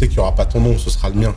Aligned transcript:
sais 0.00 0.08
qu'il 0.08 0.16
n'y 0.16 0.20
aura 0.22 0.34
pas 0.34 0.44
ton 0.46 0.60
nom, 0.60 0.76
ce 0.78 0.90
sera 0.90 1.08
le 1.08 1.14
mien. 1.16 1.34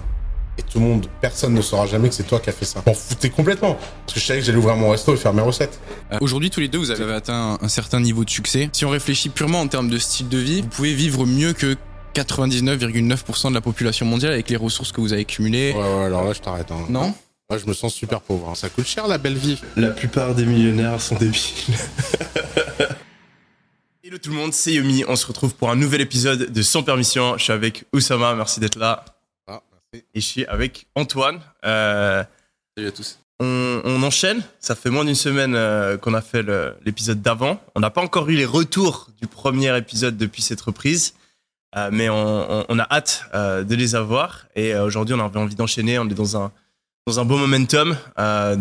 Et 0.57 0.61
tout 0.61 0.79
le 0.79 0.85
monde, 0.85 1.07
personne 1.19 1.53
ne 1.55 1.61
saura 1.61 1.87
jamais 1.87 2.09
que 2.09 2.15
c'est 2.15 2.23
toi 2.27 2.39
qui 2.39 2.49
as 2.49 2.53
fait 2.53 2.65
ça. 2.65 2.83
M'en 2.85 2.93
foutais 2.93 3.29
complètement. 3.31 3.73
Parce 4.05 4.13
que 4.13 4.19
je 4.19 4.25
savais 4.25 4.39
que 4.39 4.45
j'allais 4.45 4.57
ouvrir 4.59 4.75
mon 4.75 4.91
resto 4.91 5.13
et 5.13 5.17
faire 5.17 5.33
mes 5.33 5.41
recettes. 5.41 5.79
Euh, 6.11 6.17
Aujourd'hui, 6.21 6.51
tous 6.51 6.59
les 6.59 6.67
deux, 6.67 6.77
vous 6.77 6.91
avez 6.91 7.11
atteint 7.11 7.57
un, 7.59 7.65
un 7.65 7.67
certain 7.69 7.99
niveau 7.99 8.23
de 8.23 8.29
succès. 8.29 8.69
Si 8.71 8.85
on 8.85 8.89
réfléchit 8.89 9.29
purement 9.29 9.61
en 9.61 9.67
termes 9.67 9.89
de 9.89 9.97
style 9.97 10.29
de 10.29 10.37
vie, 10.37 10.61
vous 10.61 10.67
pouvez 10.67 10.93
vivre 10.93 11.25
mieux 11.25 11.53
que 11.53 11.75
99,9% 12.13 13.49
de 13.49 13.53
la 13.55 13.61
population 13.61 14.05
mondiale 14.05 14.33
avec 14.33 14.47
les 14.49 14.55
ressources 14.55 14.91
que 14.91 15.01
vous 15.01 15.13
avez 15.13 15.25
cumulées. 15.25 15.73
Ouais, 15.75 15.79
ouais, 15.81 16.05
alors 16.05 16.23
là, 16.23 16.33
je 16.33 16.39
t'arrête. 16.41 16.71
Hein. 16.71 16.85
Non? 16.87 17.15
Moi, 17.49 17.57
je 17.59 17.65
me 17.67 17.73
sens 17.73 17.91
super 17.91 18.21
pauvre. 18.21 18.49
hein. 18.49 18.55
Ça 18.55 18.69
coûte 18.69 18.85
cher, 18.85 19.07
la 19.07 19.17
belle 19.17 19.37
vie. 19.37 19.59
La 19.75 19.89
plupart 19.89 20.35
des 20.35 20.45
millionnaires 20.45 21.01
sont 21.01 21.15
débiles. 21.15 21.41
Hello 24.13 24.19
tout 24.21 24.29
le 24.29 24.35
monde, 24.35 24.53
c'est 24.53 24.73
Yomi. 24.75 25.03
On 25.07 25.15
se 25.15 25.25
retrouve 25.25 25.55
pour 25.55 25.71
un 25.71 25.75
nouvel 25.75 25.99
épisode 25.99 26.51
de 26.53 26.61
Sans 26.61 26.83
Permission. 26.83 27.35
Je 27.39 27.45
suis 27.45 27.51
avec 27.51 27.85
Oussama, 27.93 28.35
merci 28.35 28.59
d'être 28.59 28.77
là. 28.77 29.03
Ah, 29.47 29.59
merci. 29.71 30.05
Et 30.13 30.21
je 30.21 30.25
suis 30.27 30.45
avec 30.45 30.85
Antoine. 30.93 31.39
Euh, 31.65 32.23
Salut 32.77 32.89
à 32.89 32.91
tous. 32.91 33.17
on, 33.39 33.81
on 33.83 34.03
enchaîne. 34.03 34.43
Ça 34.59 34.75
fait 34.75 34.91
moins 34.91 35.03
d'une 35.03 35.15
semaine 35.15 35.55
euh, 35.55 35.97
qu'on 35.97 36.13
a 36.13 36.21
fait 36.21 36.45
l'épisode 36.85 37.23
d'avant. 37.23 37.59
On 37.73 37.79
n'a 37.79 37.89
pas 37.89 38.03
encore 38.03 38.29
eu 38.29 38.35
les 38.35 38.45
retours 38.45 39.07
du 39.19 39.25
premier 39.27 39.75
épisode 39.75 40.15
depuis 40.15 40.43
cette 40.43 40.61
reprise. 40.61 41.15
Euh, 41.75 41.89
mais 41.91 42.07
on, 42.07 42.51
on- 42.59 42.65
on 42.69 42.77
a 42.77 42.83
hâte 42.91 43.23
de 43.33 43.73
les 43.75 43.95
avoir. 43.95 44.45
Et 44.55 44.75
aujourd'hui, 44.75 45.15
on 45.15 45.25
avait 45.25 45.39
envie 45.39 45.55
d'enchaîner. 45.55 45.97
On 45.97 46.05
est 46.07 46.13
dans 46.13 46.37
un, 46.37 46.51
dans 47.07 47.19
un 47.19 47.25
beau 47.25 47.37
momentum. 47.39 47.97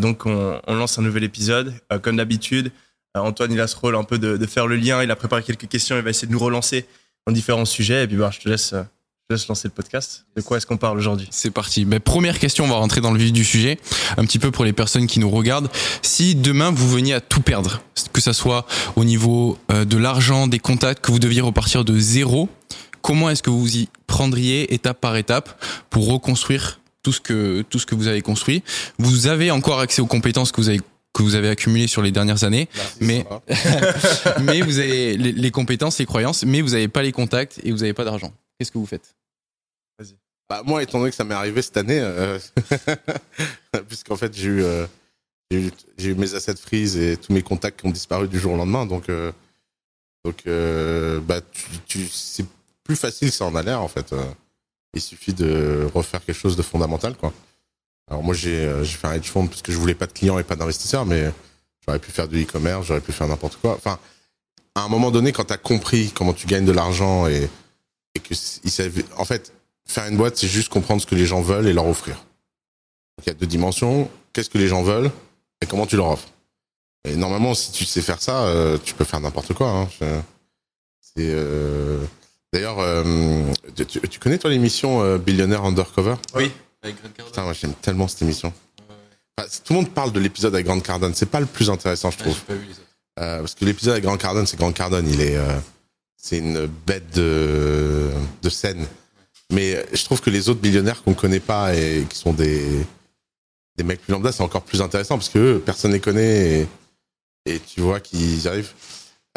Donc, 0.00 0.24
on, 0.24 0.62
lance 0.66 0.98
un 0.98 1.02
nouvel 1.02 1.24
épisode. 1.24 1.74
Comme 2.00 2.16
d'habitude, 2.16 2.72
Antoine, 3.14 3.52
il 3.52 3.60
a 3.60 3.66
ce 3.66 3.76
rôle 3.76 3.96
un 3.96 4.04
peu 4.04 4.18
de, 4.18 4.46
faire 4.46 4.66
le 4.66 4.76
lien. 4.76 5.02
Il 5.02 5.10
a 5.10 5.16
préparé 5.16 5.42
quelques 5.42 5.68
questions. 5.68 5.96
Il 5.96 6.02
va 6.02 6.10
essayer 6.10 6.26
de 6.26 6.32
nous 6.32 6.38
relancer 6.38 6.86
dans 7.26 7.32
différents 7.32 7.64
sujets. 7.64 8.04
Et 8.04 8.06
puis, 8.06 8.16
bah, 8.16 8.30
je, 8.32 8.40
te 8.40 8.48
laisse, 8.48 8.72
euh, 8.72 8.82
je 9.28 9.34
laisse 9.34 9.46
lancer 9.48 9.68
le 9.68 9.72
podcast. 9.72 10.24
De 10.34 10.40
quoi 10.40 10.56
est-ce 10.56 10.66
qu'on 10.66 10.78
parle 10.78 10.96
aujourd'hui? 10.96 11.28
C'est 11.30 11.50
parti. 11.50 11.84
Mais 11.84 12.00
première 12.00 12.38
question, 12.38 12.64
on 12.64 12.68
va 12.68 12.76
rentrer 12.76 13.02
dans 13.02 13.12
le 13.12 13.18
vif 13.18 13.32
du 13.32 13.44
sujet. 13.44 13.78
Un 14.16 14.24
petit 14.24 14.38
peu 14.38 14.50
pour 14.50 14.64
les 14.64 14.72
personnes 14.72 15.06
qui 15.06 15.20
nous 15.20 15.28
regardent. 15.28 15.68
Si 16.00 16.34
demain 16.34 16.70
vous 16.70 16.88
veniez 16.88 17.12
à 17.12 17.20
tout 17.20 17.42
perdre, 17.42 17.82
que 18.14 18.22
ça 18.22 18.32
soit 18.32 18.66
au 18.96 19.04
niveau 19.04 19.58
euh, 19.70 19.84
de 19.84 19.98
l'argent, 19.98 20.46
des 20.46 20.58
contacts, 20.58 21.04
que 21.04 21.12
vous 21.12 21.18
deviez 21.18 21.42
repartir 21.42 21.84
de 21.84 21.98
zéro, 21.98 22.48
comment 23.02 23.28
est-ce 23.28 23.42
que 23.42 23.50
vous 23.50 23.76
y 23.76 23.88
prendriez 24.06 24.72
étape 24.72 25.00
par 25.00 25.16
étape 25.16 25.62
pour 25.90 26.08
reconstruire 26.08 26.80
tout 27.02 27.12
ce 27.12 27.20
que 27.20 27.62
tout 27.68 27.78
ce 27.78 27.84
que 27.84 27.94
vous 27.94 28.06
avez 28.06 28.22
construit? 28.22 28.62
Vous 28.98 29.26
avez 29.26 29.50
encore 29.50 29.80
accès 29.80 30.00
aux 30.00 30.06
compétences 30.06 30.50
que 30.50 30.60
vous 30.62 30.70
avez 30.70 30.80
que 31.12 31.22
vous 31.22 31.34
avez 31.34 31.48
accumulées 31.48 31.86
sur 31.86 32.02
les 32.02 32.10
dernières 32.10 32.44
années, 32.44 32.68
mais 33.00 33.26
mais 34.42 34.62
vous 34.62 34.78
avez 34.78 35.16
les, 35.16 35.32
les 35.32 35.50
compétences, 35.50 35.98
les 35.98 36.06
croyances, 36.06 36.44
mais 36.44 36.62
vous 36.62 36.70
n'avez 36.70 36.88
pas 36.88 37.02
les 37.02 37.12
contacts 37.12 37.60
et 37.64 37.70
vous 37.70 37.78
n'avez 37.78 37.92
pas 37.92 38.04
d'argent. 38.04 38.32
Qu'est-ce 38.58 38.72
que 38.72 38.78
vous 38.78 38.86
faites? 38.86 39.14
Bah, 40.52 40.62
moi, 40.66 40.82
étant 40.82 40.98
donné 40.98 41.10
que 41.10 41.16
ça 41.16 41.24
m'est 41.24 41.34
arrivé 41.34 41.62
cette 41.62 41.78
année, 41.78 41.98
euh, 41.98 42.38
puisqu'en 43.88 44.16
fait, 44.16 44.36
j'ai 44.36 44.48
eu, 44.48 44.62
euh, 44.62 44.86
j'ai 45.50 46.10
eu, 46.10 46.14
mes 46.14 46.34
assets 46.34 46.56
freeze 46.56 46.98
et 46.98 47.16
tous 47.16 47.32
mes 47.32 47.40
contacts 47.40 47.80
qui 47.80 47.86
ont 47.86 47.90
disparu 47.90 48.28
du 48.28 48.38
jour 48.38 48.52
au 48.52 48.56
lendemain. 48.58 48.84
Donc, 48.84 49.08
euh, 49.08 49.32
donc 50.26 50.44
bah, 51.26 51.40
c'est 52.10 52.44
plus 52.84 52.96
facile 52.96 53.30
que 53.30 53.34
ça 53.34 53.46
en 53.46 53.54
a 53.54 53.62
l'air, 53.62 53.80
en 53.80 53.88
fait. 53.88 54.14
Il 54.92 55.00
suffit 55.00 55.32
de 55.32 55.88
refaire 55.94 56.22
quelque 56.22 56.36
chose 56.36 56.56
de 56.56 56.62
fondamental, 56.62 57.16
quoi. 57.16 57.32
Alors, 58.12 58.22
moi, 58.22 58.34
j'ai, 58.34 58.58
euh, 58.66 58.84
j'ai 58.84 58.98
fait 58.98 59.06
un 59.06 59.14
hedge 59.14 59.30
fund 59.30 59.48
parce 59.48 59.62
que 59.62 59.72
je 59.72 59.78
voulais 59.78 59.94
pas 59.94 60.06
de 60.06 60.12
clients 60.12 60.38
et 60.38 60.42
pas 60.42 60.54
d'investisseurs, 60.54 61.06
mais 61.06 61.32
j'aurais 61.86 61.98
pu 61.98 62.10
faire 62.10 62.28
du 62.28 62.42
e-commerce, 62.42 62.84
j'aurais 62.86 63.00
pu 63.00 63.10
faire 63.10 63.26
n'importe 63.26 63.56
quoi. 63.56 63.72
Enfin, 63.74 63.98
à 64.74 64.82
un 64.82 64.88
moment 64.90 65.10
donné, 65.10 65.32
quand 65.32 65.46
tu 65.46 65.52
as 65.54 65.56
compris 65.56 66.12
comment 66.14 66.34
tu 66.34 66.46
gagnes 66.46 66.66
de 66.66 66.72
l'argent 66.72 67.26
et, 67.26 67.48
et 68.14 68.20
que, 68.20 68.34
il 68.64 69.04
en 69.16 69.24
fait, 69.24 69.54
faire 69.88 70.06
une 70.08 70.18
boîte, 70.18 70.36
c'est 70.36 70.46
juste 70.46 70.68
comprendre 70.68 71.00
ce 71.00 71.06
que 71.06 71.14
les 71.14 71.24
gens 71.24 71.40
veulent 71.40 71.66
et 71.66 71.72
leur 71.72 71.86
offrir. 71.86 72.22
Il 73.22 73.28
y 73.28 73.30
a 73.30 73.34
deux 73.34 73.46
dimensions. 73.46 74.10
Qu'est-ce 74.34 74.50
que 74.50 74.58
les 74.58 74.68
gens 74.68 74.82
veulent 74.82 75.10
et 75.62 75.66
comment 75.66 75.86
tu 75.86 75.96
leur 75.96 76.08
offres? 76.10 76.28
Et 77.08 77.16
normalement, 77.16 77.54
si 77.54 77.72
tu 77.72 77.86
sais 77.86 78.02
faire 78.02 78.20
ça, 78.20 78.42
euh, 78.42 78.76
tu 78.84 78.92
peux 78.92 79.04
faire 79.04 79.20
n'importe 79.20 79.54
quoi. 79.54 79.70
hein. 79.70 79.88
Euh, 81.18 81.98
d'ailleurs, 82.52 82.76
tu, 83.74 83.86
tu- 83.86 84.18
connais 84.18 84.36
toi 84.36 84.50
l'émission 84.50 85.16
Billionaire 85.16 85.64
Undercover? 85.64 86.16
Oui. 86.34 86.52
Putain, 87.26 87.42
moi 87.44 87.52
j'aime 87.52 87.74
tellement 87.74 88.08
cette 88.08 88.22
émission. 88.22 88.52
Enfin, 89.38 89.48
tout 89.64 89.72
le 89.72 89.78
monde 89.80 89.90
parle 89.90 90.12
de 90.12 90.20
l'épisode 90.20 90.54
avec 90.54 90.66
Grant 90.66 90.80
Cardone. 90.80 91.14
C'est 91.14 91.26
pas 91.26 91.40
le 91.40 91.46
plus 91.46 91.70
intéressant, 91.70 92.10
je 92.10 92.18
trouve. 92.18 92.36
Euh, 93.20 93.38
parce 93.40 93.54
que 93.54 93.64
l'épisode 93.64 93.92
avec 93.92 94.04
Grant 94.04 94.16
Cardone, 94.16 94.46
c'est 94.46 94.56
Grant 94.58 94.72
Cardone, 94.72 95.08
il 95.08 95.20
est, 95.20 95.36
euh, 95.36 95.58
c'est 96.16 96.38
une 96.38 96.66
bête 96.66 97.14
de, 97.14 98.10
de 98.42 98.48
scène. 98.50 98.86
Mais 99.52 99.84
je 99.92 100.04
trouve 100.04 100.20
que 100.20 100.30
les 100.30 100.48
autres 100.48 100.62
millionnaires 100.62 101.02
qu'on 101.02 101.14
connaît 101.14 101.40
pas 101.40 101.74
et 101.74 102.06
qui 102.08 102.16
sont 102.18 102.32
des, 102.32 102.84
des 103.76 103.84
mecs 103.84 104.00
plus 104.02 104.12
lambda, 104.12 104.32
c'est 104.32 104.42
encore 104.42 104.62
plus 104.62 104.80
intéressant 104.82 105.16
parce 105.18 105.28
que 105.28 105.38
eux, 105.38 105.62
personne 105.64 105.92
les 105.92 106.00
connaît 106.00 106.60
et, 106.60 106.68
et 107.46 107.60
tu 107.60 107.80
vois 107.80 108.00
qu'ils 108.00 108.42
y 108.42 108.48
arrivent. 108.48 108.72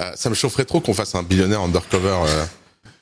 Euh, 0.02 0.12
ça 0.16 0.30
me 0.30 0.36
chaufferait 0.36 0.66
trop 0.66 0.80
qu'on 0.82 0.94
fasse 0.94 1.16
un 1.16 1.24
billionnaire 1.24 1.62
undercover. 1.62 2.18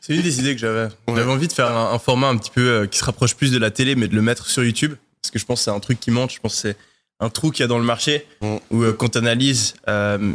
C'est 0.05 0.15
une 0.15 0.21
des 0.21 0.41
idées 0.41 0.53
que 0.53 0.59
j'avais. 0.59 0.83
Ouais. 0.83 1.15
J'avais 1.15 1.31
envie 1.31 1.47
de 1.47 1.53
faire 1.53 1.71
un, 1.71 1.93
un 1.93 1.99
format 1.99 2.27
un 2.27 2.35
petit 2.35 2.51
peu 2.51 2.67
euh, 2.67 2.87
qui 2.87 2.99
se 2.99 3.05
rapproche 3.05 3.35
plus 3.35 3.53
de 3.53 3.57
la 3.57 3.71
télé, 3.71 3.95
mais 3.95 4.09
de 4.09 4.15
le 4.15 4.21
mettre 4.21 4.49
sur 4.49 4.61
YouTube. 4.61 4.95
Parce 5.21 5.31
que 5.31 5.39
je 5.39 5.45
pense 5.45 5.61
que 5.61 5.63
c'est 5.63 5.71
un 5.71 5.79
truc 5.79 5.97
qui 6.01 6.11
manque. 6.11 6.31
Je 6.31 6.41
pense 6.41 6.55
que 6.55 6.59
c'est 6.59 6.77
un 7.21 7.29
trou 7.29 7.51
qu'il 7.51 7.61
y 7.61 7.63
a 7.63 7.67
dans 7.67 7.77
le 7.77 7.85
marché 7.85 8.27
où 8.69 8.83
euh, 8.83 8.91
quand 8.91 9.15
on 9.15 9.19
analyse 9.19 9.75
euh, 9.87 10.33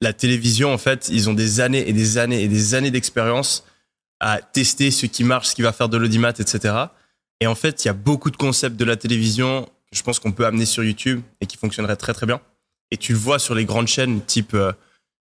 la 0.00 0.12
télévision, 0.12 0.72
en 0.72 0.78
fait, 0.78 1.08
ils 1.12 1.30
ont 1.30 1.32
des 1.32 1.60
années 1.60 1.88
et 1.88 1.92
des 1.92 2.18
années 2.18 2.42
et 2.42 2.48
des 2.48 2.74
années 2.74 2.90
d'expérience 2.90 3.64
à 4.18 4.40
tester 4.40 4.90
ce 4.90 5.06
qui 5.06 5.22
marche, 5.22 5.46
ce 5.46 5.54
qui 5.54 5.62
va 5.62 5.72
faire 5.72 5.88
de 5.88 5.96
l'audimat, 5.96 6.30
etc. 6.30 6.74
Et 7.38 7.46
en 7.46 7.54
fait, 7.54 7.84
il 7.84 7.86
y 7.86 7.90
a 7.90 7.94
beaucoup 7.94 8.32
de 8.32 8.36
concepts 8.36 8.76
de 8.76 8.84
la 8.84 8.96
télévision 8.96 9.62
que 9.92 9.96
je 9.96 10.02
pense 10.02 10.18
qu'on 10.18 10.32
peut 10.32 10.44
amener 10.44 10.66
sur 10.66 10.82
YouTube 10.82 11.20
et 11.40 11.46
qui 11.46 11.56
fonctionneraient 11.56 11.94
très 11.94 12.14
très 12.14 12.26
bien. 12.26 12.40
Et 12.90 12.96
tu 12.96 13.12
le 13.12 13.18
vois 13.18 13.38
sur 13.38 13.54
les 13.54 13.64
grandes 13.64 13.86
chaînes 13.86 14.22
type 14.22 14.56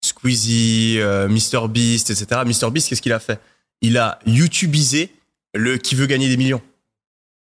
Squeezie, 0.02 0.98
MrBeast, 1.28 2.08
etc. 2.08 2.40
MrBeast, 2.42 2.88
qu'est-ce 2.88 3.02
qu'il 3.02 3.12
a 3.12 3.20
fait? 3.20 3.38
Il 3.82 3.98
a 3.98 4.18
YouTubisé 4.26 5.12
le 5.54 5.76
qui 5.78 5.94
veut 5.94 6.06
gagner 6.06 6.28
des 6.28 6.36
millions. 6.36 6.62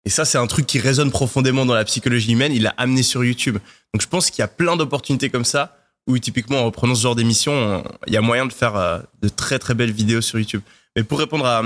Et 0.06 0.09
ça, 0.09 0.23
c'est 0.25 0.38
un 0.38 0.47
truc 0.47 0.66
qui 0.68 0.79
résonne 0.79 1.09
profondément 1.12 1.66
dans 1.66 1.73
la 1.73 1.84
psychologie 1.85 2.31
humaine. 2.34 2.51
Il 2.53 2.63
l'a 2.63 2.73
amené 2.78 3.01
sur 3.03 3.23
YouTube. 3.23 3.57
Donc, 3.94 4.01
je 4.01 4.07
pense 4.07 4.29
qu'il 4.29 4.40
y 4.40 4.44
a 4.44 4.47
plein 4.47 4.75
d'opportunités 4.75 5.29
comme 5.29 5.46
ça 5.46 5.78
où, 6.07 6.18
typiquement, 6.19 6.59
en 6.59 6.66
reprenant 6.66 6.94
ce 6.94 7.01
genre 7.01 7.16
d'émission, 7.16 7.51
on- 7.53 7.84
il 8.06 8.13
y 8.13 8.18
a 8.18 8.22
moyen 8.22 8.46
de 8.46 8.53
faire 8.53 8.75
euh, 8.75 9.00
de 9.22 9.29
très 9.29 9.57
très 9.57 9.73
belles 9.73 9.91
vidéos 9.91 10.22
sur 10.22 10.38
YouTube. 10.38 10.62
Mais 10.96 11.03
pour 11.03 11.18
répondre 11.19 11.46
à, 11.46 11.63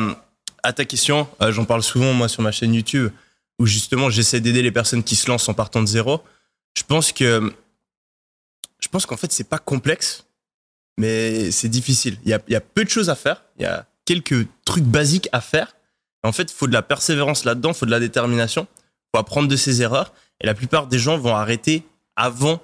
à 0.64 0.72
ta 0.72 0.86
question, 0.86 1.28
euh, 1.42 1.52
j'en 1.52 1.66
parle 1.66 1.84
souvent 1.84 2.14
moi 2.14 2.30
sur 2.30 2.42
ma 2.42 2.52
chaîne 2.54 2.74
YouTube 2.74 3.12
où 3.60 3.66
justement 3.66 4.10
j'essaie 4.10 4.40
d'aider 4.40 4.62
les 4.62 4.72
personnes 4.72 5.04
qui 5.04 5.18
se 5.18 5.28
lancent 5.30 5.50
en 5.50 5.54
partant 5.54 5.82
de 5.82 5.88
zéro. 5.88 6.22
Je 6.78 6.84
pense 6.84 7.12
que 7.12 7.54
je 8.80 8.88
pense 8.88 9.06
qu'en 9.06 9.18
fait 9.18 9.32
c'est 9.34 9.44
pas 9.50 9.58
complexe, 9.60 10.24
mais 10.98 11.52
c'est 11.52 11.68
difficile. 11.68 12.18
Il 12.24 12.30
y 12.30 12.34
a, 12.34 12.40
il 12.48 12.54
y 12.54 12.56
a 12.56 12.62
peu 12.62 12.86
de 12.86 12.90
choses 12.90 13.10
à 13.10 13.16
faire. 13.16 13.44
Il 13.58 13.64
y 13.64 13.66
a 13.66 13.86
quelques 14.10 14.48
trucs 14.66 14.86
basiques 14.86 15.30
à 15.34 15.40
faire. 15.40 15.76
En 16.24 16.32
fait, 16.32 16.52
il 16.52 16.56
faut 16.56 16.66
de 16.66 16.74
la 16.74 16.82
persévérance 16.82 17.46
là-dedans, 17.46 17.70
il 17.70 17.76
faut 17.76 17.86
de 17.86 17.92
la 17.92 18.00
détermination, 18.00 18.68
il 18.74 19.10
faut 19.14 19.20
apprendre 19.20 19.48
de 19.48 19.56
ses 19.56 19.84
erreurs. 19.84 20.14
Et 20.42 20.48
la 20.48 20.56
plupart 20.56 20.88
des 20.88 20.98
gens 20.98 21.20
vont 21.20 21.36
arrêter 21.36 21.84
avant 22.16 22.60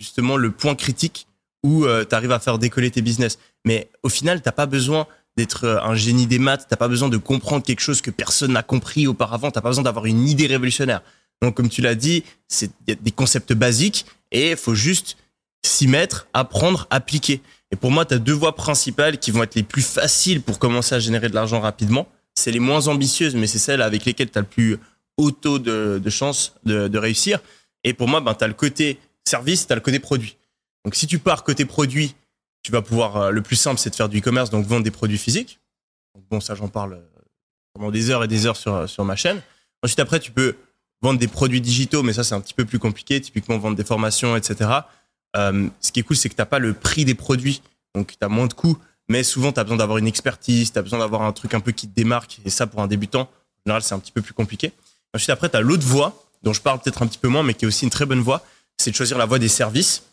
justement 0.00 0.36
le 0.36 0.50
point 0.50 0.74
critique 0.74 1.28
où 1.62 1.84
tu 1.86 2.14
arrives 2.14 2.32
à 2.32 2.40
faire 2.40 2.58
décoller 2.58 2.90
tes 2.90 3.00
business. 3.02 3.38
Mais 3.64 3.88
au 4.02 4.08
final, 4.08 4.42
t'as 4.42 4.50
pas 4.50 4.66
besoin 4.66 5.06
d'être 5.36 5.64
euh, 5.64 5.80
un 5.82 5.94
génie 5.94 6.26
des 6.26 6.40
maths, 6.40 6.66
t'as 6.68 6.76
pas 6.76 6.88
besoin 6.88 7.08
de 7.08 7.16
comprendre 7.16 7.64
quelque 7.64 7.80
chose 7.80 8.00
que 8.00 8.10
personne 8.10 8.52
n'a 8.52 8.64
compris 8.64 9.06
auparavant, 9.06 9.52
t'as 9.52 9.60
pas 9.60 9.68
besoin 9.68 9.84
d'avoir 9.84 10.06
une 10.06 10.26
idée 10.28 10.48
révolutionnaire. 10.48 11.02
Donc, 11.40 11.56
comme 11.56 11.68
tu 11.68 11.80
l'as 11.80 11.94
dit, 11.94 12.24
c'est 12.48 12.72
des 12.88 13.12
concepts 13.12 13.52
basiques 13.52 14.04
et 14.32 14.50
il 14.50 14.56
faut 14.56 14.74
juste 14.74 15.16
s'y 15.64 15.86
mettre, 15.86 16.26
apprendre, 16.34 16.88
appliquer. 16.90 17.40
Et 17.70 17.76
pour 17.76 17.90
moi, 17.90 18.04
tu 18.04 18.14
as 18.14 18.18
deux 18.18 18.32
voies 18.32 18.54
principales 18.54 19.18
qui 19.18 19.30
vont 19.30 19.42
être 19.42 19.54
les 19.54 19.62
plus 19.62 19.82
faciles 19.82 20.42
pour 20.42 20.58
commencer 20.58 20.94
à 20.94 20.98
générer 20.98 21.28
de 21.28 21.34
l'argent 21.34 21.60
rapidement. 21.60 22.08
C'est 22.34 22.50
les 22.50 22.60
moins 22.60 22.88
ambitieuses, 22.88 23.34
mais 23.34 23.46
c'est 23.46 23.58
celles 23.58 23.82
avec 23.82 24.04
lesquelles 24.04 24.30
tu 24.30 24.38
as 24.38 24.42
le 24.42 24.46
plus 24.46 24.78
haut 25.16 25.30
taux 25.30 25.58
de, 25.58 26.10
chance 26.10 26.54
de, 26.64 26.98
réussir. 26.98 27.40
Et 27.84 27.92
pour 27.92 28.08
moi, 28.08 28.20
ben, 28.20 28.34
tu 28.34 28.44
as 28.44 28.48
le 28.48 28.54
côté 28.54 28.98
service, 29.26 29.66
tu 29.66 29.72
as 29.72 29.76
le 29.76 29.82
côté 29.82 29.98
produit. 29.98 30.36
Donc 30.84 30.94
si 30.94 31.06
tu 31.06 31.18
pars 31.18 31.44
côté 31.44 31.64
produit, 31.64 32.14
tu 32.62 32.72
vas 32.72 32.82
pouvoir, 32.82 33.16
euh, 33.16 33.30
le 33.30 33.42
plus 33.42 33.56
simple, 33.56 33.78
c'est 33.78 33.90
de 33.90 33.94
faire 33.94 34.08
du 34.08 34.18
e-commerce, 34.18 34.50
donc 34.50 34.66
vendre 34.66 34.84
des 34.84 34.90
produits 34.90 35.18
physiques. 35.18 35.60
Bon, 36.30 36.40
ça, 36.40 36.54
j'en 36.54 36.68
parle 36.68 36.94
euh, 36.94 37.20
pendant 37.74 37.90
des 37.90 38.10
heures 38.10 38.24
et 38.24 38.28
des 38.28 38.46
heures 38.46 38.56
sur, 38.56 38.88
sur 38.88 39.04
ma 39.04 39.16
chaîne. 39.16 39.40
Ensuite, 39.82 40.00
après, 40.00 40.18
tu 40.18 40.32
peux 40.32 40.56
vendre 41.02 41.18
des 41.18 41.28
produits 41.28 41.60
digitaux, 41.60 42.02
mais 42.02 42.12
ça, 42.12 42.24
c'est 42.24 42.34
un 42.34 42.40
petit 42.40 42.54
peu 42.54 42.64
plus 42.64 42.78
compliqué. 42.78 43.20
Typiquement, 43.20 43.58
vendre 43.58 43.76
des 43.76 43.84
formations, 43.84 44.36
etc. 44.36 44.70
Euh, 45.36 45.68
ce 45.80 45.92
qui 45.92 46.00
est 46.00 46.02
cool, 46.02 46.16
c'est 46.16 46.28
que 46.28 46.34
tu 46.34 46.40
n'as 46.40 46.46
pas 46.46 46.58
le 46.58 46.72
prix 46.72 47.04
des 47.04 47.14
produits, 47.14 47.62
donc 47.94 48.12
tu 48.18 48.24
as 48.24 48.28
moins 48.28 48.46
de 48.46 48.54
coûts, 48.54 48.78
mais 49.08 49.22
souvent, 49.22 49.52
tu 49.52 49.60
as 49.60 49.64
besoin 49.64 49.78
d'avoir 49.78 49.98
une 49.98 50.06
expertise, 50.06 50.72
tu 50.72 50.78
as 50.78 50.82
besoin 50.82 50.98
d'avoir 50.98 51.22
un 51.22 51.32
truc 51.32 51.54
un 51.54 51.60
peu 51.60 51.72
qui 51.72 51.88
te 51.88 51.94
démarque, 51.94 52.40
et 52.44 52.50
ça, 52.50 52.66
pour 52.66 52.80
un 52.80 52.86
débutant, 52.86 53.22
en 53.22 53.28
général, 53.66 53.82
c'est 53.82 53.94
un 53.94 53.98
petit 53.98 54.12
peu 54.12 54.22
plus 54.22 54.34
compliqué. 54.34 54.72
Ensuite, 55.14 55.30
après, 55.30 55.48
tu 55.48 55.56
as 55.56 55.60
l'autre 55.60 55.86
voie, 55.86 56.22
dont 56.42 56.52
je 56.52 56.60
parle 56.60 56.80
peut-être 56.80 57.02
un 57.02 57.06
petit 57.06 57.18
peu 57.18 57.28
moins, 57.28 57.42
mais 57.42 57.54
qui 57.54 57.64
est 57.64 57.68
aussi 57.68 57.84
une 57.84 57.90
très 57.90 58.06
bonne 58.06 58.20
voie, 58.20 58.44
c'est 58.76 58.90
de 58.90 58.96
choisir 58.96 59.18
la 59.18 59.26
voie 59.26 59.38
des 59.38 59.48
services. 59.48 60.04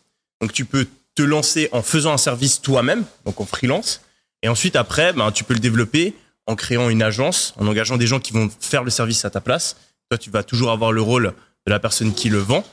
Donc, 0.41 0.53
tu 0.53 0.65
peux 0.65 0.87
te 1.13 1.21
lancer 1.21 1.69
en 1.71 1.81
faisant 1.81 2.13
un 2.13 2.17
service 2.17 2.61
toi-même, 2.61 3.05
donc 3.25 3.39
en 3.39 3.45
freelance, 3.45 4.01
et 4.41 4.47
ensuite, 4.47 4.75
après, 4.75 5.13
ben, 5.13 5.31
tu 5.31 5.43
peux 5.43 5.53
le 5.53 5.59
développer 5.59 6.13
en 6.47 6.55
créant 6.55 6.89
une 6.89 7.01
agence, 7.01 7.53
en 7.57 7.67
engageant 7.67 7.97
des 7.97 8.07
gens 8.07 8.19
qui 8.19 8.33
vont 8.33 8.49
faire 8.59 8.83
le 8.83 8.91
service 8.91 9.25
à 9.25 9.29
ta 9.29 9.41
place. 9.41 9.77
Toi, 10.09 10.17
tu 10.17 10.29
vas 10.29 10.43
toujours 10.43 10.71
avoir 10.71 10.91
le 10.91 11.01
rôle 11.01 11.33
de 11.65 11.71
la 11.71 11.79
personne 11.79 12.13
qui 12.13 12.29
le 12.29 12.37
vend. 12.37 12.63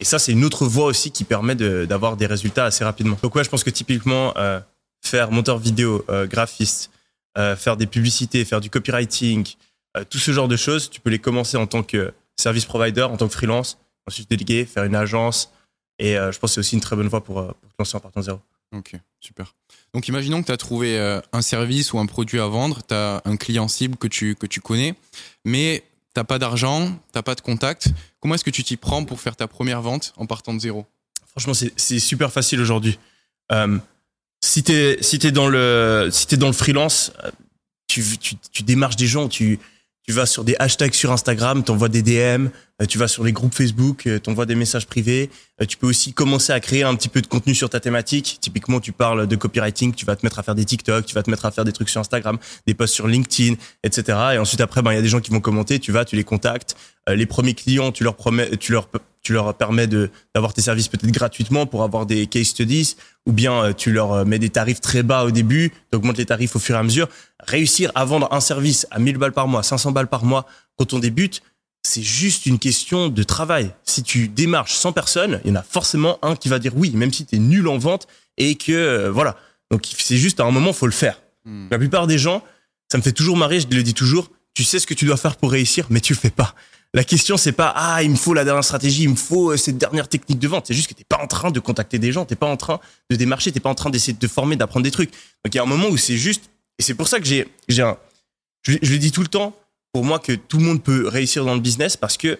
Et 0.00 0.04
ça, 0.04 0.18
c'est 0.18 0.32
une 0.32 0.44
autre 0.44 0.66
voie 0.66 0.86
aussi 0.86 1.10
qui 1.10 1.24
permet 1.24 1.54
d'avoir 1.54 2.16
des 2.16 2.26
résultats 2.26 2.64
assez 2.64 2.84
rapidement. 2.84 3.18
Donc 3.22 3.34
ouais, 3.34 3.44
je 3.44 3.50
pense 3.50 3.64
que 3.64 3.70
typiquement, 3.70 4.32
euh, 4.36 4.60
faire 5.04 5.30
monteur 5.32 5.58
vidéo, 5.58 6.04
euh, 6.08 6.26
graphiste, 6.26 6.90
euh, 7.36 7.56
faire 7.56 7.76
des 7.76 7.86
publicités, 7.86 8.44
faire 8.44 8.60
du 8.60 8.70
copywriting, 8.70 9.46
tout 10.10 10.18
ce 10.18 10.30
genre 10.30 10.46
de 10.46 10.56
choses, 10.56 10.90
tu 10.90 11.00
peux 11.00 11.10
les 11.10 11.18
commencer 11.18 11.56
en 11.56 11.66
tant 11.66 11.82
que 11.82 12.12
service 12.36 12.66
provider, 12.66 13.02
en 13.02 13.16
tant 13.16 13.26
que 13.26 13.32
freelance, 13.32 13.78
ensuite 14.06 14.30
déléguer, 14.30 14.64
faire 14.64 14.84
une 14.84 14.94
agence. 14.94 15.52
Et 15.98 16.14
je 16.14 16.38
pense 16.38 16.50
que 16.50 16.54
c'est 16.54 16.60
aussi 16.60 16.76
une 16.76 16.80
très 16.80 16.94
bonne 16.94 17.08
voie 17.08 17.24
pour, 17.24 17.44
te 17.44 17.74
lancer 17.80 17.96
en 17.96 18.00
partant 18.00 18.22
zéro. 18.22 18.38
Ok, 18.76 18.92
super. 19.18 19.56
Donc 19.94 20.06
imaginons 20.06 20.40
que 20.42 20.46
tu 20.46 20.52
as 20.52 20.56
trouvé 20.56 21.20
un 21.32 21.42
service 21.42 21.92
ou 21.92 21.98
un 21.98 22.06
produit 22.06 22.38
à 22.38 22.46
vendre, 22.46 22.80
tu 22.86 22.94
as 22.94 23.22
un 23.24 23.36
client 23.36 23.66
cible 23.66 23.96
que 23.96 24.06
tu, 24.06 24.36
que 24.36 24.46
tu 24.46 24.60
connais, 24.60 24.94
mais 25.44 25.82
t'as 26.14 26.22
pas 26.22 26.38
d'argent, 26.38 26.96
t'as 27.10 27.22
pas 27.22 27.34
de 27.34 27.40
contact. 27.40 27.88
Comment 28.20 28.34
est-ce 28.34 28.44
que 28.44 28.50
tu 28.50 28.64
t'y 28.64 28.76
prends 28.76 29.04
pour 29.04 29.20
faire 29.20 29.36
ta 29.36 29.46
première 29.46 29.80
vente 29.82 30.12
en 30.16 30.26
partant 30.26 30.54
de 30.54 30.60
zéro? 30.60 30.86
Franchement, 31.30 31.54
c'est- 31.54 31.72
super 32.00 32.32
facile 32.32 32.60
aujourd'hui. 32.60 32.98
Euh, 33.52 33.78
si 34.44 34.62
si 36.10 36.26
t'es 36.26 36.36
dans 36.36 36.48
le 36.48 36.52
freelance, 36.52 37.12
euh, 37.24 37.30
tu, 37.86 38.02
tu 38.18 38.34
tu 38.52 38.62
démarches 38.62 38.96
des 38.96 39.06
gens, 39.06 39.28
tu 39.28 39.58
tu 40.08 40.14
vas 40.14 40.24
sur 40.24 40.42
des 40.42 40.56
hashtags 40.58 40.94
sur 40.94 41.12
Instagram, 41.12 41.62
t'envoies 41.62 41.90
des 41.90 42.00
DM, 42.00 42.46
euh, 42.80 42.86
tu 42.88 42.96
vas 42.96 43.08
sur 43.08 43.24
les 43.24 43.32
groupes 43.32 43.54
Facebook, 43.54 44.06
euh, 44.06 44.18
t'envoies 44.18 44.46
des 44.46 44.54
messages 44.54 44.86
privés. 44.86 45.28
Euh, 45.60 45.66
tu 45.66 45.76
peux 45.76 45.86
aussi 45.86 46.14
commencer 46.14 46.50
à 46.50 46.60
créer 46.60 46.82
un 46.82 46.94
petit 46.94 47.10
peu 47.10 47.20
de 47.20 47.26
contenu 47.26 47.54
sur 47.54 47.68
ta 47.68 47.78
thématique. 47.78 48.38
Typiquement, 48.40 48.80
tu 48.80 48.92
parles 48.92 49.26
de 49.26 49.36
copywriting, 49.36 49.92
tu 49.92 50.06
vas 50.06 50.16
te 50.16 50.24
mettre 50.24 50.38
à 50.38 50.42
faire 50.42 50.54
des 50.54 50.64
TikTok, 50.64 51.04
tu 51.04 51.14
vas 51.14 51.22
te 51.22 51.30
mettre 51.30 51.44
à 51.44 51.50
faire 51.50 51.66
des 51.66 51.72
trucs 51.72 51.90
sur 51.90 52.00
Instagram, 52.00 52.38
des 52.66 52.72
posts 52.72 52.94
sur 52.94 53.06
LinkedIn, 53.06 53.56
etc. 53.84 54.18
Et 54.32 54.38
ensuite 54.38 54.62
après, 54.62 54.80
ben 54.80 54.92
il 54.92 54.94
y 54.94 54.98
a 54.98 55.02
des 55.02 55.08
gens 55.08 55.20
qui 55.20 55.30
vont 55.30 55.40
commenter, 55.40 55.78
tu 55.78 55.92
vas, 55.92 56.06
tu 56.06 56.16
les 56.16 56.24
contactes. 56.24 56.74
Les 57.06 57.26
premiers 57.26 57.52
clients, 57.52 57.92
tu 57.92 58.02
leur 58.02 58.16
promets, 58.16 58.56
tu 58.56 58.72
leur 58.72 58.88
tu 59.22 59.32
leur 59.32 59.54
permets 59.54 59.86
de 59.86 60.10
d'avoir 60.34 60.54
tes 60.54 60.62
services 60.62 60.88
peut-être 60.88 61.10
gratuitement 61.10 61.66
pour 61.66 61.82
avoir 61.82 62.06
des 62.06 62.26
case 62.26 62.48
studies 62.48 62.96
ou 63.26 63.32
bien 63.32 63.64
euh, 63.64 63.72
tu 63.72 63.92
leur 63.92 64.12
euh, 64.12 64.24
mets 64.24 64.38
des 64.38 64.50
tarifs 64.50 64.80
très 64.80 65.02
bas 65.02 65.24
au 65.24 65.30
début, 65.30 65.72
tu 65.90 65.96
augmentes 65.96 66.18
les 66.18 66.26
tarifs 66.26 66.56
au 66.56 66.58
fur 66.58 66.74
et 66.74 66.78
à 66.78 66.82
mesure. 66.82 67.08
Réussir 67.40 67.92
à 67.94 68.04
vendre 68.04 68.28
un 68.32 68.40
service 68.40 68.86
à 68.90 68.98
1000 68.98 69.18
balles 69.18 69.32
par 69.32 69.48
mois, 69.48 69.62
500 69.62 69.92
balles 69.92 70.08
par 70.08 70.24
mois 70.24 70.46
quand 70.76 70.92
on 70.92 70.98
débute, 70.98 71.42
c'est 71.82 72.02
juste 72.02 72.46
une 72.46 72.58
question 72.58 73.08
de 73.08 73.22
travail. 73.22 73.72
Si 73.84 74.02
tu 74.02 74.28
démarches 74.28 74.74
100 74.74 74.92
personnes, 74.92 75.40
il 75.44 75.50
y 75.50 75.52
en 75.52 75.56
a 75.56 75.62
forcément 75.62 76.18
un 76.22 76.36
qui 76.36 76.48
va 76.48 76.58
dire 76.58 76.72
oui, 76.76 76.92
même 76.94 77.12
si 77.12 77.24
tu 77.26 77.36
es 77.36 77.38
nul 77.38 77.68
en 77.68 77.78
vente 77.78 78.06
et 78.36 78.54
que 78.56 78.72
euh, 78.72 79.10
voilà. 79.10 79.36
Donc 79.70 79.86
c'est 79.98 80.16
juste 80.16 80.40
à 80.40 80.44
un 80.44 80.50
moment 80.50 80.72
faut 80.72 80.86
le 80.86 80.92
faire. 80.92 81.20
Hmm. 81.44 81.68
La 81.70 81.78
plupart 81.78 82.06
des 82.06 82.18
gens, 82.18 82.42
ça 82.90 82.98
me 82.98 83.02
fait 83.02 83.12
toujours 83.12 83.36
marrer, 83.36 83.60
je 83.60 83.66
le 83.68 83.82
dis 83.82 83.94
toujours, 83.94 84.30
tu 84.54 84.64
sais 84.64 84.78
ce 84.78 84.86
que 84.86 84.94
tu 84.94 85.04
dois 85.04 85.16
faire 85.16 85.36
pour 85.36 85.52
réussir, 85.52 85.86
mais 85.90 86.00
tu 86.00 86.14
le 86.14 86.18
fais 86.18 86.30
pas. 86.30 86.54
La 86.94 87.04
question, 87.04 87.36
c'est 87.36 87.52
pas 87.52 87.72
ah 87.76 88.02
il 88.02 88.10
me 88.10 88.16
faut 88.16 88.32
la 88.32 88.44
dernière 88.44 88.64
stratégie, 88.64 89.02
il 89.02 89.10
me 89.10 89.16
faut 89.16 89.52
euh, 89.52 89.56
cette 89.58 89.76
dernière 89.76 90.08
technique 90.08 90.38
de 90.38 90.48
vente. 90.48 90.66
C'est 90.66 90.74
juste 90.74 90.88
que 90.88 90.94
t'es 90.94 91.04
pas 91.04 91.22
en 91.22 91.26
train 91.26 91.50
de 91.50 91.60
contacter 91.60 91.98
des 91.98 92.12
gens, 92.12 92.24
t'es 92.24 92.36
pas 92.36 92.46
en 92.46 92.56
train 92.56 92.80
de 93.10 93.16
démarcher, 93.16 93.52
t'es 93.52 93.60
pas 93.60 93.68
en 93.68 93.74
train 93.74 93.90
d'essayer 93.90 94.14
de 94.14 94.18
te 94.18 94.26
former, 94.26 94.56
d'apprendre 94.56 94.84
des 94.84 94.90
trucs. 94.90 95.10
Donc 95.10 95.54
il 95.54 95.56
y 95.56 95.58
a 95.58 95.62
un 95.62 95.66
moment 95.66 95.88
où 95.88 95.98
c'est 95.98 96.16
juste, 96.16 96.50
et 96.78 96.82
c'est 96.82 96.94
pour 96.94 97.06
ça 97.06 97.20
que 97.20 97.26
j'ai 97.26 97.46
j'ai 97.68 97.82
un, 97.82 97.98
je, 98.62 98.72
le 98.80 98.98
dis 98.98 99.12
tout 99.12 99.20
le 99.20 99.28
temps, 99.28 99.54
pour 99.92 100.04
moi 100.04 100.18
que 100.18 100.32
tout 100.32 100.58
le 100.58 100.64
monde 100.64 100.82
peut 100.82 101.06
réussir 101.08 101.44
dans 101.44 101.54
le 101.54 101.60
business 101.60 101.96
parce 101.96 102.16
que 102.16 102.38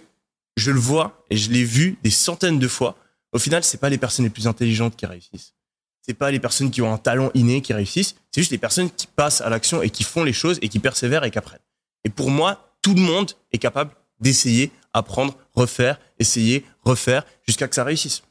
je 0.57 0.71
le 0.71 0.81
vois 0.81 1.25
et 1.31 1.37
je 1.37 1.51
l'ai 1.51 1.65
vu 1.65 1.99
des 2.03 2.11
centaines 2.11 2.59
de 2.59 2.69
fois. 2.69 2.97
Au 3.33 3.39
final, 3.39 3.63
c'est 3.63 3.79
pas 3.79 3.91
les 3.91 3.99
personnes 3.99 4.25
les 4.25 4.31
plus 4.31 4.47
intelligentes 4.47 4.97
qui 4.97 5.07
réussissent. 5.07 5.55
C'est 6.01 6.15
pas 6.15 6.31
les 6.31 6.41
personnes 6.41 6.71
qui 6.71 6.81
ont 6.81 6.93
un 6.93 6.99
talent 6.99 7.31
inné 7.35 7.61
qui 7.61 7.75
réussissent. 7.75 8.17
C'est 8.33 8.41
juste 8.41 8.51
les 8.51 8.59
personnes 8.59 8.91
qui 8.91 9.07
passent 9.07 9.43
à 9.43 9.51
l'action 9.51 9.83
et 9.83 9.91
qui 9.91 10.05
font 10.05 10.25
les 10.25 10.33
choses 10.33 10.59
et 10.63 10.69
qui 10.69 10.79
persévèrent 10.79 11.25
et 11.25 11.31
qui 11.31 11.39
apprennent. 11.39 11.61
Et 12.05 12.09
pour 12.09 12.31
moi, 12.31 12.75
tout 12.81 12.95
le 12.95 13.03
monde 13.03 13.33
est 13.53 13.59
capable 13.59 13.93
d'essayer, 14.21 14.73
apprendre, 14.93 15.37
refaire, 15.55 16.01
essayer, 16.19 16.65
refaire, 16.85 17.25
jusqu'à 17.47 17.69
que 17.69 17.75
ça 17.75 17.85
réussisse. 17.85 18.23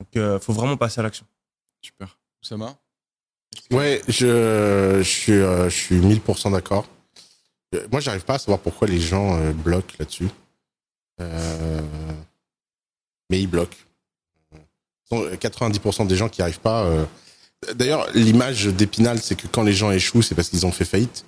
Donc, 0.00 0.16
euh, 0.16 0.38
faut 0.40 0.52
vraiment 0.52 0.76
passer 0.76 1.00
à 1.00 1.02
l'action. 1.02 1.26
Super. 1.82 2.18
Oussama? 2.42 2.76
Ouais, 3.70 4.00
je, 4.08 4.98
je 4.98 5.08
suis, 5.08 5.32
euh, 5.32 5.68
je 5.68 5.76
suis 5.76 5.96
1000% 5.96 6.52
d'accord. 6.52 6.86
Euh, 7.74 7.86
Moi, 7.90 8.00
j'arrive 8.00 8.24
pas 8.24 8.34
à 8.34 8.38
savoir 8.38 8.60
pourquoi 8.60 8.88
les 8.88 9.00
gens 9.00 9.36
euh, 9.38 9.52
bloquent 9.52 9.94
là-dessus. 9.98 10.28
Euh, 11.20 11.82
mais 13.30 13.40
ils 13.40 13.46
bloquent. 13.46 13.76
Euh, 15.12 15.36
90% 15.36 16.06
des 16.06 16.16
gens 16.16 16.28
qui 16.28 16.42
arrivent 16.42 16.60
pas. 16.60 16.84
euh, 16.84 17.04
D'ailleurs, 17.74 18.08
l'image 18.14 18.66
d'Épinal, 18.66 19.18
c'est 19.20 19.34
que 19.36 19.46
quand 19.46 19.62
les 19.62 19.72
gens 19.74 19.90
échouent, 19.90 20.22
c'est 20.22 20.34
parce 20.34 20.48
qu'ils 20.48 20.64
ont 20.64 20.72
fait 20.72 20.84
faillite. 20.84 21.24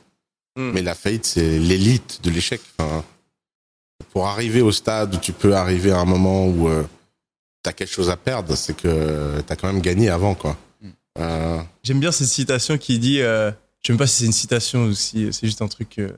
Mm. 0.57 0.71
Mais 0.73 0.83
la 0.83 0.95
faillite, 0.95 1.27
c'est 1.27 1.59
l'élite 1.59 2.21
de 2.23 2.31
l'échec. 2.31 2.61
Enfin, 2.79 3.05
pour 4.13 4.27
arriver 4.27 4.61
au 4.61 4.73
stade 4.73 5.15
où 5.15 5.19
tu 5.19 5.33
peux 5.33 5.55
arriver 5.57 5.91
à 5.91 5.99
un 5.99 6.05
moment 6.05 6.47
où 6.47 6.69
tu 7.63 7.71
as 7.71 7.73
quelque 7.73 7.93
chose 7.93 8.11
à 8.11 8.17
perdre, 8.17 8.55
c'est 8.55 8.77
que 8.77 9.41
tu 9.41 9.53
as 9.53 9.57
quand 9.57 9.67
même 9.73 9.81
gagné 9.81 10.11
avant, 10.11 10.35
quoi. 10.35 10.57
Mm. 10.81 10.89
Euh, 11.19 11.63
J'aime 11.83 12.01
bien 12.01 12.13
cette 12.13 12.29
citation 12.29 12.79
qui 12.79 12.99
dit, 12.99 13.21
euh, 13.21 13.51
je 13.81 13.87
sais 13.87 13.93
même 13.93 13.99
pas 13.99 14.07
si 14.07 14.19
c'est 14.21 14.27
une 14.27 14.33
citation 14.33 14.85
ou 14.85 14.95
si 14.95 15.33
c'est 15.33 15.47
juste 15.47 15.63
un 15.63 15.69
truc 15.69 15.99
euh, 15.99 16.11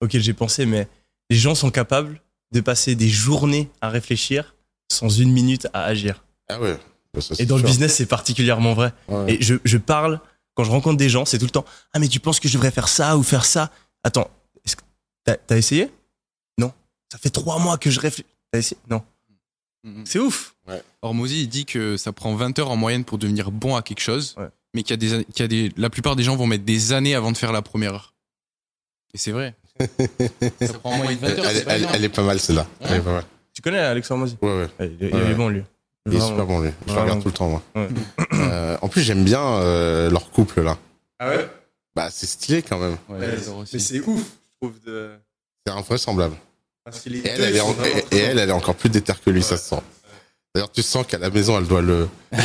auquel 0.00 0.22
j'ai 0.22 0.32
pensé, 0.32 0.66
mais 0.66 0.88
les 1.30 1.36
gens 1.36 1.54
sont 1.54 1.70
capables 1.70 2.20
de 2.52 2.60
passer 2.60 2.94
des 2.94 3.08
journées 3.08 3.68
à 3.80 3.88
réfléchir 3.90 4.54
sans 4.90 5.08
une 5.08 5.32
minute 5.32 5.66
à 5.72 5.84
agir. 5.84 6.24
Ah 6.48 6.60
ouais. 6.60 6.78
bah 7.12 7.20
ça, 7.20 7.34
Et 7.38 7.46
dans 7.46 7.56
le 7.56 7.62
business, 7.62 7.94
c'est 7.96 8.06
particulièrement 8.06 8.74
vrai. 8.74 8.92
Ouais. 9.08 9.34
Et 9.34 9.42
je, 9.42 9.56
je 9.64 9.78
parle, 9.78 10.20
quand 10.54 10.64
je 10.64 10.70
rencontre 10.70 10.96
des 10.98 11.08
gens, 11.08 11.24
c'est 11.24 11.38
tout 11.38 11.46
le 11.46 11.50
temps 11.50 11.64
Ah, 11.92 11.98
mais 11.98 12.08
tu 12.08 12.20
penses 12.20 12.38
que 12.40 12.48
je 12.48 12.54
devrais 12.54 12.70
faire 12.70 12.88
ça 12.88 13.16
ou 13.16 13.22
faire 13.22 13.44
ça? 13.44 13.70
Attends, 14.02 14.30
t'as, 15.24 15.36
t'as 15.36 15.56
essayé? 15.56 15.90
Ça 17.14 17.18
fait 17.20 17.30
trois 17.30 17.60
mois 17.60 17.78
que 17.78 17.90
je 17.90 18.00
réfléchis. 18.00 18.26
Non. 18.90 19.02
Mhm. 19.84 20.04
C'est 20.04 20.18
ouf. 20.18 20.56
Hormozy, 21.02 21.42
il 21.42 21.48
dit 21.48 21.64
que 21.64 21.96
ça 21.96 22.12
prend 22.12 22.34
20 22.34 22.58
heures 22.58 22.70
en 22.72 22.76
moyenne 22.76 23.04
pour 23.04 23.18
devenir 23.18 23.52
bon 23.52 23.76
à 23.76 23.82
quelque 23.82 24.00
chose, 24.00 24.34
Ouais. 24.36 24.48
mais 24.74 24.82
qu'il 24.82 24.90
y 24.90 24.94
a 24.94 24.96
des, 24.96 25.14
an- 25.14 25.22
qu'il 25.32 25.40
y 25.40 25.42
a 25.44 25.48
des, 25.48 25.72
la 25.76 25.90
plupart 25.90 26.16
des 26.16 26.24
gens 26.24 26.34
vont 26.36 26.46
mettre 26.48 26.64
des 26.64 26.92
années 26.92 27.14
avant 27.14 27.30
de 27.30 27.36
faire 27.36 27.52
la 27.52 27.62
première 27.62 27.94
heure. 27.94 28.14
Et 29.12 29.18
c'est 29.18 29.30
vrai. 29.30 29.54
ça 30.60 30.72
prend 30.78 30.92
en 30.92 30.96
moyenne 30.96 31.18
20 31.20 31.28
Elle, 31.28 31.38
heures, 31.38 31.46
elle- 31.46 31.56
c'est 31.56 31.64
pas 31.64 31.72
elle- 31.74 31.80
énorme. 31.82 31.94
elle 31.96 32.04
est 32.04 32.08
pas 32.08 32.22
mal 32.22 32.40
celle-là. 32.40 32.66
Elle 32.80 32.94
est 32.94 33.00
pas 33.00 33.12
mal. 33.12 33.24
Tu 33.52 33.62
connais 33.62 33.78
Alex 33.78 34.10
Hormozy 34.10 34.36
Ouais, 34.42 34.48
ouais. 34.48 34.68
Ouais, 34.80 34.92
Il, 34.98 35.06
est- 35.06 35.10
il 35.10 35.14
Ouais. 35.14 35.30
est 35.30 35.34
bon, 35.34 35.48
lui. 35.48 35.62
Il 36.06 36.14
est 36.16 36.20
super 36.20 36.44
bon 36.46 36.60
lui. 36.60 36.70
Je 36.88 36.92
le 36.94 37.00
regarde 37.00 37.22
tout 37.22 37.28
le 37.28 37.34
temps 37.34 37.48
moi. 37.48 37.62
Ouais. 37.76 37.88
Euh, 38.34 38.76
en 38.82 38.88
plus 38.88 39.00
j'aime 39.02 39.24
bien 39.24 39.40
euh, 39.42 40.10
leur 40.10 40.30
couple 40.30 40.60
là. 40.60 40.76
Ah 41.18 41.28
ouais? 41.30 41.48
Bah 41.96 42.08
c'est 42.10 42.26
stylé 42.26 42.60
quand 42.62 42.78
même. 42.78 42.98
Ouais. 43.08 43.20
Mais 43.20 43.78
c'est 43.78 44.00
ouf, 44.00 44.18
je 44.20 44.56
trouve. 44.60 44.78
De... 44.84 45.12
C'est 45.66 45.72
invraisemblable. 45.72 46.36
Et 46.86 47.22
elle, 47.26 47.40
elle 47.42 47.56
est, 47.56 47.58
sont 47.58 47.66
en- 47.66 47.72
vraiment 47.72 47.96
et, 47.96 48.02
très 48.02 48.16
et 48.16 48.20
elle, 48.20 48.38
elle 48.38 48.48
est 48.50 48.52
encore 48.52 48.74
plus 48.74 48.90
déterre 48.90 49.20
que 49.24 49.30
lui, 49.30 49.42
ça 49.42 49.56
se 49.56 49.68
sent. 49.70 49.80
D'ailleurs, 50.54 50.70
tu 50.70 50.82
sens 50.82 51.06
qu'à 51.06 51.18
la 51.18 51.30
maison, 51.30 51.56
elle 51.58 51.66
doit 51.66 51.80
le. 51.82 52.08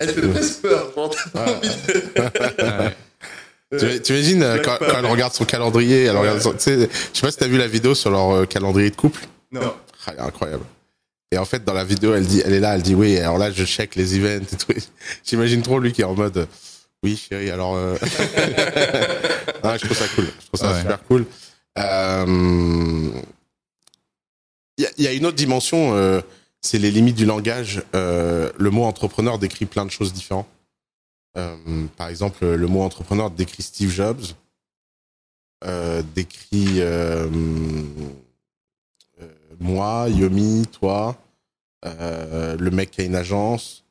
Elle 0.00 0.10
fait 0.14 0.28
presque 0.28 0.60
peur. 0.62 0.92
pas 0.92 1.00
envie 1.02 1.68
de- 3.72 3.98
Tu 3.98 4.12
imagines 4.12 4.42
euh, 4.42 4.58
quand, 4.64 4.76
quand 4.78 4.98
elle 4.98 5.06
regarde 5.06 5.34
son 5.34 5.44
calendrier, 5.44 6.04
elle 6.04 6.16
regarde 6.16 6.40
son- 6.40 6.52
tu 6.52 6.60
sais, 6.60 6.78
je 7.12 7.18
sais 7.18 7.20
pas 7.26 7.30
si 7.32 7.36
t'as 7.36 7.48
vu 7.48 7.58
la 7.58 7.66
vidéo 7.66 7.94
sur 7.94 8.10
leur 8.10 8.30
euh, 8.30 8.46
calendrier 8.46 8.90
de 8.90 8.96
couple. 8.96 9.20
Non. 9.52 9.74
Ah, 10.06 10.12
elle 10.12 10.18
est 10.18 10.26
incroyable. 10.26 10.64
Et 11.32 11.38
en 11.38 11.44
fait, 11.44 11.64
dans 11.64 11.74
la 11.74 11.84
vidéo, 11.84 12.14
elle 12.14 12.24
dit, 12.26 12.40
elle 12.44 12.54
est 12.54 12.60
là, 12.60 12.74
elle 12.76 12.82
dit 12.82 12.94
oui. 12.94 13.18
Alors 13.18 13.36
là, 13.38 13.50
je 13.50 13.64
check 13.64 13.96
les 13.96 14.16
events 14.16 14.44
et 14.52 14.56
tout. 14.56 14.72
J'imagine 15.24 15.60
trop 15.62 15.80
lui 15.80 15.92
qui 15.92 16.00
est 16.02 16.04
en 16.04 16.14
mode, 16.14 16.36
euh, 16.38 16.46
oui, 17.02 17.16
chérie. 17.28 17.50
Alors, 17.50 17.74
euh... 17.76 17.96
Ah, 19.64 19.76
je 19.76 19.84
trouve 19.84 19.96
ça 19.98 20.06
cool. 20.14 20.26
Je 20.40 20.46
trouve 20.46 20.60
ça 20.60 20.72
Ouais. 20.72 20.80
super 20.80 21.02
cool. 21.08 21.26
Euh, 21.78 23.10
Il 24.78 24.88
il 24.96 25.04
y 25.04 25.06
a 25.08 25.12
une 25.12 25.26
autre 25.26 25.36
dimension, 25.36 25.94
euh, 25.94 26.20
c'est 26.60 26.78
les 26.78 26.90
limites 26.90 27.16
du 27.16 27.24
langage. 27.26 27.82
Euh, 27.94 28.50
le 28.58 28.70
mot 28.70 28.84
entrepreneur 28.84 29.38
décrit 29.38 29.66
plein 29.66 29.84
de 29.84 29.90
choses 29.90 30.12
différentes. 30.12 30.48
Euh, 31.36 31.86
par 31.96 32.08
exemple, 32.08 32.46
le 32.46 32.66
mot 32.66 32.82
entrepreneur 32.82 33.30
décrit 33.30 33.62
Steve 33.62 33.90
Jobs, 33.90 34.22
euh, 35.64 36.02
décrit 36.14 36.80
euh, 36.80 37.28
euh, 39.20 39.28
moi, 39.60 40.08
Yomi, 40.08 40.66
toi, 40.66 41.16
euh, 41.84 42.56
le 42.56 42.70
mec 42.70 42.90
qui 42.90 43.02
a 43.02 43.04
une 43.04 43.16
agence. 43.16 43.84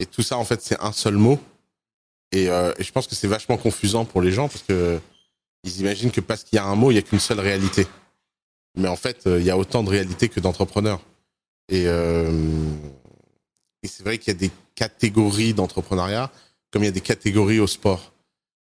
Et 0.00 0.06
tout 0.06 0.22
ça, 0.22 0.38
en 0.38 0.44
fait, 0.44 0.62
c'est 0.62 0.80
un 0.80 0.92
seul 0.92 1.14
mot. 1.14 1.38
Et, 2.32 2.48
euh, 2.48 2.72
et 2.78 2.84
je 2.84 2.92
pense 2.92 3.06
que 3.06 3.14
c'est 3.14 3.28
vachement 3.28 3.56
confusant 3.56 4.04
pour 4.04 4.22
les 4.22 4.32
gens 4.32 4.48
parce 4.48 4.62
que 4.62 5.00
ils 5.64 5.80
imaginent 5.80 6.10
que 6.10 6.20
parce 6.20 6.44
qu'il 6.44 6.56
y 6.56 6.58
a 6.58 6.64
un 6.64 6.74
mot, 6.74 6.90
il 6.90 6.94
n'y 6.94 6.98
a 6.98 7.02
qu'une 7.02 7.20
seule 7.20 7.40
réalité. 7.40 7.86
Mais 8.76 8.88
en 8.88 8.96
fait, 8.96 9.26
euh, 9.26 9.40
il 9.40 9.46
y 9.46 9.50
a 9.50 9.58
autant 9.58 9.82
de 9.82 9.90
réalités 9.90 10.28
que 10.28 10.40
d'entrepreneurs. 10.40 11.00
Et, 11.68 11.84
euh, 11.86 12.30
et 13.82 13.88
c'est 13.88 14.02
vrai 14.02 14.18
qu'il 14.18 14.32
y 14.32 14.36
a 14.36 14.38
des 14.38 14.50
catégories 14.74 15.54
d'entrepreneuriat, 15.54 16.30
comme 16.70 16.82
il 16.82 16.86
y 16.86 16.90
a 16.90 16.92
des 16.92 17.00
catégories 17.00 17.60
au 17.60 17.66
sport. 17.66 18.12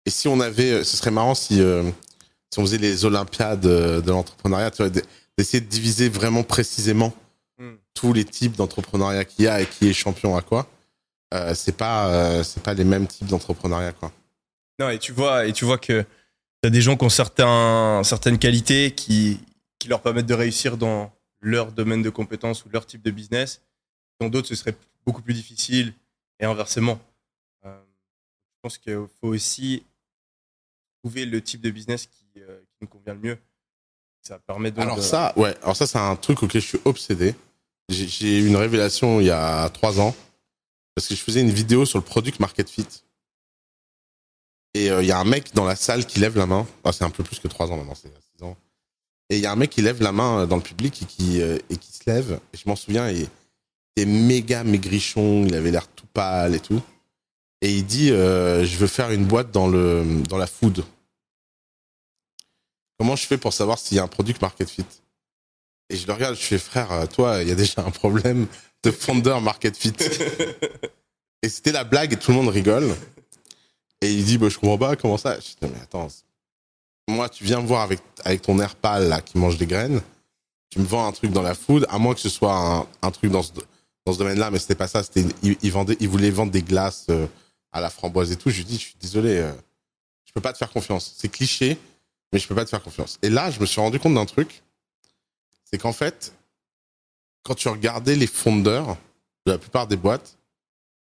Et 0.06 0.10
si 0.10 0.28
on 0.28 0.40
avait, 0.40 0.84
ce 0.84 0.98
serait 0.98 1.12
marrant 1.12 1.36
si, 1.36 1.62
euh, 1.62 1.84
si 2.52 2.60
on 2.60 2.64
faisait 2.64 2.78
les 2.78 3.06
Olympiades 3.06 3.62
de 3.62 4.12
l'entrepreneuriat, 4.12 4.72
d'essayer 5.38 5.62
de 5.62 5.70
diviser 5.70 6.10
vraiment 6.10 6.44
précisément 6.44 7.14
Mm. 7.62 7.76
tous 7.94 8.12
les 8.12 8.26
types 8.26 8.56
d'entrepreneuriat 8.56 9.24
qu'il 9.24 9.46
y 9.46 9.48
a 9.48 9.62
et 9.62 9.68
qui 9.68 9.88
est 9.88 9.94
champion 9.94 10.36
à 10.36 10.42
quoi. 10.42 10.68
Euh, 11.34 11.54
c'est 11.54 11.78
pas, 11.78 12.44
c'est 12.44 12.64
pas 12.64 12.74
les 12.74 12.84
mêmes 12.84 13.06
types 13.06 13.28
d'entrepreneuriat 13.28 13.94
quoi. 13.94 14.12
Non, 14.80 14.90
et 14.90 14.98
tu 14.98 15.12
vois, 15.12 15.46
et 15.46 15.54
tu 15.54 15.64
vois 15.66 15.78
que 15.78 16.04
t'as 16.62 16.70
des 16.70 16.82
gens 16.82 16.96
qui 16.98 17.04
ont 17.06 17.10
certains, 17.10 18.02
certaines 18.04 18.38
qualités 18.38 18.92
qui, 18.92 19.40
qui 19.80 19.88
leur 19.88 20.02
permettent 20.02 20.26
de 20.28 20.34
réussir 20.34 20.78
dans 20.78 21.12
leur 21.42 21.72
domaine 21.72 22.02
de 22.04 22.10
compétences 22.10 22.66
ou 22.66 22.70
leur 22.70 22.86
type 22.86 23.02
de 23.02 23.12
business. 23.12 23.62
Dans 24.20 24.30
d'autres, 24.30 24.48
ce 24.48 24.56
serait 24.56 24.76
beaucoup 25.06 25.22
plus 25.22 25.34
difficile 25.34 25.94
et 26.40 26.46
inversement. 26.46 27.00
Euh, 27.66 27.76
je 28.56 28.60
pense 28.62 28.78
qu'il 28.78 28.94
faut 29.20 29.30
aussi 29.30 29.84
trouver 31.04 31.26
le 31.26 31.42
type 31.42 31.62
de 31.62 31.72
business 31.72 32.06
qui, 32.06 32.26
euh, 32.42 32.60
qui 32.60 32.78
nous 32.82 32.88
convient 32.88 33.14
le 33.16 33.20
mieux. 33.20 33.38
Ça 34.22 34.38
permet 34.38 34.70
donc 34.70 34.84
Alors 34.84 34.98
de- 34.98 35.02
ça, 35.02 35.34
ouais. 35.36 35.56
Alors 35.64 35.76
ça, 35.76 35.88
c'est 35.88 35.98
un 35.98 36.16
truc 36.16 36.44
auquel 36.44 36.62
je 36.62 36.68
suis 36.68 36.80
obsédé. 36.86 37.34
J'ai- 37.90 38.08
J'ai 38.08 38.40
eu 38.40 38.48
une 38.48 38.56
révélation 38.56 39.20
il 39.20 39.26
y 39.26 39.32
a 39.32 39.68
trois 39.70 40.00
ans 40.00 40.16
parce 40.94 41.08
que 41.08 41.16
je 41.16 41.22
faisais 41.24 41.42
une 41.42 41.50
vidéo 41.50 41.86
sur 41.88 41.98
le 41.98 42.04
product 42.06 42.40
market 42.40 42.70
fit. 42.70 42.86
Et 44.74 44.90
euh, 44.90 45.02
il 45.02 45.08
y 45.08 45.12
a 45.12 45.20
un 45.20 45.26
mec 45.26 45.54
dans 45.54 45.66
la 45.66 45.76
salle 45.76 46.06
qui 46.06 46.20
lève 46.20 46.38
la 46.38 46.46
main. 46.46 46.66
Ah, 46.84 46.92
c'est 46.92 47.04
un 47.04 47.10
peu 47.10 47.24
plus 47.24 47.40
que 47.40 47.48
trois 47.48 47.72
ans 47.72 47.78
maintenant, 47.78 47.96
c'est 47.96 48.08
il 48.08 48.14
y 48.14 48.18
a 48.18 48.22
six 48.22 48.44
ans. 48.44 48.58
Et 49.32 49.38
il 49.38 49.42
y 49.42 49.46
a 49.46 49.52
un 49.52 49.56
mec 49.56 49.70
qui 49.70 49.82
lève 49.82 50.02
la 50.02 50.12
main 50.12 50.42
euh, 50.42 50.46
dans 50.46 50.58
le 50.58 50.62
public 50.62 51.02
et 51.02 51.06
qui, 51.06 51.42
euh, 51.42 51.58
et 51.70 51.78
qui 51.78 51.94
se 51.94 52.02
lève. 52.06 52.40
Et 52.54 52.58
je 52.58 52.64
m'en 52.68 52.76
souviens, 52.76 53.10
il 53.10 53.28
était 53.96 54.06
méga 54.06 54.66
maigrichon, 54.66 55.46
il 55.46 55.56
avait 55.56 55.72
l'air 55.72 55.88
tout 55.88 56.06
pâle 56.14 56.54
et 56.54 56.60
tout. 56.60 56.82
Et 57.62 57.74
il 57.74 57.86
dit, 57.86 58.12
euh, 58.12 58.66
je 58.66 58.76
veux 58.78 58.88
faire 58.88 59.12
une 59.12 59.26
boîte 59.26 59.52
dans 59.52 59.68
le 59.68 60.04
dans 60.28 60.38
la 60.38 60.48
food. 60.48 60.84
Comment 62.98 63.16
je 63.16 63.26
fais 63.26 63.38
pour 63.38 63.54
savoir 63.54 63.80
s'il 63.80 63.96
y 63.96 64.00
a 64.00 64.04
un 64.04 64.08
product 64.10 64.42
market 64.42 64.70
fit? 64.70 64.86
Et 65.90 65.96
je 65.96 66.08
le 66.08 66.14
regarde, 66.14 66.36
je 66.36 66.42
fais 66.42 66.58
frère, 66.58 67.08
toi, 67.08 67.42
il 67.42 67.48
y 67.48 67.52
a 67.52 67.56
déjà 67.56 67.84
un 67.86 67.92
problème 67.92 68.48
de 68.84 68.92
founder 68.92 69.40
market 69.42 69.78
fit. 69.78 69.94
et 71.42 71.50
c'était 71.50 71.72
la 71.72 71.86
blague 71.86 72.14
et 72.14 72.18
tout 72.18 72.32
le 72.32 72.38
monde 72.38 72.50
rigole. 72.50 72.94
Et 74.02 74.12
il 74.12 74.26
dit, 74.26 74.38
bah, 74.38 74.50
je 74.50 74.58
comprends 74.58 74.78
pas, 74.78 74.96
comment 74.96 75.18
ça? 75.18 75.36
Je 75.36 75.46
dis, 75.46 75.56
mais 75.62 75.82
attends, 75.82 76.08
moi, 77.08 77.30
tu 77.30 77.44
viens 77.44 77.62
me 77.62 77.68
voir 77.68 77.82
avec, 77.82 78.00
avec 78.24 78.42
ton 78.42 78.60
air 78.60 78.76
pâle 78.76 79.08
là, 79.08 79.22
qui 79.22 79.38
mange 79.38 79.58
des 79.58 79.68
graines. 79.68 80.02
Tu 80.70 80.80
me 80.80 80.86
vends 80.86 81.06
un 81.08 81.12
truc 81.12 81.32
dans 81.32 81.42
la 81.42 81.54
food, 81.54 81.86
à 81.90 82.00
moins 82.00 82.14
que 82.14 82.20
ce 82.20 82.30
soit 82.30 82.88
un, 83.02 83.12
truc 83.12 83.32
dans 83.32 83.44
ce, 83.44 83.52
dans 84.06 84.14
ce 84.14 84.18
domaine-là, 84.18 84.50
mais 84.50 84.60
c'était 84.60 84.76
pas 84.76 84.88
ça. 84.88 85.04
C'était, 85.04 85.26
il, 85.44 85.58
il 85.62 85.72
vendait, 85.72 85.98
il 86.00 86.08
voulait 86.08 86.30
vendre 86.32 86.52
des 86.52 86.64
glaces 86.64 87.08
euh, 87.10 87.28
à 87.72 87.82
la 87.82 87.90
framboise 87.90 88.32
et 88.32 88.38
tout. 88.38 88.50
Je 88.50 88.58
lui 88.58 88.66
dis, 88.66 88.76
je 88.76 88.86
suis 88.86 88.96
désolé, 89.00 89.38
euh, 89.38 89.52
je 90.26 90.32
peux 90.32 90.42
pas 90.42 90.54
te 90.54 90.58
faire 90.58 90.72
confiance. 90.72 91.14
C'est 91.18 91.30
cliché, 91.30 91.78
mais 92.32 92.40
je 92.40 92.48
peux 92.48 92.56
pas 92.56 92.64
te 92.64 92.70
faire 92.70 92.82
confiance. 92.82 93.20
Et 93.22 93.30
là, 93.30 93.52
je 93.52 93.60
me 93.60 93.66
suis 93.66 93.82
rendu 93.82 94.00
compte 94.00 94.14
d'un 94.14 94.26
truc, 94.26 94.64
c'est 95.66 95.78
qu'en 95.78 95.94
fait, 95.94 96.34
quand 97.44 97.56
tu 97.56 97.68
regardais 97.68 98.16
les 98.16 98.28
fondeurs 98.28 98.98
de 99.46 99.52
la 99.52 99.58
plupart 99.58 99.88
des 99.88 99.98
boîtes, 99.98 100.38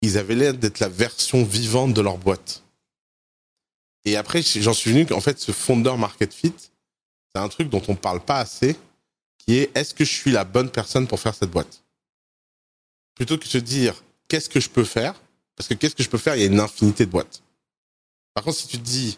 ils 0.01 0.18
avaient 0.18 0.36
l'air 0.36 0.54
d'être 0.54 0.80
la 0.80 0.89
version 0.89 1.44
vivante 1.44 1.94
de 1.94 2.01
leur 2.01 2.18
boîte. 2.18 2.64
Et 4.06 4.16
après, 4.16 4.42
j'en 4.42 4.74
suis 4.74 4.92
venu 4.92 5.06
qu'en 5.06 5.20
fait, 5.20 5.40
ce 5.40 5.52
fondeur 5.52 5.98
market 5.98 6.34
fit, 6.34 6.54
c'est 6.58 7.42
un 7.42 7.50
truc 7.50 7.70
dont 7.70 7.82
on 7.88 7.96
parle 7.96 8.22
pas 8.22 8.40
assez, 8.40 8.78
qui 9.38 9.56
est 9.56 9.76
est-ce 9.76 9.94
que 9.94 10.06
je 10.06 10.12
suis 10.12 10.32
la 10.32 10.44
bonne 10.44 10.70
personne 10.70 11.08
pour 11.08 11.20
faire 11.20 11.34
cette 11.34 11.52
boîte? 11.52 11.84
Plutôt 13.16 13.38
que 13.38 13.44
de 13.44 13.50
se 13.50 13.58
dire 13.58 14.04
qu'est-ce 14.28 14.50
que 14.50 14.60
je 14.60 14.70
peux 14.70 14.84
faire, 14.84 15.16
parce 15.56 15.68
que 15.68 15.74
qu'est-ce 15.74 15.96
que 15.96 16.04
je 16.04 16.10
peux 16.10 16.18
faire, 16.18 16.36
il 16.36 16.42
y 16.42 16.44
a 16.44 16.48
une 16.48 16.60
infinité 16.60 17.06
de 17.06 17.12
boîtes. 17.12 17.42
Par 18.34 18.44
contre, 18.44 18.58
si 18.58 18.68
tu 18.68 18.78
te 18.78 18.84
dis 18.84 19.18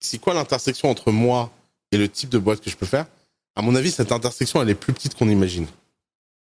c'est 0.00 0.18
quoi 0.18 0.34
l'intersection 0.34 0.88
entre 0.88 1.10
moi 1.10 1.50
et 1.90 1.98
le 1.98 2.08
type 2.08 2.30
de 2.30 2.38
boîte 2.38 2.60
que 2.60 2.70
je 2.70 2.76
peux 2.76 2.86
faire? 2.86 3.06
À 3.56 3.62
mon 3.62 3.74
avis, 3.74 3.90
cette 3.90 4.12
intersection, 4.12 4.62
elle 4.62 4.70
est 4.70 4.74
plus 4.74 4.92
petite 4.92 5.14
qu'on 5.16 5.28
imagine. 5.28 5.66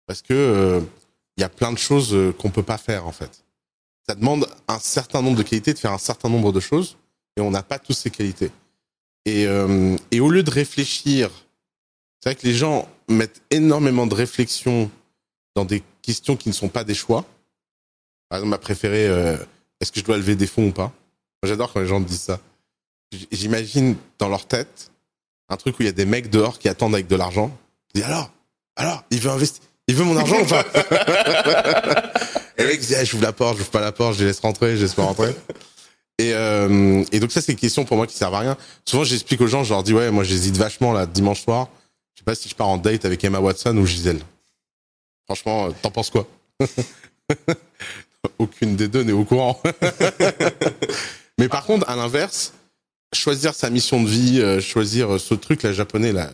Parce 0.06 0.22
que 0.22 0.32
euh, 0.32 0.80
il 1.36 1.40
y 1.40 1.44
a 1.44 1.48
plein 1.48 1.72
de 1.72 1.78
choses 1.78 2.14
euh, 2.14 2.32
qu'on 2.32 2.50
peut 2.50 2.62
pas 2.62 2.78
faire, 2.78 3.06
en 3.06 3.12
fait. 3.12 3.44
Ça 4.06 4.14
demande 4.14 4.48
un 4.68 4.78
certain 4.78 5.22
nombre 5.22 5.36
de 5.36 5.42
qualités 5.42 5.74
de 5.74 5.78
faire 5.78 5.92
un 5.92 5.98
certain 5.98 6.28
nombre 6.28 6.52
de 6.52 6.60
choses, 6.60 6.96
et 7.36 7.40
on 7.40 7.50
n'a 7.50 7.62
pas 7.62 7.78
tous 7.78 7.92
ces 7.92 8.10
qualités. 8.10 8.50
Et, 9.24 9.46
euh, 9.46 9.96
et 10.10 10.20
au 10.20 10.28
lieu 10.28 10.42
de 10.42 10.50
réfléchir, 10.50 11.30
c'est 12.20 12.30
vrai 12.30 12.34
que 12.36 12.46
les 12.46 12.54
gens 12.54 12.88
mettent 13.08 13.42
énormément 13.50 14.06
de 14.06 14.14
réflexion 14.14 14.90
dans 15.54 15.64
des 15.64 15.82
questions 16.02 16.36
qui 16.36 16.48
ne 16.48 16.54
sont 16.54 16.68
pas 16.68 16.84
des 16.84 16.94
choix. 16.94 17.24
Par 18.28 18.38
exemple, 18.38 18.50
ma 18.50 18.58
préférée, 18.58 19.06
euh, 19.06 19.36
est-ce 19.80 19.92
que 19.92 20.00
je 20.00 20.04
dois 20.04 20.16
lever 20.16 20.36
des 20.36 20.46
fonds 20.46 20.68
ou 20.68 20.72
pas? 20.72 20.92
J'adore 21.42 21.72
quand 21.72 21.80
les 21.80 21.86
gens 21.86 22.00
me 22.00 22.04
disent 22.04 22.22
ça. 22.22 22.40
J'imagine 23.30 23.96
dans 24.18 24.28
leur 24.28 24.46
tête 24.46 24.90
un 25.48 25.56
truc 25.56 25.78
où 25.78 25.82
il 25.82 25.86
y 25.86 25.88
a 25.88 25.92
des 25.92 26.06
mecs 26.06 26.30
dehors 26.30 26.58
qui 26.58 26.68
attendent 26.68 26.94
avec 26.94 27.08
de 27.08 27.16
l'argent. 27.16 27.56
Je 27.88 28.00
dis 28.00 28.06
alors, 28.06 28.30
alors, 28.76 29.04
il 29.10 29.20
veut 29.20 29.30
investir, 29.30 29.62
il 29.86 29.94
veut 29.94 30.04
mon 30.04 30.16
argent 30.16 30.40
ou 30.40 30.46
pas? 30.46 30.64
Et 32.58 32.64
mec 32.64 32.80
dit, 32.80 32.94
ah, 32.94 33.04
j'ouvre 33.04 33.22
la 33.22 33.32
porte, 33.32 33.58
j'ouvre 33.58 33.70
pas 33.70 33.80
la 33.80 33.92
porte, 33.92 34.14
je 34.14 34.20
les 34.20 34.26
laisse 34.26 34.40
rentrer, 34.40 34.76
je 34.76 34.82
laisse 34.82 34.94
pas 34.94 35.02
rentrer. 35.02 35.34
Et, 36.22 36.32
euh, 36.34 37.04
et 37.10 37.18
donc 37.18 37.32
ça, 37.32 37.40
c'est 37.40 37.52
des 37.52 37.58
questions 37.60 37.84
pour 37.84 37.96
moi 37.96 38.06
qui 38.06 38.14
servent 38.14 38.34
à 38.34 38.38
rien. 38.38 38.56
Souvent, 38.84 39.02
j'explique 39.02 39.40
aux 39.40 39.48
gens, 39.48 39.64
je 39.64 39.70
leur 39.72 39.82
dis, 39.82 39.92
ouais, 39.92 40.12
moi, 40.12 40.22
j'hésite 40.22 40.56
vachement 40.56 40.92
là 40.92 41.04
dimanche 41.04 41.42
soir. 41.42 41.68
Je 42.14 42.20
sais 42.20 42.24
pas 42.24 42.36
si 42.36 42.48
je 42.48 42.54
pars 42.54 42.68
en 42.68 42.78
date 42.78 43.04
avec 43.04 43.24
Emma 43.24 43.40
Watson 43.40 43.76
ou 43.76 43.86
Gisèle. 43.86 44.20
Franchement, 45.24 45.66
euh, 45.66 45.70
t'en 45.82 45.90
penses 45.90 46.10
quoi? 46.10 46.28
Aucune 48.38 48.76
des 48.76 48.86
deux 48.86 49.02
n'est 49.02 49.12
au 49.12 49.24
courant. 49.24 49.60
Mais 51.38 51.48
par 51.48 51.64
contre, 51.64 51.88
à 51.88 51.96
l'inverse, 51.96 52.52
choisir 53.12 53.52
sa 53.52 53.68
mission 53.68 54.00
de 54.00 54.08
vie, 54.08 54.40
euh, 54.40 54.60
choisir 54.60 55.18
ce 55.18 55.34
truc 55.34 55.64
là 55.64 55.72
japonais 55.72 56.12
là, 56.12 56.30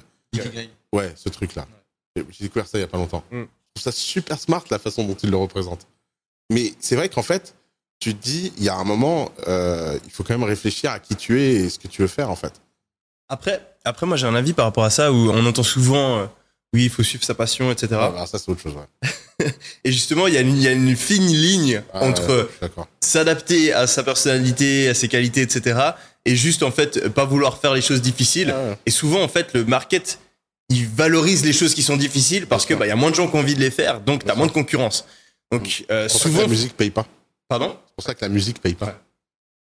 ouais, 0.92 1.12
ce 1.16 1.30
truc 1.30 1.54
là. 1.54 1.66
J'ai 2.14 2.45
découvert 2.45 2.66
ça 2.66 2.76
il 2.76 2.83
y 2.83 2.85
a 2.85 2.88
pas 2.88 2.99
longtemps. 2.99 3.25
Mm. 3.30 3.45
Je 3.76 3.83
trouve 3.83 3.92
ça 3.92 3.92
super 3.92 4.38
smart 4.38 4.64
la 4.71 4.78
façon 4.78 5.04
dont 5.04 5.14
il 5.14 5.30
le 5.30 5.37
représente. 5.38 5.87
Mais 6.50 6.75
c'est 6.78 6.97
vrai 6.97 7.09
qu'en 7.09 7.23
fait, 7.23 7.54
tu 8.00 8.14
te 8.14 8.23
dis, 8.23 8.52
il 8.59 8.64
y 8.64 8.69
a 8.69 8.75
un 8.76 8.85
moment, 8.85 9.31
euh, 9.49 9.99
il 10.05 10.11
faut 10.11 10.23
quand 10.23 10.35
même 10.38 10.49
réfléchir 10.49 10.90
à 10.90 10.99
qui 11.00 11.17
tu 11.17 11.40
es 11.43 11.55
et 11.55 11.69
ce 11.71 11.78
que 11.78 11.88
tu 11.88 12.02
veux 12.02 12.09
faire 12.09 12.31
en 12.31 12.37
fait. 12.37 12.52
Après, 13.28 13.61
après, 13.85 14.07
moi, 14.07 14.17
j'ai 14.17 14.26
un 14.26 14.35
avis 14.35 14.52
par 14.52 14.64
rapport 14.64 14.85
à 14.85 14.90
ça 14.90 15.12
où 15.12 15.17
on 15.31 15.45
entend 15.47 15.62
souvent, 15.62 16.19
euh, 16.19 16.26
oui, 16.75 16.85
il 16.85 16.90
faut 16.90 17.02
suivre 17.02 17.25
sa 17.25 17.35
passion, 17.35 17.71
etc. 17.73 17.88
Ah, 18.17 18.26
ça 18.26 18.38
c'est 18.38 18.50
autre 18.50 18.62
chose. 18.62 18.75
Ouais. 18.75 19.47
Et 19.85 19.93
justement, 19.93 20.26
il 20.26 20.35
y, 20.35 20.37
a 20.37 20.40
une- 20.40 20.57
il 20.57 20.62
y 20.62 20.69
a 20.69 20.73
une 20.73 20.97
fine 20.97 21.26
ligne 21.26 21.83
Ah, 21.93 22.05
entre 22.05 22.49
s'adapter 23.00 23.73
à 23.73 23.87
sa 23.87 24.02
personnalité, 24.02 24.88
à 24.88 24.95
ses 24.95 25.09
qualités, 25.09 25.43
etc. 25.43 25.78
Et 26.25 26.37
juste, 26.37 26.62
en 26.62 26.71
fait, 26.71 27.09
pas 27.09 27.25
vouloir 27.25 27.59
faire 27.59 27.75
les 27.75 27.81
choses 27.83 28.02
difficiles. 28.02 28.55
Ah, 28.57 28.62
ouais. 28.71 28.78
Et 28.87 28.90
souvent, 28.90 29.23
en 29.23 29.28
fait, 29.28 29.52
le 29.55 29.64
market, 29.64 30.19
il 30.71 30.87
valorise 30.87 31.45
les 31.45 31.52
choses 31.52 31.75
qui 31.75 31.83
sont 31.83 31.97
difficiles 31.97 32.47
parce 32.47 32.67
sûr. 32.67 32.78
bah, 32.78 32.87
y 32.87 32.90
a 32.90 32.97
moins 32.97 33.11
de 33.11 33.14
gens 33.17 33.28
qui 33.28 33.37
ont 33.37 33.40
envie 33.40 33.55
de 33.55 33.61
les 33.61 33.71
faire, 33.71 34.00
donc 34.00 34.25
Bien 34.25 34.33
t'as 34.33 34.38
moins 34.38 34.47
de 34.47 34.52
concurrence. 34.52 35.05
Donc, 35.50 35.85
euh, 35.90 36.09
souvent, 36.09 36.43
la 36.43 36.47
musique 36.49 36.76
paye 36.76 36.90
pas. 36.90 37.07
Pardon? 37.49 37.76
C'est 37.87 37.95
pour 37.95 38.05
ça 38.05 38.14
que 38.14 38.25
la 38.25 38.28
musique 38.28 38.61
paye 38.61 38.75
pas. 38.75 38.87
Ouais. 38.87 38.95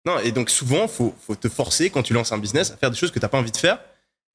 Non, 0.06 0.20
et 0.20 0.32
donc 0.32 0.50
souvent, 0.50 0.88
faut, 0.88 1.14
faut 1.26 1.36
te 1.36 1.50
forcer 1.50 1.90
quand 1.90 2.04
tu 2.04 2.14
lances 2.14 2.32
un 2.32 2.38
business 2.38 2.72
à 2.72 2.78
faire 2.78 2.92
des 2.92 2.98
choses 2.98 3.12
que 3.12 3.20
t'as 3.20 3.28
pas 3.28 3.40
envie 3.40 3.52
de 3.52 3.58
faire. 3.58 3.80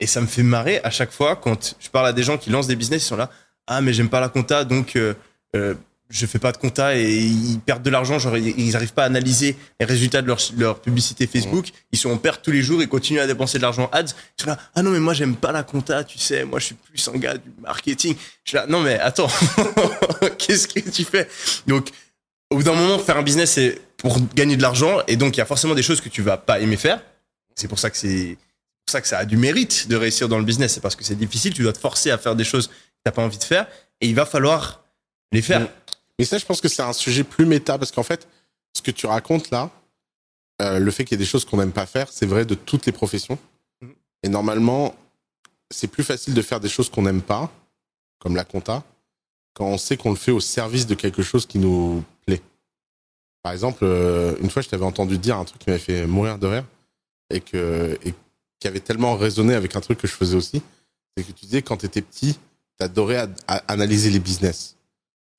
Et 0.00 0.06
ça 0.06 0.20
me 0.20 0.26
fait 0.26 0.42
marrer 0.42 0.80
à 0.84 0.90
chaque 0.90 1.12
fois 1.12 1.36
quand 1.36 1.76
je 1.78 1.88
parle 1.88 2.06
à 2.08 2.12
des 2.12 2.22
gens 2.22 2.36
qui 2.36 2.50
lancent 2.50 2.66
des 2.66 2.76
business, 2.76 3.04
ils 3.04 3.06
sont 3.06 3.16
là, 3.16 3.30
ah 3.66 3.80
mais 3.80 3.92
j'aime 3.92 4.08
pas 4.08 4.20
la 4.20 4.28
compta, 4.28 4.64
donc 4.64 4.96
euh, 4.96 5.14
euh, 5.54 5.74
je 6.10 6.26
fais 6.26 6.38
pas 6.38 6.52
de 6.52 6.58
compta 6.58 6.96
et 6.96 7.10
ils 7.10 7.58
perdent 7.60 7.82
de 7.82 7.90
l'argent, 7.90 8.18
genre 8.18 8.36
ils 8.36 8.58
ils 8.58 8.76
arrivent 8.76 8.92
pas 8.92 9.04
à 9.04 9.06
analyser 9.06 9.56
les 9.80 9.86
résultats 9.86 10.20
de 10.20 10.26
leur, 10.26 10.38
leur 10.58 10.80
publicité 10.80 11.26
Facebook, 11.26 11.68
ils 11.92 11.98
sont 11.98 12.10
en 12.10 12.18
perte 12.18 12.42
tous 12.42 12.50
les 12.50 12.62
jours, 12.62 12.82
ils 12.82 12.88
continuent 12.88 13.20
à 13.20 13.26
dépenser 13.26 13.58
de 13.58 13.62
l'argent 13.62 13.88
ads. 13.92 14.06
Ils 14.38 14.42
sont 14.42 14.48
là, 14.48 14.58
ah 14.74 14.82
non 14.82 14.90
mais 14.90 15.00
moi 15.00 15.14
j'aime 15.14 15.36
pas 15.36 15.52
la 15.52 15.62
compta, 15.62 16.04
tu 16.04 16.18
sais, 16.18 16.44
moi 16.44 16.58
je 16.58 16.66
suis 16.66 16.74
plus 16.74 17.08
un 17.08 17.18
gars 17.18 17.38
du 17.38 17.50
marketing. 17.60 18.16
Je 18.44 18.50
suis 18.50 18.56
là, 18.56 18.66
non 18.66 18.80
mais 18.80 18.98
attends, 18.98 19.28
qu'est-ce 20.38 20.68
que 20.68 20.80
tu 20.90 21.04
fais? 21.04 21.28
Donc 21.66 21.90
au 22.52 22.56
bout 22.56 22.62
d'un 22.62 22.74
moment, 22.74 22.98
faire 22.98 23.16
un 23.16 23.22
business, 23.22 23.52
c'est 23.52 23.80
pour 23.96 24.18
gagner 24.34 24.56
de 24.56 24.62
l'argent. 24.62 24.98
Et 25.08 25.16
donc, 25.16 25.36
il 25.36 25.38
y 25.38 25.42
a 25.42 25.46
forcément 25.46 25.74
des 25.74 25.82
choses 25.82 26.00
que 26.00 26.08
tu 26.08 26.22
vas 26.22 26.36
pas 26.36 26.60
aimer 26.60 26.76
faire. 26.76 27.02
C'est 27.54 27.68
pour 27.68 27.78
ça 27.78 27.90
que 27.90 27.96
c'est 27.96 28.36
pour 28.86 28.92
ça 28.92 29.00
que 29.00 29.08
ça 29.08 29.18
a 29.18 29.24
du 29.24 29.36
mérite 29.36 29.88
de 29.88 29.96
réussir 29.96 30.28
dans 30.28 30.38
le 30.38 30.44
business. 30.44 30.74
C'est 30.74 30.80
parce 30.80 30.96
que 30.96 31.04
c'est 31.04 31.14
difficile. 31.14 31.54
Tu 31.54 31.62
dois 31.62 31.72
te 31.72 31.78
forcer 31.78 32.10
à 32.10 32.18
faire 32.18 32.36
des 32.36 32.44
choses 32.44 32.68
que 32.68 32.74
t'as 33.04 33.12
pas 33.12 33.22
envie 33.22 33.38
de 33.38 33.44
faire. 33.44 33.66
Et 34.00 34.08
il 34.08 34.14
va 34.14 34.26
falloir 34.26 34.84
les 35.32 35.42
faire. 35.42 35.60
Mm. 35.60 35.68
Mais 36.18 36.24
ça, 36.24 36.38
je 36.38 36.44
pense 36.44 36.60
que 36.60 36.68
c'est 36.68 36.82
un 36.82 36.92
sujet 36.92 37.24
plus 37.24 37.46
méta 37.46 37.78
parce 37.78 37.90
qu'en 37.90 38.02
fait, 38.02 38.28
ce 38.74 38.82
que 38.82 38.90
tu 38.90 39.06
racontes 39.06 39.50
là, 39.50 39.70
euh, 40.60 40.78
le 40.78 40.90
fait 40.90 41.04
qu'il 41.04 41.16
y 41.16 41.20
ait 41.20 41.24
des 41.24 41.28
choses 41.28 41.44
qu'on 41.44 41.56
n'aime 41.56 41.72
pas 41.72 41.86
faire, 41.86 42.08
c'est 42.10 42.26
vrai 42.26 42.44
de 42.44 42.54
toutes 42.54 42.86
les 42.86 42.92
professions. 42.92 43.38
Mhm. 43.80 43.94
Et 44.22 44.28
normalement, 44.28 44.94
c'est 45.70 45.88
plus 45.88 46.04
facile 46.04 46.34
de 46.34 46.42
faire 46.42 46.60
des 46.60 46.68
choses 46.68 46.90
qu'on 46.90 47.02
n'aime 47.02 47.22
pas, 47.22 47.50
comme 48.18 48.36
la 48.36 48.44
compta, 48.44 48.84
quand 49.54 49.66
on 49.66 49.78
sait 49.78 49.96
qu'on 49.96 50.10
le 50.10 50.16
fait 50.16 50.30
au 50.30 50.40
service 50.40 50.86
de 50.86 50.94
quelque 50.94 51.22
chose 51.22 51.46
qui 51.46 51.58
nous. 51.58 52.04
Par 53.42 53.52
exemple, 53.52 53.80
euh, 53.82 54.36
une 54.40 54.50
fois, 54.50 54.62
je 54.62 54.68
t'avais 54.68 54.84
entendu 54.84 55.18
dire 55.18 55.36
un 55.36 55.44
truc 55.44 55.60
qui 55.60 55.70
m'avait 55.70 55.82
fait 55.82 56.06
mourir 56.06 56.38
de 56.38 56.46
rire 56.46 56.64
et, 57.30 57.40
que, 57.40 57.98
et 58.04 58.14
qui 58.60 58.68
avait 58.68 58.80
tellement 58.80 59.16
résonné 59.16 59.54
avec 59.54 59.74
un 59.74 59.80
truc 59.80 59.98
que 59.98 60.06
je 60.06 60.12
faisais 60.12 60.36
aussi. 60.36 60.62
C'est 61.16 61.24
que 61.24 61.32
tu 61.32 61.46
disais, 61.46 61.62
quand 61.62 61.78
tu 61.78 61.86
étais 61.86 62.02
petit, 62.02 62.38
tu 62.78 62.84
adorais 62.84 63.26
analyser 63.68 64.10
les 64.10 64.20
business. 64.20 64.76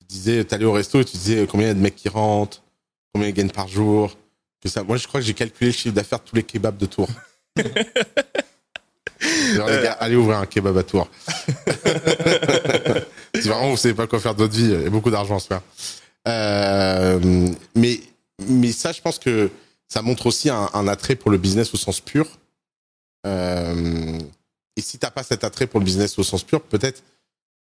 Tu 0.00 0.06
disais, 0.06 0.44
tu 0.44 0.54
allais 0.54 0.66
au 0.66 0.72
resto 0.72 1.00
et 1.00 1.04
tu 1.04 1.16
disais 1.16 1.46
combien 1.46 1.66
il 1.66 1.68
y 1.68 1.72
a 1.72 1.74
de 1.74 1.80
mecs 1.80 1.96
qui 1.96 2.10
rentrent, 2.10 2.62
combien 3.12 3.28
ils 3.28 3.34
gagnent 3.34 3.50
par 3.50 3.68
jour. 3.68 4.16
Que 4.60 4.68
ça. 4.68 4.82
Moi, 4.82 4.98
je 4.98 5.08
crois 5.08 5.20
que 5.20 5.26
j'ai 5.26 5.34
calculé 5.34 5.70
le 5.70 5.76
chiffre 5.76 5.94
d'affaires 5.94 6.20
de 6.20 6.24
tous 6.24 6.36
les 6.36 6.42
kebabs 6.42 6.76
de 6.76 6.86
Tours. 6.86 7.08
Alors, 9.54 9.68
les 9.68 9.82
gars, 9.82 9.92
allez 9.92 10.16
ouvrir 10.16 10.38
un 10.38 10.46
kebab 10.46 10.76
à 10.76 10.82
Tours. 10.82 11.08
si 13.34 13.48
vraiment 13.48 13.70
vous 13.70 13.76
savez 13.76 13.94
pas 13.94 14.06
quoi 14.06 14.20
faire 14.20 14.34
de 14.34 14.40
votre 14.40 14.54
vie, 14.54 14.64
il 14.64 14.82
y 14.82 14.86
a 14.86 14.90
beaucoup 14.90 15.10
d'argent 15.10 15.36
à 15.36 15.40
se 15.40 15.46
faire. 15.46 15.62
Euh, 16.26 17.48
mais, 17.74 18.00
mais 18.48 18.72
ça, 18.72 18.92
je 18.92 19.00
pense 19.00 19.18
que 19.18 19.50
ça 19.88 20.02
montre 20.02 20.26
aussi 20.26 20.50
un, 20.50 20.88
attrait 20.88 21.16
pour 21.16 21.30
le 21.30 21.38
business 21.38 21.74
au 21.74 21.76
sens 21.76 22.00
pur. 22.00 22.38
Euh, 23.26 24.18
et 24.76 24.80
si 24.80 24.98
t'as 24.98 25.10
pas 25.10 25.22
cet 25.22 25.44
attrait 25.44 25.66
pour 25.66 25.80
le 25.80 25.84
business 25.84 26.18
au 26.18 26.24
sens 26.24 26.42
pur, 26.42 26.62
peut-être 26.62 27.02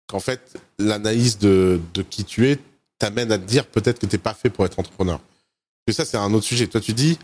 qu'en 0.07 0.19
fait, 0.19 0.57
l'analyse 0.79 1.37
de, 1.37 1.81
de 1.93 2.01
qui 2.01 2.23
tu 2.23 2.49
es 2.49 2.59
t'amène 2.99 3.31
à 3.31 3.37
te 3.37 3.43
dire 3.43 3.65
peut-être 3.65 3.99
que 3.99 4.05
t'es 4.05 4.17
pas 4.17 4.33
fait 4.33 4.49
pour 4.49 4.65
être 4.65 4.79
entrepreneur. 4.79 5.19
Mais 5.85 5.93
ça, 5.93 6.05
c'est 6.05 6.17
un 6.17 6.33
autre 6.33 6.45
sujet. 6.45 6.67
Toi, 6.67 6.79
tu 6.79 6.93
dis, 6.93 7.19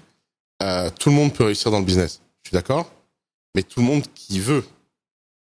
euh, 0.62 0.90
tout 1.00 1.10
le 1.10 1.16
monde 1.16 1.34
peut 1.34 1.46
réussir 1.46 1.72
dans 1.72 1.80
le 1.80 1.86
business. 1.86 2.22
Je 2.44 2.50
suis 2.50 2.56
d'accord, 2.56 2.92
mais 3.56 3.64
tout 3.64 3.80
le 3.80 3.86
monde 3.86 4.04
qui 4.14 4.40
veut. 4.40 4.66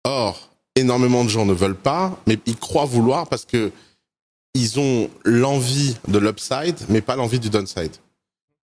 Or, 0.04 0.50
énormément 0.76 1.24
de 1.24 1.28
gens 1.28 1.44
ne 1.44 1.52
veulent 1.52 1.76
pas, 1.76 2.16
mais 2.26 2.38
ils 2.46 2.56
croient 2.56 2.84
vouloir 2.84 3.28
parce 3.28 3.44
que 3.44 3.72
ils 4.54 4.78
ont 4.78 5.10
l'envie 5.24 5.96
de 6.08 6.18
l'upside, 6.18 6.76
mais 6.88 7.00
pas 7.00 7.16
l'envie 7.16 7.40
du 7.40 7.50
downside. 7.50 7.96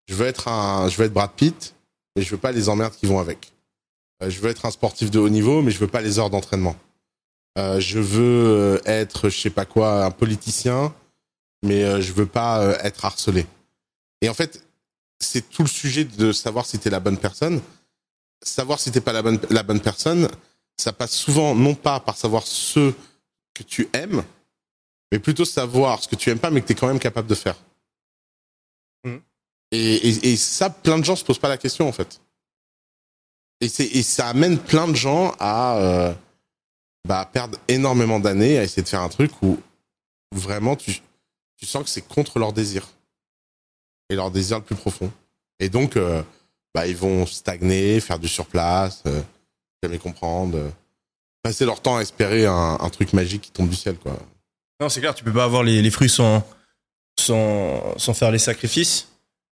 Je 0.08 0.16
veux 0.16 0.28
être 0.28 0.48
un, 0.48 0.88
je 0.90 0.98
veux 0.98 1.06
être 1.06 1.14
Brad 1.14 1.32
Pitt, 1.32 1.76
mais 2.16 2.22
je 2.22 2.30
veux 2.32 2.38
pas 2.38 2.52
les 2.52 2.70
emmerdes 2.70 2.96
qui 2.96 3.06
vont 3.06 3.20
avec. 3.20 3.52
Euh, 4.22 4.30
je 4.30 4.40
veux 4.40 4.50
être 4.50 4.66
un 4.66 4.72
sportif 4.72 5.12
de 5.12 5.20
haut 5.20 5.30
niveau, 5.30 5.62
mais 5.62 5.72
je 5.72 5.80
veux 5.80 5.88
pas 5.88 6.02
les 6.02 6.20
heures 6.20 6.30
d'entraînement. 6.30 6.76
Euh, 7.58 7.80
je 7.80 8.00
veux 8.00 8.78
euh, 8.78 8.80
être, 8.86 9.30
je 9.30 9.40
sais 9.40 9.50
pas 9.50 9.66
quoi, 9.66 10.06
un 10.06 10.12
politicien, 10.12 10.94
mais 11.64 12.02
je 12.02 12.14
veux 12.14 12.26
pas 12.26 12.78
être 12.84 13.06
harcelé. 13.06 13.46
Et 14.22 14.30
en 14.30 14.34
fait, 14.34 14.64
c'est 15.20 15.50
tout 15.50 15.64
le 15.64 15.70
sujet 15.70 16.06
de 16.06 16.32
savoir 16.32 16.66
si 16.66 16.80
t'es 16.80 16.90
la 16.90 17.00
bonne 17.00 17.18
personne. 17.18 17.62
Savoir 18.42 18.80
si 18.80 18.92
t'es 18.92 19.02
pas 19.02 19.12
la 19.12 19.22
bonne, 19.22 19.40
la 19.50 19.64
bonne 19.64 19.82
personne, 19.82 20.30
ça 20.78 20.94
passe 20.94 21.12
souvent 21.12 21.56
non 21.56 21.76
pas 21.76 22.00
par 22.00 22.16
savoir 22.16 22.48
ce 22.48 22.94
que 23.54 23.64
tu 23.64 23.90
aimes, 23.92 24.24
mais 25.12 25.20
plutôt 25.20 25.46
savoir 25.46 26.04
ce 26.04 26.08
que 26.08 26.16
tu 26.16 26.30
aimes 26.30 26.40
pas, 26.40 26.52
mais 26.52 26.62
que 26.62 26.68
tu 26.68 26.74
es 26.74 26.76
quand 26.76 26.88
même 26.88 27.00
capable 27.00 27.28
de 27.28 27.36
faire. 27.36 27.56
Mhm. 29.04 29.22
Et, 29.72 29.96
et, 29.96 30.32
et 30.32 30.38
ça, 30.38 30.70
plein 30.70 31.00
de 31.00 31.06
gens 31.06 31.16
se 31.16 31.24
posent 31.24 31.40
pas 31.40 31.50
la 31.50 31.58
question 31.58 31.88
en 31.88 31.92
fait. 31.92 32.22
Et, 33.62 33.66
et 33.66 34.04
ça 34.04 34.28
amène 34.28 34.58
plein 34.58 34.88
de 34.88 34.96
gens 34.96 35.36
à 35.40 35.78
euh, 35.78 36.14
bah, 37.06 37.30
perdre 37.32 37.58
énormément 37.68 38.20
d'années 38.20 38.58
à 38.58 38.64
essayer 38.64 38.84
de 38.84 38.88
faire 38.88 39.02
un 39.02 39.10
truc 39.10 39.32
où 39.42 39.58
vraiment 40.34 40.76
tu, 40.76 41.02
tu 41.58 41.66
sens 41.66 41.84
que 41.84 41.90
c'est 41.90 42.08
contre 42.08 42.40
leur 42.40 42.54
désir 42.54 42.88
et 44.10 44.16
leur 44.16 44.32
désir 44.32 44.60
le 44.60 44.64
plus 44.64 44.76
profond. 44.76 45.12
Et 45.60 45.70
donc, 45.70 45.98
euh, 45.98 46.24
bah, 46.74 46.88
ils 46.88 46.96
vont 46.96 47.26
stagner, 47.26 48.00
faire 48.00 48.18
du 48.20 48.28
surplace, 48.30 49.04
euh, 49.08 49.22
jamais 49.84 49.98
comprendre, 49.98 50.72
passer 51.44 51.66
leur 51.66 51.82
temps 51.82 51.98
à 51.98 52.02
espérer 52.02 52.46
un, 52.46 52.78
un 52.80 52.90
truc 52.90 53.12
magique 53.14 53.42
qui 53.42 53.52
tombe 53.52 53.70
du 53.70 53.76
ciel, 53.76 53.98
quoi. 53.98 54.18
Non, 54.82 54.90
c'est 54.90 55.00
clair, 55.02 55.14
tu 55.14 55.24
peux 55.24 55.34
pas 55.34 55.44
avoir 55.44 55.64
les, 55.64 55.82
les 55.82 55.92
fruits 55.92 56.10
sans, 56.10 56.46
sans, 57.20 57.98
sans 57.98 58.14
faire 58.14 58.32
les 58.32 58.40
sacrifices. 58.40 59.10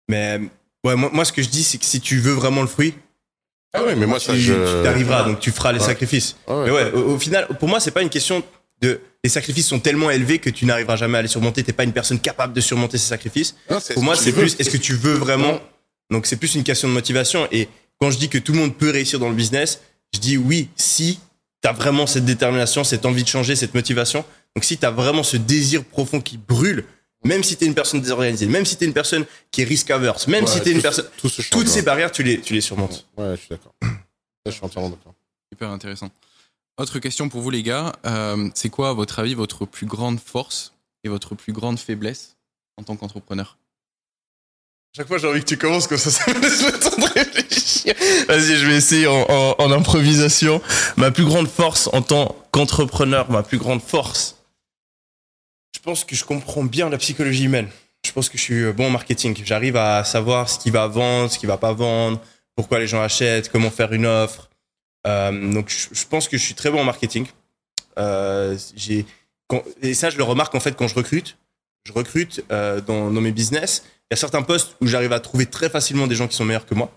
Mais 0.07 0.39
ouais, 0.85 0.95
moi, 0.95 1.09
moi, 1.11 1.25
ce 1.25 1.31
que 1.33 1.41
je 1.41 1.49
dis, 1.49 1.63
c'est 1.63 1.77
que 1.77 1.85
si 1.85 1.99
tu 1.99 2.19
veux 2.19 2.33
vraiment 2.33 2.61
le 2.61 2.67
fruit, 2.67 2.93
Ah 3.73 3.81
mais 3.97 4.05
moi, 4.05 4.19
ça, 4.19 4.33
tu, 4.33 4.39
je. 4.39 4.53
tu 4.53 4.83
t'arriveras, 4.83 5.23
donc 5.23 5.39
tu 5.39 5.51
feras 5.51 5.71
les 5.71 5.79
Ouais. 5.79 5.85
sacrifices. 5.85 6.35
Ah 6.47 6.57
ouais. 6.59 6.65
Mais 6.65 6.71
ouais, 6.71 6.91
au, 6.91 7.13
au 7.15 7.19
final, 7.19 7.47
pour 7.59 7.67
moi, 7.67 7.79
c'est 7.79 7.91
pas 7.91 8.01
une 8.03 8.09
question 8.09 8.43
de. 8.81 8.99
Les 9.23 9.29
sacrifices 9.29 9.67
sont 9.67 9.79
tellement 9.79 10.11
élevés 10.11 10.37
que 10.37 10.51
tu 10.51 10.65
n'arriveras 10.67 10.95
jamais 10.97 11.17
à 11.17 11.21
les 11.23 11.27
surmonter. 11.27 11.63
T'es 11.63 11.73
pas 11.73 11.83
une 11.85 11.93
personne 11.93 12.19
capable 12.19 12.53
de 12.53 12.61
surmonter 12.61 12.99
ces 12.99 13.07
sacrifices. 13.07 13.55
Non, 13.71 13.79
Pour 13.95 14.03
moi, 14.03 14.15
c'est 14.15 14.31
plus 14.31 14.55
est-ce 14.59 14.69
que 14.69 14.77
tu 14.77 14.93
veux 14.93 15.15
vraiment? 15.15 15.59
Donc 16.11 16.27
c'est 16.27 16.35
plus 16.35 16.53
une 16.53 16.63
question 16.63 16.87
de 16.87 16.93
motivation. 16.93 17.47
Et 17.51 17.67
quand 17.99 18.11
je 18.11 18.19
dis 18.19 18.29
que 18.29 18.37
tout 18.37 18.51
le 18.53 18.59
monde 18.59 18.77
peut 18.77 18.91
réussir 18.91 19.17
dans 19.17 19.29
le 19.29 19.33
business, 19.33 19.81
je 20.13 20.19
dis 20.19 20.37
oui 20.37 20.69
si 20.75 21.19
tu 21.63 21.67
as 21.67 21.71
vraiment 21.71 22.05
cette 22.05 22.25
détermination, 22.25 22.83
cette 22.83 23.07
envie 23.07 23.23
de 23.23 23.27
changer, 23.27 23.55
cette 23.55 23.73
motivation. 23.73 24.23
Donc 24.55 24.63
si 24.63 24.77
tu 24.77 24.85
as 24.85 24.91
vraiment 24.91 25.23
ce 25.23 25.37
désir 25.37 25.83
profond 25.83 26.21
qui 26.21 26.37
brûle, 26.37 26.85
même 27.23 27.43
si 27.43 27.57
tu 27.57 27.65
es 27.65 27.67
une 27.67 27.73
personne 27.75 28.01
désorganisée, 28.01 28.45
même 28.45 28.65
si 28.65 28.77
tu 28.77 28.83
es 28.83 28.87
une 28.87 28.93
personne 28.93 29.25
qui 29.51 29.61
est 29.61 29.65
risk 29.65 29.89
averse, 29.91 30.27
même 30.27 30.45
Ouais, 30.45 30.49
si 30.51 30.61
tu 30.61 30.69
es 30.69 30.71
une 30.71 30.81
personne... 30.81 31.05
tout 31.17 31.29
Toutes 31.51 31.67
ces 31.67 31.81
barrières, 31.81 32.11
tu 32.11 32.23
les, 32.23 32.39
tu 32.39 32.53
les 32.53 32.61
surmontes. 32.61 33.05
Ouais, 33.17 33.31
je 33.35 33.41
suis 33.41 33.49
d'accord. 33.49 33.73
Je 34.47 34.51
suis 34.51 34.63
entièrement 34.63 34.89
d'accord. 34.91 35.15
Hyper 35.51 35.69
intéressant. 35.71 36.11
Autre 36.77 36.99
question 36.99 37.29
pour 37.29 37.41
vous 37.41 37.49
les 37.49 37.63
gars, 37.63 37.93
euh, 38.05 38.47
c'est 38.53 38.69
quoi 38.69 38.89
à 38.89 38.93
votre 38.93 39.17
avis 39.17 39.33
votre 39.33 39.65
plus 39.65 39.87
grande 39.87 40.19
force 40.19 40.73
et 41.03 41.09
votre 41.09 41.33
plus 41.33 41.51
grande 41.51 41.79
faiblesse 41.79 42.35
en 42.77 42.83
tant 42.83 42.95
qu'entrepreneur? 42.95 43.57
Chaque 44.95 45.07
fois, 45.07 45.17
j'ai 45.17 45.27
envie 45.27 45.39
que 45.39 45.45
tu 45.45 45.57
commences 45.57 45.87
comme 45.87 45.97
ça, 45.97 46.11
ça 46.11 46.31
me 46.31 46.39
laisse 46.39 46.63
le 46.63 46.79
temps 46.79 46.95
de 46.95 47.11
réfléchir. 47.13 47.95
Vas-y, 48.27 48.55
je 48.57 48.67
vais 48.67 48.75
essayer 48.75 49.07
en, 49.07 49.25
en- 49.27 49.55
en 49.57 49.71
improvisation. 49.71 50.61
Ma 50.95 51.09
plus 51.11 51.25
grande 51.25 51.47
force 51.49 51.89
en 51.91 52.01
tant 52.03 52.35
qu'entrepreneur, 52.51 53.31
ma 53.31 53.41
plus 53.41 53.57
grande 53.57 53.81
force, 53.81 54.34
pense 55.85 56.03
que 56.03 56.15
je 56.15 56.25
comprends 56.25 56.63
bien 56.63 56.89
la 56.89 56.97
psychologie 56.97 57.45
humaine. 57.45 57.69
Je 58.05 58.11
pense 58.11 58.27
que 58.27 58.37
je 58.37 58.43
suis 58.43 58.73
bon 58.73 58.87
en 58.87 58.89
marketing. 58.89 59.39
J'arrive 59.45 59.77
à 59.77 60.03
savoir 60.03 60.49
ce 60.49 60.59
qui 60.59 60.71
va 60.71 60.87
vendre, 60.87 61.31
ce 61.31 61.39
qui 61.39 61.45
va 61.45 61.57
pas 61.57 61.73
vendre, 61.73 62.19
pourquoi 62.55 62.79
les 62.79 62.87
gens 62.87 63.01
achètent, 63.01 63.49
comment 63.49 63.69
faire 63.69 63.93
une 63.93 64.05
offre. 64.05 64.49
Euh, 65.05 65.53
donc, 65.53 65.69
je, 65.69 66.05
pense 66.05 66.27
que 66.27 66.37
je 66.37 66.43
suis 66.43 66.55
très 66.55 66.71
bon 66.71 66.81
en 66.81 66.83
marketing. 66.83 67.27
Euh, 67.99 68.57
j'ai, 68.75 69.05
et 69.81 69.93
ça, 69.93 70.09
je 70.09 70.17
le 70.17 70.23
remarque 70.23 70.55
en 70.55 70.59
fait 70.59 70.75
quand 70.75 70.87
je 70.87 70.95
recrute. 70.95 71.37
Je 71.85 71.93
recrute 71.93 72.43
euh, 72.51 72.81
dans, 72.81 73.11
dans 73.11 73.21
mes 73.21 73.31
business. 73.31 73.83
Il 73.85 74.13
y 74.13 74.15
a 74.15 74.17
certains 74.17 74.41
postes 74.41 74.75
où 74.81 74.87
j'arrive 74.87 75.13
à 75.13 75.19
trouver 75.19 75.45
très 75.45 75.69
facilement 75.69 76.07
des 76.07 76.15
gens 76.15 76.27
qui 76.27 76.35
sont 76.35 76.45
meilleurs 76.45 76.65
que 76.65 76.73
moi. 76.73 76.91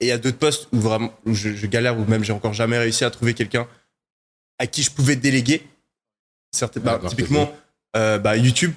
Et 0.00 0.06
il 0.06 0.08
y 0.08 0.12
a 0.12 0.18
d'autres 0.18 0.38
postes 0.38 0.68
où 0.72 0.78
vraiment 0.78 1.12
où 1.24 1.34
je, 1.34 1.54
je 1.54 1.66
galère, 1.66 1.98
ou 1.98 2.04
même 2.04 2.22
j'ai 2.22 2.32
encore 2.32 2.52
jamais 2.52 2.76
réussi 2.76 3.04
à 3.04 3.10
trouver 3.10 3.32
quelqu'un 3.32 3.66
à 4.58 4.66
qui 4.66 4.82
je 4.82 4.90
pouvais 4.90 5.16
déléguer. 5.16 5.66
Certains, 6.52 6.80
bah, 6.80 7.00
typiquement, 7.08 7.50
euh, 7.96 8.18
bah, 8.18 8.36
YouTube, 8.36 8.72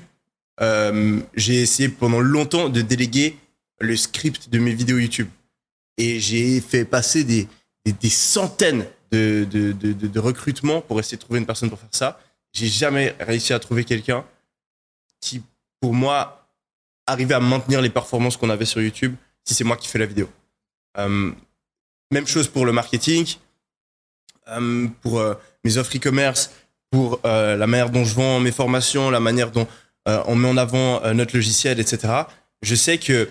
euh, 0.61 1.19
j'ai 1.33 1.61
essayé 1.61 1.89
pendant 1.89 2.19
longtemps 2.19 2.69
de 2.69 2.81
déléguer 2.81 3.37
le 3.79 3.95
script 3.95 4.49
de 4.49 4.59
mes 4.59 4.73
vidéos 4.73 4.97
YouTube. 4.97 5.29
Et 5.97 6.19
j'ai 6.19 6.61
fait 6.61 6.85
passer 6.85 7.23
des, 7.23 7.47
des, 7.85 8.09
centaines 8.09 8.85
de, 9.11 9.47
de, 9.49 9.71
de, 9.71 10.19
recrutements 10.19 10.81
pour 10.81 10.99
essayer 10.99 11.17
de 11.17 11.21
trouver 11.21 11.39
une 11.39 11.45
personne 11.45 11.69
pour 11.69 11.79
faire 11.79 11.89
ça. 11.91 12.19
J'ai 12.53 12.67
jamais 12.67 13.15
réussi 13.19 13.53
à 13.53 13.59
trouver 13.59 13.83
quelqu'un 13.83 14.23
qui, 15.19 15.41
pour 15.79 15.93
moi, 15.93 16.47
arrivait 17.07 17.33
à 17.33 17.39
maintenir 17.39 17.81
les 17.81 17.89
performances 17.89 18.37
qu'on 18.37 18.49
avait 18.49 18.65
sur 18.65 18.81
YouTube 18.81 19.15
si 19.43 19.53
c'est 19.53 19.63
moi 19.63 19.77
qui 19.77 19.87
fais 19.87 19.99
la 19.99 20.05
vidéo. 20.05 20.29
Euh, 20.97 21.31
même 22.11 22.27
chose 22.27 22.47
pour 22.47 22.65
le 22.65 22.71
marketing, 22.71 23.35
pour 25.01 25.21
mes 25.63 25.77
offres 25.77 25.97
e-commerce, 25.97 26.51
pour 26.91 27.19
euh, 27.25 27.55
la 27.55 27.67
manière 27.67 27.89
dont 27.89 28.05
je 28.05 28.15
vends 28.15 28.39
mes 28.39 28.51
formations, 28.51 29.09
la 29.09 29.19
manière 29.19 29.51
dont 29.51 29.67
euh, 30.07 30.21
on 30.25 30.35
met 30.35 30.47
en 30.47 30.57
avant 30.57 31.03
euh, 31.03 31.13
notre 31.13 31.35
logiciel, 31.35 31.79
etc. 31.79 32.13
Je 32.61 32.75
sais 32.75 32.97
que 32.97 33.29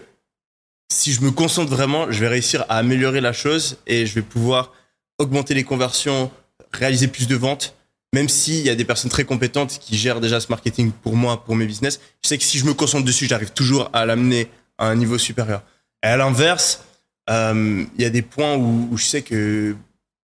si 0.93 1.13
je 1.13 1.23
me 1.23 1.31
concentre 1.31 1.71
vraiment, 1.71 2.11
je 2.11 2.21
vais 2.21 2.29
réussir 2.29 2.65
à 2.69 2.79
améliorer 2.79 3.21
la 3.21 3.33
chose 3.33 3.79
et 3.87 4.07
je 4.07 4.15
vais 4.15 4.23
pouvoir 4.23 4.73
augmenter 5.19 5.55
les 5.55 5.65
conversions, 5.65 6.31
réaliser 6.73 7.09
plus 7.09 7.27
de 7.27 7.35
ventes, 7.35 7.75
même 8.15 8.29
s'il 8.29 8.65
y 8.65 8.71
a 8.71 8.75
des 8.75 8.85
personnes 8.85 9.11
très 9.11 9.25
compétentes 9.25 9.79
qui 9.81 9.97
gèrent 9.97 10.21
déjà 10.21 10.39
ce 10.39 10.49
marketing 10.49 10.93
pour 10.93 11.17
moi, 11.17 11.43
pour 11.45 11.57
mes 11.57 11.67
business. 11.67 12.01
Je 12.23 12.29
sais 12.29 12.39
que 12.39 12.45
si 12.45 12.59
je 12.59 12.65
me 12.67 12.75
concentre 12.75 13.05
dessus, 13.05 13.27
j'arrive 13.27 13.53
toujours 13.53 13.91
à 13.93 14.07
l'amener 14.07 14.49
à 14.79 14.87
un 14.87 14.95
niveau 14.95 15.19
supérieur. 15.19 15.63
Et 16.05 16.07
à 16.07 16.17
l'inverse, 16.17 16.85
il 17.29 17.89
y 17.99 18.05
a 18.05 18.11
des 18.11 18.23
points 18.23 18.57
où, 18.57 18.97
je 18.97 19.05
sais 19.05 19.23
que 19.23 19.75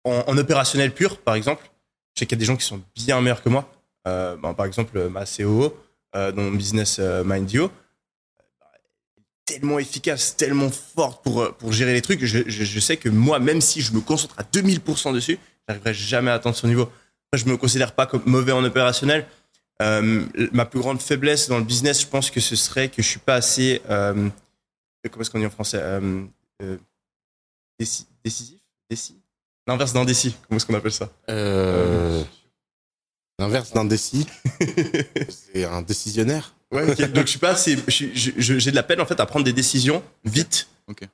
en 0.05 0.37
opérationnel 0.37 0.93
pur, 0.93 1.19
par 1.19 1.37
exemple, 1.37 1.71
je 2.15 2.21
sais 2.21 2.27
qu'il 2.27 2.37
y 2.37 2.39
a 2.39 2.41
des 2.41 2.45
gens 2.45 2.57
qui 2.57 2.67
sont 2.67 2.83
bien 2.95 3.21
meilleurs 3.21 3.43
que 3.43 3.49
moi. 3.49 3.71
Euh, 4.07 4.37
ben, 4.37 4.55
par 4.55 4.67
exemple, 4.67 5.09
ma 5.09 5.25
COO 5.27 5.75
euh, 6.17 6.33
dans 6.33 6.43
mon 6.43 6.53
business 6.53 6.99
euh, 6.99 7.23
Mindio, 7.25 7.71
tellement 9.45 9.79
efficace, 9.79 10.37
tellement 10.37 10.71
forte 10.71 11.23
pour, 11.25 11.43
euh, 11.43 11.53
pour 11.53 11.73
gérer 11.73 11.93
les 11.93 12.03
trucs. 12.03 12.25
Je, 12.25 12.81
sais 12.81 12.97
que 12.97 13.09
moi, 13.09 13.39
même 13.39 13.61
si 13.61 13.81
je 13.81 13.93
me 13.93 14.01
concentre 14.01 14.35
à 14.39 14.43
2000% 14.43 15.13
dessus, 15.13 15.39
j'arriverai 15.69 15.95
jamais 15.95 16.31
à 16.31 16.35
atteindre 16.35 16.57
son 16.57 16.69
niveau. 16.69 16.91
Après, 17.33 17.45
je 17.45 17.51
me 17.51 17.57
considère 17.57 17.95
pas 17.95 18.07
comme 18.07 18.23
mauvais 18.27 18.53
en 18.53 18.65
opérationnel. 18.65 19.27
Euh, 19.83 20.25
ma 20.53 20.67
plus 20.67 20.81
grande 20.81 21.01
faiblesse 21.01 21.49
dans 21.49 21.59
le 21.59 21.65
business, 21.65 22.03
je 22.03 22.07
pense 22.07 22.31
que 22.31 22.41
ce 22.41 22.55
serait 22.55 22.89
que 22.89 23.03
je 23.03 23.09
suis 23.09 23.19
pas 23.21 23.37
assez. 23.37 23.81
Euh, 23.89 24.29
comment 25.11 25.23
est-ce 25.23 25.31
qu'on 25.31 25.39
dit 25.39 25.47
en 25.47 25.51
français 25.51 25.79
euh, 25.81 26.25
euh, 26.63 26.77
déci- 27.81 28.07
Décisif? 28.25 28.61
Décis? 28.91 29.20
L'inverse 29.71 29.93
d'indécis. 29.93 30.35
Comment 30.49 30.57
est-ce 30.57 30.67
qu'on 30.67 30.75
appelle 30.75 30.91
ça 30.93 31.09
Euh, 31.31 32.23
L'inverse 33.39 33.73
d'indécis, 33.73 34.27
c'est 35.29 35.65
un 35.65 35.81
décisionnaire. 35.83 36.55
Ouais. 36.73 36.87
Donc 37.09 37.25
je 37.27 37.31
suis 37.31 37.39
pas 37.39 37.51
assez. 37.51 37.77
je 37.87 37.91
suis- 37.91 38.11
je- 38.15 38.33
je- 38.37 38.59
J'ai 38.59 38.71
de 38.73 38.77
la 38.77 38.83
peine 38.83 39.01
en 39.01 39.07
fait 39.07 39.19
à 39.21 39.27
prendre 39.27 39.45
des 39.45 39.53
décisions 39.53 40.03
vite 40.25 40.69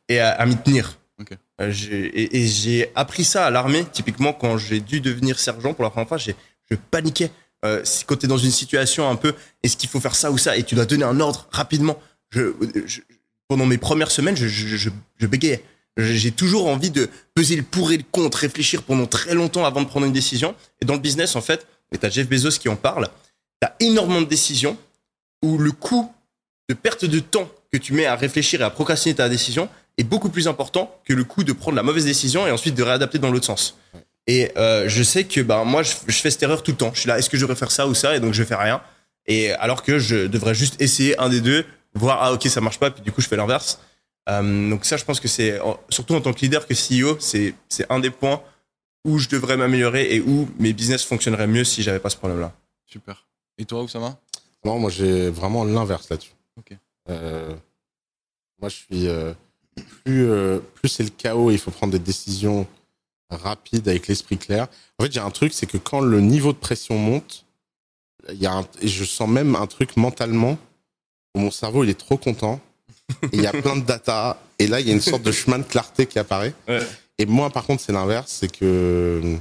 et 0.08 0.18
à, 0.20 0.30
à 0.30 0.46
m'y 0.46 0.56
tenir. 0.56 0.98
Ok. 1.20 1.30
Euh, 1.60 1.70
j'ai- 1.70 2.06
et 2.06 2.36
et 2.42 2.46
j'ai 2.46 2.90
appris 2.94 3.24
ça 3.24 3.46
à 3.46 3.50
l'armée. 3.50 3.84
Typiquement, 3.92 4.32
quand 4.32 4.56
j'ai 4.58 4.80
dû 4.80 5.00
devenir 5.00 5.38
sergent 5.38 5.72
pour 5.74 5.84
la 5.84 5.90
première 5.90 6.08
fois, 6.08 6.18
j'ai- 6.18 6.34
je 6.70 6.76
paniquais. 6.90 7.30
Euh, 7.64 7.82
quand 8.06 8.16
tu 8.16 8.24
es 8.26 8.28
dans 8.28 8.36
une 8.38 8.50
situation 8.50 9.08
un 9.08 9.16
peu, 9.16 9.34
est-ce 9.62 9.76
qu'il 9.76 9.88
faut 9.88 10.00
faire 10.00 10.14
ça 10.16 10.30
ou 10.30 10.38
ça, 10.38 10.56
et 10.56 10.62
tu 10.62 10.74
dois 10.74 10.84
donner 10.86 11.04
un 11.04 11.20
ordre 11.20 11.46
rapidement. 11.50 11.98
Je, 12.30 12.52
je- 12.86 13.00
pendant 13.48 13.66
mes 13.66 13.78
premières 13.78 14.10
semaines, 14.10 14.36
je, 14.36 14.48
je, 14.48 14.76
je, 14.76 14.90
je 15.16 15.26
bégayais. 15.26 15.62
J'ai 15.96 16.30
toujours 16.30 16.66
envie 16.68 16.90
de 16.90 17.08
peser 17.34 17.56
le 17.56 17.62
pour 17.62 17.90
et 17.90 17.96
le 17.96 18.04
contre, 18.10 18.38
réfléchir 18.38 18.82
pendant 18.82 19.06
très 19.06 19.34
longtemps 19.34 19.64
avant 19.64 19.82
de 19.82 19.86
prendre 19.86 20.06
une 20.06 20.12
décision. 20.12 20.54
Et 20.82 20.84
dans 20.84 20.94
le 20.94 21.00
business, 21.00 21.36
en 21.36 21.40
fait, 21.40 21.66
et 21.92 21.98
t'as 21.98 22.10
Jeff 22.10 22.28
Bezos 22.28 22.58
qui 22.58 22.68
en 22.68 22.76
parle, 22.76 23.08
t'as 23.60 23.72
énormément 23.80 24.20
de 24.20 24.26
décisions 24.26 24.76
où 25.42 25.58
le 25.58 25.72
coût 25.72 26.12
de 26.68 26.74
perte 26.74 27.04
de 27.04 27.18
temps 27.20 27.50
que 27.72 27.78
tu 27.78 27.92
mets 27.92 28.06
à 28.06 28.16
réfléchir 28.16 28.60
et 28.60 28.64
à 28.64 28.70
procrastiner 28.70 29.14
ta 29.14 29.28
décision 29.28 29.68
est 29.98 30.04
beaucoup 30.04 30.28
plus 30.28 30.48
important 30.48 31.00
que 31.04 31.14
le 31.14 31.24
coût 31.24 31.44
de 31.44 31.52
prendre 31.52 31.76
la 31.76 31.82
mauvaise 31.82 32.04
décision 32.04 32.46
et 32.46 32.50
ensuite 32.50 32.74
de 32.74 32.82
réadapter 32.82 33.18
dans 33.18 33.30
l'autre 33.30 33.46
sens. 33.46 33.78
Et 34.26 34.50
euh, 34.56 34.88
je 34.88 35.02
sais 35.02 35.24
que 35.24 35.40
bah, 35.40 35.62
moi, 35.64 35.82
je, 35.82 35.92
fais 35.92 36.30
cette 36.30 36.42
erreur 36.42 36.62
tout 36.62 36.72
le 36.72 36.76
temps. 36.76 36.90
Je 36.92 37.00
suis 37.00 37.08
là, 37.08 37.18
est-ce 37.18 37.30
que 37.30 37.36
je 37.36 37.42
devrais 37.42 37.56
faire 37.56 37.70
ça 37.70 37.86
ou 37.86 37.94
ça? 37.94 38.16
Et 38.16 38.20
donc, 38.20 38.34
je 38.34 38.42
fais 38.42 38.56
rien. 38.56 38.82
Et 39.26 39.52
alors 39.52 39.82
que 39.82 39.98
je 39.98 40.26
devrais 40.26 40.54
juste 40.54 40.80
essayer 40.80 41.18
un 41.18 41.28
des 41.28 41.40
deux, 41.40 41.64
voir, 41.94 42.18
ah 42.22 42.32
ok, 42.32 42.46
ça 42.48 42.60
marche 42.60 42.78
pas, 42.78 42.90
puis 42.90 43.02
du 43.02 43.12
coup, 43.12 43.20
je 43.20 43.28
fais 43.28 43.36
l'inverse. 43.36 43.80
Euh, 44.28 44.70
donc 44.70 44.84
ça, 44.84 44.96
je 44.96 45.04
pense 45.04 45.20
que 45.20 45.28
c'est, 45.28 45.60
surtout 45.88 46.14
en 46.14 46.20
tant 46.20 46.32
que 46.32 46.40
leader 46.40 46.66
que 46.66 46.74
CEO, 46.74 47.16
c'est 47.20 47.54
c'est 47.68 47.90
un 47.90 48.00
des 48.00 48.10
points 48.10 48.42
où 49.04 49.18
je 49.18 49.28
devrais 49.28 49.56
m'améliorer 49.56 50.14
et 50.14 50.20
où 50.20 50.48
mes 50.58 50.72
business 50.72 51.04
fonctionneraient 51.04 51.46
mieux 51.46 51.64
si 51.64 51.82
j'avais 51.82 52.00
pas 52.00 52.10
ce 52.10 52.16
problème-là. 52.16 52.52
Super. 52.86 53.26
Et 53.58 53.64
toi, 53.64 53.82
Oussama? 53.82 54.18
Non, 54.64 54.78
moi 54.80 54.90
j'ai 54.90 55.30
vraiment 55.30 55.64
l'inverse 55.64 56.10
là-dessus. 56.10 56.34
Ok. 56.58 56.76
Euh, 57.08 57.54
moi 58.60 58.68
je 58.68 58.74
suis 58.74 59.06
euh, 59.06 59.32
plus 60.04 60.28
euh, 60.28 60.58
plus 60.74 60.88
c'est 60.88 61.04
le 61.04 61.10
chaos, 61.10 61.50
et 61.50 61.54
il 61.54 61.60
faut 61.60 61.70
prendre 61.70 61.92
des 61.92 62.00
décisions 62.00 62.66
rapides 63.30 63.88
avec 63.88 64.08
l'esprit 64.08 64.38
clair. 64.38 64.66
En 64.98 65.04
fait, 65.04 65.12
j'ai 65.12 65.20
un 65.20 65.30
truc, 65.30 65.52
c'est 65.52 65.66
que 65.66 65.78
quand 65.78 66.00
le 66.00 66.20
niveau 66.20 66.52
de 66.52 66.58
pression 66.58 66.98
monte, 66.98 67.44
il 68.30 68.40
y 68.40 68.46
a 68.46 68.52
un, 68.52 68.66
et 68.80 68.88
je 68.88 69.04
sens 69.04 69.28
même 69.28 69.54
un 69.54 69.66
truc 69.66 69.96
mentalement 69.96 70.58
où 71.34 71.40
mon 71.40 71.50
cerveau 71.50 71.84
il 71.84 71.90
est 71.90 71.98
trop 71.98 72.16
content. 72.16 72.60
Il 73.32 73.40
y 73.40 73.46
a 73.46 73.52
plein 73.52 73.76
de 73.76 73.84
data 73.84 74.40
et 74.58 74.66
là 74.66 74.80
il 74.80 74.86
y 74.86 74.90
a 74.90 74.92
une 74.94 75.00
sorte 75.00 75.22
de 75.22 75.32
chemin 75.32 75.58
de 75.58 75.64
clarté 75.64 76.06
qui 76.06 76.18
apparaît. 76.18 76.54
Ouais. 76.68 76.80
Et 77.18 77.26
moi 77.26 77.50
par 77.50 77.64
contre 77.64 77.82
c'est 77.82 77.92
l'inverse, 77.92 78.30
c'est 78.40 78.50
que 78.50 79.36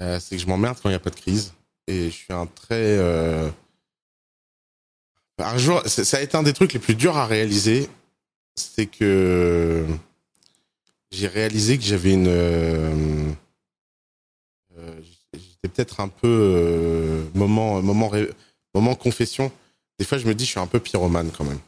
euh, 0.00 0.20
c'est 0.20 0.36
que 0.36 0.42
je 0.42 0.46
m'emmerde 0.46 0.76
quand 0.82 0.88
il 0.88 0.92
n'y 0.92 0.96
a 0.96 1.00
pas 1.00 1.10
de 1.10 1.16
crise 1.20 1.52
et 1.86 2.04
je 2.06 2.10
suis 2.14 2.32
un 2.32 2.46
très 2.46 2.74
euh, 2.98 3.48
un 5.38 5.58
jour, 5.58 5.82
ça 5.86 6.16
a 6.18 6.20
été 6.20 6.36
un 6.36 6.42
des 6.44 6.52
trucs 6.52 6.72
les 6.72 6.78
plus 6.78 6.94
durs 6.94 7.16
à 7.16 7.26
réaliser, 7.26 7.88
c'est 8.54 8.86
que 8.86 9.84
j'ai 11.10 11.26
réalisé 11.26 11.78
que 11.78 11.84
j'avais 11.84 12.12
une. 12.12 12.28
euh, 12.28 12.90
J'étais 15.34 15.68
peut-être 15.68 16.00
un 16.00 16.08
peu 16.08 17.24
moment, 17.34 17.80
moment, 17.82 18.10
moment 18.74 18.94
confession. 18.94 19.52
Des 19.98 20.04
fois, 20.04 20.18
je 20.18 20.26
me 20.26 20.34
dis, 20.34 20.44
je 20.44 20.50
suis 20.50 20.60
un 20.60 20.66
peu 20.66 20.80
pyromane 20.80 21.30
quand 21.36 21.44
même. 21.44 21.58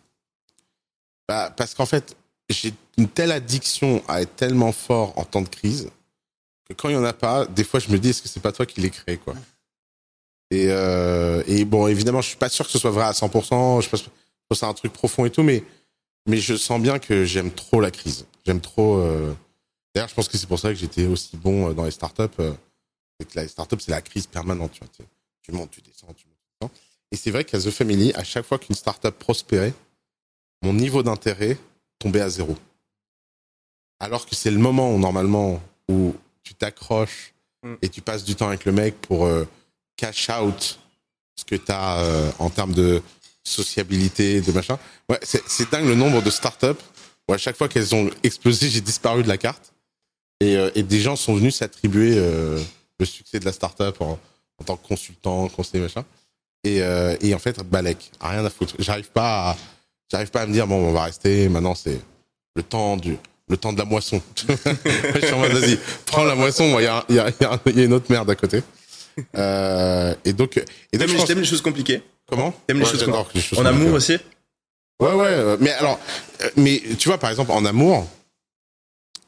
Bah, 1.29 1.53
parce 1.57 1.75
qu'en 1.75 1.87
fait, 1.87 2.17
j'ai 2.49 2.73
une 2.99 3.09
telle 3.09 3.33
addiction 3.33 4.03
à 4.09 4.23
être 4.23 4.37
tellement 4.37 4.73
fort 4.73 5.17
en 5.19 5.25
temps 5.25 5.43
de 5.43 5.49
crise 5.49 5.91
que 6.69 6.75
quand 6.75 6.89
il 6.89 6.95
y 6.95 6.99
en 6.99 7.05
a 7.05 7.13
pas, 7.13 7.47
des 7.47 7.65
fois, 7.65 7.81
je 7.81 7.91
me 7.91 7.99
dis, 7.99 8.11
est-ce 8.11 8.23
que 8.23 8.29
c'est 8.29 8.41
pas 8.41 8.53
toi 8.53 8.67
qui 8.67 8.81
l'ai 8.81 8.91
créé, 8.91 9.17
quoi? 9.19 9.35
Et, 10.51 10.67
euh, 10.69 11.43
bon, 11.65 11.87
évidemment, 11.89 12.21
je 12.21 12.29
suis 12.29 12.37
pas 12.37 12.49
sûr 12.49 12.65
que 12.67 12.71
ce 12.71 12.79
soit 12.79 12.91
vrai 12.91 13.05
à 13.05 13.13
100%. 13.13 13.81
Je 13.81 13.89
pense 13.89 14.03
que 14.03 14.09
c'est 14.55 14.67
un 14.67 14.75
truc 14.75 14.93
profond 14.93 15.25
et 15.25 15.31
tout, 15.31 15.43
mais, 15.43 15.65
mais 16.27 16.37
je 16.37 16.55
sens 16.55 16.81
bien 16.81 16.99
que 16.99 17.25
j'aime 17.25 17.51
trop 17.51 17.81
la 17.81 17.91
crise. 17.91 18.27
J'aime 18.47 18.61
trop. 18.61 18.99
euh, 18.99 19.35
D'ailleurs, 19.95 20.09
je 20.09 20.15
pense 20.15 20.29
que 20.29 20.37
c'est 20.39 20.47
pour 20.47 20.59
ça 20.59 20.69
que 20.69 20.75
j'étais 20.75 21.07
aussi 21.07 21.37
bon 21.37 21.71
euh, 21.71 21.73
dans 21.75 21.85
les 21.85 21.91
startups. 21.91 22.29
que 22.37 22.55
la 23.35 23.49
startup, 23.49 23.81
c'est 23.81 23.91
la 23.91 24.03
crise 24.03 24.27
permanente. 24.27 24.73
Tu, 25.43 25.53
montes, 25.53 25.71
tu 25.71 25.81
descends, 25.81 26.13
tu 26.15 26.27
montes. 26.61 26.73
Et 27.11 27.17
c'est 27.17 27.31
vrai 27.31 27.45
qu'à 27.45 27.59
The 27.59 27.71
Family, 27.71 28.13
à 28.15 28.25
chaque 28.25 28.45
fois 28.45 28.59
qu'une 28.59 28.75
startup 28.75 29.17
prospérait, 29.19 29.73
mon 30.62 30.73
niveau 30.73 31.03
d'intérêt 31.03 31.59
tombait 31.99 32.21
à 32.21 32.29
zéro. 32.29 32.57
Alors 34.01 34.27
que 34.27 34.35
c'est 34.35 34.51
le 34.51 34.59
moment 34.59 34.95
où, 34.95 34.99
normalement, 34.99 35.62
où 35.88 36.14
tu 36.43 36.55
t'accroches 36.55 37.35
Mm. 37.64 37.75
et 37.83 37.88
tu 37.88 38.03
passes 38.03 38.25
du 38.25 38.35
temps 38.37 38.49
avec 38.49 38.64
le 38.67 38.73
mec 38.73 39.01
pour 39.01 39.25
euh, 39.25 39.49
cash 39.97 40.29
out 40.29 40.79
ce 41.37 41.45
que 41.45 41.57
tu 41.57 41.73
as 41.73 42.33
en 42.38 42.49
termes 42.49 42.75
de 42.75 43.03
sociabilité, 43.43 44.40
de 44.40 44.53
machin. 44.53 44.79
Ouais, 45.09 45.19
c'est 45.23 45.71
dingue 45.71 45.87
le 45.87 45.97
nombre 45.97 46.23
de 46.23 46.31
startups 46.31 46.81
où 47.29 47.33
à 47.33 47.38
chaque 47.38 47.57
fois 47.57 47.69
qu'elles 47.69 47.95
ont 47.95 48.09
explosé, 48.23 48.69
j'ai 48.69 48.81
disparu 48.81 49.23
de 49.23 49.29
la 49.29 49.38
carte. 49.38 49.73
Et, 50.40 50.57
euh, 50.57 50.71
et 50.75 50.83
des 50.83 51.01
gens 51.01 51.17
sont 51.17 51.35
venus 51.35 51.57
s'attribuer 51.57 52.17
euh, 52.17 52.62
le 52.99 53.07
succès 53.07 53.40
de 53.40 53.45
la 53.45 53.53
startup 53.53 54.01
en, 54.01 54.19
en 54.59 54.64
tant 54.64 54.77
que 54.77 54.87
consultant, 54.87 55.49
conseiller, 55.49 55.83
machin. 55.83 56.05
Et, 56.62 56.83
euh, 56.83 57.17
et 57.21 57.35
en 57.35 57.38
fait, 57.38 57.61
Balek, 57.62 58.12
rien 58.21 58.45
à 58.45 58.51
foutre. 58.51 58.75
J'arrive 58.79 59.11
pas 59.11 59.51
à, 59.51 59.57
j'arrive 60.14 60.31
pas 60.31 60.42
à 60.42 60.46
me 60.46 60.53
dire, 60.53 60.66
bon, 60.68 60.77
on 60.77 60.92
va 60.92 61.05
rester, 61.05 61.48
maintenant 61.48 61.74
c'est 61.74 62.00
le 62.55 62.62
temps 62.62 62.96
du, 62.96 63.16
le 63.48 63.57
temps 63.57 63.72
de 63.72 63.79
la 63.79 63.85
moisson. 63.85 64.22
je 64.48 65.20
suis 65.20 65.33
en 65.35 65.38
mode, 65.40 65.50
vas-y, 65.53 65.77
prends 66.07 66.22
la 66.22 66.37
moisson, 66.37 66.68
moi, 66.68 66.83
il 66.83 66.85
y 66.85 66.88
a, 66.88 67.05
y, 67.09 67.18
a, 67.18 67.29
y 67.40 67.44
a- 67.44 67.61
il 67.66 67.79
y 67.79 67.83
a 67.83 67.85
une 67.85 67.92
autre 67.94 68.07
merde 68.11 68.31
à 68.31 68.37
côté. 68.37 68.62
Euh, 69.37 70.14
et 70.24 70.33
donc, 70.33 70.57
et 70.57 70.98
donc 70.98 71.09
T'aimes 71.27 71.38
les, 71.40 71.44
choses 71.44 71.62
compliquées 71.62 72.00
comment 72.29 72.53
T'aimes 72.66 72.79
les 72.79 72.85
Ouais, 72.85 72.90
choses 72.90 73.00
choses 73.00 73.09
En 73.12 73.24
compliquées. 73.24 73.66
amour 73.68 73.92
aussi 73.94 74.12
Ouais, 75.00 75.12
ouais. 75.12 75.27
euh, 75.27 75.57
mais 75.61 75.72
alors, 75.72 75.98
euh, 76.42 76.50
mais 76.57 76.81
tu 76.98 77.09
vois, 77.09 77.18
par 77.18 77.31
exemple, 77.31 77.50
en 77.50 77.64
amour, 77.64 78.07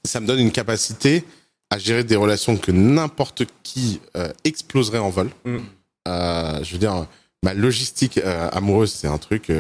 ça 0.04 0.20
me 0.20 0.26
donne 0.26 0.38
une 0.38 0.52
capacité 0.52 1.24
à 1.70 1.78
gérer 1.78 2.04
des 2.04 2.14
relations 2.16 2.56
que 2.56 2.70
n'importe 2.70 3.42
qui 3.64 4.00
euh, 4.16 4.32
exploserait 4.44 4.98
en 5.00 5.10
vol. 5.10 5.30
Mm. 5.44 5.58
Euh, 6.06 6.62
je 6.62 6.72
veux 6.72 6.78
dire, 6.78 7.06
ma 7.42 7.54
logistique 7.54 8.18
euh, 8.18 8.48
amoureuse, 8.52 8.92
c'est 8.92 9.08
un 9.08 9.18
truc. 9.18 9.50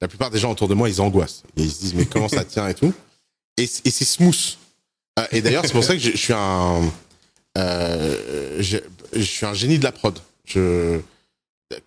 La 0.00 0.08
plupart 0.08 0.30
des 0.30 0.38
gens 0.38 0.50
autour 0.52 0.68
de 0.68 0.74
moi, 0.74 0.88
ils 0.88 1.00
angoissent. 1.00 1.42
Et 1.56 1.62
ils 1.62 1.70
se 1.70 1.80
disent, 1.80 1.94
mais 1.94 2.06
comment 2.06 2.28
ça 2.28 2.44
tient 2.44 2.66
et 2.68 2.74
tout. 2.74 2.92
Et, 3.56 3.66
c'est 3.66 4.04
smooth. 4.04 4.56
Euh, 5.18 5.26
et 5.32 5.42
d'ailleurs, 5.42 5.64
c'est 5.66 5.72
pour 5.72 5.84
ça 5.84 5.94
que 5.94 6.00
je, 6.00 6.12
je 6.12 6.16
suis 6.16 6.32
un. 6.32 6.80
euh, 7.58 8.56
je, 8.60 8.78
je 9.12 9.22
suis 9.22 9.44
un 9.46 9.54
génie 9.54 9.78
de 9.78 9.84
la 9.84 9.92
prod. 9.92 10.18
Je, 10.46 10.98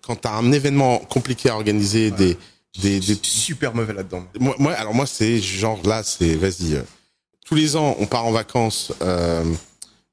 quand 0.02 0.16
t'as 0.16 0.32
un 0.32 0.52
événement 0.52 0.98
compliqué 0.98 1.50
à 1.50 1.56
organiser, 1.56 2.10
des, 2.10 2.36
des, 2.80 3.00
des, 3.00 3.18
super 3.22 3.74
mauvais 3.74 3.92
là-dedans. 3.92 4.26
moi, 4.38 4.54
moi, 4.58 4.72
alors 4.74 4.94
moi, 4.94 5.06
c'est 5.06 5.40
genre 5.40 5.80
là, 5.86 6.02
c'est 6.02 6.34
vas-y. 6.36 6.74
euh, 6.74 6.82
tous 7.44 7.54
les 7.56 7.76
ans, 7.76 7.96
on 7.98 8.06
part 8.06 8.24
en 8.26 8.32
vacances. 8.32 8.92
euh, 9.02 9.44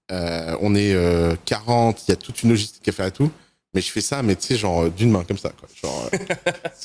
on 0.10 0.76
est 0.76 0.94
euh, 0.94 1.36
40, 1.46 2.04
il 2.08 2.12
y 2.12 2.14
a 2.14 2.18
toute 2.18 2.44
une 2.44 2.50
logistique 2.50 2.86
à 2.88 2.92
faire 2.92 3.06
et 3.06 3.12
tout. 3.12 3.32
Mais 3.74 3.80
je 3.82 3.90
fais 3.90 4.02
ça, 4.02 4.22
mais 4.22 4.36
tu 4.36 4.48
sais, 4.48 4.56
genre 4.58 4.84
euh, 4.84 4.90
d'une 4.90 5.12
main 5.12 5.24
comme 5.24 5.38
ça, 5.38 5.50
quoi. 5.58 5.70
Genre, 5.82 6.10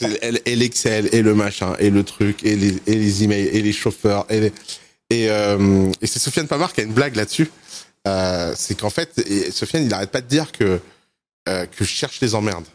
et, 0.03 0.53
et 0.53 0.57
l'Excel, 0.57 1.09
et 1.13 1.21
le 1.23 1.35
machin, 1.35 1.75
et 1.81 1.91
le 1.91 2.05
truc, 2.05 2.45
et 2.45 2.55
les, 2.55 2.77
et 2.87 2.95
les 2.95 3.25
emails, 3.25 3.49
et 3.49 3.61
les 3.63 3.73
chauffeurs, 3.73 4.25
et 4.31 4.41
les- 4.41 4.53
et, 5.11 5.31
euh, 5.31 5.91
et 6.01 6.07
c'est 6.07 6.19
Sofiane 6.19 6.47
Pamar 6.49 6.73
qui 6.73 6.81
a 6.81 6.85
une 6.85 6.93
blague 6.93 7.15
là-dessus. 7.17 7.51
Euh, 8.09 8.53
c'est 8.57 8.77
qu'en 8.79 8.91
fait, 8.91 9.21
Sofiane, 9.53 9.85
il 9.85 9.95
arrête 9.95 10.11
pas 10.11 10.21
de 10.21 10.27
dire 10.29 10.51
que 10.53 10.81
euh, 11.49 11.67
que 11.67 11.85
je 11.85 11.91
cherche 11.91 12.21
les 12.21 12.35
emmerdes. 12.35 12.67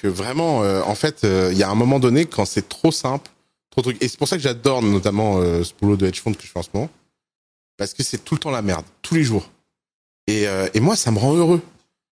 Que 0.00 0.06
vraiment, 0.06 0.62
euh, 0.62 0.80
en 0.82 0.94
fait, 0.94 1.24
euh, 1.24 1.50
il 1.52 1.58
y 1.58 1.64
a 1.64 1.68
un 1.70 1.74
moment 1.74 1.98
donné 1.98 2.24
quand 2.26 2.44
c'est 2.44 2.68
trop 2.68 2.92
simple, 2.92 3.28
trop 3.70 3.82
truc. 3.82 3.96
Et 4.00 4.06
c'est 4.08 4.16
pour 4.18 4.28
ça 4.28 4.36
que 4.36 4.42
j'adore 4.42 4.80
notamment 4.82 5.40
ce 5.42 5.72
boulot 5.80 5.96
de 5.96 6.06
hedge 6.06 6.20
fund 6.20 6.34
que 6.36 6.42
je 6.44 6.48
fais 6.48 6.58
en 6.58 6.62
ce 6.62 6.68
moment, 6.72 6.88
parce 7.76 7.94
que 7.94 8.02
c'est 8.04 8.24
tout 8.24 8.34
le 8.34 8.40
temps 8.40 8.50
la 8.52 8.62
merde, 8.62 8.84
tous 9.02 9.14
les 9.16 9.24
jours. 9.24 9.48
Et, 10.28 10.46
et 10.74 10.80
moi, 10.80 10.94
ça 10.94 11.10
me 11.10 11.18
rend 11.18 11.34
heureux. 11.34 11.60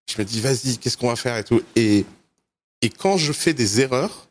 Je 0.09 0.19
me 0.19 0.25
dis, 0.25 0.41
vas-y, 0.41 0.79
qu'est-ce 0.79 0.97
qu'on 0.97 1.09
va 1.09 1.17
faire 1.17 1.37
et 1.37 1.45
tout. 1.45 1.63
Et, 1.77 2.05
et 2.83 2.91
quand 2.91 3.17
je 3.17 3.33
fais 3.33 3.53
des 3.53 3.81
erreurs, 3.81 4.29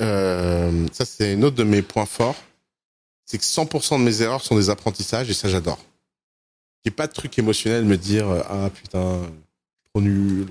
euh, 0.00 0.86
ça 0.92 1.04
c'est 1.04 1.34
une 1.34 1.44
autre 1.44 1.56
de 1.56 1.64
mes 1.64 1.82
points 1.82 2.06
forts, 2.06 2.36
c'est 3.24 3.38
que 3.38 3.44
100% 3.44 3.98
de 3.98 4.04
mes 4.04 4.22
erreurs 4.22 4.42
sont 4.42 4.56
des 4.56 4.70
apprentissages 4.70 5.28
et 5.30 5.34
ça 5.34 5.48
j'adore. 5.48 5.78
J'ai 6.84 6.90
pas 6.90 7.06
de 7.06 7.12
truc 7.12 7.38
émotionnel 7.38 7.84
me 7.84 7.96
dire 7.96 8.28
euh, 8.28 8.42
ah 8.48 8.70
putain 8.72 9.22
trop 9.90 10.00
nul. 10.00 10.46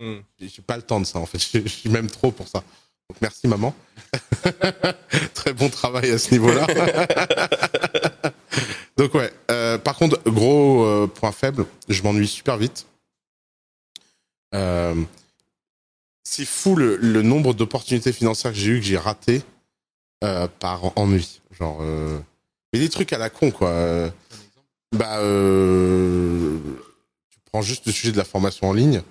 Mm. 0.00 0.16
J'ai 0.40 0.62
pas 0.62 0.76
le 0.76 0.82
temps 0.82 1.00
de 1.00 1.06
ça 1.06 1.18
en 1.18 1.26
fait. 1.26 1.38
Je 1.38 1.60
je 1.64 1.68
suis 1.68 1.88
même 1.88 2.10
trop 2.10 2.32
pour 2.32 2.48
ça. 2.48 2.64
Donc 3.08 3.20
merci 3.20 3.46
maman. 3.46 3.74
Très 5.34 5.52
bon 5.52 5.68
travail 5.68 6.10
à 6.10 6.18
ce 6.18 6.32
niveau-là. 6.32 6.66
Donc 8.96 9.14
ouais. 9.14 9.30
euh, 9.50 9.78
par 9.78 9.96
contre 9.96 10.20
gros 10.24 10.84
euh, 10.84 11.06
point 11.06 11.30
faible, 11.32 11.66
je 11.88 12.02
m'ennuie 12.02 12.26
super 12.26 12.56
vite. 12.56 12.86
Euh, 14.54 14.94
c'est 16.24 16.44
fou 16.44 16.76
le, 16.76 17.22
nombre 17.22 17.54
d'opportunités 17.54 18.12
financières 18.12 18.52
que 18.52 18.58
j'ai 18.58 18.70
eu 18.72 18.80
que 18.80 18.86
j'ai 18.86 18.98
raté 18.98 19.42
euh, 20.24 20.48
par 20.58 20.96
ennui. 20.98 21.40
Genre, 21.58 21.78
euh, 21.80 22.18
mais 22.72 22.78
des 22.80 22.88
trucs 22.88 23.12
à 23.12 23.18
la 23.18 23.30
con 23.30 23.50
quoi. 23.50 23.70
Euh, 23.70 24.10
Bah, 24.92 25.18
euh, 25.18 26.58
tu 27.30 27.38
prends 27.50 27.62
juste 27.62 27.86
le 27.86 27.92
sujet 27.92 28.12
de 28.12 28.16
la 28.16 28.24
formation 28.24 28.68
en 28.68 28.72
ligne. 28.72 29.02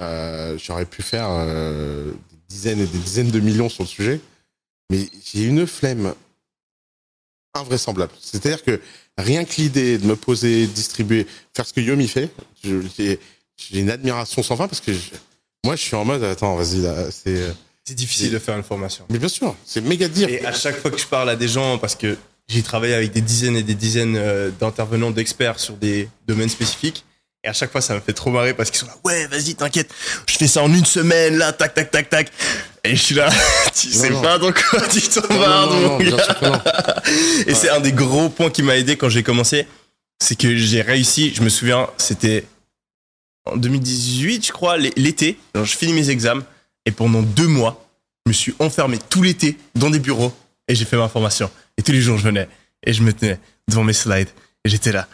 Euh, 0.00 0.58
J'aurais 0.58 0.86
pu 0.86 1.02
faire 1.02 1.28
euh, 1.30 2.12
des 2.30 2.38
dizaines 2.48 2.80
et 2.80 2.86
des 2.86 2.98
dizaines 2.98 3.30
de 3.30 3.40
millions 3.40 3.68
sur 3.68 3.82
le 3.84 3.88
sujet, 3.88 4.20
mais 4.90 5.08
j'ai 5.24 5.44
une 5.44 5.66
flemme 5.66 6.14
invraisemblable. 7.54 8.12
C'est-à-dire 8.20 8.62
que 8.62 8.80
rien 9.16 9.44
que 9.44 9.54
l'idée 9.56 9.98
de 9.98 10.06
me 10.06 10.16
poser, 10.16 10.66
distribuer, 10.66 11.26
faire 11.54 11.66
ce 11.66 11.72
que 11.72 11.80
Yomi 11.80 12.08
fait, 12.08 12.30
j'ai 13.56 13.80
une 13.80 13.90
admiration 13.90 14.42
sans 14.42 14.56
fin 14.56 14.68
parce 14.68 14.80
que 14.80 14.92
je- 14.92 14.98
moi 15.64 15.76
je 15.76 15.82
suis 15.82 15.96
en 15.96 16.04
mode 16.04 16.22
attends 16.24 16.56
vas-y 16.56 16.80
là 16.82 16.94
c'est 17.10 17.42
C'est 17.86 17.94
difficile 17.94 18.30
de 18.32 18.38
faire 18.38 18.56
une 18.56 18.62
formation. 18.62 19.04
mais 19.10 19.18
bien 19.18 19.28
sûr 19.28 19.54
c'est 19.64 19.80
méga 19.80 20.08
dire 20.08 20.28
Et 20.28 20.44
à 20.44 20.52
chaque 20.52 20.76
fois 20.80 20.90
que 20.90 20.98
je 20.98 21.06
parle 21.06 21.30
à 21.30 21.36
des 21.36 21.48
gens, 21.48 21.78
parce 21.78 21.94
que 21.94 22.16
j'ai 22.48 22.62
travaillé 22.62 22.94
avec 22.94 23.12
des 23.12 23.20
dizaines 23.20 23.56
et 23.56 23.62
des 23.62 23.74
dizaines 23.74 24.16
euh, 24.16 24.50
d'intervenants, 24.60 25.10
d'experts 25.10 25.58
sur 25.58 25.74
des 25.76 26.08
domaines 26.28 26.48
spécifiques, 26.48 27.04
et 27.44 27.48
à 27.48 27.52
chaque 27.52 27.72
fois 27.72 27.80
ça 27.80 27.94
me 27.94 28.00
fait 28.00 28.12
trop 28.12 28.30
marrer 28.30 28.54
parce 28.54 28.70
qu'ils 28.70 28.80
sont 28.80 28.86
là, 28.86 28.96
ouais, 29.04 29.26
vas-y, 29.28 29.54
t'inquiète, 29.54 29.90
je 30.28 30.36
fais 30.36 30.46
ça 30.46 30.62
en 30.62 30.72
une 30.72 30.84
semaine, 30.84 31.38
là, 31.38 31.52
tac, 31.52 31.74
tac, 31.74 31.90
tac, 31.90 32.08
tac. 32.10 32.30
Et 32.84 32.94
je 32.94 33.02
suis 33.02 33.14
là, 33.16 33.28
tu 33.74 33.90
sais 33.90 34.10
non. 34.10 34.22
pas 34.22 34.38
dans 34.38 34.52
quoi 34.52 34.80
tu 34.88 35.00
Non, 35.00 35.22
t'embarques, 35.22 35.70
non, 35.70 35.80
non, 35.80 35.88
mon 35.88 35.98
gars. 35.98 36.38
non. 36.42 36.60
Et 37.48 37.54
c'est 37.54 37.68
un 37.70 37.80
des 37.80 37.92
gros 37.92 38.28
points 38.28 38.50
qui 38.50 38.62
m'a 38.62 38.76
aidé 38.76 38.96
quand 38.96 39.08
j'ai 39.08 39.22
commencé. 39.24 39.66
C'est 40.22 40.36
que 40.38 40.56
j'ai 40.56 40.82
réussi, 40.82 41.32
je 41.34 41.42
me 41.42 41.48
souviens, 41.48 41.88
c'était 41.98 42.44
en 43.46 43.56
2018, 43.56 44.46
je 44.46 44.52
crois, 44.52 44.76
l'été. 44.76 45.38
Je 45.54 45.76
finis 45.76 45.92
mes 45.92 46.10
examens 46.10 46.44
et 46.84 46.90
pendant 46.90 47.22
deux 47.22 47.46
mois, 47.46 47.88
je 48.24 48.30
me 48.30 48.34
suis 48.34 48.54
enfermé 48.58 48.98
tout 49.08 49.22
l'été 49.22 49.56
dans 49.74 49.90
des 49.90 49.98
bureaux 49.98 50.34
et 50.68 50.74
j'ai 50.74 50.84
fait 50.84 50.96
ma 50.96 51.08
formation. 51.08 51.50
Et 51.78 51.82
tous 51.82 51.92
les 51.92 52.00
jours, 52.00 52.18
je 52.18 52.24
venais 52.24 52.48
et 52.84 52.92
je 52.92 53.02
me 53.02 53.12
tenais 53.12 53.38
devant 53.68 53.84
mes 53.84 53.92
slides 53.92 54.28
et 54.64 54.68
j'étais 54.68 54.92
là. 54.92 55.08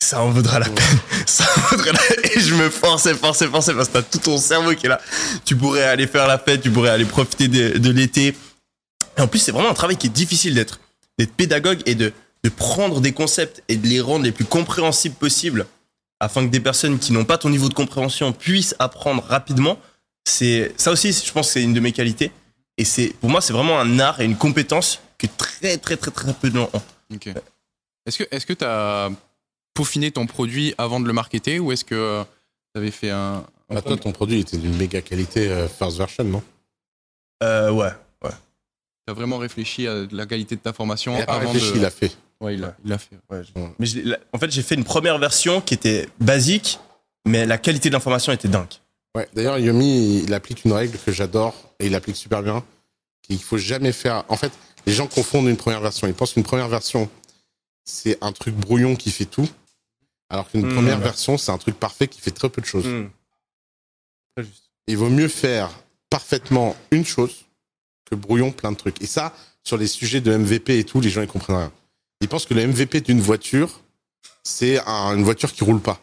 Ça 0.00 0.20
en 0.20 0.30
vaudra 0.30 0.58
la 0.58 0.68
peine. 0.68 0.98
Ça 1.26 1.44
en 1.44 1.76
vaudra. 1.76 1.92
Et 2.34 2.40
je 2.40 2.54
me 2.54 2.70
forçais, 2.70 3.14
forçais, 3.14 3.46
forçais 3.46 3.72
parce 3.72 3.88
que 3.88 3.94
t'as 3.94 4.02
tout 4.02 4.18
ton 4.18 4.36
cerveau 4.36 4.74
qui 4.74 4.86
est 4.86 4.88
là. 4.88 5.00
Tu 5.44 5.54
pourrais 5.54 5.84
aller 5.84 6.08
faire 6.08 6.26
la 6.26 6.38
fête, 6.38 6.60
tu 6.60 6.70
pourrais 6.70 6.90
aller 6.90 7.04
profiter 7.04 7.46
de, 7.46 7.78
de 7.78 7.90
l'été. 7.90 8.34
Et 9.16 9.20
en 9.20 9.28
plus, 9.28 9.38
c'est 9.38 9.52
vraiment 9.52 9.70
un 9.70 9.74
travail 9.74 9.96
qui 9.96 10.08
est 10.08 10.10
difficile 10.10 10.54
d'être 10.54 10.80
d'être 11.18 11.32
pédagogue 11.34 11.82
et 11.86 11.94
de, 11.94 12.12
de 12.42 12.48
prendre 12.48 13.00
des 13.00 13.12
concepts 13.12 13.62
et 13.68 13.76
de 13.76 13.86
les 13.86 14.00
rendre 14.00 14.24
les 14.24 14.32
plus 14.32 14.44
compréhensibles 14.44 15.14
possibles 15.14 15.66
afin 16.22 16.46
que 16.46 16.50
des 16.50 16.60
personnes 16.60 16.98
qui 17.00 17.12
n'ont 17.12 17.24
pas 17.24 17.36
ton 17.36 17.50
niveau 17.50 17.68
de 17.68 17.74
compréhension 17.74 18.32
puissent 18.32 18.76
apprendre 18.78 19.22
rapidement. 19.24 19.76
C'est 20.24 20.72
ça 20.76 20.92
aussi, 20.92 21.12
je 21.12 21.32
pense 21.32 21.48
que 21.48 21.52
c'est 21.54 21.62
une 21.62 21.74
de 21.74 21.80
mes 21.80 21.90
qualités. 21.90 22.30
Et 22.78 22.84
c'est 22.84 23.08
pour 23.20 23.28
moi, 23.28 23.40
c'est 23.40 23.52
vraiment 23.52 23.80
un 23.80 23.98
art 23.98 24.20
et 24.20 24.24
une 24.24 24.36
compétence 24.36 25.00
que 25.18 25.26
très 25.26 25.78
très 25.78 25.96
très 25.96 26.12
très 26.12 26.32
peu 26.32 26.48
de 26.48 26.56
gens 26.56 26.70
ont. 26.72 26.82
Ok. 27.12 27.28
Est-ce 28.06 28.18
que 28.18 28.24
est-ce 28.30 28.46
que 28.46 28.52
t'as 28.52 29.10
peaufiné 29.74 30.12
ton 30.12 30.26
produit 30.26 30.74
avant 30.78 31.00
de 31.00 31.06
le 31.06 31.12
marketer 31.12 31.58
ou 31.58 31.72
est-ce 31.72 31.84
que 31.84 32.22
tu 32.72 32.78
avais 32.78 32.92
fait 32.92 33.10
un, 33.10 33.44
Bah, 33.68 33.82
toi, 33.82 33.96
ton 33.96 34.12
produit 34.12 34.40
était 34.40 34.58
d'une 34.58 34.76
méga 34.76 35.02
qualité 35.02 35.50
euh, 35.50 35.68
first 35.68 35.98
version, 35.98 36.24
non? 36.24 36.42
Euh, 37.42 37.70
ouais. 37.72 37.90
T'as 39.04 39.14
vraiment 39.14 39.38
réfléchi 39.38 39.88
à 39.88 40.06
la 40.12 40.26
qualité 40.26 40.54
de 40.54 40.60
ta 40.60 40.72
formation 40.72 41.16
Il 41.16 41.22
a 41.22 41.26
pas 41.26 41.34
avant 41.34 41.50
réfléchi, 41.50 41.72
de. 41.72 41.78
il 41.78 41.84
a 41.84 41.90
fait. 41.90 42.16
Ouais, 42.42 42.54
il 42.54 42.60
l'a 42.60 42.76
il 42.84 42.90
l'a 42.90 42.98
fait. 42.98 43.16
ouais 43.30 43.42
je- 43.44 43.52
Mais 43.78 43.86
je 43.86 43.96
l'ai- 43.96 44.02
la- 44.02 44.18
en 44.32 44.38
fait, 44.38 44.50
j'ai 44.50 44.62
fait 44.62 44.74
une 44.74 44.84
première 44.84 45.16
version 45.18 45.60
qui 45.60 45.74
était 45.74 46.08
basique, 46.20 46.78
mais 47.26 47.46
la 47.46 47.56
qualité 47.56 47.88
de 47.88 47.94
l'information 47.94 48.32
était 48.32 48.48
dingue. 48.48 48.66
Ouais. 49.14 49.28
D'ailleurs, 49.34 49.58
Yomi, 49.58 50.22
il 50.24 50.34
applique 50.34 50.64
une 50.64 50.72
règle 50.72 50.98
que 50.98 51.12
j'adore 51.12 51.54
et 51.78 51.86
il 51.86 51.94
applique 51.94 52.16
super 52.16 52.42
bien. 52.42 52.64
qu'il 53.22 53.40
faut 53.40 53.56
jamais 53.58 53.92
faire. 53.92 54.24
En 54.28 54.36
fait, 54.36 54.50
les 54.84 54.92
gens 54.92 55.06
confondent 55.06 55.46
une 55.46 55.56
première 55.56 55.80
version. 55.80 56.08
Ils 56.08 56.12
pensent 56.14 56.32
qu'une 56.32 56.42
première 56.42 56.66
version, 56.68 57.08
c'est 57.84 58.18
un 58.20 58.32
truc 58.32 58.56
brouillon 58.56 58.96
qui 58.96 59.12
fait 59.12 59.26
tout. 59.26 59.48
Alors 60.28 60.50
qu'une 60.50 60.66
Mmh. 60.66 60.74
première 60.74 60.98
version, 60.98 61.38
c'est 61.38 61.52
un 61.52 61.58
truc 61.58 61.78
parfait 61.78 62.08
qui 62.08 62.20
fait 62.20 62.32
très 62.32 62.48
peu 62.48 62.60
de 62.60 62.66
choses. 62.66 62.84
Hmm. 62.86 63.08
Très 64.34 64.44
juste. 64.44 64.70
Il 64.88 64.96
vaut 64.96 65.08
mieux 65.08 65.28
faire 65.28 65.70
parfaitement 66.10 66.74
une 66.90 67.04
chose 67.04 67.44
que 68.10 68.16
brouillon 68.16 68.50
plein 68.50 68.72
de 68.72 68.76
trucs. 68.76 69.00
Et 69.00 69.06
ça, 69.06 69.32
sur 69.62 69.76
les 69.76 69.86
sujets 69.86 70.20
de 70.20 70.32
MVP 70.36 70.80
et 70.80 70.84
tout, 70.84 71.00
les 71.00 71.10
gens 71.10 71.22
ils 71.22 71.28
comprennent 71.28 71.56
rien. 71.56 71.72
Ils 72.22 72.28
pensent 72.28 72.46
que 72.46 72.54
le 72.54 72.62
MVP 72.66 73.00
d'une 73.02 73.20
voiture, 73.20 73.80
c'est 74.44 74.78
un- 74.86 75.14
une 75.16 75.24
voiture 75.24 75.52
qui 75.52 75.64
roule 75.64 75.80
pas. 75.80 76.00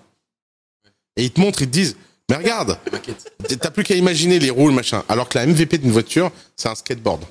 Et 1.15 1.23
ils 1.23 1.32
te 1.32 1.39
montrent, 1.39 1.62
ils 1.62 1.67
te 1.67 1.71
disent, 1.73 1.97
mais 2.29 2.36
regarde, 2.36 2.77
t'as 3.60 3.71
plus 3.71 3.84
qu'à 3.84 3.95
imaginer 3.95 4.38
les 4.39 4.49
roues, 4.49 4.69
machin. 4.71 5.03
Alors 5.10 5.27
que 5.29 5.38
la 5.38 5.45
MVP 5.47 5.77
d'une 5.79 5.91
voiture, 5.91 6.32
c'est 6.55 6.69
un 6.69 6.75
skateboard. 6.75 7.23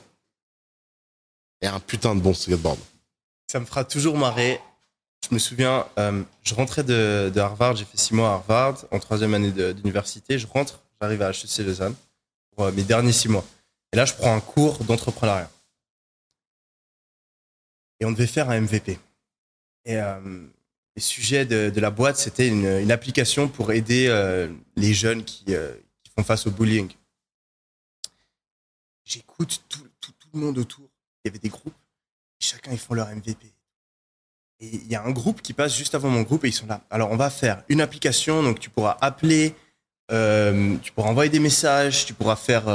Et 1.60 1.66
un 1.66 1.80
putain 1.80 2.14
de 2.14 2.20
bon 2.20 2.34
skateboard. 2.34 2.78
Ça 3.50 3.60
me 3.60 3.66
fera 3.66 3.84
toujours 3.84 4.16
marrer. 4.16 4.60
Je 5.28 5.34
me 5.34 5.38
souviens, 5.38 5.86
euh, 5.98 6.22
je 6.42 6.54
rentrais 6.54 6.82
de, 6.84 7.30
de 7.34 7.40
Harvard, 7.40 7.76
j'ai 7.76 7.84
fait 7.84 7.98
six 7.98 8.14
mois 8.14 8.30
à 8.30 8.32
Harvard, 8.34 8.84
en 8.90 8.98
troisième 9.00 9.34
année 9.34 9.50
d'université. 9.50 10.38
Je 10.38 10.46
rentre, 10.46 10.80
j'arrive 11.00 11.22
à 11.22 11.30
HEC 11.30 11.58
Lausanne 11.58 11.94
pour 12.54 12.64
euh, 12.66 12.72
mes 12.72 12.84
derniers 12.84 13.12
six 13.12 13.28
mois. 13.28 13.44
Et 13.92 13.96
là, 13.96 14.04
je 14.04 14.14
prends 14.14 14.34
un 14.34 14.40
cours 14.40 14.78
d'entrepreneuriat. 14.84 15.50
Et 18.00 18.04
on 18.04 18.12
devait 18.12 18.26
faire 18.26 18.50
un 18.50 18.60
MVP. 18.60 18.98
Et 19.84 19.96
euh, 19.96 20.20
les 20.96 21.02
sujets 21.02 21.46
de, 21.46 21.80
la 21.80 21.90
boîte, 21.90 22.16
c'était 22.16 22.48
une, 22.48 22.90
application 22.90 23.48
pour 23.48 23.72
aider 23.72 24.06
euh, 24.08 24.48
les 24.76 24.94
jeunes 24.94 25.24
qui, 25.24 25.44
euh, 25.48 25.72
qui 26.02 26.12
font 26.14 26.22
face 26.22 26.46
au 26.46 26.50
bullying. 26.50 26.90
J'écoute 29.04 29.62
tout, 29.68 29.82
le 30.34 30.40
monde 30.40 30.58
autour. 30.58 30.84
Il 31.24 31.28
y 31.28 31.30
avait 31.30 31.38
des 31.38 31.48
groupes. 31.48 31.72
Chacun, 32.38 32.70
ils 32.72 32.78
font 32.78 32.92
leur 32.92 33.08
MVP. 33.08 33.46
Et 34.60 34.66
il 34.66 34.86
y 34.86 34.94
a 34.94 35.02
un 35.02 35.10
groupe 35.10 35.40
qui 35.40 35.54
passe 35.54 35.74
juste 35.74 35.94
avant 35.94 36.10
mon 36.10 36.20
groupe 36.20 36.44
et 36.44 36.48
ils 36.48 36.52
sont 36.52 36.66
là. 36.66 36.82
Alors, 36.90 37.10
on 37.10 37.16
va 37.16 37.30
faire 37.30 37.62
une 37.70 37.80
application, 37.80 38.42
donc 38.42 38.60
tu 38.60 38.68
pourras 38.68 38.98
appeler, 39.00 39.54
tu 40.10 40.92
pourras 40.92 41.08
envoyer 41.08 41.30
des 41.30 41.40
messages, 41.40 42.04
tu 42.04 42.12
pourras 42.12 42.36
faire 42.36 42.66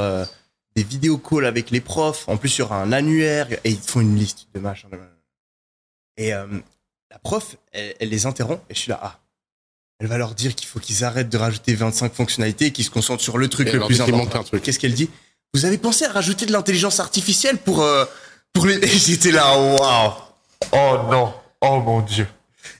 des 0.74 0.82
vidéo 0.82 1.16
calls 1.18 1.46
avec 1.46 1.70
les 1.70 1.80
profs. 1.80 2.28
En 2.28 2.36
plus, 2.36 2.56
il 2.56 2.60
y 2.60 2.62
aura 2.62 2.82
un 2.82 2.90
annuaire 2.90 3.52
et 3.52 3.70
ils 3.70 3.78
font 3.78 4.00
une 4.00 4.16
liste 4.16 4.48
de 4.52 4.58
machins. 4.58 4.88
Et 6.16 6.34
euh, 6.34 6.46
la 7.10 7.18
prof, 7.18 7.56
elle, 7.72 7.94
elle 8.00 8.08
les 8.08 8.26
interrompt 8.26 8.62
et 8.70 8.74
je 8.74 8.78
suis 8.80 8.90
là. 8.90 9.00
Ah, 9.02 9.20
elle 10.00 10.06
va 10.08 10.18
leur 10.18 10.34
dire 10.34 10.54
qu'il 10.54 10.68
faut 10.68 10.80
qu'ils 10.80 11.04
arrêtent 11.04 11.28
de 11.28 11.38
rajouter 11.38 11.74
25 11.74 12.12
fonctionnalités 12.12 12.66
et 12.66 12.72
qu'ils 12.72 12.84
se 12.84 12.90
concentrent 12.90 13.22
sur 13.22 13.38
le 13.38 13.48
truc 13.48 13.68
Et 13.68 13.72
le 13.72 13.86
plus 13.86 14.00
important. 14.00 14.44
Qu'est-ce 14.62 14.78
qu'elle 14.78 14.94
dit? 14.94 15.10
Vous 15.54 15.64
avez 15.64 15.78
pensé 15.78 16.04
à 16.04 16.12
rajouter 16.12 16.46
de 16.46 16.52
l'intelligence 16.52 16.98
artificielle 16.98 17.58
pour 17.58 17.82
euh, 17.82 18.04
pour 18.52 18.66
les. 18.66 18.84
J'étais 18.86 19.30
là, 19.30 19.56
waouh 19.56 20.12
Oh 20.72 20.98
non 21.10 21.34
Oh 21.60 21.80
mon 21.80 22.00
dieu 22.00 22.26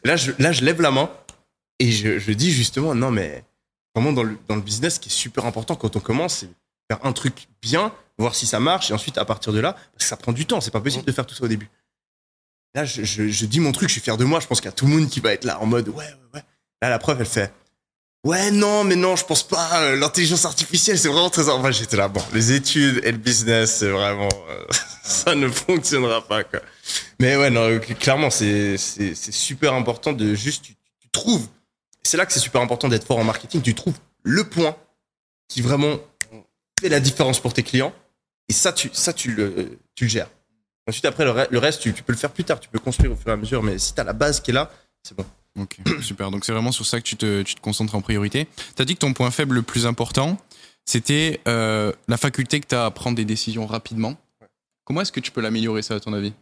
Là, 0.05 0.17
je, 0.17 0.33
là, 0.39 0.53
je 0.53 0.65
lève 0.65 0.81
la 0.81 0.91
main 0.91 1.11
et 1.79 1.91
je, 1.91 2.19
je 2.19 2.33
dis 2.33 2.53
justement, 2.53 2.95
non, 2.95 3.11
mais 3.11 3.45
vraiment 3.95 4.13
dans 4.13 4.23
le, 4.23 4.37
dans 4.49 4.57
le 4.57 4.63
business, 4.63 4.95
ce 4.95 5.01
qui 5.01 5.09
est 5.09 5.13
super 5.13 5.47
important 5.47 5.77
quand 5.77 5.97
on 5.97 6.01
commence, 6.01 6.39
c'est 6.39 6.49
faire 6.91 7.05
un 7.05 7.13
truc 7.13 7.49
bien, 7.63 7.93
voir 8.19 8.35
si 8.35 8.47
ça 8.47 8.61
marche, 8.61 8.91
et 8.91 8.95
ensuite, 8.95 9.19
à 9.19 9.25
partir 9.25 9.53
de 9.53 9.61
là, 9.61 9.73
parce 9.73 9.85
que 9.99 10.05
ça 10.05 10.17
prend 10.17 10.33
du 10.33 10.47
temps, 10.47 10.61
c'est 10.61 10.71
pas 10.71 10.81
possible 10.81 11.05
de 11.05 11.13
faire 11.13 11.27
tout 11.27 11.35
ça 11.35 11.45
au 11.45 11.49
début. 11.49 11.69
Là, 12.75 12.85
je, 12.85 13.47
dis 13.47 13.61
mon 13.61 13.71
truc, 13.71 13.89
je 13.89 13.93
suis 13.93 14.01
fier 14.01 14.17
de 14.17 14.25
moi, 14.25 14.41
je 14.41 14.47
pense 14.47 14.61
qu'il 14.61 14.69
y 14.69 14.73
a 14.73 14.73
tout 14.73 14.87
le 14.87 14.93
monde 14.93 15.09
qui 15.09 15.21
va 15.21 15.33
être 15.33 15.45
là 15.45 15.61
en 15.61 15.67
mode, 15.67 15.89
ouais, 15.89 15.95
ouais, 15.97 16.15
ouais. 16.35 16.43
Là, 16.83 16.91
la 16.91 16.99
preuve, 16.99 17.21
elle 17.21 17.27
fait, 17.27 17.53
ouais, 18.25 18.51
non, 18.51 18.83
mais 18.83 18.97
non, 18.97 19.15
je 19.15 19.25
pense 19.25 19.47
pas, 19.47 19.81
euh, 19.81 19.97
l'intelligence 19.97 20.45
artificielle, 20.45 20.99
c'est 20.99 21.09
vraiment 21.09 21.31
très... 21.31 21.49
Enfin, 21.49 21.71
j'étais 21.71 21.97
là, 21.97 22.09
bon, 22.09 22.23
les 22.33 22.53
études 22.53 23.01
et 23.05 23.13
le 23.13 23.19
business, 23.19 23.77
c'est 23.77 23.91
vraiment... 23.91 24.29
euh, 24.51 24.65
ça 25.05 25.37
ne 25.37 25.49
fonctionnera 25.49 26.27
pas, 26.27 26.43
quoi. 26.43 26.61
Mais 27.21 27.37
ouais, 27.37 27.51
non, 27.51 27.63
euh, 27.63 27.79
clairement, 27.79 28.31
c'est 28.31 28.77
super 28.77 29.75
important 29.75 30.13
de 30.13 30.35
juste, 30.35 30.65
tu, 30.65 30.75
tu 30.99 31.09
trouves, 31.13 31.47
c'est 32.03 32.17
là 32.17 32.27
que 32.27 32.33
c'est 32.33 32.41
super 32.41 32.61
important 32.61 32.89
d'être 32.89 33.07
fort 33.07 33.19
en 33.19 33.25
marketing, 33.25 33.63
tu 33.63 33.75
trouves 33.75 33.99
le 34.25 34.43
point 34.43 34.77
qui 35.49 35.63
vraiment 35.63 35.99
fait 36.81 36.89
la 36.89 36.99
différence 36.99 37.39
pour 37.39 37.53
tes 37.53 37.63
clients, 37.63 37.95
et 38.49 38.53
ça, 38.53 38.73
tu, 38.73 38.91
ça, 38.93 39.13
tu, 39.13 39.31
le, 39.31 39.79
tu 39.95 40.05
le 40.05 40.11
gères. 40.11 40.29
Ensuite, 40.89 41.05
après, 41.07 41.25
le, 41.25 41.31
re- 41.31 41.47
le 41.51 41.59
reste, 41.59 41.81
tu, 41.81 41.93
tu 41.95 42.03
peux 42.03 42.13
le 42.13 42.19
faire 42.19 42.31
plus 42.31 42.45
tard, 42.45 42.61
tu 42.61 42.69
peux 42.69 42.79
construire 42.79 43.13
au 43.13 43.17
fur 43.17 43.29
et 43.29 43.33
à 43.33 43.37
mesure, 43.37 43.63
mais 43.63 43.79
si 43.79 43.95
tu 43.95 44.01
as 44.01 44.05
la 44.05 44.13
base 44.13 44.41
qui 44.41 44.51
est 44.51 44.55
là, 44.55 44.71
c'est 45.03 45.17
bon. 45.17 45.25
Ok, 45.59 45.79
super. 46.03 46.31
Donc 46.31 46.45
c'est 46.45 46.53
vraiment 46.53 46.73
sur 46.73 46.85
ça 46.85 46.99
que 46.99 47.05
tu 47.05 47.17
te, 47.17 47.43
tu 47.43 47.55
te 47.55 47.61
concentres 47.61 47.95
en 47.95 48.01
priorité. 48.01 48.49
Tu 48.77 48.83
as 48.83 48.85
dit 48.85 48.95
que 48.95 49.01
ton 49.01 49.13
point 49.13 49.31
faible 49.31 49.55
le 49.55 49.63
plus 49.63 49.87
important, 49.87 50.39
c'était 50.85 51.41
euh, 51.49 51.93
la 52.09 52.17
faculté 52.17 52.61
que 52.61 52.67
tu 52.67 52.75
as 52.75 52.87
à 52.87 52.91
prendre 52.91 53.17
des 53.17 53.25
décisions 53.25 53.67
rapidement. 53.67 54.17
Comment 54.85 55.01
est-ce 55.01 55.13
que 55.13 55.21
tu 55.21 55.31
peux 55.31 55.41
l'améliorer 55.41 55.83
ça 55.83 55.95
à 55.95 56.01
ton 56.01 56.13
avis? 56.13 56.33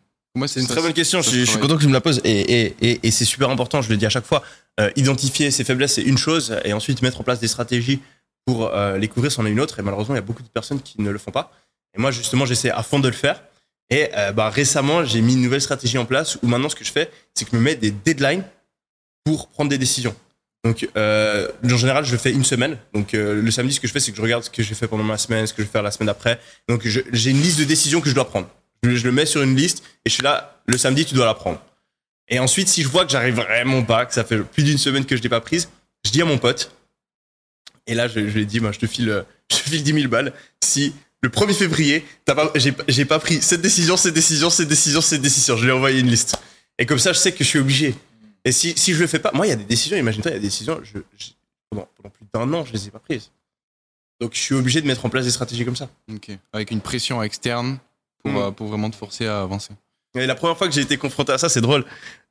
C'est 0.46 0.61
une 0.61 0.66
ça 0.66 0.72
très 0.72 0.83
bonne 0.83 0.94
question. 0.94 1.20
Je, 1.20 1.44
suis 1.44 1.59
content 1.59 1.76
que 1.76 1.83
tu 1.83 1.88
me 1.88 1.92
la 1.92 2.00
poses. 2.00 2.20
Et, 2.24 2.40
et, 2.40 2.76
et, 2.81 3.00
et 3.02 3.11
c'est 3.11 3.26
super 3.26 3.50
important, 3.50 3.83
je 3.83 3.90
le 3.90 3.96
dis 3.98 4.07
à 4.07 4.11
chaque 4.11 4.24
fois. 4.24 4.42
Euh, 4.81 4.90
identifier 4.96 5.50
ses 5.50 5.62
faiblesses, 5.62 5.94
c'est 5.94 6.02
une 6.02 6.16
chose. 6.16 6.57
Et 6.64 6.72
ensuite, 6.72 7.02
mettre 7.02 7.20
en 7.20 7.24
place 7.24 7.38
des 7.38 7.48
stratégies 7.48 8.00
pour 8.46 8.66
euh, 8.66 8.96
les 8.96 9.09
couvrir, 9.09 9.31
c'en 9.31 9.44
est 9.44 9.50
une 9.50 9.61
autre. 9.61 9.78
Et 9.78 9.83
malheureusement, 9.83 10.14
il 10.14 10.18
y 10.18 10.20
a 10.20 10.24
beaucoup 10.24 10.42
de 10.42 10.48
personnes 10.48 10.81
qui 10.81 11.00
ne 11.02 11.11
le 11.11 11.18
font 11.18 11.31
pas. 11.31 11.52
Et 11.94 12.00
moi, 12.00 12.11
justement, 12.11 12.46
j'essaie 12.46 12.70
à 12.70 12.83
fond 12.83 12.98
de 12.98 13.09
le 13.09 13.14
faire. 13.14 13.42
Et 13.92 14.09
euh, 14.16 14.33
bah, 14.33 14.48
récemment, 14.48 15.05
j'ai 15.05 15.20
mis 15.20 15.35
une 15.35 15.42
nouvelle 15.42 15.61
stratégie 15.61 15.98
en 15.98 16.07
place 16.07 16.38
où 16.42 16.46
maintenant, 16.46 16.70
ce 16.70 16.74
que 16.74 16.83
je 16.83 16.90
fais, 16.90 17.11
c'est 17.35 17.44
que 17.44 17.50
je 17.50 17.57
me 17.57 17.61
mets 17.61 17.74
des 17.74 17.90
deadlines 17.90 18.42
pour 19.22 19.48
prendre 19.48 19.68
des 19.68 19.76
décisions. 19.76 20.16
Donc, 20.64 20.88
euh, 20.96 21.48
en 21.62 21.76
général, 21.76 22.07
je 22.07 22.16
fais 22.16 22.33
une 22.33 22.44
semaine. 22.44 22.78
Donc, 22.94 23.12
euh, 23.12 23.42
le 23.42 23.50
samedi, 23.50 23.74
ce 23.74 23.81
que 23.81 23.87
je 23.87 23.92
fais, 23.92 24.00
c'est 24.00 24.11
que 24.11 24.16
je 24.16 24.22
regarde 24.22 24.44
ce 24.44 24.48
que 24.48 24.62
j'ai 24.62 24.74
fait 24.74 24.88
pendant 24.88 25.05
ma 25.05 25.18
semaine, 25.18 25.46
ce 25.46 25.52
que 25.52 25.61
je 25.61 25.66
vais 25.66 25.72
faire 25.72 25.83
la 25.83 25.90
semaine 25.90 26.07
d'après. 26.07 26.40
Donc, 26.70 26.87
j'ai 26.87 27.31
une 27.31 27.42
liste 27.42 27.59
de 27.59 27.64
décisions 27.64 28.00
que 28.00 28.09
je 28.09 28.14
dois 28.14 28.26
prendre. 28.26 28.48
Je, 28.83 29.05
le 29.05 29.12
mets 29.12 29.26
sur 29.26 29.42
une 29.42 29.55
liste 29.55 29.85
et 30.07 30.09
je 30.09 30.14
suis 30.14 30.22
là, 30.22 30.59
le 30.64 30.78
samedi, 30.78 31.05
tu 31.05 31.14
dois 31.14 31.26
la 31.26 31.35
prendre. 31.35 31.61
Et 32.28 32.38
ensuite, 32.38 32.68
si 32.68 32.83
je 32.83 32.88
vois 32.88 33.05
que 33.05 33.11
j'arrive 33.11 33.35
vraiment 33.35 33.83
pas, 33.83 34.07
que 34.07 34.14
ça 34.14 34.24
fait 34.24 34.38
plus 34.38 34.62
d'une 34.62 34.78
semaine 34.78 35.05
que 35.05 35.18
je 35.18 35.22
l'ai 35.22 35.28
pas 35.28 35.42
prise, 35.42 35.68
je 36.02 36.11
dis 36.11 36.22
à 36.22 36.24
mon 36.24 36.38
pote, 36.38 36.74
et 37.87 37.94
là, 37.94 38.09
je, 38.09 38.20
lui 38.20 38.40
ai 38.40 38.46
dit, 38.46 38.59
je 38.59 38.78
te 38.78 38.87
file, 38.87 39.26
je 39.50 39.57
te 39.59 39.62
file 39.62 39.83
10 39.83 39.92
000 39.92 40.09
balles 40.09 40.33
si 40.62 40.94
le 41.22 41.28
1er 41.28 41.54
février, 41.54 42.04
j'ai, 42.88 43.04
pas 43.04 43.18
pris 43.18 43.40
cette 43.40 43.61
décision, 43.62 43.96
cette 43.96 44.14
décision, 44.14 44.50
cette 44.50 44.68
décision, 44.68 45.00
cette 45.00 45.22
décision. 45.22 45.56
Je 45.56 45.62
lui 45.62 45.70
ai 45.70 45.72
envoyé 45.72 46.00
une 46.00 46.08
liste. 46.11 46.37
Et 46.78 46.87
comme 46.87 46.98
ça, 46.98 47.12
je 47.12 47.18
sais 47.18 47.32
que 47.32 47.44
je 47.44 47.48
suis 47.48 47.58
obligé. 47.61 47.94
Et 48.44 48.50
si, 48.50 48.74
si 48.76 48.92
je 48.92 48.98
le 49.00 49.06
fais 49.06 49.20
pas, 49.20 49.30
moi, 49.32 49.46
il 49.46 49.50
y 49.50 49.52
a 49.52 49.56
des 49.56 49.64
décisions, 49.64 49.96
imagine-toi, 49.96 50.32
il 50.32 50.35
y 50.35 50.37
a 50.37 50.40
des 50.40 50.46
décisions, 50.48 50.80
je, 50.82 50.98
je- 51.16 51.30
pendant, 51.70 51.88
pendant 51.96 52.11
plus 52.11 52.26
d'un 52.35 52.52
an, 52.52 52.64
je 52.64 52.72
les 52.72 52.88
ai 52.88 52.90
pas 52.90 52.98
prises. 52.98 53.30
Donc, 54.20 54.35
je 54.35 54.40
suis 54.40 54.54
obligé 54.54 54.80
de 54.80 54.87
mettre 54.87 55.04
en 55.06 55.08
place 55.11 55.24
des 55.24 55.30
stratégies 55.30 55.64
comme 55.64 55.76
ça. 55.76 55.88
Ok. 56.12 56.30
Avec 56.52 56.70
une 56.72 56.80
pression 56.80 57.22
externe 57.22 57.78
pour, 58.24 58.32
Mm. 58.32 58.37
euh, 58.38 58.50
pour 58.50 58.66
vraiment 58.68 58.90
te 58.90 58.96
forcer 58.96 59.26
à 59.26 59.42
avancer. 59.42 59.70
Et 60.16 60.26
la 60.26 60.35
première 60.35 60.58
fois 60.58 60.66
que 60.68 60.74
j'ai 60.74 60.80
été 60.82 60.96
confronté 60.98 61.32
à 61.32 61.38
ça, 61.38 61.48
c'est 61.48 61.61
drôle. 61.61 61.85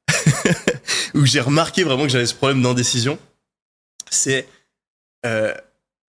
Où 1.16 1.26
j'ai 1.26 1.40
remarqué 1.42 1.84
vraiment 1.84 2.04
que 2.04 2.10
j'avais 2.10 2.26
ce 2.26 2.36
problème 2.36 2.62
d'indécision. 2.62 3.18
C'est. 4.10 4.48
Euh, 5.26 5.54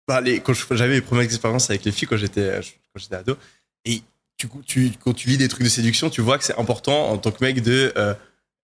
bah, 0.07 0.21
les- 0.21 0.39
quand 0.39 0.53
j'avais 0.71 0.95
mes 0.95 1.01
premières 1.01 1.23
expériences 1.25 1.69
avec 1.69 1.83
les 1.85 1.91
filles, 1.91 2.07
quand 2.07 2.17
j'étais. 2.17 2.61
je- 2.61 2.71
quand 2.93 2.99
j'étais 2.99 3.15
ado. 3.15 3.37
Et 3.85 4.01
tu, 4.37 4.47
tu, 4.65 4.91
quand 5.03 5.13
tu 5.13 5.29
lis 5.29 5.37
des 5.37 5.47
trucs 5.47 5.63
de 5.63 5.69
séduction, 5.69 6.09
tu 6.09 6.21
vois 6.21 6.37
que 6.37 6.43
c'est 6.43 6.57
important 6.59 7.09
en 7.09 7.17
tant 7.17 7.31
que 7.31 7.43
mec 7.43 7.61
de 7.61 7.93
euh, 7.97 8.13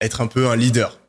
être 0.02 0.22
un 0.22 0.28
peu 0.28 0.48
un 0.50 0.56
leader. 0.56 1.00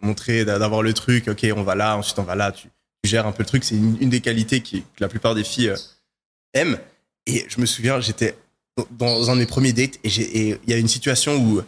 Montrer, 0.00 0.44
d'a- 0.44 0.58
d'avoir 0.58 0.82
le 0.82 0.92
truc, 0.94 1.28
ok, 1.28 1.46
on 1.56 1.62
va 1.62 1.74
là, 1.74 1.96
ensuite 1.96 2.18
on 2.18 2.22
va 2.24 2.34
là, 2.34 2.50
tu, 2.50 2.68
tu 3.02 3.10
gères 3.10 3.26
un 3.26 3.32
peu 3.32 3.42
le 3.42 3.48
truc. 3.48 3.62
C'est 3.64 3.76
une, 3.76 3.96
une 4.00 4.10
des 4.10 4.20
qualités 4.20 4.60
qui, 4.62 4.82
que 4.82 4.86
la 5.00 5.08
plupart 5.08 5.34
des 5.34 5.44
filles 5.44 5.68
euh, 5.70 5.76
aiment. 6.54 6.78
Et 7.26 7.44
je 7.48 7.60
me 7.60 7.66
souviens, 7.66 8.00
j'étais 8.00 8.36
dans- 8.90 9.30
un 9.30 9.34
de 9.34 9.40
mes 9.40 9.46
premiers 9.46 9.72
dates 9.72 9.98
et 10.02 10.58
il 10.64 10.70
y 10.70 10.72
a 10.72 10.78
une 10.78 10.88
situation 10.88 11.36
où, 11.36 11.60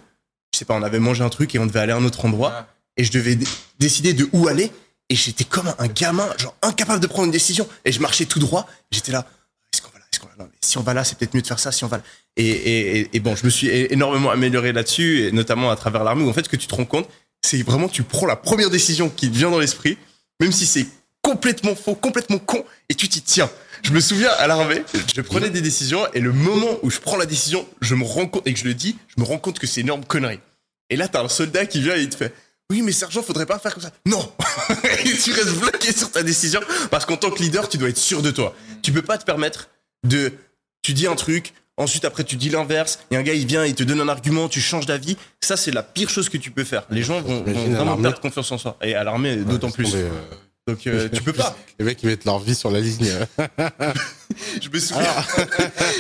je 0.53 0.59
sais 0.59 0.65
pas, 0.65 0.75
on 0.75 0.83
avait 0.83 0.99
mangé 0.99 1.23
un 1.23 1.29
truc 1.29 1.55
et 1.55 1.59
on 1.59 1.67
devait 1.67 1.81
aller 1.81 1.93
à 1.93 1.97
un 1.97 2.05
autre 2.05 2.25
endroit 2.25 2.67
et 2.97 3.05
je 3.05 3.13
devais 3.13 3.37
dé- 3.37 3.47
décider 3.79 4.15
de 4.15 4.29
où 4.33 4.49
aller 4.49 4.71
et 5.11 5.15
j'étais 5.15 5.45
comme 5.45 5.73
un, 5.79 5.87
gamin, 5.89 6.29
genre 6.39 6.55
incapable 6.63 7.01
de 7.01 7.07
prendre 7.07 7.27
une 7.27 7.31
décision 7.33 7.69
et 7.85 7.93
je 7.93 8.01
marchais 8.01 8.25
tout 8.25 8.39
droit. 8.39 8.67
J'étais 8.91 9.13
là, 9.13 9.27
est-ce 9.73 9.83
qu'on 9.83 9.91
va 9.91 9.99
là, 9.99 10.05
est-ce 10.13 10.21
qu'on 10.21 10.27
va 10.27 10.33
là? 10.39 10.45
Non, 10.45 10.51
mais 10.51 10.59
Si 10.61 10.79
on 10.79 10.83
va 10.83 10.95
là, 10.95 11.05
c'est 11.05 11.19
peut-être 11.19 11.35
mieux 11.35 11.43
de 11.43 11.47
faire 11.47 11.59
ça. 11.59 11.73
Si 11.73 11.85
on 11.85 11.89
va. 11.89 12.01
Et, 12.37 12.47
et, 12.49 13.11
et- 13.13 13.21
bon, 13.21 13.37
je 13.37 13.45
me 13.45 13.51
suis 13.51 13.69
énormément 13.69 14.31
amélioré 14.31 14.73
là-dessus, 14.73 15.31
notamment 15.33 15.71
à 15.71 15.77
travers 15.77 16.05
l'armée. 16.05 16.25
Où 16.25 16.29
en 16.31 16.33
fait, 16.33 16.45
ce 16.45 16.49
que 16.49 16.57
tu 16.57 16.67
te 16.67 16.75
rends 16.75 16.85
compte, 16.87 17.09
c'est 17.43 17.63
vraiment 17.63 17.89
tu 17.89 18.03
prends 18.03 18.27
la 18.27 18.37
première 18.37 18.71
décision 18.71 19.11
qui 19.11 19.31
te 19.31 19.37
vient 19.37 19.51
dans 19.51 19.59
l'esprit, 19.59 19.99
même 20.41 20.53
si 20.53 20.67
c'est 20.67 20.87
complètement 21.23 21.75
faux, 21.75 21.95
complètement 21.95 22.39
con, 22.39 22.65
et 22.89 22.95
tu 22.95 23.09
t'y 23.09 23.23
tiens. 23.23 23.51
Je 23.83 23.93
me 23.93 24.01
souviens 24.01 24.31
à 24.39 24.47
l'armée, 24.47 24.83
je 25.15 25.21
prenais 25.21 25.51
des 25.51 25.61
décisions 25.61 26.07
et 26.15 26.21
le 26.21 26.33
moment 26.33 26.79
où 26.83 26.91
je 26.91 27.01
prends 27.01 27.17
la 27.17 27.27
décision, 27.27 27.67
je 27.83 27.95
me 27.95 28.05
rends 28.05 28.27
compte 28.27 28.47
et 28.47 28.53
que 28.55 28.59
je 28.59 28.65
le 28.65 28.75
dis, 28.75 28.97
je 29.09 29.21
me 29.23 29.27
rends 29.27 29.39
compte 29.39 29.59
que 29.59 29.67
c'est 29.67 29.83
énorme 29.83 30.05
connerie. 30.05 30.41
Et 30.91 30.97
là, 30.97 31.09
t'as 31.09 31.23
un 31.23 31.29
soldat 31.29 31.67
qui 31.67 31.81
vient 31.83 31.97
et 31.97 32.03
il 32.03 32.09
te 32.11 32.17
fait 32.17 32.35
Oui, 32.71 32.83
mais 32.83 32.93
sergent, 32.93 33.23
faudrait 33.23 33.47
pas 33.47 33.59
faire 33.59 33.75
comme 33.75 33.83
ça. 33.83 33.93
Non 34.07 34.33
Et 35.05 35.17
tu 35.17 35.33
restes 35.33 35.59
bloqué 35.59 35.93
sur 35.93 36.11
ta 36.11 36.23
décision 36.23 36.61
parce 36.91 37.05
qu'en 37.05 37.17
tant 37.17 37.31
que 37.31 37.43
leader, 37.43 37.69
tu 37.69 37.77
dois 37.79 37.89
être 37.91 37.99
sûr 37.99 38.23
de 38.23 38.31
toi. 38.31 38.55
Tu 38.83 38.93
peux 38.93 39.03
pas 39.03 39.19
te 39.19 39.25
permettre 39.25 39.69
de. 40.07 40.33
Tu 40.83 40.93
dis 40.95 41.07
un 41.07 41.15
truc, 41.15 41.53
ensuite 41.77 42.05
après 42.05 42.25
tu 42.25 42.37
dis 42.37 42.49
l'inverse, 42.51 42.99
et 43.11 43.17
un 43.17 43.23
gars 43.23 43.35
il 43.35 43.47
vient, 43.47 43.65
il 43.65 43.75
te 43.75 43.83
donne 43.83 44.01
un 44.01 44.09
argument, 44.09 44.49
tu 44.49 44.61
changes 44.61 44.87
d'avis. 44.87 45.17
Ça, 45.41 45.57
c'est 45.57 45.71
la 45.73 45.83
pire 45.83 46.09
chose 46.09 46.29
que 46.29 46.39
tu 46.39 46.51
peux 46.51 46.65
faire. 46.65 46.85
Les 46.91 47.03
gens 47.03 47.21
vont, 47.21 47.43
vraiment 47.43 47.97
perdre 47.97 48.21
confiance 48.21 48.51
en 48.53 48.59
soi. 48.59 48.77
Et 48.83 48.95
à 48.95 49.05
l'armée, 49.05 49.37
d'autant 49.37 49.71
plus. 49.71 49.95
euh, 49.95 50.09
Donc 50.67 50.87
euh, 50.87 51.09
tu 51.13 51.23
peux 51.23 51.33
pas. 51.35 51.55
Les 51.79 51.85
mecs, 51.85 52.03
ils 52.03 52.07
mettent 52.07 52.25
leur 52.25 52.39
vie 52.39 52.55
sur 52.55 52.71
la 52.71 52.81
ligne. 52.81 53.07
Je 54.63 54.69
me 54.69 54.79
souviens. 54.79 55.05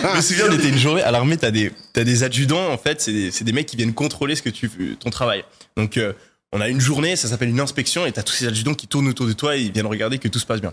je 0.03 0.16
me 0.16 0.20
souviens, 0.22 0.46
on 0.48 0.53
était 0.55 0.68
une 0.68 0.79
journée 0.79 1.03
à 1.03 1.11
l'armée, 1.11 1.37
t'as 1.37 1.50
des, 1.50 1.72
t'as 1.92 2.05
des 2.05 2.22
adjudants, 2.22 2.70
en 2.72 2.79
fait, 2.79 3.00
c'est 3.00 3.12
des, 3.12 3.31
des 3.31 3.53
mecs 3.53 3.66
qui 3.66 3.77
viennent 3.77 3.94
contrôler 3.94 4.35
ce 4.35 4.42
que 4.42 4.48
tu, 4.50 4.96
ton 4.98 5.11
travail. 5.11 5.44
Donc, 5.77 5.96
euh, 5.98 6.12
on 6.55 6.61
a 6.61 6.69
une 6.69 6.81
journée, 6.81 7.17
ça 7.17 7.29
s'appelle 7.29 7.49
une 7.49 7.59
inspection, 7.59 8.07
et 8.07 8.12
t'as 8.12 8.23
tous 8.23 8.33
ces 8.33 8.47
adjudants 8.47 8.75
qui 8.75 8.87
tournent 8.87 9.09
autour 9.09 9.27
de 9.27 9.33
toi 9.33 9.57
et 9.57 9.62
ils 9.62 9.73
viennent 9.73 9.87
regarder 9.87 10.21
que 10.21 10.29
tout 10.29 10.38
se 10.38 10.47
passe 10.47 10.61
bien. 10.61 10.73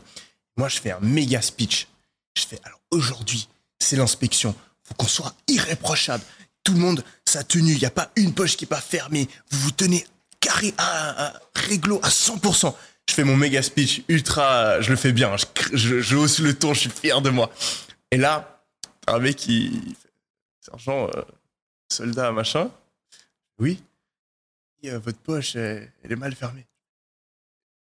Moi, 0.55 0.69
je 0.69 0.79
fais 0.79 0.91
un 0.91 0.99
méga 0.99 1.41
speech. 1.41 1.87
Je 2.37 2.43
fais, 2.43 2.59
alors 2.63 2.79
aujourd'hui, 2.91 3.49
c'est 3.79 3.95
l'inspection. 3.95 4.53
Faut 4.83 4.93
qu'on 4.93 5.07
soit 5.07 5.35
irréprochable. 5.47 6.23
Tout 6.63 6.73
le 6.73 6.79
monde, 6.79 7.03
sa 7.25 7.43
tenue, 7.43 7.71
il 7.71 7.79
n'y 7.79 7.85
a 7.85 7.89
pas 7.91 8.11
une 8.15 8.31
poche 8.31 8.57
qui 8.57 8.65
est 8.65 8.67
pas 8.67 8.79
fermée. 8.79 9.27
Vous 9.49 9.59
vous 9.59 9.71
tenez 9.71 10.05
carré 10.39 10.71
à, 10.77 11.29
à 11.29 11.33
réglo 11.55 11.99
à 12.03 12.09
100%. 12.09 12.75
Je 13.09 13.15
fais 13.15 13.23
mon 13.23 13.35
méga 13.35 13.63
speech 13.63 14.03
ultra, 14.07 14.81
je 14.81 14.91
le 14.91 14.95
fais 14.95 15.11
bien. 15.11 15.35
Je, 15.35 15.45
je, 15.75 15.99
je 15.99 16.15
hausse 16.15 16.39
le 16.39 16.53
ton, 16.53 16.75
je 16.75 16.81
suis 16.81 16.89
fier 16.91 17.21
de 17.23 17.31
moi. 17.31 17.51
Et 18.11 18.17
là, 18.17 18.63
un 19.07 19.17
mec 19.17 19.35
qui 19.35 19.95
sergent, 20.59 21.07
euh, 21.07 21.23
soldat, 21.89 22.31
machin. 22.31 22.69
Oui. 23.57 23.81
Euh, 24.85 24.99
votre 24.99 25.19
poche, 25.19 25.55
elle, 25.55 25.91
elle 26.03 26.11
est 26.11 26.15
mal 26.15 26.33
fermée. 26.35 26.65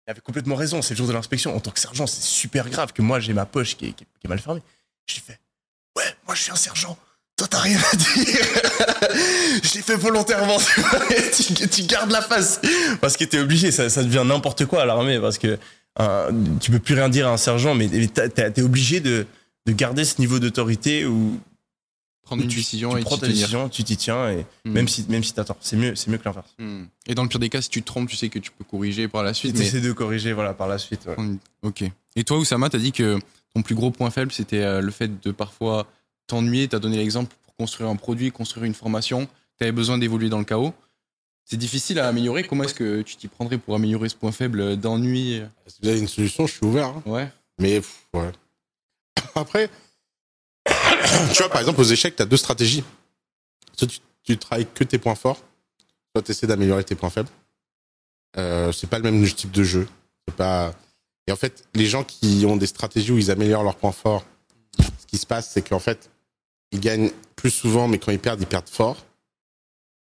Il 0.08 0.12
avait 0.12 0.22
complètement 0.22 0.56
raison. 0.56 0.82
C'est 0.82 0.94
le 0.94 0.98
jour 0.98 1.08
de 1.08 1.14
l'inspection. 1.14 1.56
En 1.56 1.60
tant 1.60 1.72
que 1.72 1.80
sergent, 1.80 2.08
c'est 2.08 2.22
super 2.24 2.70
grave 2.70 2.94
que 2.94 3.02
moi 3.02 3.20
j'ai 3.20 3.34
ma 3.34 3.46
poche 3.46 3.78
qui 3.78 3.88
est, 3.88 3.92
qui 3.94 4.04
est- 4.04 4.08
qui 4.20 4.26
est 4.26 4.30
mal 4.30 4.40
fermée. 4.40 4.62
Je 5.08 5.16
lui 5.16 5.22
fais, 5.26 5.40
ouais, 5.98 6.04
moi 6.26 6.36
je 6.36 6.42
suis 6.44 6.52
un 6.52 6.56
sergent. 6.56 6.98
Toi, 7.38 7.48
t'as 7.50 7.60
rien 7.60 7.80
à 7.80 7.96
dire. 7.96 8.16
je 9.64 9.76
l'ai 9.76 9.82
fait 9.82 9.96
volontairement. 9.96 10.58
tu 11.72 11.84
gardes 11.84 12.12
la 12.12 12.22
face. 12.22 12.60
Parce 13.00 13.16
que 13.16 13.24
t'es 13.24 13.40
obligé, 13.40 13.72
ça, 13.72 13.88
devient 14.04 14.24
n'importe 14.26 14.66
quoi 14.66 14.82
à 14.82 14.86
l'armée. 14.86 15.20
Parce 15.22 15.38
que 15.38 15.58
euh, 16.00 16.32
tu 16.60 16.70
peux 16.70 16.80
plus 16.80 16.96
rien 16.96 17.08
dire 17.08 17.28
à 17.30 17.32
un 17.32 17.38
sergent, 17.38 17.76
mais 17.76 17.88
t'es 17.88 18.62
obligé 18.62 19.00
de, 19.00 19.26
de 19.68 19.72
garder 19.72 20.04
ce 20.04 20.20
niveau 20.20 20.40
d'autorité 20.40 21.06
où 21.06 21.40
Prendre 22.30 22.44
une 22.44 22.48
tu, 22.50 22.58
décision 22.58 22.92
tu 22.94 23.00
et 23.00 23.02
prends 23.02 23.18
ta 23.18 23.28
décision, 23.28 23.70
tu 23.70 23.84
t'y 23.84 23.98
tiens, 23.98 24.30
et 24.32 24.46
Hmm. 24.66 24.72
même 24.72 24.88
si 24.88 25.04
même 25.10 25.24
si 25.24 25.34
t'as 25.34 25.44
tort, 25.46 25.58
c'est 25.62 25.76
mieux, 25.78 25.96
c'est 25.96 26.12
mieux 26.12 26.20
que 26.20 26.26
l'inverse. 26.26 26.54
Hmm. 26.60 26.84
Et 27.08 27.16
dans 27.16 27.24
le 27.24 27.30
pire 27.30 27.40
des 27.40 27.50
cas, 27.50 27.60
si 27.62 27.70
tu 27.70 27.82
te 27.82 27.88
trompes, 27.88 28.08
tu 28.08 28.16
sais 28.16 28.30
que 28.30 28.38
tu 28.38 28.52
peux 28.52 28.64
corriger 28.64 29.08
par 29.08 29.24
la 29.24 29.32
Tu 29.34 29.40
suite. 29.40 29.58
Mais... 29.58 29.66
essaies 29.66 29.82
de 29.82 29.92
corriger, 29.92 30.32
voilà, 30.34 30.54
par 30.54 30.68
la 30.68 30.78
suite. 30.78 31.08
ouais. 31.08 31.16
Ok. 31.64 31.84
Et 32.16 32.24
toi, 32.24 32.38
Oussama, 32.38 32.70
t'as 32.70 32.78
dit 32.78 32.92
que 32.92 33.18
ton 33.56 33.64
plus 33.64 33.74
gros 33.74 33.90
point 33.90 34.12
faible, 34.12 34.32
c'était 34.32 34.62
euh, 34.62 34.80
le 34.82 34.92
fait 34.92 35.20
de 35.22 35.32
parfois 35.32 35.88
t'ennuyer. 36.28 36.68
T'as 36.68 36.78
donné 36.80 36.98
l'exemple 36.98 37.36
pour 37.44 37.56
construire 37.56 37.90
un 37.90 37.96
produit, 37.96 38.32
construire 38.32 38.66
une 38.66 38.76
formation. 38.76 39.28
T'avais 39.58 39.72
besoin 39.72 39.98
d'évoluer 39.98 40.30
dans 40.30 40.38
le 40.40 40.46
chaos. 40.46 40.74
C'est 41.46 41.58
difficile 41.58 42.00
à 42.00 42.08
améliorer. 42.08 42.44
Comment 42.44 42.66
est-ce 42.66 42.76
que 42.76 43.02
tu 43.02 43.16
t'y 43.16 43.28
prendrais 43.28 43.58
pour 43.58 43.74
améliorer 43.74 44.08
ce 44.08 44.16
point 44.16 44.32
faible 44.32 44.62
euh, 44.62 44.76
d'ennui? 44.76 45.42
Si 45.66 45.78
vous 45.82 45.88
avez 45.90 46.00
une 46.00 46.08
solution, 46.08 46.46
je 46.46 46.54
suis 46.54 46.66
ouvert. 46.66 46.88
hein. 46.90 47.02
Ouais. 47.08 47.28
Mais 47.58 47.78
pff, 47.80 48.06
ouais. 48.14 48.32
Après, 49.36 49.70
tu 51.34 51.38
vois, 51.40 51.50
par 51.50 51.62
exemple, 51.62 51.82
aux 51.82 51.86
échecs, 51.86 52.16
tu 52.16 52.22
as 52.22 52.26
deux 52.26 52.38
stratégies. 52.38 52.84
Soit 53.76 53.88
tu, 54.24 54.38
travailles 54.38 54.68
que 54.74 54.84
tes 54.84 54.98
points 54.98 55.16
forts, 55.16 55.42
soit 56.14 56.22
tu 56.22 56.32
essaies 56.32 56.48
d'améliorer 56.48 56.84
tes 56.84 56.96
points 56.96 57.10
faibles. 57.10 57.30
Euh, 58.38 58.72
c'est 58.72 58.88
pas 58.88 59.00
le 59.00 59.04
même 59.04 59.26
type 59.32 59.52
de 59.52 59.64
jeu. 59.64 59.88
Et 61.28 61.32
en 61.32 61.36
fait, 61.36 61.64
les 61.74 61.86
gens 61.86 62.04
qui 62.04 62.46
ont 62.48 62.58
des 62.58 62.68
stratégies 62.68 63.12
où 63.12 63.18
ils 63.18 63.32
améliorent 63.32 63.64
leurs 63.64 63.76
points 63.76 63.92
forts, 63.92 64.26
ce 64.78 65.08
qui 65.08 65.18
se 65.18 65.26
passe, 65.26 65.50
c'est 65.52 65.68
qu'en 65.68 65.80
fait, 65.80 66.10
ils 66.72 66.80
gagnent 66.80 67.12
plus 67.36 67.52
souvent, 67.52 67.88
mais 67.88 68.00
quand 68.00 68.12
ils 68.12 68.20
perdent, 68.20 68.42
ils 68.42 68.48
perdent 68.48 68.70
fort. 68.70 69.06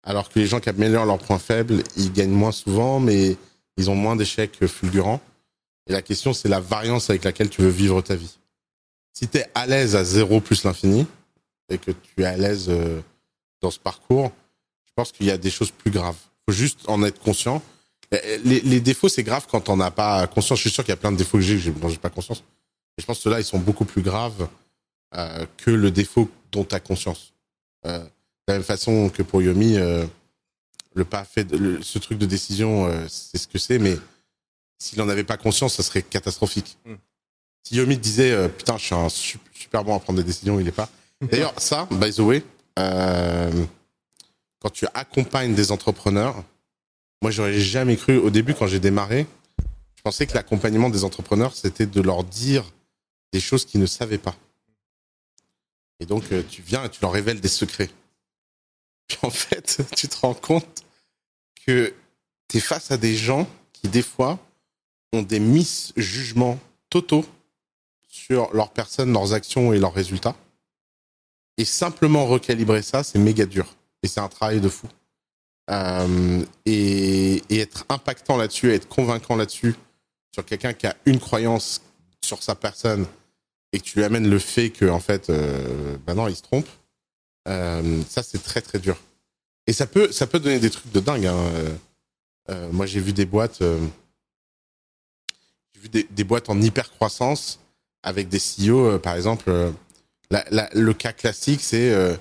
Alors 0.03 0.29
que 0.29 0.39
les 0.39 0.47
gens 0.47 0.61
qui 0.61 0.69
améliorent 0.69 1.05
leurs 1.05 1.19
points 1.19 1.39
faibles, 1.39 1.83
ils 1.97 2.13
gagnent 2.13 2.31
moins 2.31 2.53
souvent, 2.53 3.01
mais 3.01 3.37
ils 3.77 3.91
ont 3.91 3.95
moins 3.95 4.17
d'échecs 4.17 4.67
fulgurants. 4.67 5.21
Et 5.89 5.93
la 5.93 6.03
question, 6.03 6.33
c'est 6.33 6.49
la 6.49 6.61
variance 6.61 7.11
avec 7.11 7.25
laquelle 7.25 7.51
tu 7.51 7.63
veux 7.63 7.69
vivre 7.69 8.01
ta 8.03 8.15
vie. 8.15 8.39
Si 9.19 9.29
tu 9.29 9.39
es 9.39 9.47
à 9.55 9.67
l'aise 9.67 9.97
à 9.97 10.05
zéro 10.05 10.43
plus 10.43 10.65
l'infini, 10.65 11.07
et 11.71 11.79
que 11.79 11.91
tu 11.91 12.23
es 12.23 12.27
à 12.27 12.37
l'aise 12.37 12.67
euh, 12.69 13.01
dans 13.63 13.71
ce 13.71 13.79
parcours, 13.79 14.31
je 14.85 14.93
pense 14.95 15.11
qu'il 15.11 15.25
y 15.25 15.31
a 15.31 15.39
des 15.39 15.49
choses 15.49 15.71
plus 15.71 15.91
graves. 15.91 16.19
faut 16.45 16.55
juste 16.55 16.81
en 16.87 17.03
être 17.03 17.19
conscient. 17.21 17.63
Les, 18.45 18.81
défauts, 18.81 19.09
c'est 19.09 19.23
grave 19.23 19.47
quand 19.51 19.71
on 19.71 19.79
n'a 19.79 19.91
pas 19.91 20.27
conscience. 20.27 20.59
Je 20.59 20.69
suis 20.69 20.71
sûr 20.71 20.85
qu'il 20.85 20.93
y 20.93 20.99
a 20.99 20.99
plein 20.99 21.13
de 21.13 21.17
défauts 21.17 21.39
que 21.39 21.43
j'ai 21.43 21.73
que 21.73 21.79
dont 21.79 21.89
j'ai 21.89 21.97
pas 21.97 22.11
conscience. 22.11 22.45
Je 22.99 23.07
pense 23.07 23.17
que 23.17 23.23
ceux-là, 23.23 23.41
ils 23.41 23.45
sont 23.45 23.59
beaucoup 23.59 23.87
plus 23.87 24.03
graves 24.03 24.49
euh, 25.15 25.47
que 25.57 25.71
le 25.71 25.91
défaut 25.91 26.31
dont 26.53 26.65
tu 26.65 26.75
as 26.75 26.81
conscience. 26.81 27.33
Euh, 27.87 28.01
de 28.01 28.09
la 28.49 28.55
même 28.55 28.65
façon 28.65 29.09
que 29.09 29.23
pour 29.23 29.41
Yomi, 29.41 29.77
le 29.77 31.05
pas 31.07 31.25
fait, 31.25 31.49
ce 31.81 31.99
truc 31.99 32.19
de 32.19 32.27
décision, 32.27 32.87
c'est 33.09 33.39
ce 33.39 33.49
que 33.49 33.59
c'est, 33.59 33.79
mais 33.79 33.97
s'il 34.79 35.01
en 35.01 35.09
avait 35.09 35.25
pas 35.25 35.39
conscience, 35.39 35.75
ça 35.77 35.83
serait 35.83 36.03
catastrophique. 36.03 36.77
Mm. 36.85 36.95
Si 37.67 37.75
Yomi 37.75 37.99
disait 37.99 38.31
euh, 38.31 38.47
putain, 38.47 38.79
je 38.79 38.85
suis 38.85 38.95
un 38.95 39.09
su- 39.09 39.41
super 39.53 39.83
bon 39.83 39.97
à 39.97 39.99
prendre 39.99 40.21
des 40.21 40.25
décisions, 40.25 40.61
il 40.61 40.69
est 40.69 40.73
pas. 40.73 40.89
D'ailleurs, 41.21 41.53
ça, 41.61 41.89
by 41.91 42.13
the 42.13 42.21
way, 42.21 42.45
euh, 42.79 43.65
quand 44.61 44.71
tu 44.71 44.87
accompagnes 44.95 45.53
des 45.57 45.73
entrepreneurs, 45.73 46.45
moi 47.23 47.33
j'aurais 47.33 47.59
jamais 47.59 47.97
cru 47.97 48.19
au 48.19 48.31
début 48.31 48.55
quand 48.55 48.69
j'ai 48.69 48.79
démarré, 48.79 49.27
je 49.97 50.03
pensais 50.05 50.29
que 50.29 50.35
l'accompagnement 50.35 50.91
des 50.91 51.03
entrepreneurs 51.03 51.57
c'était 51.57 51.87
de 51.87 52.01
leur 52.01 52.23
dire 52.23 52.63
des 53.33 53.41
choses 53.41 53.65
qu'ils 53.65 53.81
ne 53.81 53.87
savaient 53.87 54.17
pas. 54.17 54.37
Et 55.99 56.07
donc 56.07 56.23
euh, 56.31 56.45
tu 56.49 56.63
viens 56.63 56.85
et 56.85 56.89
tu 56.89 57.01
leur 57.03 57.11
révèles 57.11 57.41
des 57.41 57.49
secrets. 57.49 57.91
Puis 59.09 59.19
en 59.23 59.31
fait, 59.31 59.83
tu 59.97 60.07
te 60.07 60.17
rends 60.19 60.35
compte 60.35 60.85
que 61.67 61.93
tu 62.47 62.59
es 62.59 62.61
face 62.61 62.93
à 62.93 62.97
des 62.97 63.17
gens 63.17 63.49
qui 63.73 63.89
des 63.89 64.03
fois 64.03 64.39
ont 65.13 65.23
des 65.23 65.41
misjugements 65.41 66.61
totaux 66.91 67.25
sur 68.17 68.53
leur 68.55 68.71
personne, 68.71 69.13
leurs 69.13 69.35
actions 69.35 69.73
et 69.73 69.79
leurs 69.79 69.93
résultats. 69.93 70.35
Et 71.59 71.65
simplement 71.65 72.27
recalibrer 72.27 72.83
ça, 72.83 73.05
c'est 73.05 73.19
méga 73.19 73.47
dur. 73.47 73.67
Et 74.03 74.09
c'est 74.09 74.21
un 74.21 74.29
travail 74.29 74.61
de 74.61 74.69
fou. 74.69 74.89
Euh, 75.71 76.45
et, 76.65 77.43
être 77.51 77.85
impactant 77.89 78.37
là-dessus, 78.37 78.73
être 78.73 78.89
convaincant 78.89 79.37
là-dessus, 79.37 79.75
sur 80.33 80.45
quelqu'un 80.45 80.73
qui 80.73 80.87
a 80.87 80.97
une 81.05 81.21
croyance 81.21 81.83
sur 82.25 82.43
sa 82.43 82.55
personne 82.55 83.07
et 83.73 83.81
que 83.81 83.85
tu 83.85 83.99
lui 83.99 84.05
amènes 84.05 84.29
le 84.29 84.39
fait 84.39 84.71
que, 84.71 84.87
en 84.87 85.01
fait, 85.01 85.29
euh, 85.29 85.97
ben 86.07 86.15
non, 86.15 86.29
il 86.29 86.37
se 86.37 86.43
trompe, 86.43 86.67
euh, 87.49 88.03
ça, 88.09 88.23
c'est 88.23 88.43
très, 88.43 88.61
très 88.61 88.79
dur. 88.79 88.97
Et 89.67 89.73
ça 89.73 89.87
peut, 89.87 90.13
ça 90.13 90.27
peut 90.27 90.41
donner 90.41 90.59
des 90.59 90.71
trucs 90.71 90.93
de 90.93 91.01
dingue. 91.01 91.27
hein. 91.27 91.37
Euh, 92.49 92.71
moi, 92.73 92.87
j'ai 92.87 93.01
vu 93.01 93.13
des 93.13 93.27
boîtes, 93.27 93.59
j'ai 93.61 95.81
vu 95.81 95.89
des, 95.89 96.05
des 96.05 96.25
boîtes 96.25 96.49
en 96.49 96.61
hyper 96.61 96.91
croissance 96.91 97.59
avec 98.07 98.29
des 98.29 98.39
CEO, 98.39 98.87
euh, 98.87 98.99
par 98.99 99.17
exemple. 99.17 99.51
euh, 99.51 99.73
le 100.31 100.93
cas 100.93 101.13
classique, 101.13 101.61
c'est 101.61 101.91
euh, 101.93 102.17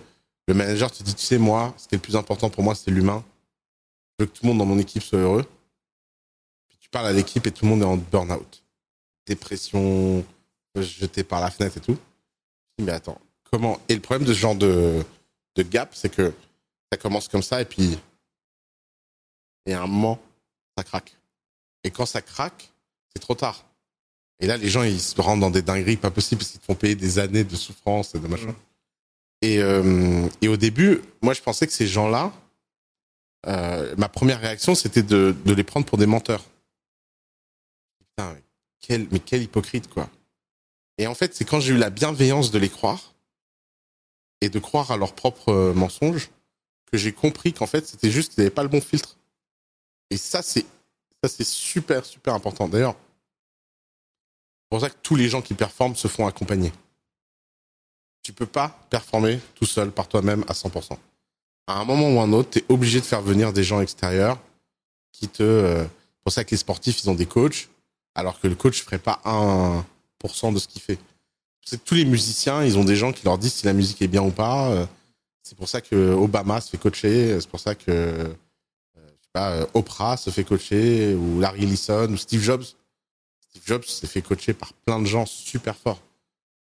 le 0.47 0.53
manager 0.55 0.91
te 0.91 1.03
dit, 1.03 1.13
tu 1.13 1.23
sais, 1.23 1.37
moi, 1.37 1.73
ce 1.77 1.87
qui 1.87 1.95
est 1.95 1.99
le 1.99 2.01
plus 2.01 2.15
important 2.15 2.49
pour 2.49 2.63
moi, 2.63 2.73
c'est 2.75 2.91
l'humain. 2.91 3.23
Je 4.17 4.25
veux 4.25 4.29
que 4.31 4.35
tout 4.35 4.43
le 4.43 4.49
monde 4.49 4.57
dans 4.57 4.65
mon 4.65 4.79
équipe 4.79 5.03
soit 5.03 5.19
heureux. 5.19 5.45
Puis 6.67 6.77
tu 6.81 6.89
parles 6.89 7.07
à 7.07 7.13
l'équipe 7.13 7.45
et 7.45 7.51
tout 7.51 7.65
le 7.65 7.69
monde 7.69 7.81
est 7.83 7.85
en 7.85 7.97
burn-out. 7.97 8.63
Dépression, 9.27 10.25
jeté 10.75 11.23
par 11.23 11.39
la 11.39 11.51
fenêtre 11.51 11.77
et 11.77 11.81
tout. 11.81 11.97
Mais 12.79 12.91
attends, 12.91 13.21
comment? 13.51 13.79
Et 13.87 13.95
le 13.95 14.01
problème 14.01 14.27
de 14.27 14.33
ce 14.33 14.39
genre 14.39 14.55
de, 14.55 15.03
de 15.55 15.63
gap, 15.63 15.89
c'est 15.93 16.09
que 16.09 16.33
ça 16.91 16.97
commence 16.97 17.27
comme 17.27 17.43
ça 17.43 17.61
et 17.61 17.65
puis. 17.65 17.97
Et 19.67 19.73
à 19.73 19.83
un 19.83 19.87
moment, 19.87 20.19
ça 20.77 20.83
craque. 20.83 21.15
Et 21.83 21.91
quand 21.91 22.05
ça 22.05 22.21
craque, 22.21 22.71
c'est 23.13 23.19
trop 23.19 23.35
tard. 23.35 23.65
Et 24.39 24.47
là, 24.47 24.57
les 24.57 24.69
gens, 24.69 24.83
ils 24.83 24.99
se 24.99 25.19
rendent 25.21 25.39
dans 25.39 25.51
des 25.51 25.61
dingueries 25.61 25.97
pas 25.97 26.11
possibles 26.11 26.39
parce 26.39 26.51
qu'ils 26.51 26.59
te 26.59 26.65
font 26.65 26.75
payer 26.75 26.95
des 26.95 27.19
années 27.19 27.43
de 27.43 27.55
souffrance 27.55 28.15
et 28.15 28.19
de 28.19 28.27
machin. 28.27 28.53
Et, 29.41 29.61
euh, 29.61 30.27
et 30.41 30.47
au 30.47 30.57
début, 30.57 31.01
moi, 31.21 31.33
je 31.33 31.41
pensais 31.41 31.67
que 31.67 31.73
ces 31.73 31.87
gens-là, 31.87 32.33
euh, 33.47 33.95
ma 33.97 34.09
première 34.09 34.39
réaction, 34.39 34.75
c'était 34.75 35.03
de, 35.03 35.35
de 35.45 35.53
les 35.53 35.63
prendre 35.63 35.85
pour 35.85 35.97
des 35.97 36.05
menteurs. 36.05 36.43
Putain, 37.99 38.33
mais 38.33 38.43
quel, 38.79 39.07
mais 39.11 39.19
quel 39.19 39.43
hypocrite, 39.43 39.87
quoi. 39.87 40.09
Et 40.97 41.07
en 41.07 41.15
fait, 41.15 41.35
c'est 41.35 41.45
quand 41.45 41.59
j'ai 41.59 41.73
eu 41.73 41.77
la 41.77 41.89
bienveillance 41.89 42.51
de 42.51 42.57
les 42.57 42.69
croire 42.69 43.13
et 44.41 44.49
de 44.49 44.59
croire 44.59 44.91
à 44.91 44.97
leurs 44.97 45.13
propres 45.13 45.49
euh, 45.49 45.73
mensonges 45.73 46.29
que 46.91 46.97
j'ai 46.97 47.11
compris 47.11 47.53
qu'en 47.53 47.67
fait, 47.67 47.85
c'était 47.87 48.11
juste 48.11 48.33
qu'ils 48.33 48.41
n'avaient 48.41 48.53
pas 48.53 48.63
le 48.63 48.69
bon 48.69 48.81
filtre. 48.81 49.17
Et 50.09 50.17
ça, 50.17 50.41
c'est 50.41 50.65
ça, 51.23 51.29
c'est 51.29 51.45
super, 51.45 52.05
super 52.05 52.33
important. 52.33 52.67
D'ailleurs, 52.67 52.95
pour 54.69 54.81
ça 54.81 54.89
que 54.89 54.95
tous 55.01 55.15
les 55.15 55.29
gens 55.29 55.41
qui 55.41 55.53
performent 55.53 55.95
se 55.95 56.07
font 56.07 56.27
accompagner. 56.27 56.71
Tu 58.23 58.33
peux 58.33 58.45
pas 58.47 58.79
performer 58.89 59.39
tout 59.53 59.65
seul 59.65 59.91
par 59.91 60.07
toi-même 60.07 60.43
à 60.47 60.53
100%. 60.53 60.97
À 61.67 61.79
un 61.79 61.85
moment 61.85 62.09
ou 62.11 62.19
un 62.19 62.31
autre, 62.33 62.49
tu 62.51 62.59
es 62.59 62.65
obligé 62.69 62.99
de 62.99 63.05
faire 63.05 63.21
venir 63.21 63.53
des 63.53 63.63
gens 63.63 63.81
extérieurs 63.81 64.39
qui 65.11 65.27
te. 65.27 65.43
euh, 65.43 65.83
c'est 65.83 66.23
pour 66.23 66.33
ça 66.33 66.43
que 66.43 66.51
les 66.51 66.57
sportifs, 66.57 67.03
ils 67.03 67.09
ont 67.09 67.15
des 67.15 67.27
coachs, 67.27 67.69
alors 68.15 68.39
que 68.39 68.47
le 68.47 68.55
coach 68.55 68.81
ferait 68.81 68.97
pas 68.99 69.21
1% 69.25 70.53
de 70.53 70.59
ce 70.59 70.67
qu'il 70.67 70.81
fait. 70.81 70.97
C'est 71.63 71.83
tous 71.83 71.95
les 71.95 72.05
musiciens, 72.05 72.63
ils 72.63 72.77
ont 72.77 72.83
des 72.83 72.95
gens 72.95 73.11
qui 73.11 73.25
leur 73.25 73.37
disent 73.37 73.53
si 73.53 73.65
la 73.65 73.73
musique 73.73 74.01
est 74.01 74.07
bien 74.07 74.23
ou 74.23 74.31
pas. 74.31 74.69
Euh, 74.69 74.85
C'est 75.43 75.55
pour 75.57 75.69
ça 75.69 75.81
que 75.81 76.13
Obama 76.13 76.61
se 76.61 76.71
fait 76.71 76.77
coacher. 76.79 77.39
C'est 77.39 77.49
pour 77.49 77.59
ça 77.59 77.75
que 77.75 77.91
euh, 77.91 78.33
euh, 79.37 79.65
Oprah 79.75 80.17
se 80.17 80.29
fait 80.31 80.43
coacher 80.43 81.13
ou 81.13 81.39
Larry 81.39 81.63
Ellison 81.63 82.09
ou 82.11 82.17
Steve 82.17 82.41
Jobs. 82.41 82.63
Jobs 83.65 83.83
s'est 83.85 84.07
fait 84.07 84.21
coacher 84.21 84.53
par 84.53 84.73
plein 84.73 84.99
de 84.99 85.05
gens 85.05 85.25
super 85.25 85.75
forts. 85.75 86.01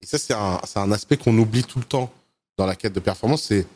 Et 0.02 0.06
ça, 0.06 0.18
c'est 0.18 0.34
un, 0.34 0.60
un 0.76 0.92
aspect 0.92 1.16
qu'on 1.16 1.36
oublie 1.38 1.64
tout 1.64 1.78
le 1.78 1.84
temps 1.84 2.12
dans 2.56 2.66
la 2.66 2.76
quête 2.76 2.92
de 2.92 3.00
performance. 3.00 3.42
C'est 3.44 3.66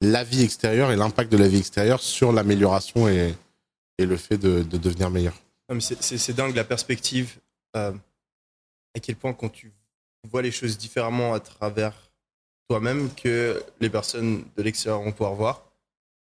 la 0.00 0.24
vie 0.24 0.42
extérieure 0.42 0.90
et 0.92 0.96
l'impact 0.96 1.30
de 1.32 1.36
la 1.36 1.48
vie 1.48 1.58
extérieure 1.58 2.00
sur 2.00 2.32
l'amélioration 2.32 3.08
et, 3.08 3.34
et 3.98 4.06
le 4.06 4.16
fait 4.16 4.36
de, 4.38 4.62
de 4.62 4.76
devenir 4.78 5.10
meilleur. 5.10 5.34
C'est- 5.80 6.32
dingue 6.32 6.54
la 6.54 6.64
perspective. 6.64 7.38
euh, 7.76 7.92
à 8.94 9.00
quel 9.00 9.16
point 9.16 9.32
quand 9.32 9.48
tu 9.48 9.72
vois 10.30 10.42
les 10.42 10.50
choses 10.52 10.76
différemment 10.76 11.32
à 11.32 11.40
travers 11.40 11.94
toi-même 12.68 13.08
que 13.14 13.62
les 13.80 13.88
personnes 13.88 14.44
de 14.56 14.62
l'extérieur 14.62 15.00
vont 15.02 15.12
pouvoir 15.12 15.34
voir. 15.34 15.62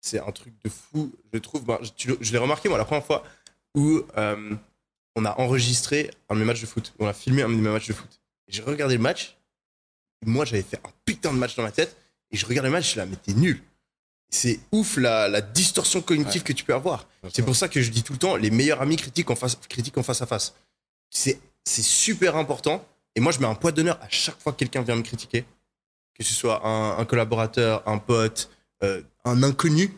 C'est 0.02 0.20
un 0.20 0.32
truc 0.32 0.54
de 0.64 0.70
fou, 0.70 1.12
je 1.32 1.38
trouve. 1.40 1.64
Ben, 1.66 1.78
je 1.98 2.32
l'ai 2.32 2.38
remarqué, 2.38 2.68
moi, 2.70 2.78
la 2.78 2.86
première 2.86 3.06
fois 3.06 3.24
où 3.76 4.02
euh, 4.18 4.56
on 5.18 5.26
a 5.26 5.36
enregistré 5.40 6.12
un 6.30 6.36
de 6.36 6.40
mes 6.42 6.46
matchs 6.46 6.62
de 6.62 6.68
foot, 6.68 6.94
on 7.00 7.08
a 7.08 7.14
filmé 7.14 7.42
un 7.42 7.50
de 7.50 7.56
mes 7.56 7.70
matchs 7.70 7.88
de 7.88 7.94
foot. 7.94 8.22
J'ai 8.48 8.62
regardé 8.62 8.96
le 8.96 9.02
match. 9.02 9.36
et 10.24 10.30
moi, 10.30 10.46
j'avais 10.46 10.62
fait 10.62 10.78
un 10.78 10.92
putain 11.06 11.34
de 11.34 11.40
match 11.40 11.56
dans 11.56 11.64
ma 11.64 11.72
tête. 11.72 11.98
Et 12.30 12.38
je 12.38 12.46
regarde 12.46 12.66
le 12.66 12.72
match, 12.72 12.84
je 12.84 12.90
suis 12.90 12.98
là, 13.00 13.06
mais 13.08 13.16
t'es 13.16 13.34
nul. 13.34 13.62
C'est 14.30 14.60
ouf 14.72 14.98
la, 14.98 15.28
la 15.28 15.42
distorsion 15.42 16.02
cognitive 16.02 16.44
que 16.44 16.54
tu 16.54 16.64
peux 16.64 16.74
avoir. 16.74 17.08
C'est 17.34 17.42
pour 17.42 17.56
ça 17.56 17.68
que 17.68 17.82
je 17.82 17.90
dis 17.90 18.04
tout 18.04 18.14
le 18.14 18.20
temps, 18.20 18.36
les 18.36 18.52
meilleurs 18.52 18.82
amis 18.82 18.96
critiquent 18.96 19.32
en 19.32 19.36
face, 19.36 19.56
critiquent 19.68 19.98
en 19.98 20.04
face 20.04 20.22
à 20.22 20.28
face. 20.28 20.54
C'est, 21.10 21.40
c'est 21.64 21.82
super 21.84 22.36
important. 22.36 22.86
Et 23.16 23.20
moi, 23.20 23.32
je 23.32 23.40
mets 23.40 23.48
un 23.48 23.56
poids 23.56 23.72
d'honneur 23.72 23.98
à 24.02 24.10
chaque 24.10 24.40
fois 24.40 24.52
que 24.52 24.58
quelqu'un 24.60 24.84
vient 24.84 24.96
me 24.96 25.02
critiquer. 25.02 25.46
Que 26.14 26.24
ce 26.24 26.34
soit 26.34 26.66
un, 26.68 27.00
un 27.00 27.06
collaborateur, 27.06 27.82
un 27.88 27.98
pote, 27.98 28.52
euh, 28.84 29.02
un 29.26 29.42
inconnu, 29.42 29.92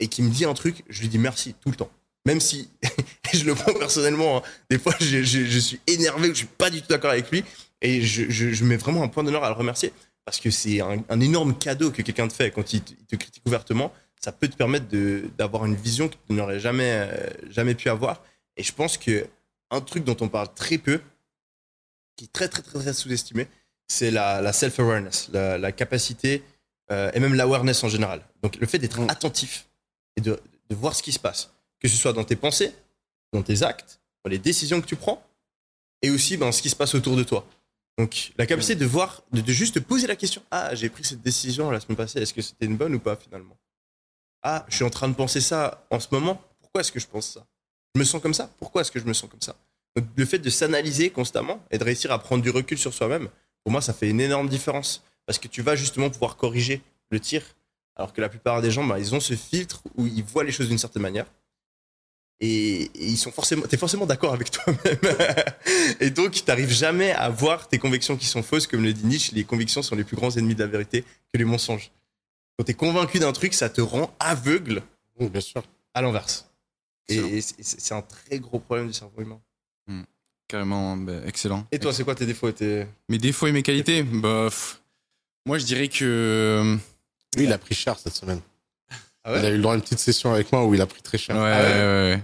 et 0.00 0.08
qui 0.08 0.22
me 0.22 0.30
dit 0.30 0.44
un 0.44 0.54
truc, 0.54 0.82
je 0.88 1.02
lui 1.02 1.08
dis 1.08 1.18
merci 1.18 1.54
tout 1.60 1.70
le 1.70 1.76
temps. 1.76 1.90
Même 2.26 2.40
si 2.40 2.68
je 3.32 3.44
le 3.44 3.54
prends 3.54 3.72
personnellement, 3.72 4.38
hein. 4.38 4.42
des 4.68 4.78
fois 4.78 4.94
je, 5.00 5.22
je- 5.22 5.44
je 5.46 5.58
suis 5.58 5.80
énervé, 5.86 6.28
je 6.28 6.34
suis 6.34 6.46
pas 6.46 6.68
du 6.68 6.82
tout 6.82 6.88
d'accord 6.88 7.10
avec 7.12 7.30
lui, 7.30 7.42
et 7.80 8.02
je, 8.02 8.64
mets 8.64 8.76
vraiment 8.76 9.02
un 9.02 9.08
point 9.08 9.24
d'honneur 9.24 9.44
à 9.44 9.48
le 9.48 9.54
remercier. 9.54 9.92
Parce 10.24 10.40
que 10.40 10.50
c'est 10.50 10.80
un, 10.80 11.04
un 11.08 11.20
énorme 11.20 11.56
cadeau 11.56 11.90
que 11.92 12.02
quelqu'un 12.02 12.26
te 12.28 12.32
fait 12.32 12.50
quand 12.50 12.72
il 12.72 12.82
te, 12.82 12.92
il 12.98 13.06
te 13.06 13.14
critique 13.16 13.44
ouvertement. 13.46 13.92
Ça 14.20 14.32
peut 14.32 14.48
te 14.48 14.56
permettre 14.56 14.86
d'avoir 15.38 15.66
une 15.66 15.76
vision 15.76 16.08
que 16.08 16.14
tu 16.26 16.32
n'aurais 16.32 16.58
jamais, 16.58 16.90
euh, 17.08 17.26
jamais 17.48 17.74
pu 17.76 17.88
avoir. 17.90 18.24
Et 18.56 18.64
je 18.64 18.72
pense 18.72 18.98
que 18.98 19.26
un 19.70 19.80
truc 19.80 20.02
dont 20.02 20.16
on 20.20 20.28
parle 20.28 20.52
très 20.54 20.78
peu, 20.78 21.00
qui 22.16 22.24
est 22.24 22.32
très 22.32 22.48
très 22.48 22.62
très, 22.62 22.80
très 22.80 22.92
sous-estimé, 22.92 23.46
c'est 23.86 24.10
la, 24.10 24.40
la 24.40 24.52
self-awareness, 24.52 25.28
la, 25.32 25.58
la 25.58 25.70
capacité 25.70 26.42
euh, 26.90 27.10
et 27.14 27.20
même 27.20 27.34
l'awareness 27.34 27.84
en 27.84 27.88
général. 27.88 28.20
Donc 28.42 28.56
le 28.56 28.66
fait 28.66 28.78
d'être 28.78 28.98
attentif 29.08 29.68
et 30.16 30.20
de, 30.20 30.40
de 30.70 30.74
voir 30.74 30.96
ce 30.96 31.02
qui 31.04 31.12
se 31.12 31.20
passe, 31.20 31.52
que 31.80 31.88
ce 31.88 31.96
soit 31.96 32.12
dans 32.12 32.24
tes 32.24 32.36
pensées, 32.36 32.72
dans 33.32 33.42
tes 33.42 33.62
actes, 33.62 34.00
dans 34.24 34.30
les 34.30 34.38
décisions 34.38 34.80
que 34.80 34.86
tu 34.86 34.96
prends, 34.96 35.22
et 36.02 36.10
aussi 36.10 36.36
dans 36.36 36.52
ce 36.52 36.62
qui 36.62 36.70
se 36.70 36.76
passe 36.76 36.94
autour 36.94 37.16
de 37.16 37.22
toi. 37.22 37.46
Donc 37.98 38.32
la 38.36 38.46
capacité 38.46 38.74
de 38.74 38.84
voir, 38.84 39.22
de, 39.32 39.40
de 39.40 39.52
juste 39.52 39.74
te 39.74 39.78
poser 39.78 40.06
la 40.06 40.16
question, 40.16 40.42
ah 40.50 40.74
j'ai 40.74 40.90
pris 40.90 41.04
cette 41.04 41.22
décision 41.22 41.70
la 41.70 41.80
semaine 41.80 41.96
passée, 41.96 42.20
est-ce 42.20 42.34
que 42.34 42.42
c'était 42.42 42.66
une 42.66 42.76
bonne 42.76 42.94
ou 42.94 43.00
pas 43.00 43.16
finalement? 43.16 43.56
Ah 44.42 44.66
je 44.68 44.76
suis 44.76 44.84
en 44.84 44.90
train 44.90 45.08
de 45.08 45.14
penser 45.14 45.40
ça 45.40 45.86
en 45.90 45.98
ce 45.98 46.08
moment, 46.10 46.42
pourquoi 46.60 46.82
est-ce 46.82 46.92
que 46.92 47.00
je 47.00 47.06
pense 47.06 47.30
ça? 47.30 47.46
Je 47.94 48.00
me 48.00 48.04
sens 48.04 48.20
comme 48.20 48.34
ça, 48.34 48.50
pourquoi 48.58 48.82
est-ce 48.82 48.92
que 48.92 49.00
je 49.00 49.06
me 49.06 49.14
sens 49.14 49.30
comme 49.30 49.40
ça? 49.40 49.56
Donc 49.96 50.06
le 50.14 50.26
fait 50.26 50.38
de 50.38 50.50
s'analyser 50.50 51.08
constamment 51.08 51.64
et 51.70 51.78
de 51.78 51.84
réussir 51.84 52.12
à 52.12 52.18
prendre 52.18 52.42
du 52.42 52.50
recul 52.50 52.76
sur 52.76 52.92
soi-même, 52.92 53.30
pour 53.64 53.72
moi 53.72 53.80
ça 53.80 53.94
fait 53.94 54.10
une 54.10 54.20
énorme 54.20 54.48
différence, 54.50 55.02
parce 55.24 55.38
que 55.38 55.48
tu 55.48 55.62
vas 55.62 55.74
justement 55.74 56.10
pouvoir 56.10 56.36
corriger 56.36 56.82
le 57.10 57.18
tir, 57.18 57.42
alors 57.96 58.12
que 58.12 58.20
la 58.20 58.28
plupart 58.28 58.60
des 58.60 58.70
gens, 58.70 58.84
bah, 58.84 58.98
ils 58.98 59.14
ont 59.14 59.20
ce 59.20 59.34
filtre 59.34 59.82
où 59.96 60.06
ils 60.06 60.22
voient 60.22 60.44
les 60.44 60.52
choses 60.52 60.68
d'une 60.68 60.76
certaine 60.76 61.02
manière. 61.02 61.26
Et, 62.40 62.82
et 62.82 62.90
ils 63.06 63.16
sont 63.16 63.32
forcément, 63.32 63.62
t'es 63.66 63.78
forcément 63.78 64.04
d'accord 64.04 64.34
avec 64.34 64.50
toi-même. 64.50 65.16
et 66.00 66.10
donc, 66.10 66.32
tu 66.32 66.42
n'arrives 66.46 66.70
jamais 66.72 67.12
à 67.12 67.30
voir 67.30 67.66
tes 67.68 67.78
convictions 67.78 68.16
qui 68.16 68.26
sont 68.26 68.42
fausses. 68.42 68.66
Comme 68.66 68.82
le 68.82 68.92
dit 68.92 69.06
Nietzsche, 69.06 69.34
les 69.34 69.44
convictions 69.44 69.82
sont 69.82 69.94
les 69.96 70.04
plus 70.04 70.16
grands 70.16 70.30
ennemis 70.36 70.54
de 70.54 70.60
la 70.62 70.66
vérité 70.68 71.02
que 71.32 71.38
les 71.38 71.44
mensonges. 71.44 71.90
Quand 72.58 72.64
tu 72.64 72.72
es 72.72 72.74
convaincu 72.74 73.18
d'un 73.18 73.32
truc, 73.32 73.54
ça 73.54 73.68
te 73.70 73.80
rend 73.80 74.14
aveugle 74.18 74.82
Oui, 75.18 75.28
bien 75.30 75.40
sûr. 75.40 75.62
à 75.94 76.02
l'inverse. 76.02 76.48
Et, 77.08 77.40
c'est 77.40 77.62
c'est 77.62 77.94
un 77.94 78.02
très 78.02 78.38
gros 78.38 78.58
problème 78.58 78.88
du 78.88 78.92
cerveau 78.92 79.22
humain. 79.22 79.40
Carrément, 80.48 80.96
bah, 80.96 81.12
excellent. 81.26 81.66
Et 81.72 81.78
toi, 81.78 81.92
c'est 81.92 82.04
quoi 82.04 82.14
tes 82.14 82.24
défauts 82.26 82.48
et 82.48 82.52
tes... 82.52 82.86
Mes 83.08 83.18
défauts 83.18 83.48
et 83.48 83.52
mes 83.52 83.62
qualités? 83.64 84.02
Bah, 84.04 84.46
pff, 84.48 84.80
moi, 85.44 85.58
je 85.58 85.64
dirais 85.64 85.88
que. 85.88 86.04
euh, 86.04 86.76
Lui, 87.36 87.44
il 87.44 87.52
a 87.52 87.58
pris 87.58 87.74
cher 87.74 87.98
cette 87.98 88.14
semaine. 88.14 88.40
Ah 89.26 89.32
ouais 89.32 89.40
il 89.40 89.46
a 89.46 89.50
eu 89.50 89.56
le 89.56 89.62
droit 89.62 89.72
à 89.72 89.76
une 89.76 89.82
petite 89.82 89.98
session 89.98 90.32
avec 90.32 90.52
moi 90.52 90.64
où 90.64 90.74
il 90.74 90.80
a 90.80 90.86
pris 90.86 91.02
très 91.02 91.18
cher. 91.18 91.34
Ouais, 91.36 91.42
Ah 91.52 91.62
ouais, 91.62 92.22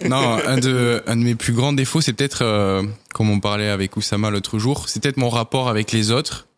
ouais. 0.00 0.08
Non, 0.08 0.38
un 0.44 0.58
de, 0.58 1.02
un 1.06 1.16
de 1.16 1.22
mes 1.22 1.36
plus 1.36 1.52
grands 1.52 1.72
défauts, 1.72 2.00
c'est 2.00 2.12
peut-être, 2.12 2.42
euh, 2.42 2.82
comme 3.14 3.30
on 3.30 3.38
parlait 3.38 3.68
avec 3.68 3.96
Oussama 3.96 4.30
l'autre 4.30 4.58
jour, 4.58 4.88
c'est 4.88 5.00
peut-être 5.00 5.16
mon 5.16 5.30
rapport 5.30 5.68
avec 5.68 5.92
les 5.92 6.10
autres 6.10 6.48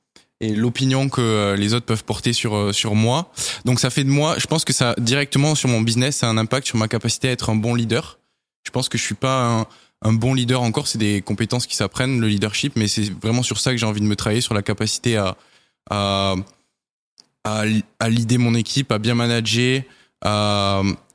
et 0.40 0.54
l'opinion 0.54 1.08
que 1.08 1.20
euh, 1.20 1.56
les 1.56 1.74
autres 1.74 1.86
peuvent 1.86 2.04
porter 2.04 2.32
sur, 2.32 2.56
euh, 2.56 2.72
sur 2.72 2.94
moi. 2.94 3.30
Donc 3.64 3.80
ça 3.80 3.90
fait 3.90 4.02
de 4.04 4.08
moi, 4.10 4.36
je 4.38 4.46
pense 4.46 4.64
que 4.64 4.72
ça, 4.72 4.94
directement 4.98 5.54
sur 5.54 5.68
mon 5.68 5.82
business, 5.82 6.16
ça 6.16 6.26
a 6.26 6.30
un 6.30 6.38
impact 6.38 6.66
sur 6.66 6.78
ma 6.78 6.88
capacité 6.88 7.28
à 7.28 7.32
être 7.32 7.50
un 7.50 7.54
bon 7.54 7.74
leader. 7.74 8.18
Je 8.64 8.70
pense 8.70 8.88
que 8.88 8.96
je 8.96 9.02
suis 9.02 9.14
pas 9.14 9.44
un, 9.44 9.66
un 10.02 10.12
bon 10.12 10.34
leader 10.34 10.62
encore, 10.62 10.88
c'est 10.88 10.98
des 10.98 11.22
compétences 11.22 11.66
qui 11.66 11.76
s'apprennent, 11.76 12.20
le 12.20 12.28
leadership, 12.28 12.74
mais 12.76 12.88
c'est 12.88 13.12
vraiment 13.20 13.42
sur 13.42 13.60
ça 13.60 13.70
que 13.72 13.76
j'ai 13.76 13.86
envie 13.86 14.00
de 14.00 14.06
me 14.06 14.16
travailler, 14.16 14.40
sur 14.40 14.54
la 14.54 14.62
capacité 14.62 15.16
à, 15.16 15.36
à, 15.90 16.34
à, 17.44 17.64
à 17.98 18.08
leader 18.08 18.38
mon 18.38 18.54
équipe, 18.54 18.92
à 18.92 18.98
bien 18.98 19.14
manager, 19.14 19.82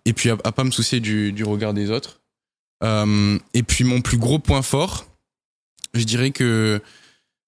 et 0.08 0.14
puis 0.14 0.30
à, 0.30 0.38
à 0.44 0.52
pas 0.52 0.64
me 0.64 0.72
soucier 0.72 1.00
du, 1.00 1.44
regard 1.44 1.74
des 1.74 1.92
autres. 1.92 2.22
Euh, 2.84 3.38
et 3.54 3.64
puis 3.64 3.84
mon 3.84 4.02
plus 4.02 4.18
gros 4.18 4.40
point 4.40 4.62
fort, 4.62 5.06
je 5.94 6.04
dirais 6.04 6.32
que 6.32 6.82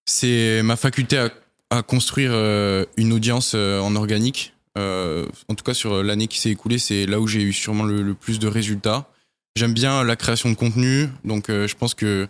c'est 0.06 0.62
ma 0.64 0.76
faculté 0.76 1.18
à, 1.18 1.30
à 1.70 1.84
construire 1.84 2.32
euh, 2.34 2.86
une 2.98 3.14
audience 3.14 3.54
euh, 3.56 3.80
en 3.80 3.96
organique. 3.96 4.54
En 4.76 5.56
tout 5.56 5.66
cas, 5.66 5.74
sur 5.74 6.04
l'année 6.04 6.28
qui 6.28 6.40
s'est 6.40 6.52
écoulée, 6.52 6.80
c'est 6.80 7.06
là 7.06 7.20
où 7.20 7.28
j'ai 7.28 7.42
eu 7.42 7.52
sûrement 7.52 7.84
le, 7.84 8.14
plus 8.14 8.40
de 8.40 8.48
résultats. 8.48 9.10
J'aime 9.58 9.74
bien 9.74 10.06
la 10.06 10.16
création 10.16 10.50
de 10.50 10.56
contenu, 10.56 11.10
donc 11.26 11.48
je 11.50 11.76
pense 11.76 11.94
que 11.94 12.30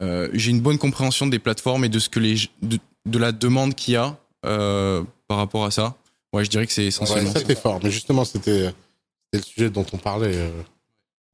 j'ai 0.00 0.50
une 0.52 0.60
bonne 0.60 0.78
compréhension 0.78 1.26
des 1.26 1.40
plateformes 1.40 1.84
et 1.84 1.88
de 1.88 1.98
ce 1.98 2.08
que 2.08 2.20
les 2.20 2.36
de, 2.62 2.78
de 3.06 3.18
la 3.18 3.32
demande 3.32 3.74
qu'il 3.74 3.94
y 3.94 3.96
a 3.96 4.16
par 5.30 5.38
rapport 5.38 5.64
à 5.64 5.70
ça. 5.70 5.96
Ouais, 6.32 6.44
je 6.44 6.50
dirais 6.50 6.66
que 6.66 6.72
c'est 6.72 6.80
Ouais, 6.82 6.88
essentiellement. 6.88 7.32
ça, 7.32 7.40
t'es 7.42 7.54
fort. 7.54 7.78
Mais 7.84 7.90
justement, 7.92 8.24
c'était 8.24 8.74
c'était 9.32 9.38
le 9.38 9.42
sujet 9.42 9.70
dont 9.70 9.86
on 9.92 9.96
parlait. 9.96 10.34
euh, 10.34 10.62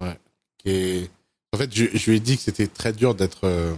ouais. 0.02 0.18
Qui 0.58 0.68
est- 0.70 1.10
En 1.54 1.56
fait, 1.56 1.74
je, 1.74 1.86
je 1.96 2.10
lui 2.10 2.18
ai 2.18 2.20
dit 2.20 2.36
que 2.36 2.42
c'était 2.42 2.66
très 2.66 2.92
dur 2.92 3.14
d'être 3.14 3.44
euh, 3.44 3.74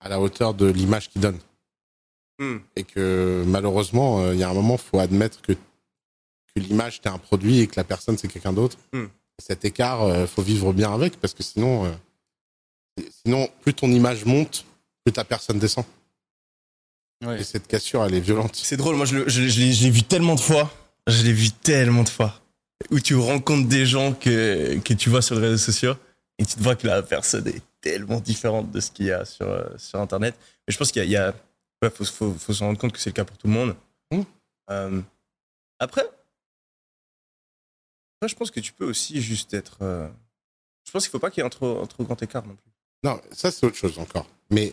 à 0.00 0.10
la 0.10 0.20
hauteur 0.20 0.52
de 0.52 0.66
l'image 0.66 1.08
qu'il 1.08 1.22
donne. 1.22 1.38
Hmm. 2.38 2.58
Et 2.76 2.84
que 2.84 3.42
malheureusement, 3.46 4.20
euh, 4.20 4.34
il 4.34 4.40
y 4.40 4.42
a 4.42 4.50
un 4.50 4.52
moment, 4.54 4.74
il 4.74 4.80
faut 4.90 4.98
admettre 4.98 5.40
que, 5.40 5.52
que 5.54 6.56
l'image, 6.60 7.00
c'est 7.02 7.08
un 7.08 7.16
produit 7.16 7.60
et 7.60 7.66
que 7.68 7.76
la 7.76 7.84
personne, 7.84 8.18
c'est 8.18 8.28
quelqu'un 8.28 8.52
d'autre. 8.52 8.76
Hmm. 8.92 9.06
Cet 9.38 9.64
écart, 9.64 10.06
il 10.20 10.26
faut 10.26 10.42
vivre 10.42 10.74
bien 10.74 10.92
avec 10.92 11.16
parce 11.18 11.32
que 11.32 11.42
sinon, 11.42 11.86
euh, 11.86 13.02
sinon, 13.24 13.48
plus 13.62 13.72
ton 13.72 13.90
image 13.90 14.26
monte, 14.26 14.66
plus 15.06 15.12
ta 15.14 15.24
personne 15.24 15.58
descend. 15.58 15.86
Ouais. 17.22 17.40
Et 17.40 17.44
cette 17.44 17.66
cassure, 17.68 18.04
elle 18.04 18.14
est 18.14 18.20
violente. 18.20 18.56
C'est 18.56 18.76
drôle, 18.76 18.96
moi 18.96 19.06
je, 19.06 19.16
le- 19.18 19.28
je, 19.28 19.46
je 19.48 19.60
l'ai- 19.60 19.72
je 19.72 19.84
l'ai 19.84 19.90
vu 19.90 20.02
tellement 20.02 20.34
de 20.34 20.40
fois. 20.40 20.72
Je 21.06 21.22
l'ai 21.22 21.32
vu 21.32 21.50
tellement 21.50 22.02
de 22.02 22.08
fois. 22.08 22.40
Où 22.90 22.98
tu 23.00 23.14
rencontres 23.14 23.68
des 23.68 23.86
gens 23.86 24.12
que, 24.12 24.78
que 24.80 24.92
tu 24.94 25.08
vois 25.08 25.22
sur 25.22 25.36
les 25.36 25.42
réseaux 25.48 25.56
sociaux 25.64 25.94
et 26.38 26.44
tu 26.44 26.54
te 26.56 26.62
vois 26.62 26.74
que 26.74 26.86
la 26.86 27.02
personne 27.02 27.46
est 27.46 27.62
tellement 27.80 28.18
différente 28.20 28.70
de 28.72 28.80
ce 28.80 28.90
qu'il 28.90 29.06
y 29.06 29.12
a 29.12 29.24
sur, 29.24 29.46
euh, 29.48 29.64
sur 29.78 30.00
Internet. 30.00 30.34
Mais 30.66 30.72
je 30.72 30.78
pense 30.78 30.90
qu'il 30.90 31.00
y 31.00 31.04
a. 31.04 31.06
il 31.06 31.10
y 31.12 31.16
a- 31.16 31.34
ouais, 31.82 31.90
faut, 31.90 32.04
faut, 32.04 32.32
faut 32.34 32.52
se 32.52 32.62
rendre 32.64 32.78
compte 32.78 32.92
que 32.92 32.98
c'est 32.98 33.10
le 33.10 33.14
cas 33.14 33.24
pour 33.24 33.36
tout 33.38 33.46
le 33.46 33.52
monde. 33.52 33.76
Mm. 34.10 34.22
Euh, 34.70 35.00
après, 35.78 36.02
après, 38.20 38.28
je 38.28 38.34
pense 38.36 38.50
que 38.50 38.60
tu 38.60 38.72
peux 38.72 38.84
aussi 38.84 39.20
juste 39.20 39.54
être. 39.54 39.78
euh, 39.82 40.08
je 40.86 40.90
pense 40.92 41.04
qu'il 41.04 41.10
faut 41.10 41.18
pas 41.18 41.30
qu'il 41.30 41.40
y 41.40 41.44
ait 41.44 41.46
un 41.46 41.50
trop, 41.50 41.82
un 41.82 41.86
trop 41.86 42.04
grand 42.04 42.20
écart 42.22 42.46
non 42.46 42.54
plus. 42.54 42.70
Non, 43.04 43.20
ça, 43.32 43.50
c'est 43.50 43.66
autre 43.66 43.76
chose 43.76 43.98
encore. 43.98 44.26
Mais 44.50 44.72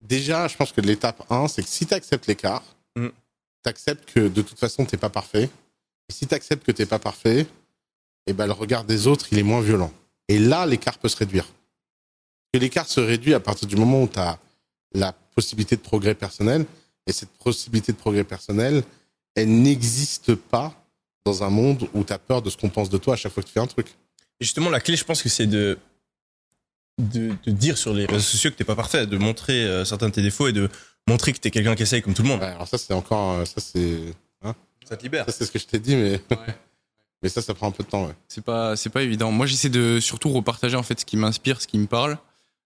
déjà, 0.00 0.48
je 0.48 0.56
pense 0.56 0.72
que 0.72 0.80
l'étape 0.80 1.24
1, 1.30 1.48
c'est 1.48 1.62
que 1.62 1.68
si 1.68 1.86
tu 1.86 1.94
acceptes 1.94 2.26
l'écart, 2.26 2.62
Mm. 2.98 3.08
tu 3.64 3.68
acceptes 3.68 4.12
que 4.12 4.28
de 4.28 4.42
toute 4.42 4.58
façon, 4.58 4.84
tu 4.84 4.96
pas 4.96 5.10
parfait. 5.10 5.50
Et 6.08 6.12
si 6.12 6.26
tu 6.26 6.34
acceptes 6.34 6.64
que 6.64 6.72
tu 6.72 6.84
pas 6.86 6.98
parfait, 6.98 7.46
eh 8.26 8.32
ben, 8.32 8.46
le 8.46 8.52
regard 8.52 8.84
des 8.84 9.06
autres, 9.06 9.28
il 9.32 9.38
est 9.38 9.42
moins 9.42 9.60
violent. 9.60 9.92
Et 10.28 10.38
là, 10.38 10.66
l'écart 10.66 10.98
peut 10.98 11.08
se 11.08 11.16
réduire. 11.16 11.46
Et 12.52 12.58
l'écart 12.58 12.86
se 12.88 13.00
réduit 13.00 13.34
à 13.34 13.40
partir 13.40 13.68
du 13.68 13.76
moment 13.76 14.02
où 14.02 14.08
tu 14.08 14.18
as 14.18 14.38
la 14.92 15.12
possibilité 15.12 15.76
de 15.76 15.80
progrès 15.80 16.14
personnel. 16.14 16.66
Et 17.06 17.12
cette 17.12 17.30
possibilité 17.30 17.92
de 17.92 17.98
progrès 17.98 18.24
personnel, 18.24 18.82
elle 19.34 19.62
n'existe 19.62 20.34
pas 20.34 20.74
dans 21.24 21.42
un 21.42 21.50
monde 21.50 21.88
où 21.94 22.04
tu 22.04 22.12
as 22.12 22.18
peur 22.18 22.42
de 22.42 22.50
ce 22.50 22.56
qu'on 22.56 22.70
pense 22.70 22.90
de 22.90 22.98
toi 22.98 23.14
à 23.14 23.16
chaque 23.16 23.32
fois 23.32 23.42
que 23.42 23.48
tu 23.48 23.54
fais 23.54 23.60
un 23.60 23.66
truc. 23.66 23.88
Et 24.40 24.44
justement, 24.44 24.70
la 24.70 24.80
clé, 24.80 24.96
je 24.96 25.04
pense 25.04 25.22
que 25.22 25.28
c'est 25.28 25.46
de, 25.46 25.78
de, 26.98 27.32
de 27.44 27.50
dire 27.50 27.78
sur 27.78 27.94
les 27.94 28.06
réseaux 28.06 28.20
sociaux 28.20 28.50
que 28.50 28.56
t'es 28.56 28.64
pas 28.64 28.76
parfait, 28.76 29.06
de 29.06 29.16
montrer 29.16 29.64
euh, 29.64 29.84
certains 29.84 30.08
de 30.08 30.14
tes 30.14 30.22
défauts 30.22 30.48
et 30.48 30.52
de 30.52 30.68
montrer 31.06 31.32
que 31.32 31.38
t'es 31.38 31.50
quelqu'un 31.50 31.74
qui 31.74 31.82
essaye 31.84 32.02
comme 32.02 32.14
tout 32.14 32.22
le 32.22 32.28
monde. 32.28 32.40
Ouais, 32.40 32.46
alors 32.46 32.66
ça, 32.68 32.78
c'est 32.78 32.92
encore. 32.94 33.32
euh, 33.40 33.44
Ça, 33.44 33.60
c'est. 33.60 33.98
Ça 34.88 34.96
te 34.96 35.02
libère. 35.02 35.26
Ça, 35.26 35.32
c'est 35.32 35.44
ce 35.44 35.50
que 35.52 35.58
je 35.58 35.66
t'ai 35.66 35.78
dit, 35.78 35.96
mais. 35.96 36.12
Ouais. 36.30 36.36
mais 37.22 37.28
ça, 37.28 37.42
ça 37.42 37.52
prend 37.54 37.68
un 37.68 37.72
peu 37.72 37.84
de 37.84 37.88
temps, 37.88 38.06
ouais. 38.06 38.14
C'est 38.26 38.42
pas, 38.44 38.74
c'est 38.74 38.88
pas 38.90 39.02
évident. 39.02 39.30
Moi, 39.30 39.44
j'essaie 39.46 39.68
de 39.68 40.00
surtout 40.00 40.30
repartager 40.30 40.76
en 40.76 40.82
fait 40.82 41.00
ce 41.00 41.04
qui 41.04 41.16
m'inspire, 41.18 41.60
ce 41.60 41.66
qui 41.66 41.78
me 41.78 41.86
parle, 41.86 42.16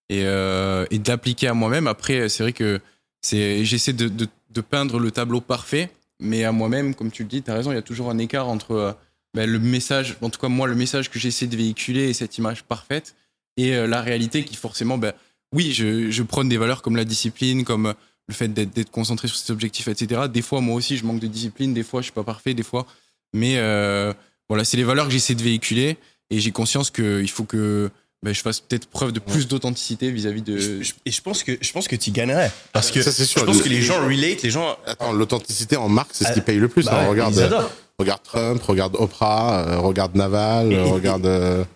et, 0.08 0.22
euh, 0.24 0.86
et 0.90 0.98
de 0.98 1.08
l'appliquer 1.08 1.48
à 1.48 1.54
moi-même. 1.54 1.86
Après, 1.88 2.28
c'est 2.28 2.42
vrai 2.44 2.52
que 2.52 2.80
c'est, 3.22 3.64
j'essaie 3.64 3.92
de, 3.92 4.08
de, 4.08 4.28
de 4.50 4.60
peindre 4.60 4.98
le 5.00 5.10
tableau 5.10 5.40
parfait, 5.40 5.90
mais 6.20 6.44
à 6.44 6.52
moi-même, 6.52 6.94
comme 6.94 7.10
tu 7.10 7.24
le 7.24 7.28
dis, 7.28 7.42
t'as 7.42 7.54
raison, 7.54 7.72
il 7.72 7.74
y 7.74 7.78
a 7.78 7.82
toujours 7.82 8.08
un 8.10 8.18
écart 8.18 8.48
entre 8.48 8.70
euh, 8.72 8.92
ben, 9.34 9.50
le 9.50 9.58
message, 9.58 10.16
en 10.22 10.30
tout 10.30 10.38
cas 10.40 10.48
moi, 10.48 10.68
le 10.68 10.74
message 10.76 11.10
que 11.10 11.18
j'essaie 11.18 11.46
de 11.48 11.56
véhiculer 11.56 12.08
et 12.08 12.12
cette 12.14 12.38
image 12.38 12.62
parfaite, 12.62 13.14
et 13.56 13.74
euh, 13.74 13.86
la 13.86 14.00
réalité 14.00 14.44
qui 14.44 14.56
forcément, 14.56 14.98
ben, 14.98 15.12
oui, 15.54 15.72
je, 15.72 16.10
je 16.10 16.22
prône 16.22 16.48
des 16.48 16.56
valeurs 16.56 16.82
comme 16.82 16.96
la 16.96 17.04
discipline, 17.04 17.64
comme 17.64 17.86
euh, 17.86 17.92
le 18.28 18.34
fait 18.34 18.48
d'être, 18.48 18.72
d'être 18.72 18.90
concentré 18.90 19.28
sur 19.28 19.36
ses 19.36 19.52
objectifs, 19.52 19.88
etc. 19.88 20.22
Des 20.32 20.42
fois, 20.42 20.60
moi 20.60 20.76
aussi, 20.76 20.96
je 20.96 21.04
manque 21.04 21.20
de 21.20 21.26
discipline, 21.26 21.74
des 21.74 21.82
fois, 21.82 22.00
je 22.00 22.04
suis 22.04 22.12
pas 22.12 22.24
parfait, 22.24 22.54
des 22.54 22.62
fois, 22.62 22.86
mais 23.34 23.54
euh, 23.58 24.12
voilà, 24.48 24.64
c'est 24.64 24.76
les 24.76 24.84
valeurs 24.84 25.06
que 25.06 25.12
j'essaie 25.12 25.34
de 25.34 25.42
véhiculer 25.42 25.96
et 26.30 26.38
j'ai 26.40 26.50
conscience 26.52 26.90
qu'il 26.90 27.28
faut 27.30 27.44
que 27.44 27.90
ben, 28.22 28.32
je 28.32 28.40
fasse 28.40 28.60
peut-être 28.60 28.86
preuve 28.86 29.10
de 29.10 29.18
plus 29.18 29.48
d'authenticité 29.48 30.10
vis-à-vis 30.12 30.42
de. 30.42 30.56
Je- 30.56 30.82
je- 30.82 30.92
Et 31.04 31.10
je 31.10 31.20
pense 31.20 31.42
que 31.42 31.58
je 31.60 31.72
pense 31.72 31.88
que 31.88 31.96
tu 31.96 32.12
gagnerais 32.12 32.52
parce 32.72 32.92
que 32.92 33.02
Ça, 33.02 33.10
c'est 33.10 33.24
sûr. 33.24 33.40
je 33.40 33.46
pense 33.46 33.60
que 33.62 33.68
les 33.68 33.82
gens 33.82 34.00
relate, 34.06 34.42
les 34.42 34.50
gens 34.50 34.76
Attends, 34.86 35.12
l'authenticité 35.12 35.76
en 35.76 35.88
marque, 35.88 36.10
c'est 36.12 36.24
ce 36.24 36.32
qui 36.32 36.38
Ah, 36.38 36.42
paye 36.42 36.58
le 36.58 36.68
plus. 36.68 36.84
bah 36.84 37.00
hein. 37.02 37.08
Regarde, 37.08 37.36
euh, 37.38 37.62
regarde 37.98 38.22
Trump, 38.22 38.62
regarde 38.62 38.94
Oprah, 38.96 39.64
euh, 39.66 39.78
regarde 39.78 40.14
Naval, 40.14 40.72
Et- 40.72 40.76
et- 40.76 40.80
regarde. 40.82 41.66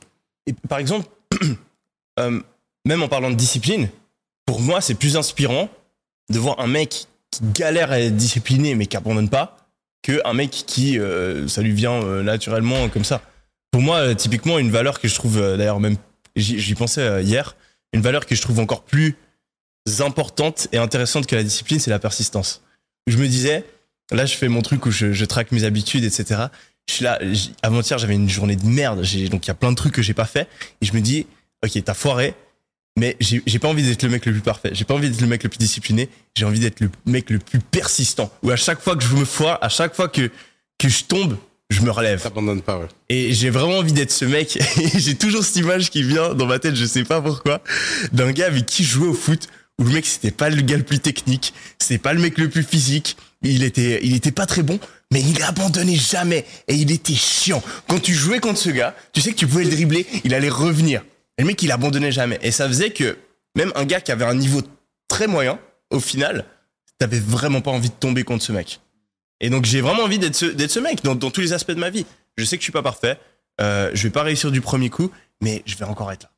Et 0.47 0.53
par 0.69 0.79
exemple, 0.79 1.09
euh, 2.19 2.41
même 2.87 3.03
en 3.03 3.09
parlant 3.09 3.31
de 3.31 3.37
discipline, 3.37 3.89
pour 4.47 4.61
moi, 4.61 4.81
c'est 4.81 4.95
plus 4.95 5.17
inspirant 5.17 5.69
de 6.31 6.39
voir 6.39 6.61
un 6.61 6.67
mec 6.67 7.07
qui 7.31 7.41
galère 7.53 7.91
à 7.91 8.01
être 8.01 8.17
discipliné 8.17 8.75
mais 8.75 8.87
qui 8.87 8.97
abandonne 8.97 9.29
pas 9.29 9.57
que 10.03 10.21
un 10.25 10.35
mec 10.35 10.51
qui 10.51 10.99
euh, 10.99 11.49
ça 11.49 11.63
lui 11.63 11.73
vient 11.73 12.03
euh, 12.03 12.23
naturellement 12.23 12.89
comme 12.89 13.05
ça. 13.05 13.23
Pour 13.71 13.83
moi, 13.83 14.15
typiquement, 14.15 14.59
une 14.59 14.71
valeur 14.71 15.01
que 15.01 15.09
je 15.09 15.15
trouve 15.15 15.41
d'ailleurs 15.57 15.81
même 15.81 15.97
j'y 16.37 16.75
pensais 16.75 17.23
hier, 17.25 17.57
une 17.93 18.01
valeur 18.01 18.27
que 18.27 18.35
je 18.35 18.43
trouve 18.43 18.61
encore 18.61 18.83
plus 18.83 19.17
importante 20.01 20.69
et 20.73 20.79
intéressante 20.79 21.27
que 21.27 21.37
la 21.37 21.43
discipline, 21.43 21.81
c'est 21.81 21.91
la 21.91 21.99
persistance. 21.99 22.63
Je 23.07 23.17
me 23.19 23.29
disais, 23.29 23.65
là, 24.11 24.27
je 24.27 24.35
fais 24.37 24.49
mon 24.49 24.63
truc 24.63 24.87
où 24.87 24.91
je, 24.91 25.25
traque 25.25 25.53
mes 25.53 25.65
habitudes, 25.65 26.05
etc. 26.05 26.47
Je 26.89 26.95
suis 26.95 27.05
là, 27.05 27.19
avant-hier, 27.63 27.99
j'avais 27.99 28.15
une 28.15 28.29
journée 28.29 28.57
de 28.57 28.67
merde. 28.67 28.99
Donc, 29.31 29.47
il 29.47 29.49
y 29.49 29.51
a 29.51 29.55
plein 29.55 29.71
de 29.71 29.77
trucs 29.77 29.95
que 29.95 30.03
j'ai 30.03 30.15
pas 30.15 30.25
fait. 30.25 30.49
Et 30.81 30.87
je 30.87 30.93
me 30.93 31.01
dis, 31.01 31.27
ok, 31.65 31.85
t'as 31.85 31.95
foiré, 31.95 32.35
mais 32.99 33.17
j'ai 33.21 33.59
pas 33.59 33.69
envie 33.69 33.83
d'être 33.83 34.03
le 34.03 34.09
mec 34.09 34.25
le 34.25 34.33
plus 34.33 34.41
parfait. 34.41 34.71
J'ai 34.73 34.85
pas 34.85 34.95
envie 34.95 35.11
d'être 35.11 35.21
le 35.21 35.27
mec 35.27 35.43
le 35.43 35.51
plus 35.51 35.59
discipliné. 35.59 36.09
J'ai 36.35 36.47
envie 36.47 36.61
d'être 36.61 36.81
le 36.81 36.91
mec 37.05 37.29
le 37.29 37.39
plus 37.39 37.61
persistant. 37.61 38.31
Où 38.43 38.51
à 38.51 38.57
chaque 38.57 38.81
fois 38.81 38.97
que 38.97 39.05
je 39.05 39.15
me 39.15 39.27
foire, 39.27 39.59
à 39.61 39.69
chaque 39.69 39.95
fois 39.95 40.09
que, 40.09 40.31
que 40.79 40.89
je 40.89 41.05
tombe, 41.05 41.37
je 41.69 41.83
me 41.83 41.91
relève. 41.91 42.23
T'abandonnes 42.23 42.63
pas, 42.63 42.79
ouais. 42.79 42.89
Et 43.11 43.35
j'ai 43.35 43.51
vraiment 43.51 43.79
envie 43.79 43.93
d'être 43.93 44.13
ce 44.13 44.25
mec. 44.25 44.57
Et 44.79 44.99
j'ai 44.99 45.15
toujours 45.15 45.45
cette 45.45 45.57
image 45.57 45.91
qui 45.91 46.03
vient 46.03 46.33
dans 46.33 46.47
ma 46.47 46.59
tête, 46.59 46.75
je 46.75 46.87
sais 46.87 47.05
pas 47.05 47.21
pourquoi, 47.21 47.63
d'un 48.13 48.33
gars 48.33 48.47
avec 48.47 48.65
qui 48.65 48.83
je 48.83 48.93
jouais 48.93 49.09
au 49.09 49.15
foot, 49.15 49.49
où 49.79 49.85
le 49.85 49.91
mec 49.91 50.07
c'était 50.07 50.31
pas 50.31 50.49
le 50.49 50.63
gars 50.63 50.79
le 50.79 50.83
plus 50.83 51.01
technique, 51.01 51.53
c'était 51.79 51.99
pas 51.99 52.15
le 52.15 52.21
mec 52.21 52.39
le 52.39 52.49
plus 52.49 52.63
physique, 52.63 53.17
il 53.43 53.63
était, 53.63 54.01
il 54.03 54.15
était 54.15 54.33
pas 54.33 54.47
très 54.47 54.63
bon, 54.63 54.81
mais 55.13 55.21
il 55.21 55.43
abandonnait 55.43 55.97
jamais. 55.97 56.47
Et 56.69 56.75
il 56.75 56.91
était 56.91 57.15
chiant. 57.15 57.63
Quand 57.89 58.01
tu 58.01 58.15
jouais 58.15 58.41
contre 58.41 58.59
ce 58.59 58.71
gars, 58.71 58.95
tu 59.13 59.21
sais 59.21 59.33
que 59.33 59.37
tu 59.37 59.47
pouvais 59.47 59.65
le 59.65 59.71
dribbler, 59.71 60.07
il 60.25 60.35
allait 60.35 60.49
revenir. 60.49 61.03
Et 61.39 61.43
le 61.43 61.47
mec 61.47 61.63
il 61.63 61.71
abandonnait 61.73 62.13
jamais. 62.13 62.39
Et 62.43 62.51
ça 62.51 62.67
faisait 62.69 62.91
que 62.91 63.19
même 63.57 63.73
un 63.75 63.85
gars 63.85 64.01
qui 64.01 64.13
avait 64.13 64.25
un 64.25 64.35
niveau 64.35 64.63
très 65.09 65.27
moyen, 65.27 65.59
au 65.91 66.01
final, 66.01 66.45
t'avais 66.99 67.19
vraiment 67.19 67.61
pas 67.61 67.71
envie 67.71 67.91
de 67.91 67.95
tomber 67.95 68.25
contre 68.25 68.45
ce 68.45 68.53
mec. 68.53 68.81
Et 69.41 69.51
donc 69.51 69.65
j'ai 69.65 69.81
vraiment 69.81 70.05
envie 70.05 70.19
d'être 70.19 70.37
ce, 70.37 70.81
mec 70.81 71.03
dans, 71.03 71.17
tous 71.17 71.41
les 71.41 71.53
aspects 71.53 71.73
de 71.73 71.81
ma 71.81 71.91
vie. 71.91 72.07
Je 72.37 72.45
sais 72.45 72.57
que 72.57 72.63
je 72.63 72.67
suis 72.67 72.73
pas 72.73 72.83
parfait, 72.83 73.19
euh, 73.61 73.91
je 73.95 74.03
vais 74.03 74.11
pas 74.11 74.23
réussir 74.23 74.51
du 74.51 74.61
premier 74.61 74.91
coup, 74.91 75.11
mais 75.41 75.63
je 75.67 75.77
vais 75.77 75.85
encore 75.85 76.13
être 76.13 76.25
là. 76.25 76.31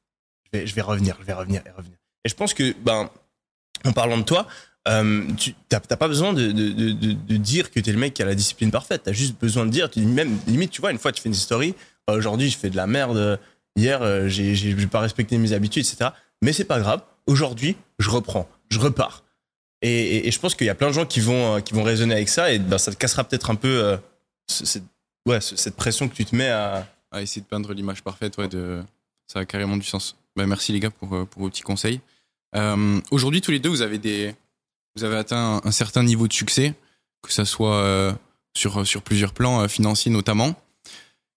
Je 0.53 0.74
vais, 0.74 0.80
revenir, 0.80 1.16
je 1.20 1.26
vais 1.26 1.34
revenir 1.34 1.62
et 1.66 1.70
revenir. 1.70 1.99
Et 2.24 2.28
je 2.30 2.34
pense 2.34 2.55
que, 2.55 2.74
ben, 2.80 3.11
en 3.84 3.92
parlant 3.92 4.16
de 4.16 4.22
toi, 4.22 4.46
euh, 4.88 5.26
tu 5.36 5.55
t'as 5.68 5.80
pas 5.80 6.09
besoin 6.09 6.32
de, 6.32 6.51
dire 7.36 7.70
que 7.70 7.80
t'es 7.80 7.92
le 7.92 7.99
mec 7.99 8.14
qui 8.14 8.22
a 8.22 8.24
la 8.24 8.34
discipline 8.34 8.70
parfaite. 8.70 9.03
T'as 9.05 9.12
juste 9.12 9.38
besoin 9.38 9.66
de 9.66 9.70
dire, 9.70 9.90
tu 9.90 10.01
même 10.01 10.38
limite, 10.46 10.70
tu 10.70 10.80
vois, 10.80 10.90
une 10.90 10.99
fois 10.99 11.12
tu 11.12 11.20
fais 11.20 11.28
une 11.28 11.34
story. 11.34 11.74
Aujourd'hui, 12.09 12.49
je 12.49 12.57
fais 12.57 12.70
de 12.70 12.76
la 12.76 12.86
merde. 12.86 13.38
Hier, 13.78 14.02
euh, 14.02 14.26
j'ai 14.26 14.86
pas 14.88 14.98
respecté 14.98 15.38
mes 15.38 15.52
habitudes, 15.52 15.86
etc. 15.86 16.10
Mais 16.42 16.52
c'est 16.52 16.64
pas 16.64 16.80
grave. 16.80 17.00
Aujourd'hui, 17.26 17.76
je 18.00 18.10
reprends, 18.10 18.48
je 18.70 18.80
repars. 18.80 19.22
Et, 19.82 20.28
je 20.28 20.38
pense 20.40 20.56
qu'il 20.56 20.66
y 20.66 20.70
a 20.70 20.74
plein 20.74 20.88
de 20.88 20.92
gens 20.92 21.06
qui 21.06 21.20
vont 21.20 21.54
euh, 21.54 21.60
qui 21.60 21.74
vont 21.74 21.84
raisonner 21.84 22.14
avec 22.14 22.28
ça 22.28 22.52
et 22.52 22.58
ben, 22.58 22.78
ça 22.78 22.90
te 22.90 22.96
cassera 22.96 23.22
peut-être 23.22 23.50
un 23.50 23.54
peu 23.54 23.68
euh, 23.68 23.96
ce- 24.50 24.64
cette, 24.64 25.76
pression 25.76 26.08
que 26.08 26.14
tu 26.14 26.24
te 26.24 26.34
mets 26.34 26.48
à. 26.48 26.88
essayer 27.20 27.40
de 27.40 27.46
peindre 27.46 27.72
l'image 27.72 28.02
parfaite, 28.02 28.36
ouais, 28.38 28.48
ça 29.28 29.40
a 29.40 29.44
carrément 29.44 29.76
du 29.76 29.86
sens. 29.86 30.16
Bah, 30.34 30.44
merci 30.46 30.72
les 30.72 30.80
gars 30.80 30.90
pour, 30.90 31.10
pour 31.28 31.42
vos 31.42 31.48
petits 31.48 31.62
conseils. 31.62 32.00
Aujourd'hui, 33.12 33.40
tous 33.40 33.52
les 33.52 33.60
deux, 33.60 33.68
vous 33.68 33.82
avez, 33.82 33.98
des... 33.98 34.34
vous 34.96 35.04
avez 35.04 35.16
atteint 35.16 35.60
un, 35.62 35.70
certain 35.70 36.02
niveau 36.02 36.26
de 36.26 36.32
succès, 36.32 36.74
que 37.22 37.32
ça 37.32 37.44
soit 37.44 38.18
sur, 38.56 38.84
sur 38.86 39.02
plusieurs 39.02 39.32
plans, 39.32 39.68
financiers 39.68 40.10
notamment. 40.10 40.54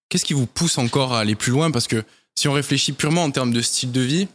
Qu'est-ce 0.08 0.24
qui 0.24 0.34
vous 0.34 0.46
pousse 0.46 0.78
encore 0.78 1.12
à 1.12 1.20
aller 1.20 1.34
plus 1.36 1.52
loin? 1.52 1.70
Parce 1.70 1.86
que 1.86 2.02
si 2.36 2.48
on 2.48 2.52
réfléchit 2.52 2.92
purement 2.92 3.24
en 3.24 3.30
termes 3.30 3.52
de 3.52 3.60
style 3.62 3.92
de 3.92 4.00
vie, 4.00 4.28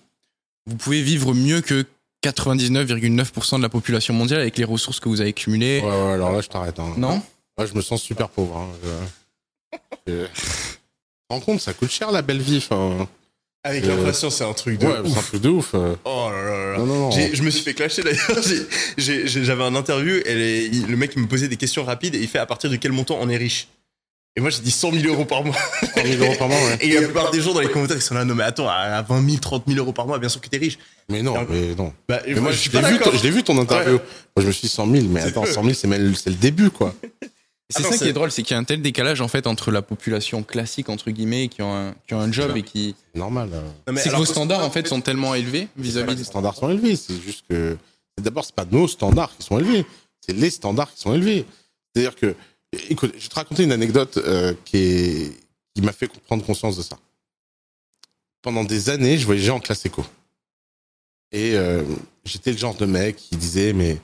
vous 0.67 0.75
pouvez 0.75 1.01
vivre 1.01 1.33
mieux 1.33 1.61
que 1.61 1.85
99,9% 2.25 3.57
de 3.57 3.61
la 3.61 3.69
population 3.69 4.13
mondiale 4.13 4.41
avec 4.41 4.57
les 4.57 4.63
ressources 4.63 4.99
que 4.99 5.09
vous 5.09 5.21
avez 5.21 5.33
cumulées. 5.33 5.79
Ouais, 5.81 5.87
ouais, 5.89 6.11
alors 6.13 6.31
là, 6.31 6.41
je 6.41 6.47
t'arrête. 6.49 6.79
Hein. 6.79 6.93
Non? 6.97 7.21
Ouais, 7.57 7.67
je 7.67 7.73
me 7.73 7.81
sens 7.81 8.01
super 8.01 8.29
pauvre. 8.29 8.57
Hein. 8.57 8.67
Je... 10.07 10.13
je- 10.13 10.25
Tu 10.25 10.31
te 11.29 11.33
rends 11.33 11.39
compte, 11.39 11.61
ça 11.61 11.73
coûte 11.73 11.91
cher 11.91 12.11
la 12.11 12.21
belle 12.21 12.41
vie. 12.41 12.57
Enfin, 12.57 13.07
Avec 13.63 13.83
Euh, 13.83 13.95
l'inflation, 13.95 14.29
c'est 14.29 14.43
un 14.45 14.53
truc 14.53 14.81
ouais, 14.81 14.93
c'est 15.05 15.17
un 15.17 15.21
truc 15.21 15.41
de 15.41 15.49
ouf. 15.49 15.71
euh. 15.73 15.95
Oh 16.05 16.29
là 16.31 16.41
là 16.41 16.71
là. 16.73 16.77
Non, 16.79 16.85
non, 16.85 17.11
Je 17.11 17.41
me 17.43 17.49
suis 17.49 17.63
fait 17.63 17.73
clasher 17.73 18.01
d'ailleurs. 18.03 18.41
J'avais 18.97 19.63
un 19.63 19.75
interview 19.75 20.15
et 20.25 20.35
les- 20.35 20.69
le 20.69 20.95
mec 20.95 21.11
il 21.15 21.21
me 21.23 21.27
posait 21.27 21.47
des 21.49 21.57
questions 21.57 21.83
rapides 21.83 22.15
et 22.15 22.19
il 22.19 22.27
fait 22.27 22.39
à 22.39 22.45
partir 22.45 22.69
de 22.69 22.75
quel 22.77 22.91
montant 22.93 23.17
on 23.19 23.27
est 23.29 23.37
riche? 23.37 23.67
Et 24.37 24.39
moi 24.39 24.51
j'ai 24.51 24.59
dit 24.61 24.69
100 24.71 24.91
000 24.93 25.13
euros 25.13 25.25
par 25.25 25.43
mois. 25.43 25.55
100 25.95 26.03
000 26.03 26.23
euros 26.23 26.35
par 26.37 26.47
mois, 26.47 26.57
ouais. 26.57 26.77
Et 26.81 26.93
la 26.93 27.01
plupart 27.01 27.31
des 27.31 27.41
gens 27.41 27.53
dans 27.53 27.59
les 27.59 27.69
commentaires 27.69 27.97
ils 27.97 28.01
sont 28.03 28.13
là, 28.13 28.23
non 28.23 28.35
mais 28.35 28.43
attends, 28.43 28.69
à 28.69 29.01
20 29.01 29.25
000, 29.25 29.37
30 29.41 29.63
000 29.67 29.79
euros 29.79 29.93
par 29.93 30.05
mois, 30.05 30.19
bien 30.19 30.29
sûr 30.29 30.39
que 30.39 30.47
t'es 30.47 30.57
riche. 30.57 30.77
Mais 31.09 31.23
non, 31.23 31.35
mais 31.49 31.73
non. 31.75 31.91
Bah, 32.07 32.21
Mais 32.27 32.35
moi, 32.35 32.51
je 32.51 32.55
je 32.57 32.61
suis 32.61 32.69
l'ai 32.71 32.79
pas 32.81 32.89
vu, 32.89 32.99
je 33.17 33.23
l'ai 33.23 33.31
vu 33.31 33.43
ton 33.43 33.57
interview. 33.57 33.93
Moi, 33.95 34.01
je 34.37 34.45
me 34.45 34.51
suis 34.51 34.67
dit 34.67 34.73
100 34.73 34.91
000, 34.91 35.05
mais 35.09 35.21
attends, 35.21 35.41
peu. 35.41 35.51
100 35.51 35.63
000, 35.63 36.13
c'est 36.15 36.29
le 36.29 36.35
début, 36.35 36.69
quoi. 36.69 36.93
C'est 37.69 37.83
ça 37.83 37.97
qui 37.97 38.07
est 38.07 38.13
drôle, 38.13 38.31
c'est 38.31 38.43
qu'il 38.43 38.53
y 38.53 38.57
a 38.57 38.59
un 38.59 38.63
tel 38.63 38.81
décalage 38.81 39.19
en 39.19 39.27
fait 39.27 39.45
entre 39.45 39.71
la 39.71 39.81
population 39.81 40.41
classique 40.41 40.87
entre 40.87 41.11
guillemets 41.11 41.49
qui 41.49 41.61
ont 41.61 41.75
un, 41.75 41.95
qui 42.07 42.13
ont 42.13 42.19
un 42.21 42.31
job 42.31 42.55
et 42.55 42.61
qui. 42.63 42.95
C'est 43.13 43.19
normal. 43.19 43.49
euh. 43.53 43.93
C'est 43.97 44.09
que 44.09 44.15
vos 44.15 44.23
standards 44.23 44.63
en 44.63 44.69
fait 44.69 44.87
sont 44.87 45.01
tellement 45.01 45.35
élevés 45.35 45.67
vis-à-vis 45.75 46.11
Les 46.11 46.15
de. 46.19 46.23
standards 46.23 46.55
sont 46.55 46.69
élevés. 46.69 46.95
C'est 46.95 47.19
juste 47.21 47.43
que. 47.49 47.75
D'abord, 48.21 48.45
c'est 48.45 48.55
pas 48.55 48.65
nos 48.71 48.87
standards 48.87 49.35
qui 49.37 49.45
sont 49.45 49.59
élevés. 49.59 49.85
C'est 50.21 50.31
les 50.33 50.49
standards 50.49 50.93
qui 50.93 51.01
sont 51.01 51.13
élevés. 51.13 51.45
C'est-à-dire 51.93 52.15
que. 52.15 52.35
Écoute, 52.89 53.13
je 53.17 53.23
vais 53.23 53.29
te 53.29 53.35
raconter 53.35 53.63
une 53.63 53.71
anecdote 53.71 54.17
euh, 54.17 54.53
qui, 54.65 54.77
est... 54.77 55.33
qui 55.73 55.81
m'a 55.81 55.91
fait 55.93 56.07
prendre 56.07 56.45
conscience 56.45 56.77
de 56.77 56.81
ça. 56.81 56.97
Pendant 58.41 58.63
des 58.63 58.89
années, 58.89 59.17
je 59.17 59.25
voyageais 59.25 59.51
en 59.51 59.59
classe 59.59 59.85
éco. 59.85 60.05
Et 61.31 61.55
euh, 61.55 61.83
j'étais 62.25 62.51
le 62.51 62.57
genre 62.57 62.75
de 62.75 62.85
mec 62.85 63.15
qui 63.17 63.35
disait 63.35 63.73
Mais 63.73 63.99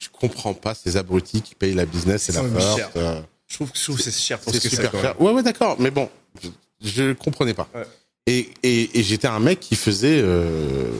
je 0.00 0.08
comprends 0.08 0.54
pas 0.54 0.74
ces 0.74 0.96
abrutis 0.96 1.42
qui 1.42 1.54
payent 1.54 1.74
la 1.74 1.86
business 1.86 2.28
et 2.28 2.32
la 2.32 2.42
force. 2.42 2.80
euh, 2.96 3.20
Je 3.46 3.54
trouve 3.56 3.70
que 3.70 3.78
c'est 3.78 4.10
cher 4.12 4.40
pour 4.40 4.52
ce 4.54 4.58
que 4.60 4.68
super 4.68 4.90
cher. 4.92 5.20
Ouais, 5.20 5.32
ouais, 5.32 5.42
d'accord. 5.42 5.76
Mais 5.78 5.90
bon, 5.90 6.08
je, 6.42 6.48
je 6.82 7.12
comprenais 7.12 7.54
pas. 7.54 7.68
Ouais. 7.74 7.84
Et, 8.26 8.50
et, 8.62 8.98
et 8.98 9.02
j'étais 9.02 9.28
un 9.28 9.38
mec 9.38 9.60
qui 9.60 9.76
faisait, 9.76 10.20
euh, 10.22 10.90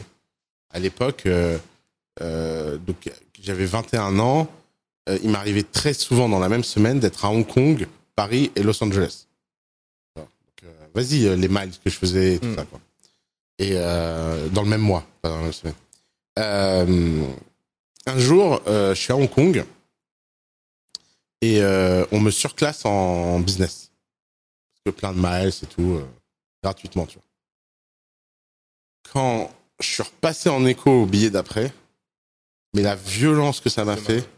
à 0.71 0.79
l'époque, 0.79 1.27
donc 2.21 3.11
j'avais 3.41 3.65
21 3.67 4.19
ans. 4.19 4.49
Euh, 5.09 5.19
il 5.23 5.31
m'arrivait 5.31 5.63
très 5.65 5.93
souvent 5.95 6.29
dans 6.29 6.39
la 6.39 6.49
même 6.49 6.65
semaine 6.65 7.01
d'être 7.01 7.25
à 7.25 7.31
Hong 7.31 7.47
Kong, 7.47 7.87
Paris 8.17 8.51
et 8.57 8.63
Los 8.63 8.83
Angeles. 8.83 9.27
Donc, 10.17 10.29
euh, 10.65 10.73
Vas-y, 10.95 11.27
euh, 11.27 11.37
les 11.37 11.49
miles 11.49 11.73
que 11.85 11.91
je 11.91 11.97
faisais 11.99 12.35
et 12.35 12.39
tout 12.39 12.47
Mm. 12.49 12.57
ça, 12.57 12.65
quoi. 12.65 12.81
Et 13.59 13.75
dans 13.75 14.63
le 14.63 14.69
même 14.69 14.81
mois, 14.81 15.07
pas 15.23 15.29
dans 15.29 15.37
la 15.37 15.43
même 15.45 15.53
semaine. 15.53 15.75
Un 18.07 18.19
jour, 18.19 18.61
je 18.67 18.95
suis 18.95 19.13
à 19.13 19.17
Hong 19.17 19.31
Kong 19.31 19.65
et 21.41 21.63
on 22.11 22.19
me 22.21 22.31
surclasse 22.33 22.85
en 22.85 23.39
business. 23.39 23.93
Parce 24.73 24.83
que 24.97 25.01
plein 25.01 25.13
de 25.13 25.19
miles 25.21 25.53
et 25.63 25.67
tout, 25.67 26.01
gratuitement, 26.65 27.07
tu 27.07 27.15
vois. 27.15 27.23
Quand 29.13 29.51
je 29.81 29.87
suis 29.87 30.03
repassé 30.03 30.49
en 30.49 30.65
écho 30.67 30.91
au 30.91 31.07
billet 31.07 31.31
d'après, 31.31 31.73
mais 32.75 32.83
la 32.83 32.97
violence 32.97 33.61
que 33.61 33.69
ça 33.71 33.85
m'a 33.85 33.97
fait, 33.97 34.29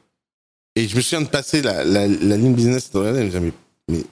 et 0.77 0.87
je 0.87 0.95
me 0.95 1.01
souviens 1.01 1.23
de 1.23 1.29
passer 1.29 1.63
la, 1.63 1.83
la, 1.85 2.07
la 2.07 2.37
ligne 2.37 2.55
business 2.55 2.91
et 2.95 2.99
me 2.99 3.41
mais, 3.41 3.53
mais 3.89 4.05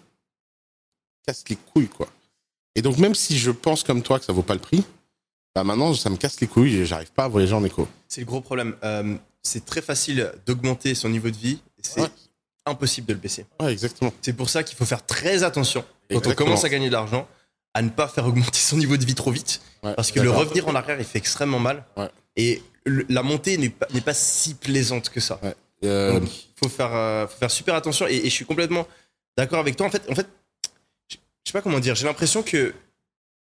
casse 1.27 1.45
les 1.49 1.57
couilles, 1.57 1.89
quoi. 1.89 2.09
Et 2.75 2.83
donc, 2.83 2.99
même 2.99 3.15
si 3.15 3.39
je 3.39 3.51
pense 3.53 3.83
comme 3.85 4.03
toi 4.03 4.19
que 4.19 4.25
ça 4.25 4.33
vaut 4.33 4.43
pas 4.43 4.55
le 4.55 4.61
prix, 4.61 4.83
bah 5.55 5.63
maintenant, 5.63 5.95
ça 5.95 6.11
me 6.11 6.17
casse 6.17 6.41
les 6.41 6.49
couilles 6.49 6.75
et 6.77 6.87
j'arrive 6.87 7.13
pas 7.13 7.25
à 7.25 7.29
voyager 7.29 7.55
en 7.55 7.65
écho. 7.65 7.87
C'est 8.09 8.21
le 8.23 8.27
gros 8.27 8.41
problème. 8.41 8.75
Euh, 8.83 9.17
c'est 9.43 9.65
très 9.65 9.81
facile 9.83 10.33
d'augmenter 10.47 10.95
son 10.97 11.09
niveau 11.09 11.31
de 11.31 11.37
vie. 11.37 11.61
C'est 11.81 12.01
Ouais. 12.01 12.09
impossible 12.67 13.07
de 13.07 13.13
le 13.13 13.21
baisser. 13.21 13.47
Ouais, 13.61 13.71
exactement. 13.73 14.13
C'est 14.23 14.33
pour 14.33 14.49
ça 14.51 14.65
qu'il 14.65 14.77
faut 14.77 14.87
faire 14.87 15.05
très 15.07 15.45
attention 15.45 15.85
quand 16.11 16.27
on 16.27 16.35
commence 16.35 16.65
à 16.65 16.69
gagner 16.69 16.89
de 16.89 16.93
l'argent 16.95 17.29
à 17.75 17.83
ne 17.83 17.91
pas 17.91 18.09
faire 18.09 18.27
augmenter 18.27 18.59
son 18.59 18.77
niveau 18.79 18.97
de 18.97 19.05
vie 19.05 19.15
trop 19.15 19.31
vite. 19.31 19.61
Ouais, 19.83 19.95
Parce 19.95 20.11
que 20.13 20.21
le 20.21 20.31
revenir 20.31 20.67
en 20.69 20.75
arrière, 20.75 20.99
il 20.99 21.05
fait 21.05 21.19
extrêmement 21.19 21.59
mal. 21.61 21.85
Et 22.37 22.63
le- 22.85 23.07
la 23.09 23.23
montée 23.23 23.57
n'est 23.59 23.69
pas, 23.71 23.87
n'est 23.93 24.01
pas 24.01 24.15
si 24.15 24.55
plaisante 24.55 25.09
que 25.11 25.21
ça. 25.21 25.39
Euh, 25.85 26.21
Donc, 26.21 26.29
il 26.29 26.53
faut 26.63 26.69
faire, 26.69 26.95
euh, 26.95 27.27
faut 27.27 27.39
faire 27.39 27.51
super 27.51 27.75
attention. 27.75 28.07
Et, 28.07 28.17
et 28.17 28.25
je 28.25 28.35
suis 28.35 28.45
complètement 28.45 28.87
d'accord 29.37 29.59
avec 29.59 29.77
toi. 29.77 29.87
En 29.87 29.91
fait, 29.91 30.09
en 30.11 30.15
fait 30.15 30.27
je 31.11 31.17
sais 31.47 31.53
pas 31.53 31.63
comment 31.63 31.81
dire. 31.81 31.95
J'ai 31.95 32.07
l'impression 32.07 32.43
que. 32.43 32.75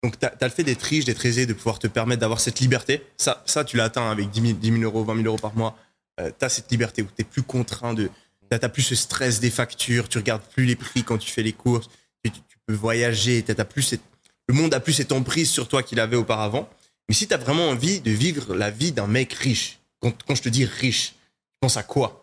Donc, 0.05 0.19
tu 0.19 0.27
as, 0.27 0.37
le 0.41 0.51
fait 0.51 0.63
d'être 0.63 0.83
riche, 0.83 1.05
d'être 1.05 1.25
aisé, 1.27 1.47
de 1.47 1.53
pouvoir 1.53 1.79
te 1.79 1.89
permettre 1.89 2.21
d'avoir 2.21 2.41
cette 2.41 2.61
liberté. 2.61 3.03
Ça, 3.17 3.43
ça 3.47 3.65
tu 3.65 3.77
l'as 3.77 3.85
atteint 3.85 4.11
avec 4.11 4.31
10 4.31 4.41
000, 4.41 4.53
10 4.55 4.71
000 4.81 4.83
euros, 4.83 5.03
20 5.05 5.17
000 5.17 5.27
euros 5.27 5.39
par 5.39 5.57
mois. 5.57 5.77
tu 6.19 6.45
as 6.45 6.49
cette 6.49 6.71
liberté 6.71 7.03
où 7.03 7.09
tu 7.17 7.25
plus 7.25 7.43
contraint 7.43 7.95
de. 7.95 8.09
Tu 8.51 8.57
n'as 8.57 8.69
plus 8.69 8.83
ce 8.83 8.95
stress 8.95 9.41
des 9.41 9.51
factures. 9.51 10.09
Tu 10.09 10.19
regardes 10.19 10.43
plus 10.43 10.65
les 10.67 10.77
prix 10.77 11.03
quand 11.03 11.19
tu 11.19 11.31
fais 11.31 11.43
les 11.43 11.53
courses. 11.53 11.89
Tu, 12.25 12.31
peux 12.67 12.75
voyager. 12.75 13.43
t'as 13.43 13.65
plus 13.65 13.83
cette- 13.83 14.03
le 14.49 14.55
monde 14.55 14.75
a 14.75 14.81
plus 14.81 14.93
cette 14.93 15.13
emprise 15.13 15.51
sur 15.51 15.69
toi 15.69 15.83
qu'il 15.83 16.01
avait 16.01 16.17
auparavant. 16.17 16.69
Mais 17.09 17.15
si 17.15 17.27
tu 17.27 17.35
as 17.35 17.39
vraiment 17.39 17.69
envie 17.71 18.01
de 18.01 18.11
vivre 18.11 18.55
la 18.55 18.71
vie 18.71 18.93
d'un 18.93 19.07
mec 19.07 19.33
riche, 19.33 19.79
quand, 20.01 20.23
quand 20.25 20.35
je 20.35 20.43
te 20.43 20.49
dis 20.49 20.65
riche, 20.65 21.11
tu 21.13 21.59
penses 21.61 21.77
à 21.77 21.83
quoi? 21.83 22.18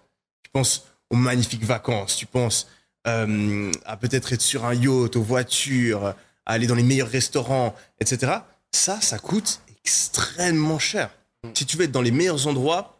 Penses 0.56 0.86
aux 1.10 1.18
magnifiques 1.18 1.66
vacances, 1.66 2.16
tu 2.16 2.26
penses 2.26 2.68
euh, 3.08 3.72
à 3.86 3.97
peut-être 3.97 4.32
être 4.32 4.41
sur 4.41 4.64
un 4.64 4.74
yacht, 4.74 5.18
aux 5.18 5.22
voitures, 5.22 6.06
à 6.06 6.16
aller 6.45 6.66
dans 6.66 6.76
les 6.76 6.84
meilleurs 6.84 7.10
restaurants, 7.10 7.76
etc. 7.99 8.32
Ça, 8.72 9.01
ça 9.01 9.20
coûte 9.20 9.60
extrêmement 9.84 10.80
cher. 10.80 11.10
Si 11.53 11.66
tu 11.66 11.76
veux 11.76 11.84
être 11.84 11.91
dans 11.91 12.01
les 12.01 12.12
meilleurs 12.12 12.47
endroits, 12.47 12.97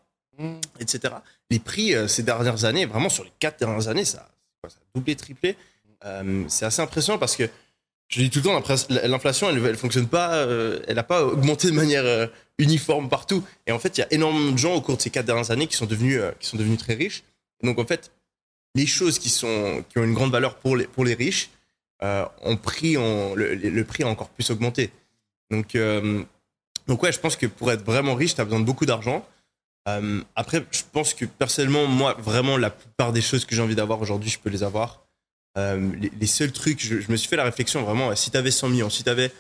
etc. 0.82 1.16
Les 1.50 1.60
prix 1.60 1.96
euh, 1.96 2.10
ces 2.10 2.24
dernières 2.24 2.66
années, 2.66 2.86
vraiment 2.86 3.08
sur 3.08 3.24
les 3.24 3.32
quatre 3.40 3.58
dernières 3.58 3.88
années, 3.88 4.04
ça, 4.04 4.28
a 4.66 4.68
doublé, 4.94 5.16
triplé. 5.16 5.56
Euh, 6.04 6.44
c'est 6.50 6.66
assez 6.66 6.82
impressionnant 6.82 7.18
parce 7.18 7.38
que 7.38 7.50
je 8.10 8.22
dis 8.22 8.30
tout 8.30 8.40
le 8.40 8.44
temps, 8.44 8.64
l'inflation, 8.90 9.50
elle, 9.50 9.66
elle 9.66 9.78
fonctionne 9.78 10.08
pas, 10.08 10.46
elle 10.88 10.96
n'a 10.96 11.04
pas 11.04 11.24
augmenté 11.24 11.70
de 11.70 11.74
manière 11.74 12.30
uniforme 12.60 13.10
partout. 13.10 13.44
Et 13.66 13.72
en 13.72 13.80
fait, 13.80 13.98
il 13.98 14.02
y 14.02 14.04
a 14.04 14.14
énormément 14.14 14.52
de 14.52 14.58
gens 14.58 14.76
au 14.76 14.82
cours 14.82 14.98
de 14.98 15.02
ces 15.02 15.10
quatre 15.10 15.26
dernières 15.26 15.50
années 15.50 15.66
qui 15.66 15.76
sont 15.76 15.88
devenus 15.88 16.22
très 16.78 16.94
riches. 16.94 17.24
Donc 17.64 17.80
en 17.80 17.86
fait, 17.86 18.12
les 18.76 18.86
choses 18.86 19.20
qui 19.20 19.30
sont, 19.30 19.84
qui 19.90 19.98
ont 19.98 20.04
une 20.04 20.14
grande 20.14 20.32
valeur 20.32 20.56
pour 20.58 20.76
les, 20.76 20.86
pour 20.86 21.06
les 21.06 21.14
riches, 21.14 21.50
euh, 22.04 22.26
ont 22.44 22.58
pris, 22.58 22.98
ont- 22.98 23.36
le, 23.36 23.56
le 23.56 23.84
prix 23.86 24.04
a 24.04 24.08
encore 24.08 24.30
plus 24.30 24.50
augmenté. 24.52 24.92
Donc, 25.50 25.76
euh, 25.76 26.24
donc 26.88 27.02
ouais, 27.04 27.12
je 27.12 27.20
pense 27.20 27.36
que 27.36 27.46
pour 27.46 27.72
être 27.72 27.84
vraiment 27.84 28.16
riche, 28.16 28.36
tu 28.36 28.42
as 28.42 28.46
besoin 28.46 28.60
de 28.60 28.66
beaucoup 28.66 28.86
d'argent. 28.86 29.26
Euh, 29.88 30.22
après, 30.36 30.66
je 30.72 30.82
pense 30.92 31.14
que 31.14 31.26
personnellement, 31.26 31.88
moi, 31.88 32.16
vraiment, 32.20 32.58
la 32.58 32.70
plupart 32.70 33.14
des 33.14 33.22
choses 33.22 33.46
que 33.46 33.56
j'ai 33.56 33.62
envie 33.62 33.76
d'avoir 33.76 34.02
aujourd'hui, 34.02 34.30
je 34.30 34.40
peux 34.40 34.50
les 34.50 34.64
avoir. 34.64 35.06
Euh, 35.58 35.92
les, 36.20 36.28
seuls 36.28 36.52
trucs, 36.52 36.82
je, 36.84 37.10
me 37.10 37.16
suis 37.16 37.30
fait 37.30 37.38
la 37.38 37.46
réflexion 37.46 37.82
vraiment, 37.84 38.14
si 38.16 38.30
tu 38.30 38.38
avais 38.38 38.52
100 38.52 38.70
millions, 38.70 38.90
si 38.90 39.04
tu 39.04 39.10
avais, 39.10 39.32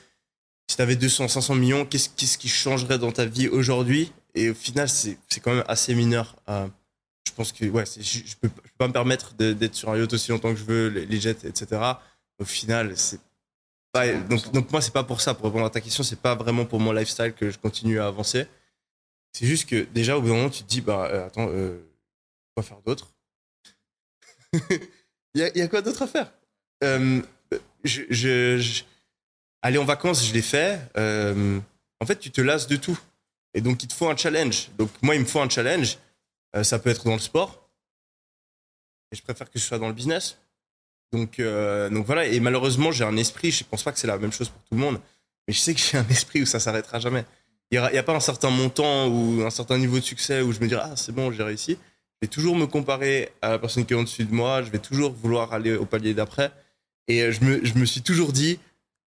si 0.70 0.82
avais 0.82 0.96
200, 0.96 1.28
500 1.28 1.56
millions, 1.56 1.86
qu'est-ce 1.86 2.10
qu'est-ce 2.16 2.38
qui 2.38 2.48
changerait 2.48 3.00
dans 3.00 3.12
ta 3.12 3.26
vie 3.26 3.50
aujourd'hui? 3.50 4.14
Et 4.34 4.52
au 4.52 4.54
final, 4.54 4.88
c'est 4.88 5.18
quand 5.42 5.54
même 5.54 5.66
assez 5.68 5.94
mineur. 5.94 6.36
Pense 7.36 7.52
que 7.52 7.66
ouais, 7.66 7.84
je, 7.86 8.20
je 8.26 8.36
peux, 8.40 8.50
pas 8.78 8.88
me 8.88 8.94
permettre 8.94 9.34
d'être 9.34 9.76
sur 9.76 9.90
un 9.90 9.98
yacht 9.98 10.12
aussi 10.14 10.32
longtemps 10.32 10.54
que 10.54 10.60
je 10.60 10.64
veux, 10.64 10.88
les, 10.88 11.06
les 11.06 11.20
jets, 11.20 11.46
etc. 11.46 11.82
Au 12.40 12.46
final, 12.46 12.96
c'est 12.98 13.20
pas. 13.92 14.12
Donc, 14.14 14.52
donc 14.52 14.72
moi, 14.72 14.82
c'est 14.82 14.94
pas 14.94 15.04
pour 15.04 15.20
ça. 15.22 15.34
Pour 15.34 15.46
répondre 15.46 15.66
à 15.66 15.70
ta 15.70 15.82
question, 15.82 16.04
c'est 16.04 16.20
pas 16.20 16.36
vraiment 16.36 16.66
pour 16.66 16.80
mon 16.80 16.92
lifestyle 16.94 17.34
que 17.34 17.52
je 17.52 17.58
continue 17.58 18.00
à 18.00 18.08
avancer. 18.08 18.48
C'est 19.34 19.46
juste 19.46 19.68
que 19.68 19.84
déjà, 19.94 20.18
au 20.18 20.22
bout 20.22 20.30
d'un 20.30 20.36
moment, 20.36 20.50
tu 20.50 20.64
te 20.64 20.70
dis, 20.70 20.80
bah 20.82 21.10
euh, 21.12 21.28
attends, 21.28 21.50
euh, 21.50 21.78
quoi 22.56 22.64
faire 22.64 22.82
d'autre? 22.86 23.12
Il 25.34 25.42
y, 25.42 25.62
a- 25.62 25.68
quoi 25.68 25.82
d'autre 25.82 26.04
à 26.04 26.08
faire? 26.08 26.32
Euh, 26.84 27.22
Aller 29.62 29.78
en 29.78 29.84
vacances, 29.84 30.26
je 30.26 30.34
l'ai 30.34 30.42
fait. 30.42 30.80
Euh, 30.96 31.60
en 32.00 32.06
fait, 32.06 32.18
tu 32.18 32.32
te 32.32 32.40
lasses 32.40 32.68
de 32.68 32.78
tout. 32.78 32.98
Et 33.54 33.62
donc, 33.62 33.84
il 33.84 33.88
te 33.88 33.94
faut 33.94 34.08
un 34.08 34.16
challenge. 34.16 34.70
Donc, 34.78 34.90
moi, 35.02 35.16
il 35.16 35.22
me 35.22 35.26
faut 35.26 35.40
un 35.42 35.50
challenge. 35.50 35.98
Euh, 36.56 36.64
ça 36.64 36.80
peut 36.80 36.90
être 36.90 37.06
dans 37.06 37.14
le 37.14 37.20
sport. 37.20 37.70
Et 39.12 39.16
je 39.16 39.22
préfère 39.22 39.50
que 39.50 39.60
ce 39.60 39.68
soit 39.68 39.80
dans 39.80 39.88
le 39.88 39.94
business. 39.94 40.38
Donc, 41.12 41.40
euh, 41.40 41.90
donc 41.90 42.06
voilà. 42.06 42.26
Et 42.26 42.40
malheureusement, 42.40 42.92
j'ai 42.92 43.04
un 43.04 43.18
esprit. 43.18 43.52
Je 43.52 43.64
pense 43.64 43.84
pas 43.84 43.92
que 43.92 44.00
c'est 44.00 44.08
la 44.08 44.18
même 44.18 44.32
chose 44.32 44.50
pour 44.50 44.62
tout 44.64 44.76
le 44.76 44.82
monde. 44.82 45.00
Mais 45.48 45.54
je 45.54 45.60
sais 45.60 45.74
que 45.74 45.80
j'ai 45.80 45.98
un 45.98 46.08
esprit 46.10 46.42
où 46.42 46.46
ça 46.46 46.60
s'arrêtera 46.60 47.00
jamais. 47.00 47.26
Il 47.72 47.80
n'y 47.80 47.98
a, 47.98 48.04
pas 48.04 48.16
un 48.16 48.20
certain 48.20 48.52
montant 48.52 49.08
ou 49.08 49.44
un 49.44 49.50
certain 49.50 49.78
niveau 49.78 49.98
de 49.98 50.04
succès 50.04 50.42
où 50.42 50.52
je 50.54 50.60
me 50.60 50.68
dirais, 50.68 50.84
ah, 50.86 50.96
c'est 50.96 51.12
bon, 51.12 51.32
j'ai 51.32 51.44
réussi. 51.44 51.72
Je 51.72 52.28
vais 52.28 52.28
toujours 52.28 52.56
me 52.56 52.68
comparer 52.68 53.32
à 53.42 53.50
la 53.50 53.60
personne 53.60 53.86
qui 53.86 53.94
est 53.94 53.98
en-dessus 53.98 54.24
de 54.24 54.34
moi. 54.34 54.62
Je 54.62 54.70
vais 54.70 54.80
toujours 54.80 55.12
vouloir 55.12 55.52
aller 55.52 55.76
au 55.76 55.86
palier 55.86 56.14
d'après. 56.14 56.52
Et 57.08 57.24
euh, 57.24 57.32
je 57.32 57.44
me, 57.44 57.66
je 57.66 57.74
me 57.74 57.86
suis 57.86 58.02
toujours 58.02 58.32
dit, 58.34 58.60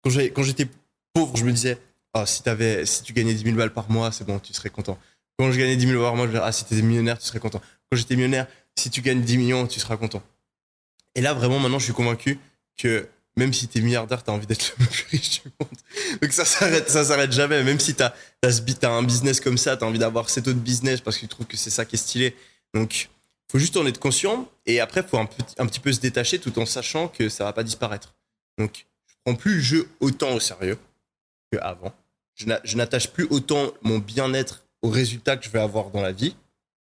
quand 0.03 0.43
j'étais 0.43 0.67
pauvre, 1.13 1.37
je 1.37 1.45
me 1.45 1.53
disais, 1.53 1.79
ah, 2.15 2.27
si, 2.27 2.43
t'avais- 2.43 2.87
si 2.87 3.03
tu 3.03 3.13
gagnais 3.13 3.35
10 3.35 3.45
000 3.45 3.57
balles 3.57 3.73
par 3.73 3.91
mois, 3.91 4.11
c'est 4.13 4.25
bon, 4.25 4.39
tu 4.39 4.53
serais 4.55 4.71
content. 4.71 4.99
Quand 5.39 5.53
je 5.53 5.59
gagnais 5.59 5.77
10 5.77 5.87
000 5.87 5.99
balles 6.01 6.09
par 6.09 6.17
mois, 6.17 6.27
je 6.27 6.33
disais, 6.33 6.43
ah, 6.45 6.53
si 6.53 6.65
tu 6.65 6.75
étais 6.75 6.83
millionnaire, 6.83 7.19
tu 7.19 7.25
serais 7.27 7.39
content. 7.39 7.61
Quand 7.91 7.97
j'étais 7.97 8.17
millionnaire, 8.17 8.47
si 8.77 8.91
tu 8.91 9.03
gagnes 9.03 9.23
10 9.23 9.39
millions, 9.39 9.67
tu 9.67 9.79
seras 9.81 9.97
content. 9.97 10.23
Et 11.15 11.21
là, 11.21 11.33
vraiment, 11.33 11.59
maintenant, 11.59 11.79
je 11.79 11.85
suis 11.85 11.93
convaincu 11.93 12.39
que 12.77 13.09
même 13.37 13.53
si 13.53 13.69
tu 13.69 13.79
es 13.79 13.81
milliardaire, 13.81 14.23
tu 14.25 14.31
as 14.31 14.35
envie 14.35 14.47
d'être 14.47 14.75
le 14.79 14.87
plus 14.87 15.07
riche 15.11 15.43
du 15.43 15.51
monde. 15.61 15.71
Donc 16.21 16.33
ça 16.33 16.45
s'arrête, 16.45 16.91
ça 16.91 17.05
s'arrête 17.05 17.31
jamais. 17.33 17.63
Même 17.63 17.79
si 17.79 17.95
tu 17.95 18.03
as, 18.03 18.13
un 18.91 19.03
business 19.05 19.41
comme 19.41 19.59
ça, 19.59 19.77
tu 19.77 19.85
as 19.85 19.87
envie 19.87 19.99
d'avoir 20.01 20.29
cet 20.29 20.49
autre 20.49 20.59
business 20.59 21.01
parce 21.01 21.17
que 21.17 21.23
tu 21.23 21.29
trouves 21.29 21.47
que 21.47 21.57
c'est 21.57 21.71
ça 21.71 21.85
qui 21.85 21.95
est 21.95 21.99
stylé. 21.99 22.37
Donc, 22.75 23.09
faut 23.51 23.59
juste 23.59 23.77
en 23.77 23.87
être 23.87 23.99
conscient. 24.01 24.51
Et 24.67 24.81
après, 24.81 25.03
faut 25.05 25.19
un, 25.19 25.27
petit- 25.27 25.55
un 25.59 25.67
petit 25.67 25.81
peu 25.81 25.93
se 25.93 26.01
détacher 26.01 26.41
tout 26.41 26.59
en 26.59 26.67
sachant 26.67 27.07
que 27.09 27.29
ça 27.29 27.45
va 27.45 27.53
pas 27.53 27.63
disparaître. 27.63 28.15
Donc, 28.59 28.87
je 29.07 29.15
prends 29.25 29.37
plus 29.37 29.55
le 29.55 29.61
jeu 29.61 29.89
autant 30.01 30.35
au 30.35 30.41
sérieux 30.41 30.79
qu'avant. 31.53 31.95
Je 32.35 32.77
n'attache 32.77 33.09
plus 33.09 33.27
autant 33.31 33.73
mon 33.83 33.99
bien-être 33.99 34.63
aux 34.83 34.91
résultats 34.91 35.37
que 35.37 35.45
je 35.45 35.51
vais 35.51 35.61
avoir 35.61 35.91
dans 35.91 36.01
la 36.01 36.13
vie. 36.13 36.37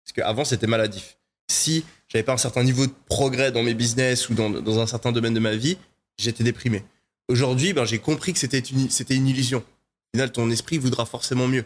Parce 0.04 0.12
qu'avant, 0.12 0.44
c'était 0.44 0.66
maladif. 0.66 1.18
Si 1.50 1.84
j'avais 2.08 2.22
pas 2.22 2.32
un 2.32 2.38
certain 2.38 2.62
niveau 2.62 2.86
de 2.86 2.92
progrès 3.06 3.52
dans 3.52 3.62
mes 3.62 3.74
business 3.74 4.28
ou 4.28 4.34
dans, 4.34 4.50
dans 4.50 4.78
un 4.78 4.86
certain 4.86 5.12
domaine 5.12 5.34
de 5.34 5.40
ma 5.40 5.56
vie, 5.56 5.78
j'étais 6.18 6.44
déprimé. 6.44 6.84
Aujourd'hui, 7.28 7.72
ben, 7.72 7.84
j'ai 7.84 7.98
compris 7.98 8.32
que 8.32 8.38
c'était 8.38 8.58
une, 8.58 8.88
une 9.10 9.28
illusion. 9.28 9.58
Au 9.58 10.16
final, 10.16 10.30
ton 10.32 10.50
esprit 10.50 10.78
voudra 10.78 11.06
forcément 11.06 11.48
mieux. 11.48 11.64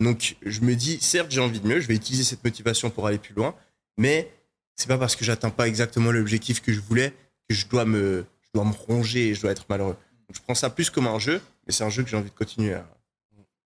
Donc, 0.00 0.36
je 0.42 0.60
me 0.60 0.74
dis, 0.74 0.98
certes, 1.00 1.30
j'ai 1.30 1.40
envie 1.40 1.60
de 1.60 1.66
mieux, 1.66 1.80
je 1.80 1.86
vais 1.86 1.94
utiliser 1.94 2.24
cette 2.24 2.42
motivation 2.42 2.90
pour 2.90 3.06
aller 3.06 3.18
plus 3.18 3.34
loin, 3.34 3.54
mais 3.98 4.32
c'est 4.76 4.88
pas 4.88 4.96
parce 4.96 5.14
que 5.14 5.24
j'atteins 5.24 5.50
pas 5.50 5.68
exactement 5.68 6.10
l'objectif 6.10 6.62
que 6.62 6.72
je 6.72 6.80
voulais 6.80 7.12
que 7.48 7.54
je 7.54 7.66
dois 7.66 7.84
me, 7.84 8.24
je 8.40 8.48
dois 8.54 8.64
me 8.64 8.72
ronger 8.72 9.28
et 9.28 9.34
je 9.34 9.42
dois 9.42 9.50
être 9.50 9.66
malheureux. 9.68 9.96
Je 10.32 10.40
prends 10.40 10.54
ça 10.54 10.70
plus 10.70 10.88
comme 10.88 11.06
un 11.06 11.18
jeu, 11.18 11.42
mais 11.66 11.72
c'est 11.72 11.84
un 11.84 11.90
jeu 11.90 12.02
que 12.02 12.08
j'ai 12.08 12.16
envie 12.16 12.30
de 12.30 12.34
continuer 12.34 12.74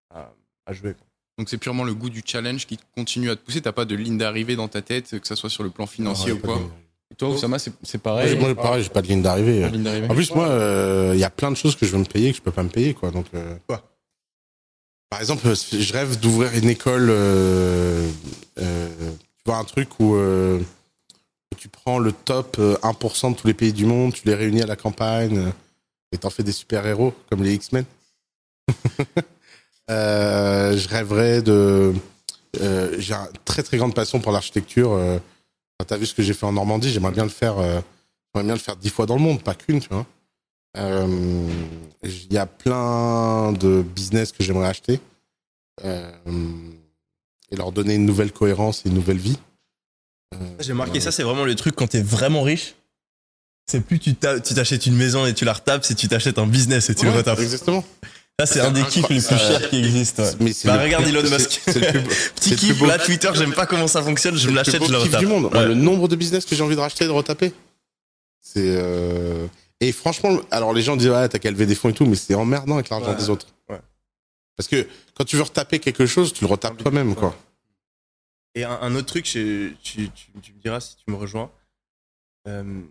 à 0.09 0.73
jouer. 0.73 0.95
Donc 1.37 1.49
c'est 1.49 1.57
purement 1.57 1.83
le 1.83 1.93
goût 1.93 2.09
du 2.09 2.21
challenge 2.25 2.65
qui 2.65 2.79
continue 2.95 3.29
à 3.29 3.35
te 3.35 3.41
pousser. 3.41 3.61
T'as 3.61 3.71
pas 3.73 3.85
de 3.85 3.95
ligne 3.95 4.17
d'arrivée 4.17 4.55
dans 4.55 4.67
ta 4.67 4.81
tête, 4.81 5.19
que 5.19 5.27
ça 5.27 5.35
soit 5.35 5.49
sur 5.49 5.63
le 5.63 5.69
plan 5.69 5.85
financier 5.85 6.31
Non, 6.31 6.37
ou 6.37 6.41
quoi. 6.41 6.61
Et 7.11 7.15
toi, 7.15 7.29
Oussama, 7.29 7.57
c'est 7.59 7.97
pareil. 7.99 8.37
moi, 8.37 8.55
pareil, 8.55 8.83
j'ai 8.83 8.89
pas 8.89 9.01
de 9.01 9.07
ligne 9.07 9.21
d'arrivée. 9.21 9.65
En 10.09 10.13
plus, 10.15 10.33
moi, 10.33 10.47
euh, 10.47 11.11
il 11.13 11.19
y 11.19 11.23
a 11.23 11.29
plein 11.29 11.51
de 11.51 11.55
choses 11.57 11.75
que 11.75 11.85
je 11.85 11.91
veux 11.91 11.99
me 11.99 12.05
payer 12.05 12.31
que 12.31 12.37
je 12.37 12.41
peux 12.41 12.51
pas 12.51 12.63
me 12.63 12.69
payer, 12.69 12.93
quoi. 12.93 13.11
Donc, 13.11 13.25
euh, 13.35 13.55
Quoi? 13.67 13.83
Par 15.09 15.19
exemple, 15.21 15.47
je 15.53 15.93
rêve 15.93 16.19
d'ouvrir 16.19 16.55
une 16.55 16.67
école, 16.69 17.07
euh, 17.09 18.09
euh, 18.59 18.87
tu 19.37 19.43
vois 19.45 19.57
un 19.57 19.63
truc 19.63 19.87
où, 19.99 20.15
euh, 20.15 20.59
tu 21.57 21.69
prends 21.69 21.99
le 21.99 22.11
top 22.11 22.57
euh, 22.59 22.75
1% 22.81 23.31
de 23.31 23.35
tous 23.37 23.47
les 23.47 23.53
pays 23.53 23.71
du 23.71 23.85
monde, 23.85 24.13
tu 24.13 24.23
les 24.25 24.33
réunis 24.35 24.61
à 24.63 24.65
la 24.65 24.75
campagne 24.75 25.37
euh, 25.37 25.49
et 26.11 26.17
t'en 26.17 26.29
fais 26.29 26.43
des 26.43 26.51
super-héros 26.51 27.13
comme 27.29 27.43
les 27.43 27.53
X-Men. 27.53 27.85
Euh, 29.91 30.75
je 30.77 30.87
rêverais 30.89 31.41
de. 31.41 31.93
euh, 32.61 32.95
j'ai 32.97 33.13
une 33.13 33.27
très 33.45 33.61
très 33.63 33.77
grande 33.77 33.93
passion 33.93 34.19
pour 34.19 34.31
l'architecture. 34.31 34.93
Euh, 34.93 35.19
quand 35.79 35.85
t'as 35.85 35.97
vu 35.97 36.05
ce 36.05 36.13
que 36.13 36.23
j'ai 36.23 36.33
fait 36.33 36.45
en 36.45 36.53
Normandie, 36.53 36.89
j'aimerais 36.91 37.11
bien 37.11 37.23
le 37.23 37.29
faire. 37.29 37.55
j'aimerais 37.57 38.45
bien 38.45 38.53
le 38.53 38.59
faire 38.59 38.75
dix 38.77 38.89
fois 38.89 39.05
dans 39.05 39.15
le 39.15 39.21
monde, 39.21 39.43
pas 39.43 39.55
qu'une, 39.55 39.79
tu 39.81 39.89
vois. 39.89 40.05
Il 40.77 42.33
y 42.33 42.37
a 42.37 42.45
plein 42.45 43.51
de 43.53 43.81
business 43.81 44.31
que 44.31 44.43
j'aimerais 44.43 44.67
acheter 44.67 44.99
et 45.83 47.55
leur 47.55 47.71
donner 47.71 47.95
une 47.95 48.05
nouvelle 48.05 48.31
cohérence 48.31 48.85
et 48.85 48.89
une 48.89 48.95
nouvelle 48.95 49.17
vie. 49.17 49.37
J'ai 50.59 50.73
marqué 50.73 50.99
ça, 50.99 51.11
c'est 51.11 51.23
vraiment 51.23 51.45
le 51.45 51.55
truc 51.55 51.75
quand 51.75 51.87
t'es 51.87 52.01
vraiment 52.01 52.41
riche. 52.41 52.75
C'est 53.67 53.81
plus 53.81 53.99
tu 53.99 54.15
t'a- 54.15 54.39
tu 54.39 54.53
t'achètes 54.53 54.85
une 54.85 54.95
maison 54.95 55.25
et 55.25 55.33
tu 55.33 55.43
la 55.45 55.53
retapes, 55.53 55.83
c'est 55.85 55.95
tu 55.95 56.07
t'achètes 56.07 56.37
un 56.39 56.45
business 56.47 56.89
et 56.89 56.95
tu 56.95 57.05
le 57.05 57.11
Ouais, 57.11 57.17
retapes. 57.17 57.39
Exactement. 57.39 57.83
Ça, 58.39 58.45
c'est 58.45 58.59
un 58.59 58.71
des 58.71 58.83
kiffs 58.83 59.07
les 59.09 59.21
plus 59.21 59.27
chers 59.37 59.69
qui 59.69 59.77
existent. 59.77 60.23
ouais. 60.23 60.31
Mais 60.41 60.51
c'est 60.53 60.67
Bah, 60.67 60.75
le- 60.77 60.83
regarde 60.83 61.07
Elon 61.07 61.21
c'est- 61.25 61.37
Musk. 61.37 61.61
C'est 61.65 61.79
le 61.79 61.91
plus 61.91 61.99
beau- 62.01 62.09
c'est 62.11 62.33
Petit 62.35 62.49
le 62.51 62.55
plus 62.57 62.67
kiff, 62.67 62.77
beau- 62.79 62.85
là, 62.85 62.97
Twitter, 62.99 63.29
j'aime 63.33 63.53
pas 63.53 63.65
comment 63.65 63.87
ça 63.87 64.03
fonctionne, 64.03 64.35
je 64.35 64.49
me 64.49 64.55
le 64.55 64.61
plus 64.61 64.71
l'achète, 64.73 64.79
beau 64.81 64.87
je 64.87 64.91
le 64.91 64.97
kiff 64.99 65.07
retape. 65.07 65.19
du 65.21 65.27
monde. 65.27 65.45
Ouais. 65.53 65.65
Le 65.65 65.73
nombre 65.73 66.07
de 66.09 66.15
business 66.17 66.43
que 66.45 66.53
j'ai 66.55 66.61
envie 66.61 66.75
de 66.75 66.81
racheter 66.81 67.05
et 67.05 67.07
de 67.07 67.13
retaper. 67.13 67.53
C'est 68.41 68.59
euh, 68.77 69.47
et 69.79 69.91
franchement, 69.93 70.37
alors 70.51 70.73
les 70.73 70.81
gens 70.81 70.97
disent 70.97 71.07
ouais 71.09 71.29
t'as 71.29 71.39
qu'à 71.39 71.49
lever 71.49 71.65
des 71.65 71.75
fonds 71.75 71.89
et 71.89 71.93
tout, 71.93 72.05
mais 72.05 72.15
c'est 72.15 72.35
emmerdant 72.35 72.75
avec 72.75 72.89
l'argent 72.89 73.11
Ouais. 73.11 73.15
des 73.15 73.29
autres. 73.29 73.47
Ouais. 73.69 73.79
Parce 74.57 74.67
que 74.67 74.85
quand 75.15 75.23
tu 75.23 75.37
veux 75.37 75.43
retaper 75.43 75.79
quelque 75.79 76.05
chose, 76.05 76.33
tu 76.33 76.43
le 76.43 76.49
retapes 76.49 76.77
toi-même 76.77 77.15
quoi. 77.15 77.35
Et 78.53 78.63
un, 78.65 78.77
un 78.81 78.95
autre 78.95 79.07
truc, 79.07 79.25
je- 79.29 79.69
tu, 79.81 80.09
tu- 80.11 80.27
tu 80.41 80.53
me 80.53 80.59
diras 80.61 80.79
si 80.81 80.95
tu 80.97 81.03
me 81.09 81.15
rejoins. 81.15 81.49
Euh, 82.47 82.81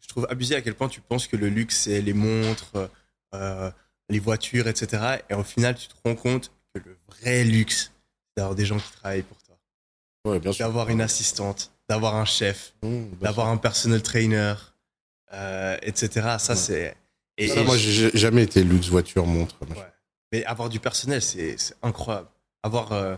je 0.00 0.08
trouve 0.08 0.26
abusé 0.30 0.56
à 0.56 0.62
quel 0.62 0.74
point 0.74 0.88
tu 0.88 1.00
penses 1.02 1.26
que 1.26 1.36
le 1.36 1.48
luxe, 1.48 1.80
c'est 1.82 2.00
les 2.00 2.12
montres, 2.14 2.90
euh, 3.34 3.70
les 4.10 4.18
voitures, 4.18 4.66
etc. 4.68 5.18
Et 5.30 5.34
au 5.34 5.42
final, 5.44 5.74
tu 5.76 5.88
te 5.88 5.94
rends 6.04 6.14
compte 6.14 6.50
que 6.74 6.80
le 6.84 6.96
vrai 7.08 7.44
luxe, 7.44 7.92
c'est 8.28 8.40
d'avoir 8.40 8.54
des 8.54 8.66
gens 8.66 8.78
qui 8.78 8.90
travaillent 8.92 9.22
pour 9.22 9.38
toi. 9.42 9.56
Ouais, 10.26 10.38
bien 10.38 10.52
sûr. 10.52 10.66
D'avoir 10.66 10.88
une 10.90 11.00
assistante, 11.00 11.72
d'avoir 11.88 12.16
un 12.16 12.24
chef, 12.24 12.74
Mmh, 12.82 13.16
d'avoir 13.20 13.48
un 13.48 13.56
personal 13.56 14.02
trainer, 14.02 14.54
euh, 15.32 15.76
etc. 15.82 16.36
Ça, 16.38 16.56
c'est. 16.56 16.96
Et. 17.38 17.48
Ça, 17.48 17.60
et 17.60 17.64
moi, 17.64 17.76
je- 17.78 17.90
j'ai 17.90 18.10
jamais 18.14 18.42
été 18.42 18.62
luxe 18.64 18.88
voiture 18.88 19.26
montre. 19.26 19.56
Ouais. 19.62 19.76
Mais 20.32 20.44
avoir 20.44 20.68
du 20.68 20.78
personnel, 20.80 21.22
c'est 21.22 21.56
incroyable. 21.82 22.28
Avoir, 22.62 22.92
euh, 22.92 23.16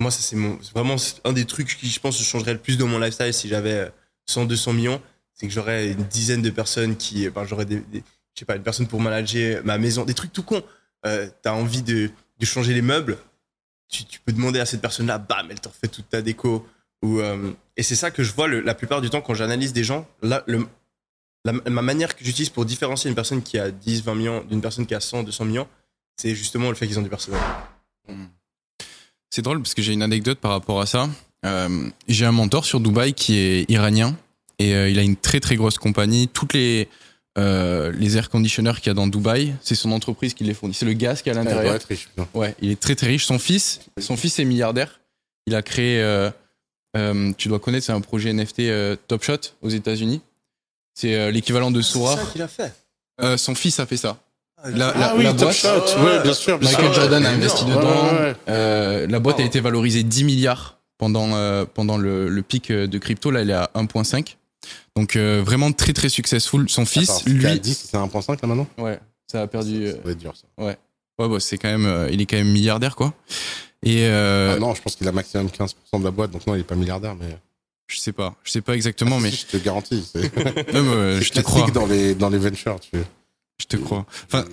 moi, 0.00 0.10
ça 0.10 0.20
c'est 0.20 0.36
vraiment 0.72 0.96
un 1.24 1.32
des 1.32 1.44
trucs 1.44 1.76
qui, 1.76 1.88
je 1.88 2.00
pense, 2.00 2.22
changerait 2.22 2.52
le 2.54 2.60
plus 2.60 2.78
dans 2.78 2.86
mon 2.86 2.98
lifestyle 2.98 3.34
si 3.34 3.48
j'avais 3.48 3.72
euh, 3.72 3.88
100, 4.26 4.44
200 4.46 4.72
millions. 4.72 5.02
C'est 5.34 5.46
que 5.46 5.52
j'aurais 5.52 5.88
une 5.92 6.04
dizaine 6.04 6.40
de 6.40 6.48
personnes 6.50 6.96
qui, 6.96 7.28
ben, 7.28 7.44
j'aurais 7.44 7.66
des, 7.66 7.80
des- 7.80 8.02
je 8.36 8.40
sais 8.40 8.44
pas, 8.44 8.56
une 8.56 8.62
personne 8.62 8.86
pour 8.86 9.00
manager 9.00 9.62
ma 9.64 9.78
maison, 9.78 10.04
des 10.04 10.14
trucs 10.14 10.32
tout 10.32 10.42
cons. 10.42 10.62
Euh, 11.06 11.26
T'as 11.42 11.52
envie 11.52 11.82
de, 11.82 12.10
changer 12.42 12.74
les 12.74 12.82
meubles, 12.82 13.16
tu, 13.88 14.04
peux 14.24 14.32
demander 14.32 14.60
à 14.60 14.66
cette 14.66 14.82
personne-là, 14.82 15.18
bam, 15.18 15.46
elle 15.50 15.60
te 15.60 15.68
refait 15.68 15.88
toute 15.88 16.08
ta 16.10 16.20
déco. 16.20 16.66
Ou, 17.02 17.20
euh, 17.20 17.52
et 17.76 17.82
c'est 17.82 17.94
ça 17.96 18.10
que 18.10 18.22
je 18.22 18.32
vois 18.32 18.46
la 18.48 18.74
plupart 18.74 19.00
du 19.00 19.08
temps 19.08 19.22
quand 19.22 19.34
j'analyse 19.34 19.72
des 19.72 19.84
gens. 19.84 20.06
Là, 20.22 20.44
la- 21.44 21.52
ma 21.52 21.82
manière 21.82 22.14
que 22.14 22.24
j'utilise 22.24 22.50
pour 22.50 22.66
différencier 22.66 23.08
une 23.08 23.14
personne 23.14 23.42
qui 23.42 23.58
a 23.58 23.70
10, 23.70 24.02
20 24.02 24.14
millions 24.14 24.44
d'une 24.44 24.60
personne 24.60 24.84
qui 24.84 24.94
a 24.94 25.00
100, 25.00 25.22
200 25.22 25.44
millions, 25.46 25.68
c'est 26.16 26.34
justement 26.34 26.68
le 26.68 26.74
fait 26.74 26.86
qu'ils 26.86 26.98
ont 26.98 27.02
du 27.02 27.08
personnel. 27.08 27.40
C'est 29.30 29.42
drôle 29.42 29.62
parce 29.62 29.74
que 29.74 29.82
j'ai 29.82 29.92
une 29.92 30.02
anecdote 30.02 30.38
par 30.40 30.50
rapport 30.50 30.80
à 30.80 30.86
ça. 30.86 31.08
Euh, 31.44 31.88
j'ai 32.08 32.26
un 32.26 32.32
mentor 32.32 32.64
sur 32.64 32.80
Dubaï 32.80 33.14
qui 33.14 33.38
est 33.38 33.70
iranien 33.70 34.16
et 34.58 34.74
euh, 34.74 34.88
il 34.88 34.98
a 34.98 35.02
une 35.02 35.16
très 35.16 35.40
très 35.40 35.56
grosse 35.56 35.78
compagnie. 35.78 36.28
Toutes 36.28 36.52
les 36.54 36.88
euh, 37.38 37.92
les 37.92 38.16
air 38.16 38.30
conditionners 38.30 38.72
qu'il 38.76 38.86
y 38.86 38.90
a 38.90 38.94
dans 38.94 39.06
Dubaï, 39.06 39.54
c'est 39.62 39.74
son 39.74 39.92
entreprise 39.92 40.32
qui 40.34 40.44
les 40.44 40.54
fournit. 40.54 40.74
C'est 40.74 40.86
le 40.86 40.94
gaz 40.94 41.20
qui 41.22 41.28
est 41.28 41.32
à 41.32 41.36
Ouais, 41.36 41.42
il 41.42 41.44
l'intérieur. 41.48 41.78
Ouais, 42.34 42.54
il 42.62 42.70
est 42.70 42.80
très 42.80 42.94
très 42.94 43.08
riche. 43.08 43.26
Son 43.26 43.38
fils, 43.38 43.80
son 44.00 44.16
fils 44.16 44.38
est 44.38 44.44
milliardaire. 44.44 45.00
Il 45.46 45.54
a 45.54 45.62
créé, 45.62 46.00
euh, 46.00 46.30
euh, 46.96 47.32
tu 47.36 47.48
dois 47.48 47.58
connaître, 47.60 47.84
c'est 47.86 47.92
un 47.92 48.00
projet 48.00 48.32
NFT 48.32 48.60
euh, 48.60 48.96
Top 49.08 49.22
Shot 49.22 49.36
aux 49.62 49.68
États-Unis. 49.68 50.22
C'est 50.94 51.14
euh, 51.14 51.30
l'équivalent 51.30 51.70
de 51.70 51.82
Sora. 51.82 52.16
C'est 52.16 52.24
ça 52.24 52.30
qu'il 52.32 52.42
a 52.42 52.48
fait. 52.48 52.72
Euh, 53.20 53.36
son 53.36 53.54
fils 53.54 53.78
a 53.80 53.86
fait 53.86 53.96
ça. 53.98 54.16
Ah, 54.62 54.70
La- 54.70 54.92
Ah 54.94 54.98
la- 54.98 55.16
oui, 55.16 55.24
la 55.24 55.30
Top 55.32 55.40
boîte. 55.42 55.54
Shot. 55.54 56.00
Ouais, 56.02 56.22
bien 56.22 56.32
sûr, 56.32 56.58
bien 56.58 56.70
Michael 56.70 56.86
sûr. 56.94 57.02
Jordan 57.02 57.26
a 57.26 57.30
investi 57.30 57.64
dedans. 57.66 57.80
ouais, 57.82 58.20
ouais. 58.20 58.34
Euh, 58.48 59.06
la 59.06 59.20
boîte 59.20 59.40
a 59.40 59.42
été 59.44 59.60
valorisée 59.60 60.02
10 60.02 60.24
milliards 60.24 60.78
pendant, 60.96 61.34
euh, 61.34 61.66
pendant 61.66 61.98
le, 61.98 62.28
le 62.28 62.42
pic 62.42 62.72
de 62.72 62.98
crypto. 62.98 63.30
Là, 63.30 63.40
elle 63.42 63.50
est 63.50 63.54
à 63.54 63.70
1,5. 63.74 64.36
Donc, 64.96 65.16
euh, 65.16 65.42
vraiment 65.44 65.70
très, 65.72 65.92
très 65.92 66.08
successful. 66.08 66.68
Son 66.68 66.84
fils, 66.86 67.10
Attends, 67.10 67.22
à 67.26 67.30
lui. 67.54 67.60
10, 67.60 67.88
c'est 67.90 67.96
1.5 67.96 68.28
là 68.42 68.48
maintenant? 68.48 68.66
Ouais, 68.78 68.98
ça 69.30 69.42
a 69.42 69.46
perdu. 69.46 69.86
euh, 69.86 69.92
Ça 69.92 69.98
va 70.04 70.10
être 70.12 70.18
dur 70.18 70.34
ça. 70.36 70.64
ouais, 70.64 70.76
bah, 71.18 71.28
c'est 71.40 71.58
quand 71.58 71.68
même. 71.68 71.86
euh, 71.86 72.08
il 72.10 72.20
est 72.20 72.26
quand 72.26 72.36
même 72.36 72.50
milliardaire, 72.52 72.96
quoi. 72.96 73.12
Et 73.82 74.06
euh, 74.06 74.54
Ah 74.56 74.58
non, 74.58 74.74
je 74.74 74.82
pense 74.82 74.96
qu'il 74.96 75.06
a 75.06 75.12
maximum 75.12 75.46
15% 75.48 75.98
de 76.00 76.04
la 76.04 76.10
boîte, 76.10 76.30
donc 76.30 76.46
non, 76.46 76.54
il 76.54 76.60
est 76.60 76.64
pas 76.64 76.74
milliardaire, 76.74 77.14
mais. 77.14 77.36
je 77.88 77.98
sais 77.98 78.12
pas. 78.12 78.34
Je 78.42 78.50
sais 78.50 78.60
pas 78.62 78.74
exactement, 78.74 79.16
Ah, 79.18 79.22
mais. 79.22 79.30
si, 79.30 79.46
je 79.50 79.58
te 79.58 79.62
garantis. 79.64 80.08
C'est 80.12 80.34
Non, 80.72 80.82
mais, 80.82 80.90
euh, 80.92 81.18
c'est 81.18 81.24
je 81.26 81.32
te 81.32 81.40
crois. 81.40 81.70
dans 81.70 81.86
les, 81.86 82.14
dans 82.14 82.28
les 82.30 82.38
ventures. 82.38 82.80
Tu... 82.80 82.98
Je 83.60 83.66
te 83.66 83.76
crois. 83.76 84.06
Enfin, 84.26 84.44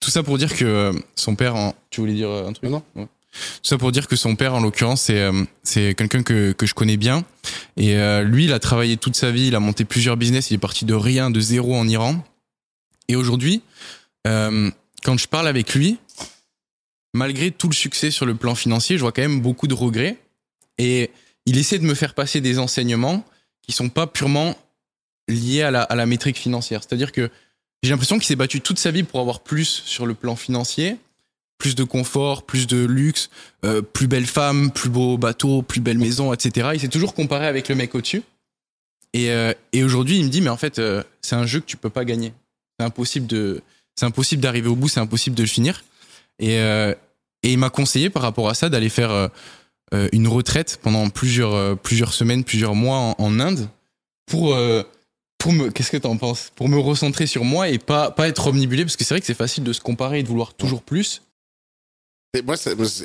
tout 0.00 0.10
ça 0.10 0.22
pour 0.22 0.38
dire 0.38 0.54
que 0.56 0.64
euh, 0.64 0.92
son 1.16 1.34
père. 1.34 1.56
En... 1.56 1.74
Tu 1.90 2.00
voulais 2.00 2.14
dire 2.14 2.30
euh, 2.30 2.48
un 2.48 2.52
truc? 2.52 2.70
Non. 2.70 2.82
Ouais. 2.94 3.06
Tout 3.32 3.68
ça 3.68 3.78
pour 3.78 3.92
dire 3.92 4.08
que 4.08 4.16
son 4.16 4.36
père, 4.36 4.54
en 4.54 4.60
l'occurrence, 4.60 5.02
c'est 5.02 5.20
euh, 5.20 5.44
c'est 5.62 5.94
quelqu'un 5.94 6.22
que, 6.22 6.52
que 6.52 6.66
je 6.66 6.74
connais 6.74 6.96
bien. 6.96 7.24
Et 7.76 7.96
euh, 7.96 8.22
lui, 8.22 8.44
il 8.44 8.52
a 8.52 8.58
travaillé 8.58 8.96
toute 8.96 9.16
sa 9.16 9.30
vie, 9.30 9.48
il 9.48 9.54
a 9.54 9.60
monté 9.60 9.84
plusieurs 9.84 10.16
business, 10.16 10.50
il 10.50 10.54
est 10.54 10.58
parti 10.58 10.84
de 10.84 10.94
rien, 10.94 11.30
de 11.30 11.40
zéro 11.40 11.76
en 11.76 11.86
Iran. 11.86 12.24
Et 13.08 13.16
aujourd'hui, 13.16 13.62
euh, 14.26 14.70
quand 15.02 15.18
je 15.18 15.28
parle 15.28 15.46
avec 15.46 15.74
lui, 15.74 15.98
malgré 17.14 17.50
tout 17.50 17.68
le 17.68 17.74
succès 17.74 18.10
sur 18.10 18.26
le 18.26 18.34
plan 18.34 18.54
financier, 18.54 18.96
je 18.96 19.02
vois 19.02 19.12
quand 19.12 19.22
même 19.22 19.40
beaucoup 19.40 19.66
de 19.66 19.74
regrets. 19.74 20.18
Et 20.78 21.10
il 21.46 21.58
essaie 21.58 21.78
de 21.78 21.84
me 21.84 21.94
faire 21.94 22.14
passer 22.14 22.40
des 22.40 22.58
enseignements 22.58 23.24
qui 23.62 23.72
sont 23.72 23.88
pas 23.88 24.06
purement 24.06 24.56
liés 25.28 25.62
à 25.62 25.70
la, 25.70 25.82
à 25.82 25.94
la 25.94 26.06
métrique 26.06 26.38
financière. 26.38 26.82
C'est-à-dire 26.82 27.12
que 27.12 27.30
j'ai 27.82 27.90
l'impression 27.90 28.16
qu'il 28.16 28.26
s'est 28.26 28.36
battu 28.36 28.60
toute 28.60 28.78
sa 28.78 28.90
vie 28.90 29.02
pour 29.02 29.20
avoir 29.20 29.40
plus 29.40 29.82
sur 29.84 30.06
le 30.06 30.14
plan 30.14 30.36
financier, 30.36 30.96
plus 31.58 31.74
de 31.74 31.84
confort, 31.84 32.44
plus 32.44 32.66
de 32.66 32.84
luxe, 32.84 33.30
euh, 33.64 33.82
plus 33.82 34.06
belle 34.06 34.26
femme, 34.26 34.70
plus 34.70 34.88
beau 34.88 35.18
bateau, 35.18 35.62
plus 35.62 35.80
belle 35.80 35.98
maison, 35.98 36.32
etc. 36.32 36.70
Il 36.74 36.80
s'est 36.80 36.88
toujours 36.88 37.14
comparé 37.14 37.46
avec 37.46 37.68
le 37.68 37.74
mec 37.74 37.94
au-dessus. 37.94 38.22
Et, 39.12 39.30
euh, 39.30 39.52
et 39.72 39.82
aujourd'hui, 39.82 40.18
il 40.18 40.24
me 40.24 40.30
dit, 40.30 40.40
mais 40.40 40.50
en 40.50 40.56
fait, 40.56 40.78
euh, 40.78 41.02
c'est 41.20 41.34
un 41.34 41.46
jeu 41.46 41.60
que 41.60 41.66
tu 41.66 41.76
peux 41.76 41.90
pas 41.90 42.04
gagner. 42.04 42.32
C'est 42.78 42.86
impossible 42.86 43.26
de, 43.26 43.60
c'est 43.96 44.06
impossible 44.06 44.40
d'arriver 44.40 44.68
au 44.68 44.76
bout, 44.76 44.88
c'est 44.88 45.00
impossible 45.00 45.34
de 45.34 45.42
le 45.42 45.48
finir. 45.48 45.82
Et, 46.38 46.54
et 46.54 46.94
il 47.42 47.58
m'a 47.58 47.68
conseillé 47.68 48.10
par 48.10 48.22
rapport 48.22 48.48
à 48.48 48.54
ça 48.54 48.68
d'aller 48.68 48.90
faire 48.90 49.28
une 50.12 50.28
retraite 50.28 50.78
pendant 50.80 51.10
plusieurs, 51.10 51.76
plusieurs 51.78 52.12
semaines, 52.12 52.44
plusieurs 52.44 52.76
mois 52.76 53.16
en, 53.18 53.40
Inde 53.40 53.68
pour, 54.26 54.56
pour 55.38 55.52
me, 55.52 55.70
qu'est-ce 55.70 55.90
que 55.90 55.96
t'en 55.96 56.16
penses? 56.16 56.52
Pour 56.54 56.68
me 56.68 56.78
recentrer 56.78 57.26
sur 57.26 57.42
moi 57.42 57.70
et 57.70 57.78
pas, 57.78 58.12
pas 58.12 58.28
être 58.28 58.46
omnibulé, 58.46 58.84
parce 58.84 58.96
que 58.96 59.02
c'est 59.02 59.14
vrai 59.14 59.20
que 59.20 59.26
c'est 59.26 59.34
facile 59.34 59.64
de 59.64 59.72
se 59.72 59.80
comparer 59.80 60.20
et 60.20 60.22
de 60.22 60.28
vouloir 60.28 60.54
toujours 60.54 60.82
plus. 60.82 61.22
Moi, 62.44 62.56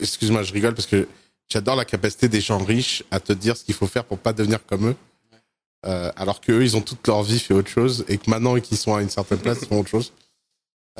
excuse-moi, 0.02 0.44
je 0.44 0.54
rigole 0.54 0.76
parce 0.76 0.88
que 0.88 1.08
j'adore 1.50 1.76
la 1.76 1.86
capacité 1.86 2.28
des 2.28 2.42
gens 2.42 2.58
riches 2.58 3.04
à 3.10 3.20
te 3.20 3.32
dire 3.34 3.56
ce 3.56 3.64
qu'il 3.64 3.74
faut 3.74 3.88
faire 3.88 4.04
pour 4.04 4.18
pas 4.18 4.34
devenir 4.34 4.66
comme 4.66 4.90
eux. 4.90 4.96
Euh, 5.86 6.12
alors 6.16 6.42
qu'eux, 6.42 6.64
ils 6.64 6.78
ont 6.78 6.82
toute 6.82 7.06
leur 7.08 7.24
vie 7.24 7.40
fait 7.40 7.54
autre 7.54 7.70
chose 7.70 8.06
et 8.08 8.18
que 8.18 8.30
maintenant 8.30 8.60
qu'ils 8.60 8.78
sont 8.78 8.96
à 8.96 9.02
une 9.02 9.10
certaine 9.10 9.40
place, 9.40 9.60
ils 9.62 9.68
font 9.68 9.80
autre 9.80 9.90
chose. 9.90 10.14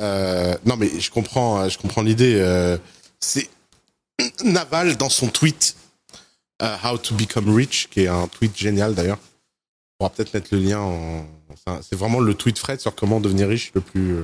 Euh, 0.00 0.56
non, 0.64 0.76
mais 0.76 0.88
je 1.00 1.10
comprends, 1.10 1.60
euh, 1.60 1.68
je 1.68 1.78
comprends 1.78 2.02
l'idée. 2.02 2.34
euh, 2.36 2.76
c'est 3.20 3.48
Naval 4.44 4.96
dans 4.96 5.08
son 5.08 5.28
tweet 5.28 5.76
How 6.62 6.98
to 6.98 7.14
Become 7.14 7.54
Rich, 7.54 7.88
qui 7.90 8.02
est 8.02 8.08
un 8.08 8.26
tweet 8.28 8.56
génial 8.56 8.94
d'ailleurs. 8.94 9.18
On 9.18 10.04
pourra 10.04 10.10
peut-être 10.10 10.32
mettre 10.34 10.48
le 10.52 10.60
lien. 10.60 11.24
C'est 11.82 11.96
vraiment 11.96 12.20
le 12.20 12.34
tweet 12.34 12.58
Fred 12.58 12.80
sur 12.80 12.94
comment 12.94 13.20
devenir 13.20 13.48
riche 13.48 13.72
le 13.74 13.80
plus. 13.80 14.16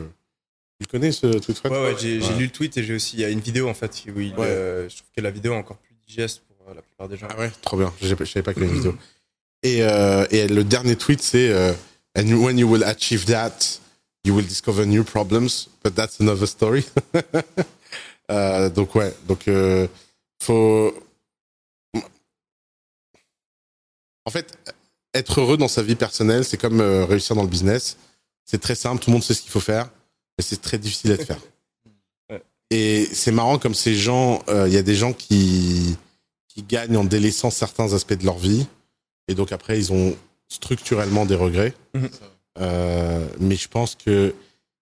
Tu 0.81 0.87
connais 0.87 1.12
ce 1.12 1.26
tweet 1.39 1.61
Ouais, 1.64 1.70
ouais, 1.70 1.97
j'ai 1.99 2.20
Ouais. 2.20 2.37
lu 2.39 2.45
le 2.47 2.51
tweet 2.51 2.76
et 2.78 2.83
j'ai 2.83 2.95
aussi, 2.95 3.16
il 3.16 3.20
y 3.20 3.24
a 3.24 3.28
une 3.28 3.41
vidéo 3.41 3.68
en 3.68 3.74
fait 3.74 4.03
où 4.14 4.18
il, 4.20 4.35
Ouais. 4.35 4.47
euh, 4.47 4.89
je 4.89 4.97
trouve 4.97 5.09
que 5.14 5.20
la 5.20 5.31
vidéo 5.31 5.53
est 5.53 5.57
encore 5.57 5.76
plus 5.76 5.95
digeste 6.09 6.43
pour 6.49 6.68
euh, 6.70 6.74
la 6.74 6.81
plupart 6.83 7.09
des 7.09 7.16
gens. 7.18 7.28
Ah 7.31 7.39
ouais, 7.39 7.51
trop 7.62 7.76
bien. 7.76 7.93
Je 8.01 8.09
je 8.09 8.24
savais 8.24 8.43
pas 8.43 8.55
qu'il 8.55 8.62
y 8.62 8.66
avait 8.66 8.74
une 8.74 8.81
vidéo. 8.83 8.97
Et, 9.62 9.83
euh, 9.83 10.26
et 10.31 10.49
le 10.49 10.64
dernier 10.64 10.97
tweet, 10.97 11.20
c'est 11.20 11.51
euh, 11.51 11.74
And 12.16 12.33
when 12.33 12.57
you 12.59 12.66
will 12.66 12.83
achieve 12.83 13.26
that, 13.26 13.78
you 14.24 14.35
will 14.35 14.47
discover 14.47 14.87
new 14.87 15.05
problems, 15.05 15.68
but 15.85 15.95
that's 15.95 16.18
another 16.20 16.49
story. 16.49 16.87
Euh, 18.31 18.70
donc 18.70 18.95
ouais, 18.95 19.12
donc 19.26 19.49
euh, 19.49 19.89
faut. 20.41 20.95
En 24.24 24.31
fait, 24.31 24.57
être 25.14 25.41
heureux 25.41 25.57
dans 25.57 25.66
sa 25.66 25.83
vie 25.83 25.97
personnelle, 25.97 26.45
c'est 26.45 26.57
comme 26.57 26.81
euh, 26.81 27.05
réussir 27.05 27.35
dans 27.35 27.43
le 27.43 27.49
business. 27.49 27.97
C'est 28.45 28.61
très 28.61 28.76
simple, 28.76 29.03
tout 29.03 29.11
le 29.11 29.14
monde 29.14 29.24
sait 29.24 29.35
ce 29.35 29.43
qu'il 29.43 29.51
faut 29.51 29.59
faire, 29.59 29.91
mais 30.41 30.43
c'est 30.43 30.62
très 30.62 30.78
difficile 30.78 31.12
à 31.12 31.18
te 31.18 31.24
faire. 31.24 31.38
Ouais. 32.30 32.41
Et 32.70 33.07
c'est 33.12 33.32
marrant 33.32 33.59
comme 33.59 33.74
ces 33.74 33.95
gens, 33.95 34.43
euh, 34.49 34.68
il 34.68 34.72
y 34.72 34.78
a 34.78 34.82
des 34.82 34.95
gens 34.95 35.12
qui 35.12 35.97
qui 36.49 36.62
gagnent 36.62 36.97
en 36.97 37.05
délaissant 37.05 37.51
certains 37.51 37.93
aspects 37.93 38.14
de 38.14 38.24
leur 38.24 38.38
vie. 38.38 38.66
Et 39.28 39.34
donc 39.34 39.53
après, 39.53 39.78
ils 39.78 39.93
ont 39.93 40.16
structurellement 40.49 41.26
des 41.26 41.34
regrets. 41.34 41.74
Mhm. 41.95 42.09
Euh, 42.59 43.26
mais 43.38 43.57
je 43.57 43.68
pense 43.68 43.97
que 43.97 44.34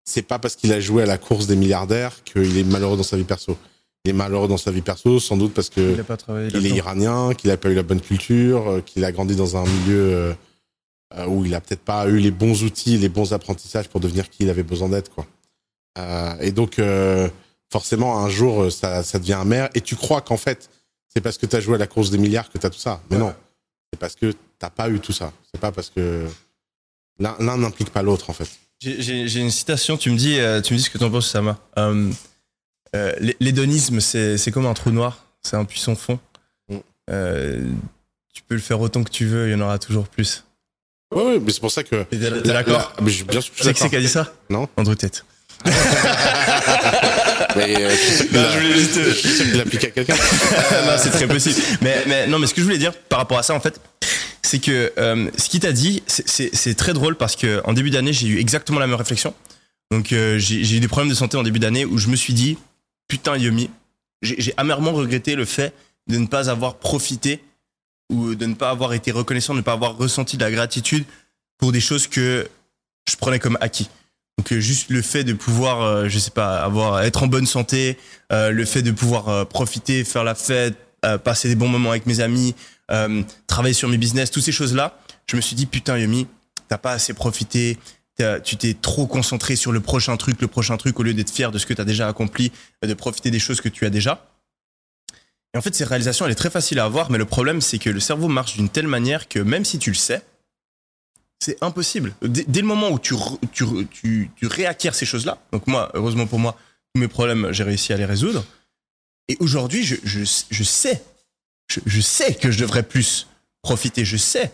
c'est 0.04 0.22
pas 0.22 0.38
parce 0.38 0.54
qu'il 0.54 0.72
a 0.72 0.80
joué 0.80 1.02
à 1.02 1.06
la 1.06 1.18
course 1.18 1.46
des 1.46 1.56
milliardaires 1.56 2.22
qu'il 2.24 2.56
est 2.56 2.64
malheureux 2.64 2.96
dans 2.96 3.02
sa 3.02 3.16
vie 3.16 3.24
perso. 3.24 3.59
Il 4.04 4.11
est 4.11 4.14
malheureux 4.14 4.48
dans 4.48 4.59
sa 4.59 4.70
vie 4.70 4.82
perso, 4.82 5.18
sans 5.18 5.36
doute 5.36 5.54
parce 5.54 5.70
que 5.70 5.96
Il 5.96 6.04
pas 6.04 6.16
est 6.54 6.70
iranien, 6.70 7.34
qu'il 7.34 7.50
a 7.50 7.56
pas 7.56 7.70
eu 7.70 7.74
la 7.74 7.82
bonne 7.82 8.00
culture, 8.00 8.68
euh, 8.68 8.80
qu'il 8.80 9.04
a 9.04 9.11
grandi 9.11 9.34
dans 9.34 9.56
un 9.56 9.64
milieu 9.64 10.36
où 11.26 11.44
il 11.46 11.54
a 11.54 11.61
peut-être 11.62 11.80
pas 11.80 12.06
eu 12.06 12.18
les 12.18 12.30
bons 12.30 12.62
outils, 12.64 12.98
les 12.98 13.09
bons 13.09 13.32
apprentissages 13.32 13.88
pour 13.88 13.98
devenir 13.98 14.28
qui 14.28 14.42
il 14.42 14.50
avait 14.50 14.62
besoin 14.62 14.90
d'être, 14.90 15.11
quoi. 15.11 15.26
Euh, 15.99 16.34
et 16.40 16.53
donc, 16.53 16.78
euh, 16.78 17.28
forcément, 17.70 18.18
un 18.24 18.28
jour, 18.28 18.62
euh, 18.64 18.70
ça, 18.70 19.03
ça 19.03 19.18
devient 19.18 19.34
amer. 19.34 19.68
Et 19.74 19.80
tu 19.80 19.96
crois 19.96 20.20
qu'en 20.20 20.36
fait, 20.36 20.70
c'est 21.12 21.20
parce 21.20 21.38
que 21.38 21.46
tu 21.46 21.57
as 21.57 21.61
joué 21.61 21.74
à 21.74 21.78
la 21.78 21.86
course 21.86 22.11
des 22.11 22.18
milliards 22.18 22.51
que 22.51 22.59
tu 22.59 22.66
as 22.66 22.70
tout 22.70 22.78
ça. 22.78 23.01
Mais 23.11 23.16
Ouais. 23.16 23.22
non, 23.22 23.34
c'est 23.92 23.99
parce 23.99 24.14
que 24.14 24.32
t'as 24.59 24.70
pas 24.70 24.88
eu 24.88 25.01
tout 25.01 25.12
ça. 25.12 25.32
C'est 25.53 25.61
pas 25.61 25.72
parce 25.72 25.90
que 25.90 26.26
l'un 27.18 27.36
n'implique 27.57 27.90
pas 27.90 28.03
l'autre, 28.03 28.30
en 28.30 28.32
fait. 28.32 28.49
J'ai- 28.80 29.40
une 29.40 29.51
citation, 29.51 29.96
tu 29.96 30.11
me 30.11 30.16
dis, 30.16 30.34
tu 30.64 30.72
me 30.72 30.78
dis 30.78 30.82
ce 30.84 30.90
que 30.90 30.99
t'en 30.99 31.11
penses, 31.11 31.28
Sama. 31.30 31.59
Euh, 31.78 32.11
euh, 32.94 33.12
l'hé- 33.18 33.36
L'hédonisme, 33.40 33.99
c'est 34.01 34.51
comme 34.53 34.66
un 34.66 34.74
trou 34.74 34.90
noir, 34.92 35.24
c'est 35.42 35.57
un 35.57 35.64
puissant 35.64 35.96
fond. 35.96 36.20
Mm. 36.68 36.76
Euh, 37.11 37.70
tu 38.32 38.42
peux 38.42 38.55
le 38.55 38.61
faire 38.61 38.80
autant 38.80 39.03
que 39.03 39.11
tu 39.11 39.26
veux, 39.26 39.49
il 39.49 39.53
y 39.53 39.55
en 39.55 39.61
aura 39.61 39.78
toujours 39.80 40.07
plus. 40.07 40.44
Oui, 41.12 41.22
oui, 41.26 41.40
mais 41.42 41.51
c'est 41.53 41.61
pour 41.61 41.72
ça 41.72 41.82
que. 41.82 42.03
T'es 42.05 42.18
d'accord 42.42 42.92
Bien 43.01 43.09
sûr 43.09 43.26
je 43.32 43.40
suis 43.40 43.74
c'est 43.74 43.88
qui 43.88 43.96
a 43.96 44.01
dit 44.01 44.09
ça? 44.09 44.32
Non. 44.51 44.68
Andrew 44.76 44.94
Tate. 44.94 45.24
Mais, 47.56 47.76
euh, 47.84 47.90
je 47.90 48.34
Non, 48.36 48.48
voulais 48.50 48.72
juste- 48.74 49.02
je 49.02 49.11
suis 49.11 49.28
sûr 49.30 49.44
qu'il 49.46 49.56
l'a 49.56 49.62
appliqué 49.62 49.88
à 49.88 49.90
quelqu'un. 49.90 50.14
non, 50.86 50.92
c'est 50.98 51.11
très 51.11 51.26
possible. 51.26 51.56
Mais, 51.80 52.04
mais 52.06 52.26
non, 52.26 52.38
mais 52.38 52.46
ce 52.46 52.54
que 52.54 52.61
je 52.61 52.66
voulais 52.66 52.78
dire 52.78 52.92
par 52.94 53.18
rapport 53.18 53.38
à 53.38 53.42
ça, 53.42 53.54
en 53.54 53.61
fait, 53.61 53.80
c'est 54.42 54.59
que 54.61 54.92
euh, 54.98 55.30
ce 55.36 55.48
qu'il 55.48 55.61
t'a 55.61 55.72
dit, 55.72 56.02
c'est- 56.06 56.74
très 56.76 56.92
drôle 56.92 57.16
parce 57.16 57.36
que 57.36 57.61
en 57.64 57.72
début 57.72 57.90
d'année, 57.90 58.12
j'ai 58.12 58.28
eu 58.28 58.38
exactement 58.38 58.78
la 58.78 58.86
même 58.86 58.96
réflexion. 58.96 59.34
Donc, 59.90 60.12
euh, 60.12 60.38
j'ai 60.38 60.76
eu 60.76 60.80
des 60.80 60.88
problèmes 60.88 61.09
de 61.11 61.14
santé 61.14 61.36
en 61.36 61.42
début 61.42 61.59
d'année 61.59 61.84
où 61.84 61.98
je 61.98 62.09
me 62.09 62.16
suis 62.16 62.34
dit, 62.34 62.59
putain, 63.09 63.36
Yomi, 63.36 63.70
j'ai 64.22 64.52
amèrement 64.56 64.92
regretté 64.92 65.34
le 65.34 65.44
fait 65.44 65.72
de 66.09 66.18
ne 66.18 66.26
pas 66.26 66.50
avoir 66.50 66.76
profité 66.76 67.42
ou 68.11 68.34
de 68.34 68.46
ne 68.46 68.54
pas 68.54 68.70
avoir 68.70 68.92
été 68.94 69.11
reconnaissant, 69.12 69.52
de 69.54 69.59
ne 69.59 69.64
pas 69.64 69.72
avoir 69.72 69.96
ressenti 69.96 70.36
de 70.36 70.44
la 70.44 70.50
gratitude 70.50 71.04
pour 71.59 71.72
des 71.72 71.80
choses 71.80 72.06
que 72.06 72.48
je 73.09 73.16
prenais 73.16 73.38
comme 73.38 73.59
acquis. 73.61 73.88
Donc 74.39 74.55
juste 74.55 74.91
le 74.91 75.03
fait 75.03 75.24
de 75.24 75.32
pouvoir, 75.32 75.82
euh, 75.82 76.09
je 76.09 76.18
sais 76.18 76.30
pas, 76.30 76.62
avoir 76.62 77.03
être 77.03 77.24
en 77.24 77.26
bonne 77.26 77.45
santé, 77.45 77.99
euh, 78.32 78.51
le 78.51 78.64
fait 78.64 78.82
de 78.82 78.93
pouvoir 78.93 79.28
euh, 79.28 79.45
profiter, 79.45 80.05
faire 80.05 80.24
la 80.24 80.36
fête, 80.36 80.76
passer 81.22 81.49
des 81.49 81.55
bons 81.55 81.68
moments 81.68 81.91
avec 81.91 82.07
mes 82.07 82.18
amis, 82.18 82.57
travailler 83.47 83.72
sur 83.72 83.89
mes 83.89 83.99
business, 83.99 84.32
toutes 84.32 84.43
ces 84.43 84.51
choses-là, 84.51 84.99
je 85.30 85.36
me 85.36 85.41
suis 85.41 85.55
dit 85.55 85.64
putain 85.64 85.97
Yomi, 85.97 86.26
t'as 86.66 86.76
pas 86.76 86.91
assez 86.91 87.14
profité, 87.14 87.78
tu 88.43 88.57
t'es 88.57 88.74
trop 88.74 89.07
concentré 89.07 89.55
sur 89.55 89.70
le 89.70 89.78
prochain 89.78 90.16
truc, 90.16 90.41
le 90.41 90.49
prochain 90.49 90.76
truc 90.76 90.99
au 90.99 91.05
lieu 91.05 91.14
d'être 91.14 91.30
fier 91.30 91.53
de 91.53 91.59
ce 91.59 91.66
que 91.66 91.72
t'as 91.72 91.84
déjà 91.84 92.09
accompli, 92.09 92.51
de 92.82 92.95
profiter 92.95 93.30
des 93.30 93.39
choses 93.39 93.61
que 93.61 93.68
tu 93.68 93.86
as 93.86 93.91
déjà. 93.91 94.28
Et 95.55 95.59
en 95.59 95.61
fait, 95.61 95.72
ces 95.72 95.84
réalisations, 95.84 96.26
elle 96.26 96.32
est 96.32 96.34
très 96.34 96.51
facile 96.51 96.80
à 96.80 96.84
avoir, 96.84 97.12
mais 97.12 97.18
le 97.18 97.26
problème, 97.26 97.61
c'est 97.61 97.78
que 97.78 97.91
le 97.91 98.01
cerveau 98.01 98.26
marche 98.26 98.57
d'une 98.57 98.68
telle 98.68 98.89
manière 98.89 99.28
que 99.28 99.39
même 99.39 99.64
si 99.64 99.78
tu 99.78 99.91
le 99.91 99.97
sais, 99.97 100.22
c'est 101.41 101.62
impossible. 101.62 102.14
Dès, 102.22 102.61
le 102.61 102.66
moment 102.66 102.91
où 102.91 102.99
tu, 102.99 103.14
tu, 103.53 103.64
tu, 103.91 104.30
tu 104.34 104.47
réacquiers 104.47 104.93
ces 104.93 105.07
choses-là, 105.07 105.39
donc 105.53 105.66
moi, 105.66 105.91
heureusement 105.95 106.26
pour 106.26 106.39
moi, 106.39 106.57
tous 106.95 107.01
mes 107.01 107.09
problèmes, 107.09 107.53
j'ai 107.53 107.64
réussi 107.64 107.93
à 107.93 107.97
les 107.97 108.05
résoudre. 108.05 108.45
Et 109.28 109.36
aujourd'hui, 109.41 109.84
je, 109.84 109.97
je, 110.03 110.20
je 110.51 110.64
sais, 110.64 111.03
je, 111.68 112.01
sais 112.01 112.34
que 112.34 112.51
je 112.51 112.59
devrais 112.59 112.82
plus 112.82 113.28
profiter, 113.62 114.05
je 114.05 114.16
sais 114.16 114.51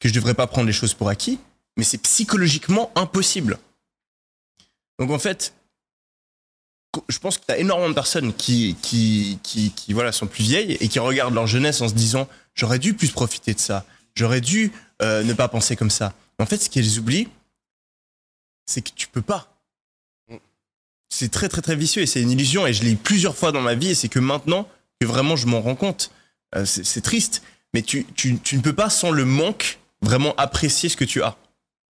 que 0.00 0.08
je 0.08 0.14
devrais 0.14 0.34
pas 0.34 0.46
prendre 0.46 0.66
les 0.66 0.72
choses 0.72 0.94
pour 0.94 1.08
acquis, 1.08 1.38
mais 1.76 1.84
c'est 1.84 1.98
psychologiquement 1.98 2.90
impossible. 2.94 3.58
Donc 4.98 5.10
en 5.10 5.18
fait, 5.18 5.54
je 7.08 7.18
pense 7.18 7.38
que 7.38 7.44
tu 7.46 7.52
as 7.52 7.58
énormément 7.58 7.90
de 7.90 7.94
personnes 7.94 8.32
qui, 8.32 8.76
qui, 8.80 9.38
qui, 9.42 9.70
qui 9.72 9.92
voilà, 9.92 10.10
sont 10.10 10.26
plus 10.26 10.44
vieilles 10.44 10.72
et 10.80 10.88
qui 10.88 10.98
regardent 10.98 11.34
leur 11.34 11.46
jeunesse 11.46 11.80
en 11.80 11.88
se 11.88 11.94
disant 11.94 12.28
j'aurais 12.54 12.78
dû 12.78 12.94
plus 12.94 13.10
profiter 13.10 13.52
de 13.52 13.60
ça, 13.60 13.84
j'aurais 14.14 14.40
dû 14.40 14.72
euh, 15.02 15.22
ne 15.22 15.32
pas 15.32 15.48
penser 15.48 15.76
comme 15.76 15.90
ça. 15.90 16.14
En 16.38 16.46
fait, 16.46 16.58
ce 16.58 16.70
qu'elles 16.70 16.98
oublient, 16.98 17.28
c'est 18.66 18.82
que 18.82 18.90
tu 18.94 19.08
peux 19.08 19.22
pas. 19.22 19.50
C'est 21.10 21.30
très 21.30 21.48
très 21.48 21.62
très 21.62 21.76
vicieux 21.76 22.02
et 22.02 22.06
c'est 22.06 22.20
une 22.20 22.30
illusion 22.30 22.66
et 22.66 22.72
je 22.72 22.82
l'ai 22.82 22.92
eu 22.92 22.96
plusieurs 22.96 23.36
fois 23.36 23.52
dans 23.52 23.60
ma 23.60 23.74
vie 23.74 23.90
et 23.90 23.94
c'est 23.94 24.08
que 24.08 24.18
maintenant 24.18 24.68
que 25.00 25.06
vraiment 25.06 25.36
je 25.36 25.46
m'en 25.46 25.60
rends 25.60 25.76
compte. 25.76 26.10
Euh, 26.56 26.64
c'est 26.64 27.00
triste, 27.02 27.42
mais 27.72 27.82
tu, 27.82 28.04
tu, 28.16 28.38
tu 28.40 28.56
ne 28.56 28.62
peux 28.62 28.72
pas 28.72 28.90
sans 28.90 29.10
le 29.10 29.24
manque 29.24 29.78
vraiment 30.02 30.34
apprécier 30.36 30.88
ce 30.88 30.96
que 30.96 31.04
tu 31.04 31.22
as. 31.22 31.36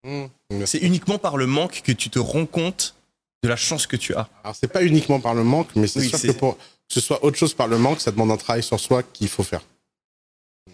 Mmh. 0.04 0.26
C'est 0.66 0.78
uniquement 0.78 1.18
par 1.18 1.38
le 1.38 1.46
manque 1.46 1.80
que 1.82 1.92
tu 1.92 2.10
te 2.10 2.18
rends 2.18 2.44
compte 2.44 2.94
de 3.42 3.48
la 3.48 3.56
chance 3.56 3.86
que 3.86 3.96
tu 3.96 4.14
as. 4.14 4.28
Alors, 4.42 4.54
c'est 4.54 4.68
pas 4.68 4.82
uniquement 4.84 5.20
par 5.20 5.34
le 5.34 5.44
manque, 5.44 5.68
mais 5.76 5.86
c'est 5.86 6.00
Oui, 6.00 6.08
sûr 6.08 6.20
que 6.20 6.32
pour 6.32 6.56
que 6.56 6.62
ce 6.94 7.00
soit 7.00 7.24
autre 7.24 7.38
chose 7.38 7.54
par 7.54 7.66
le 7.66 7.78
manque, 7.78 8.00
ça 8.00 8.10
demande 8.10 8.30
un 8.30 8.36
travail 8.36 8.62
sur 8.62 8.78
soi 8.78 9.02
qu'il 9.02 9.28
faut 9.28 9.42
faire. 9.42 9.62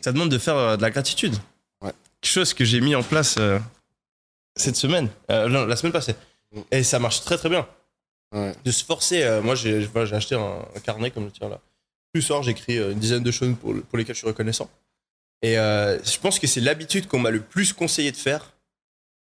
Ça 0.01 0.13
demande 0.13 0.29
de 0.31 0.39
faire 0.39 0.57
euh, 0.57 0.77
de 0.77 0.83
la 0.83 0.91
gratitude. 0.91 1.37
Chose 2.25 2.53
que 2.55 2.65
j'ai 2.65 2.81
mis 2.81 2.95
en 2.95 3.03
place 3.03 3.37
euh, 3.39 3.59
cette 4.57 4.77
semaine, 4.77 5.09
euh, 5.31 5.49
non, 5.49 5.65
la 5.67 5.77
semaine 5.77 5.93
passée. 5.93 6.15
Et 6.71 6.83
ça 6.83 6.99
marche 6.99 7.23
très 7.23 7.39
très 7.39 7.49
bien. 7.49 7.67
Ouais. 8.33 8.55
De 8.65 8.71
se 8.71 8.85
forcer. 8.85 9.23
euh, 9.23 9.41
moi, 9.43 9.55
j'ai 9.55 9.81
voilà, 9.87 10.07
j'ai 10.07 10.17
acheté 10.17 10.35
un, 10.35 10.65
un 10.75 10.81
carnet 10.81 11.11
comme 11.11 11.25
le 11.25 11.31
tien 11.31 11.49
là. 11.49 11.61
Plus 12.13 12.23
soir, 12.23 12.43
j'écris 12.43 12.79
euh, 12.79 12.93
une 12.93 12.99
dizaine 12.99 13.23
de 13.23 13.31
choses 13.31 13.55
pour, 13.61 13.75
pour 13.83 13.99
lesquelles 13.99 14.15
je 14.15 14.21
suis 14.21 14.27
reconnaissant. 14.29 14.69
Et 15.43 15.59
euh, 15.59 15.99
je 16.05 16.19
pense 16.19 16.39
que 16.39 16.47
c'est 16.47 16.61
l'habitude 16.61 17.07
qu'on 17.09 17.19
m'a 17.19 17.31
le 17.31 17.41
plus 17.41 17.73
conseillé 17.73 18.13
de 18.13 18.17
faire. 18.17 18.53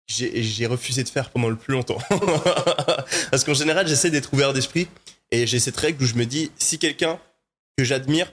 J'ai 0.09 0.39
et 0.39 0.43
j'ai 0.43 0.67
refusé 0.67 1.05
de 1.05 1.09
faire 1.09 1.31
pendant 1.31 1.49
le 1.49 1.57
plus 1.57 1.73
longtemps. 1.73 1.99
Parce 3.31 3.45
qu'en 3.45 3.55
général, 3.55 3.87
j'essaie 3.87 4.11
d'être 4.11 4.33
ouvert 4.35 4.53
d'esprit 4.53 4.89
et 5.31 5.47
j'ai 5.47 5.61
cette 5.61 5.77
règle 5.77 6.03
où 6.03 6.07
je 6.07 6.15
me 6.15 6.27
dis 6.27 6.51
si 6.59 6.79
quelqu'un 6.81 7.21
que 7.79 7.85
j'admire 7.85 8.33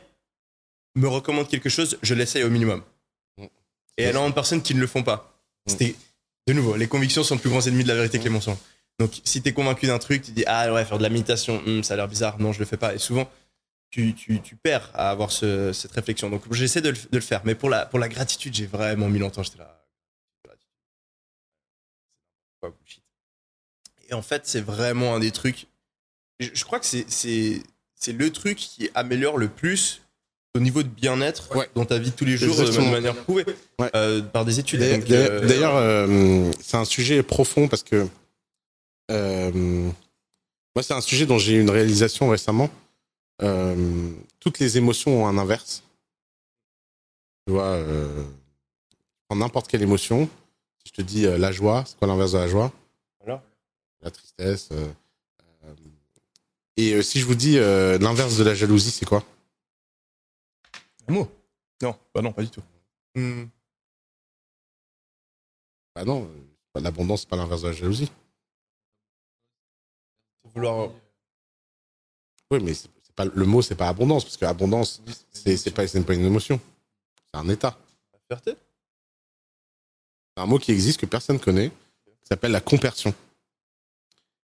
me 0.96 1.08
recommande 1.08 1.48
quelque 1.48 1.70
chose, 1.70 2.00
je 2.02 2.16
l'essaye 2.16 2.44
au 2.44 2.50
minimum. 2.50 2.82
Et 3.98 4.04
énormément 4.04 4.30
de 4.30 4.36
personnes 4.36 4.62
qui 4.62 4.76
ne 4.76 4.80
le 4.80 4.88
font 4.88 5.04
pas. 5.04 5.34
C'était, 5.66 5.96
de 6.48 6.54
nouveau, 6.54 6.76
les 6.76 6.88
convictions 6.88 7.24
sont 7.24 7.36
le 7.36 7.42
plus 7.42 7.50
grand 7.50 7.66
ennemi 7.66 7.84
de 7.84 7.88
la 7.90 7.96
vérité 7.96 8.20
que 8.20 8.24
les 8.24 8.30
mensonges. 8.30 8.58
Donc, 9.00 9.22
si 9.26 9.42
t'es 9.42 9.54
convaincu 9.54 9.86
d'un 9.88 10.00
truc, 10.00 10.24
tu 10.24 10.32
dis, 10.32 10.44
ah 10.48 10.72
ouais, 10.74 10.86
faire 10.86 10.98
de 10.98 11.04
la 11.04 11.10
méditation, 11.10 11.62
hum, 11.66 11.84
ça 11.84 11.94
a 11.94 11.98
l'air 11.98 12.08
bizarre, 12.08 12.40
non, 12.40 12.54
je 12.54 12.60
le 12.60 12.66
fais 12.66 12.78
pas. 12.78 12.94
Et 12.96 12.98
souvent, 13.00 13.30
tu, 13.90 14.14
tu, 14.16 14.42
tu 14.42 14.56
perds 14.56 14.90
à 14.94 15.10
avoir 15.10 15.32
ce- 15.32 15.72
cette 15.74 15.92
réflexion. 15.92 16.30
Donc, 16.30 16.52
j'essaie 16.54 16.82
de 16.82 16.90
le, 16.90 16.96
de 16.96 17.18
le 17.18 17.22
faire. 17.22 17.42
Mais 17.46 17.56
pour 17.56 17.70
la, 17.70 17.86
pour 17.86 18.00
la 18.00 18.10
gratitude, 18.10 18.54
j'ai 18.56 18.66
vraiment 18.66 19.08
mis 19.10 19.20
longtemps, 19.20 19.44
j'étais 19.44 19.60
là. 19.60 19.74
Et 24.10 24.14
en 24.14 24.22
fait, 24.22 24.48
c'est 24.48 24.62
vraiment 24.62 25.16
un 25.16 25.20
des 25.20 25.32
trucs. 25.32 25.68
Je, 26.40 26.50
je 26.54 26.64
crois 26.64 26.80
que 26.80 26.86
c'est 26.86 28.14
le 28.14 28.32
truc 28.32 28.58
qui 28.58 28.90
améliore 28.96 29.38
le 29.38 29.50
plus 29.50 30.02
au 30.58 30.60
niveau 30.60 30.84
de 30.84 30.88
bien-être 30.90 31.56
Ouais. 31.56 31.70
dans 31.76 31.86
ta 31.86 31.98
vie 32.00 32.10
de 32.12 32.16
tous 32.16 32.26
les 32.26 32.36
jours 32.36 32.60
euh, 32.60 32.70
de 32.72 32.92
manière 32.92 33.16
prouvée 33.16 33.46
Ouais. 33.80 33.90
euh, 33.96 34.22
par 34.22 34.44
des 34.44 34.60
études. 34.60 34.80
D'ailleurs, 34.82 35.06
euh, 35.12 35.48
d'ailleurs, 35.48 36.54
c'est 36.62 36.78
un 36.78 36.86
sujet 36.86 37.24
profond 37.24 37.68
parce 37.68 37.84
que 37.84 38.08
euh, 39.12 39.52
moi, 40.76 40.84
c'est 40.84 40.94
un 40.94 41.02
sujet 41.02 41.26
dont 41.26 41.38
j'ai 41.38 41.54
eu 41.54 41.62
une 41.62 41.70
réalisation 41.70 42.28
récemment. 42.30 42.70
Toutes 44.40 44.60
les 44.60 44.78
émotions 44.78 45.24
ont 45.24 45.28
un 45.28 45.38
inverse. 45.38 45.84
Tu 47.46 47.54
vois, 47.54 47.80
en 49.30 49.36
n'importe 49.38 49.68
quelle 49.68 49.82
émotion, 49.84 50.28
si 50.84 50.92
je 50.92 50.92
te 50.92 51.02
dis 51.02 51.22
la 51.24 51.52
joie, 51.52 51.84
c'est 51.88 51.98
quoi 51.98 52.08
l'inverse 52.08 52.32
de 52.34 52.38
la 52.40 52.48
joie? 52.48 52.72
Alors 53.26 53.42
La 54.02 54.12
tristesse. 54.12 54.70
et 56.78 57.02
si 57.04 57.20
je 57.20 57.26
vous 57.26 57.36
dis 57.36 57.58
l'inverse 57.58 58.38
de 58.38 58.44
la 58.44 58.56
jalousie, 58.56 58.92
c'est 58.92 59.06
quoi? 59.06 59.24
L'amour 61.08 61.30
Non, 61.82 61.96
bah 62.14 62.22
non, 62.22 62.34
pas 62.34 62.44
du 62.44 62.50
tout. 62.50 62.64
Hmm. 63.16 63.46
Bah 65.96 66.04
non, 66.04 66.30
euh, 66.76 66.80
l'abondance, 66.82 67.22
c'est 67.22 67.30
pas 67.30 67.38
l'inverse 67.38 67.62
de 67.62 67.68
la 67.68 67.74
jalousie. 67.74 68.12
Vouloir. 70.54 70.92
Oui, 72.52 72.60
mais 72.62 72.74
c'est 72.74 72.90
pas, 73.16 73.26
le 73.26 73.46
mot, 73.46 73.62
c'est 73.62 73.76
pas 73.76 73.88
abondance, 73.90 74.24
parce 74.24 74.38
que 74.38 74.46
abondance, 74.46 75.02
c'est 75.32 75.58
c'est 75.58 75.72
pas, 75.72 75.88
c'est 75.88 76.04
pas 76.04 76.14
une 76.14 76.26
émotion. 76.26 76.60
C'est 77.34 77.40
un 77.40 77.50
état. 77.50 77.78
La 78.14 78.20
fierté 78.28 78.60
C'est 80.36 80.44
un 80.44 80.46
mot 80.46 80.60
qui 80.60 80.72
existe, 80.72 81.00
que 81.00 81.06
personne 81.06 81.40
connaît, 81.40 81.70
qui 81.70 82.28
s'appelle 82.28 82.52
la 82.52 82.62
compersion. 82.62 83.14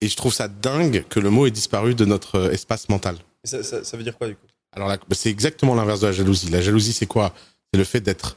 Et 0.01 0.09
je 0.09 0.16
trouve 0.16 0.32
ça 0.32 0.48
dingue 0.48 1.07
que 1.09 1.20
le 1.20 1.30
mot 1.30 1.46
ait 1.46 1.51
disparu 1.51 1.94
de 1.94 2.05
notre 2.05 2.36
euh, 2.36 2.51
espace 2.51 2.88
mental. 2.88 3.18
Et 3.44 3.48
ça, 3.48 3.62
ça, 3.62 3.84
ça 3.84 3.96
veut 3.96 4.03
dire 4.03 4.16
quoi 4.16 4.28
du 4.28 4.36
coup? 4.36 4.46
Alors, 4.72 4.88
bah, 4.88 4.98
c'est 5.12 5.30
exactement 5.30 5.74
l'inverse 5.74 6.00
de 6.00 6.06
la 6.06 6.12
jalousie. 6.12 6.48
La 6.50 6.60
jalousie, 6.60 6.92
c'est 6.92 7.06
quoi? 7.06 7.34
C'est 7.72 7.78
le 7.78 7.84
fait 7.84 8.00
d'être 8.00 8.36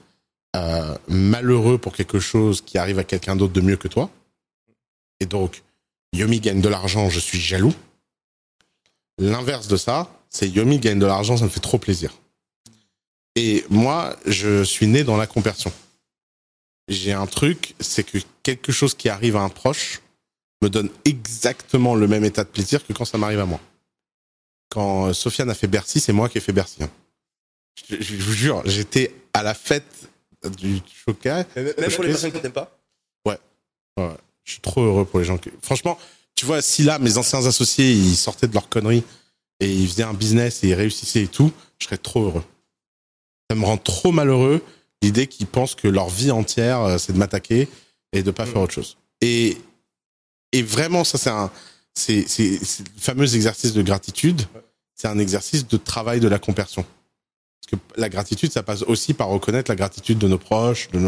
euh, 0.56 0.96
malheureux 1.08 1.78
pour 1.78 1.94
quelque 1.94 2.20
chose 2.20 2.62
qui 2.62 2.78
arrive 2.78 3.00
à 3.00 3.04
quelqu'un 3.04 3.36
d'autre 3.36 3.54
de 3.54 3.62
mieux 3.62 3.78
que 3.78 3.88
toi. 3.88 4.10
Et 5.20 5.26
donc, 5.26 5.64
Yomi 6.14 6.40
gagne 6.40 6.62
de 6.62 6.70
l'argent, 6.70 7.10
je 7.10 7.20
suis 7.20 7.40
jaloux. 7.40 7.74
L'inverse 9.20 9.68
de 9.68 9.78
ça, 9.78 10.10
c'est 10.30 10.50
Yomi 10.50 10.80
gagne 10.80 11.00
de 11.00 11.06
l'argent, 11.06 11.38
ça 11.38 11.46
me 11.46 11.50
fait 11.50 11.60
trop 11.60 11.78
plaisir. 11.78 12.14
Et 13.36 13.66
moi, 13.70 14.16
je 14.26 14.64
suis 14.64 14.88
né 14.88 15.04
dans 15.04 15.18
la 15.18 15.28
compersion. 15.28 15.72
j'ai 16.88 17.14
un 17.14 17.26
truc, 17.26 17.76
c'est 17.80 18.04
que 18.04 18.18
quelque 18.44 18.72
chose 18.72 18.94
qui 18.94 19.10
arrive 19.10 19.36
à 19.38 19.42
un 19.42 19.50
proche 19.50 20.02
me 20.62 20.70
donne 20.70 20.90
exactement 21.06 21.96
le 21.96 22.08
même 22.08 22.24
état 22.24 22.44
de 22.44 22.50
plaisir 22.50 22.86
que 22.86 22.94
quand 22.94 23.06
ça 23.06 23.18
m'arrive 23.18 23.40
à 23.40 23.46
moi. 23.46 23.60
Quand 24.74 25.08
euh, 25.10 25.14
Sofiane 25.14 25.52
a 25.52 25.54
fait 25.54 25.68
Bercy, 25.68 26.00
c'est 26.00 26.14
moi 26.14 26.30
qui 26.30 26.40
ai 26.40 26.42
fait 26.42 26.52
Bercy. 26.52 26.82
hein. 26.84 26.90
Je, 27.90 27.96
je 28.02 28.24
vous 28.24 28.34
jure, 28.34 28.64
j'étais 28.66 29.14
à 29.34 29.44
la 29.44 29.54
fête 29.54 30.10
du 30.58 30.80
Choca. 31.06 31.46
Même 31.56 31.74
pour 31.96 32.04
les 32.04 32.10
personnes 32.10 32.32
qui 32.32 32.42
t'aiment 32.42 32.52
pas. 32.52 32.76
Je 34.46 34.52
suis 34.52 34.62
trop 34.62 34.82
heureux 34.82 35.06
pour 35.06 35.20
les 35.20 35.26
gens 35.26 35.38
qui. 35.38 35.52
Franchement, 35.62 35.98
tu 36.36 36.46
vois, 36.46 36.62
si 36.62 36.84
là, 36.84 37.00
mes 37.00 37.18
anciens 37.18 37.46
associés, 37.46 37.94
ils 37.94 38.18
sortaient 38.18 38.48
de 38.48 38.54
leur 38.54 38.68
connerie 38.68 39.04
et 39.62 39.72
ils 39.72 39.88
faisaient 39.88 40.04
un 40.04 40.14
business 40.14 40.64
et 40.64 40.70
ils 40.70 40.74
réussissaient 40.74 41.24
et 41.24 41.28
tout, 41.30 41.52
je 41.80 41.86
serais 41.86 41.98
trop 41.98 42.26
heureux. 42.26 42.44
Ça 43.50 43.56
me 43.56 43.64
rend 43.64 43.78
trop 43.78 44.12
malheureux 44.12 44.62
l'idée 45.02 45.28
qu'ils 45.28 45.48
pensent 45.48 45.76
que 45.76 45.88
leur 45.88 46.10
vie 46.10 46.32
entière, 46.32 46.82
euh, 46.82 46.98
c'est 46.98 47.14
de 47.14 47.18
m'attaquer 47.18 47.70
et 48.12 48.22
de 48.24 48.32
pas 48.32 48.46
faire 48.46 48.62
autre 48.62 48.74
chose. 48.74 48.98
Et, 49.22 49.58
et 50.52 50.62
vraiment, 50.62 51.06
ça, 51.06 51.18
c'est 51.18 51.30
un, 51.30 51.50
c'est, 51.94 52.26
le 52.40 53.00
fameux 53.00 53.36
exercice 53.36 53.74
de 53.74 53.82
gratitude. 53.82 54.42
C'est 54.96 55.08
un 55.08 55.20
exercice 55.20 55.68
de 55.68 55.78
travail 55.78 56.20
de 56.20 56.28
la 56.28 56.40
conversion. 56.40 56.84
Parce 57.62 57.72
que 57.82 58.00
la 58.00 58.10
gratitude, 58.10 58.52
ça 58.52 58.64
passe 58.64 58.84
aussi 58.84 59.14
par 59.14 59.30
reconnaître 59.30 59.70
la 59.72 59.76
gratitude 59.76 60.18
de 60.18 60.28
nos 60.28 60.38
proches, 60.38 60.90
de 60.92 61.00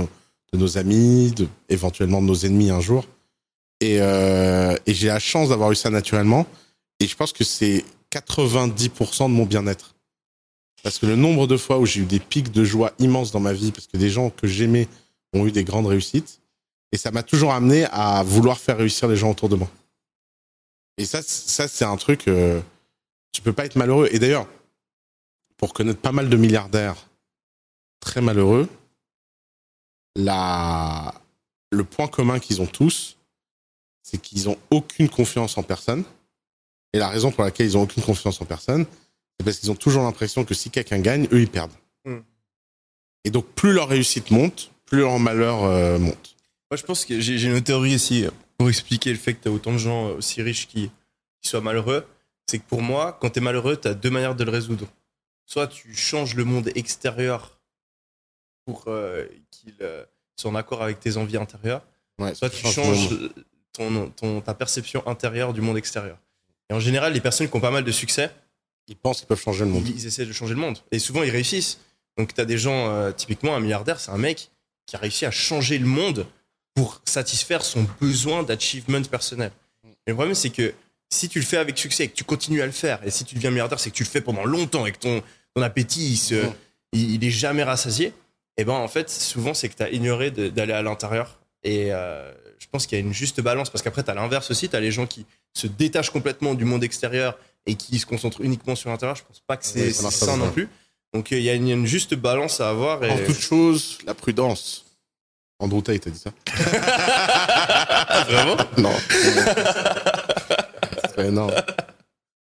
nos, 0.54 0.78
amis, 0.78 1.34
éventuellement 1.70 2.22
de 2.22 2.28
nos 2.28 2.36
ennemis 2.36 2.70
un 2.70 2.80
jour. 2.80 3.06
Et, 3.82 3.98
euh, 4.00 4.76
et 4.86 4.94
j'ai 4.94 5.08
la 5.08 5.20
chance 5.20 5.50
d'avoir 5.50 5.72
eu 5.72 5.76
ça 5.76 5.90
naturellement. 5.90 6.48
Et 7.00 7.08
je 7.08 7.16
pense 7.16 7.34
que 7.34 7.44
c'est 7.44 7.84
90% 8.12 9.24
de 9.24 9.34
mon 9.34 9.46
bien-être. 9.46 9.96
Parce 10.84 11.00
que 11.00 11.06
le 11.06 11.16
nombre 11.16 11.48
de 11.48 11.58
fois 11.58 11.80
où 11.80 11.86
j'ai 11.86 12.02
eu 12.02 12.06
des 12.06 12.20
pics 12.20 12.52
de 12.52 12.64
joie 12.64 12.94
immenses 13.00 13.32
dans 13.32 13.40
ma 13.40 13.54
vie, 13.54 13.72
parce 13.72 13.88
que 13.88 13.98
des 13.98 14.10
gens 14.10 14.30
que 14.30 14.48
j'aimais 14.48 14.88
ont 15.34 15.46
eu 15.48 15.52
des 15.52 15.64
grandes 15.64 15.88
réussites, 15.88 16.40
et 16.92 16.98
ça 16.98 17.12
m'a 17.12 17.24
toujours 17.24 17.54
amené 17.54 17.86
à 17.92 18.24
vouloir 18.24 18.60
faire 18.60 18.78
réussir 18.78 19.08
les 19.08 19.18
gens 19.18 19.32
autour 19.32 19.50
de 19.50 19.56
moi. 19.56 19.70
Et 20.98 21.06
ça, 21.06 21.22
ça 21.22 21.68
c'est 21.68 21.86
un 21.86 21.98
truc, 21.98 22.28
euh, 22.28 22.62
tu 23.32 23.42
peux 23.42 23.54
pas 23.54 23.66
être 23.66 23.76
malheureux. 23.76 24.08
Et 24.12 24.20
d'ailleurs, 24.20 24.48
pour 25.58 25.74
connaître 25.74 26.00
pas 26.00 26.12
mal 26.12 26.30
de 26.30 26.38
milliardaires 26.38 27.08
très 28.00 28.22
malheureux, 28.22 28.70
la, 30.16 31.14
le 31.72 31.84
point 31.84 32.08
commun 32.08 32.40
qu'ils 32.40 32.62
ont 32.62 32.68
tous, 32.68 33.18
c'est 34.04 34.22
qu'ils 34.22 34.50
ont 34.50 34.58
aucune 34.70 35.10
confiance 35.10 35.58
en 35.58 35.64
personne. 35.64 36.04
Et 36.94 37.00
la 37.00 37.10
raison 37.10 37.32
pour 37.32 37.44
laquelle 37.44 37.66
ils 37.66 37.78
ont 37.78 37.82
aucune 37.82 38.04
confiance 38.04 38.40
en 38.42 38.46
personne, 38.46 38.86
c'est 39.38 39.44
parce 39.44 39.60
qu'ils 39.60 39.72
ont 39.72 39.76
toujours 39.76 40.04
l'impression 40.04 40.46
que 40.46 40.54
si 40.54 40.70
quelqu'un 40.70 41.00
gagne, 41.00 41.28
eux, 41.34 41.42
ils 41.42 41.50
perdent. 41.50 41.74
Hmm. 42.06 42.20
Et 43.26 43.32
donc, 43.32 43.46
plus 43.48 43.74
leur 43.74 43.90
réussite 43.90 44.32
monte, 44.32 44.72
plus 44.86 45.00
leur 45.00 45.20
malheur 45.20 45.64
euh, 45.64 45.98
monte. 45.98 46.36
Moi, 46.72 46.78
je 46.78 46.84
pense 46.84 47.04
que 47.04 47.20
j'ai 47.20 47.44
une 47.44 47.62
théorie 47.62 47.96
aussi 47.96 48.26
euh, 48.26 48.32
pour 48.58 48.70
expliquer 48.70 49.12
le 49.12 49.18
fait 49.18 49.34
que 49.34 49.44
tu 49.44 49.48
as 49.50 49.52
autant 49.52 49.74
de 49.74 49.78
gens 49.78 50.10
euh, 50.10 50.14
aussi 50.16 50.42
riches 50.42 50.68
qui, 50.68 50.90
qui 51.42 51.50
soient 51.50 51.62
malheureux. 51.62 52.06
C'est 52.48 52.60
que 52.60 52.64
pour 52.68 52.82
moi, 52.82 53.18
quand 53.20 53.30
tu 53.32 53.40
es 53.40 53.42
malheureux, 53.42 53.76
tu 53.80 53.88
as 53.88 53.94
deux 53.94 54.10
manières 54.12 54.36
de 54.36 54.44
le 54.44 54.52
résoudre. 54.52 54.88
Soit 55.46 55.68
tu 55.68 55.94
changes 55.96 56.36
le 56.36 56.44
monde 56.46 56.70
extérieur 56.76 57.60
pour 58.66 58.86
euh, 58.88 59.26
qu'il 59.52 59.74
euh, 59.82 60.04
soit 60.36 60.52
en 60.52 60.56
accord 60.56 60.82
avec 60.82 61.00
tes 61.00 61.18
envies 61.18 61.38
intérieures, 61.38 61.84
Ouais, 62.18 62.34
soit 62.34 62.50
tu 62.50 62.58
change 62.62 62.74
changes 62.76 63.10
ton, 63.74 64.10
ton- 64.12 64.40
ta 64.40 64.54
perception 64.54 65.06
intérieure 65.06 65.52
du 65.52 65.60
monde 65.60 65.78
extérieur. 65.78 66.18
Et 66.70 66.74
en 66.74 66.80
général, 66.80 67.12
les 67.12 67.20
personnes 67.20 67.50
qui 67.50 67.56
ont 67.58 67.60
pas 67.62 67.72
mal 67.72 67.84
de 67.84 67.92
succès, 67.92 68.32
Ils 68.88 68.96
pensent 68.96 69.18
qu'ils 69.20 69.28
peuvent 69.28 69.42
changer 69.42 69.66
le 69.66 69.72
monde. 69.72 69.86
ils, 69.86 69.96
ils 69.98 70.06
essaient 70.08 70.26
de 70.26 70.32
changer 70.32 70.54
le 70.54 70.62
monde. 70.62 70.78
Et 70.92 71.00
souvent, 71.00 71.24
ils 71.24 71.30
réussissent. 71.30 71.80
Donc, 72.18 72.34
tu 72.34 72.40
as 72.40 72.46
des 72.46 72.58
gens, 72.58 72.88
euh, 72.90 73.12
typiquement, 73.12 73.54
un 73.56 73.60
milliardaire, 73.60 74.00
c'est 74.00 74.12
un 74.12 74.18
mec 74.18 74.50
qui 74.86 74.96
a 74.96 75.00
réussi 75.00 75.26
à 75.26 75.32
changer 75.32 75.78
le 75.78 75.86
monde 75.88 76.26
pour 76.76 77.02
satisfaire 77.06 77.64
son 77.64 77.88
besoin 78.00 78.44
d'achievement 78.44 79.02
personnel. 79.04 79.52
Et 80.06 80.12
le 80.12 80.14
problème, 80.14 80.36
c'est 80.36 80.50
que 80.52 80.74
si 81.10 81.30
tu 81.30 81.40
le 81.40 81.46
fais 81.46 81.58
avec 81.58 81.78
succès 81.78 82.04
et 82.06 82.08
que 82.10 82.16
tu 82.16 82.24
continues 82.26 82.62
à 82.62 82.66
le 82.66 82.72
faire, 82.72 83.00
et 83.06 83.12
si 83.12 83.24
tu 83.26 83.34
deviens 83.36 83.50
milliardaire, 83.50 83.80
c'est 83.80 83.90
que 83.92 83.96
tu 83.96 84.04
le 84.04 84.10
fais 84.10 84.22
pendant 84.22 84.44
longtemps 84.46 84.86
et 84.86 84.92
que 84.92 84.98
ton, 85.00 85.24
ton 85.56 85.62
appétit, 85.62 86.06
il, 86.12 86.18
se, 86.18 86.36
Mhm. 86.36 86.54
il, 86.94 87.12
il 87.16 87.24
est 87.26 87.32
jamais 87.32 87.64
rassasié, 87.64 88.14
et 88.58 88.66
ben 88.66 88.74
en 88.74 88.88
fait, 88.88 89.10
souvent, 89.10 89.54
c'est 89.54 89.70
que 89.70 89.76
tu 89.76 89.84
as 89.84 89.90
ignoré 89.90 90.32
d'aller 90.32 90.74
à 90.74 90.82
l'intérieur. 90.82 91.40
Et 91.64 91.92
euh, 91.94 92.32
je 92.60 92.68
pense 92.72 92.86
qu'il 92.88 92.98
y 92.98 93.02
a 93.02 93.04
une 93.06 93.14
juste 93.14 93.42
balance, 93.42 93.70
parce 93.70 93.82
qu'après, 93.82 94.04
tu 94.04 94.12
as 94.12 94.14
l'inverse 94.14 94.52
aussi, 94.52 94.70
tu 94.70 94.76
as 94.76 94.80
les 94.80 94.92
gens 94.92 95.08
qui 95.08 95.26
se 95.54 95.68
détachent 95.68 96.10
complètement 96.12 96.54
du 96.54 96.66
monde 96.66 96.84
extérieur 96.84 97.38
et 97.66 97.76
qui 97.76 97.98
se 98.00 98.06
concentrent 98.06 98.42
uniquement 98.42 98.76
sur 98.76 98.90
l'intérieur. 98.90 99.16
Je 99.16 99.24
pense 99.24 99.40
pas 99.48 99.58
que 99.58 99.66
c'est 99.66 99.88
Oui, 99.88 99.94
ça 100.12 100.36
non 100.38 100.52
plus. 100.52 100.68
Donc 101.14 101.32
euh, 101.32 101.38
il 101.38 101.44
y, 101.44 101.50
a 101.50 101.54
une- 101.54 101.86
juste 101.86 102.14
balance 102.14 102.60
à 102.62 102.70
avoir. 102.70 103.04
Et... 103.04 103.10
En 103.10 103.18
toute 103.26 103.40
chose, 103.40 103.98
la 104.06 104.14
prudence. 104.14 104.85
Andrew 105.60 105.82
Tate 105.82 106.08
a 106.08 106.10
dit 106.10 106.20
ça. 106.20 106.32
Vraiment? 108.28 108.58
Non. 108.78 108.94
C'est 111.16 111.28
énorme. 111.28 111.54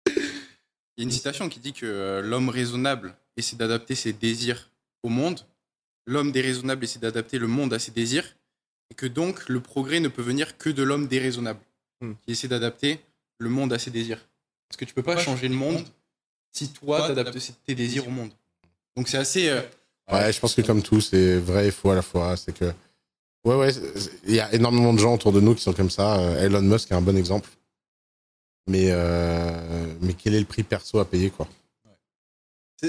Il 0.06 0.98
y 0.98 1.00
a 1.00 1.04
une 1.04 1.10
citation 1.10 1.48
qui 1.48 1.60
dit 1.60 1.72
que 1.72 1.86
euh, 1.86 2.20
l'homme 2.22 2.48
raisonnable 2.50 3.14
essaie 3.36 3.56
d'adapter 3.56 3.94
ses 3.94 4.12
désirs 4.12 4.70
au 5.02 5.08
monde, 5.08 5.40
l'homme 6.06 6.30
déraisonnable 6.30 6.84
essaie 6.84 6.98
d'adapter 6.98 7.38
le 7.38 7.46
monde 7.46 7.72
à 7.72 7.78
ses 7.78 7.90
désirs, 7.90 8.36
et 8.90 8.94
que 8.94 9.06
donc 9.06 9.48
le 9.48 9.60
progrès 9.60 10.00
ne 10.00 10.08
peut 10.08 10.22
venir 10.22 10.58
que 10.58 10.68
de 10.70 10.82
l'homme 10.82 11.06
déraisonnable, 11.06 11.60
Hmm. 12.02 12.14
qui 12.24 12.30
essaie 12.32 12.48
d'adapter 12.48 12.98
le 13.38 13.50
monde 13.50 13.74
à 13.74 13.78
ses 13.78 13.90
désirs. 13.90 14.26
Parce 14.68 14.78
que 14.78 14.86
tu 14.86 14.94
peux 14.94 15.02
pas 15.02 15.18
changer 15.18 15.48
le 15.48 15.54
monde 15.54 15.84
si 16.50 16.72
toi 16.72 17.06
t'adaptes 17.08 17.36
tes 17.66 17.74
désirs 17.74 18.08
au 18.08 18.10
monde. 18.10 18.30
Donc 18.96 19.06
c'est 19.08 19.18
assez. 19.18 19.50
euh, 19.50 19.60
Ouais, 20.10 20.32
je 20.32 20.40
pense 20.40 20.54
que 20.54 20.62
comme 20.62 20.82
tout, 20.82 21.02
c'est 21.02 21.36
vrai 21.38 21.66
et 21.68 21.70
faux 21.70 21.90
à 21.90 21.94
la 21.96 22.00
fois. 22.02 22.38
C'est 22.38 22.52
que, 22.56 22.72
ouais, 23.44 23.54
ouais, 23.56 23.70
il 24.26 24.34
y 24.34 24.40
a 24.40 24.52
énormément 24.54 24.92
de 24.92 24.98
gens 24.98 25.14
autour 25.14 25.32
de 25.32 25.40
nous 25.40 25.54
qui 25.54 25.62
sont 25.62 25.72
comme 25.72 25.90
ça. 25.90 26.18
Euh, 26.20 26.44
Elon 26.44 26.62
Musk 26.62 26.90
est 26.90 26.94
un 26.94 27.00
bon 27.00 27.16
exemple. 27.16 27.48
Mais, 28.66 28.88
euh, 28.90 29.94
mais 30.00 30.14
quel 30.14 30.34
est 30.34 30.40
le 30.40 30.44
prix 30.46 30.62
perso 30.62 30.98
à 30.98 31.04
payer, 31.04 31.30
quoi? 31.30 31.48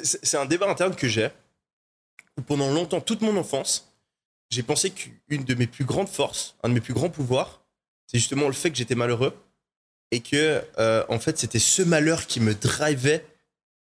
C'est- 0.03 0.37
un 0.37 0.45
débat 0.45 0.69
interne 0.69 0.95
que 0.95 1.07
j'ai. 1.07 1.29
Pendant 2.47 2.71
longtemps, 2.71 3.01
toute 3.01 3.21
mon 3.21 3.35
enfance, 3.37 3.91
j'ai 4.49 4.63
pensé 4.63 4.91
qu'une 4.91 5.43
de 5.43 5.53
mes 5.55 5.67
plus 5.67 5.85
grandes 5.85 6.07
forces, 6.09 6.55
un 6.63 6.69
de 6.69 6.73
mes 6.75 6.81
plus 6.81 6.93
grands 6.93 7.09
pouvoirs, 7.09 7.61
c'est 8.07 8.17
justement 8.17 8.47
le 8.47 8.53
fait 8.53 8.69
que 8.71 8.77
j'étais 8.77 8.95
malheureux 8.95 9.33
et 10.11 10.21
que, 10.21 10.61
euh, 10.77 11.05
en 11.09 11.19
fait, 11.19 11.37
c'était 11.37 11.59
ce 11.59 11.81
malheur 11.81 12.27
qui 12.27 12.39
me 12.39 12.53
drivait 12.53 13.25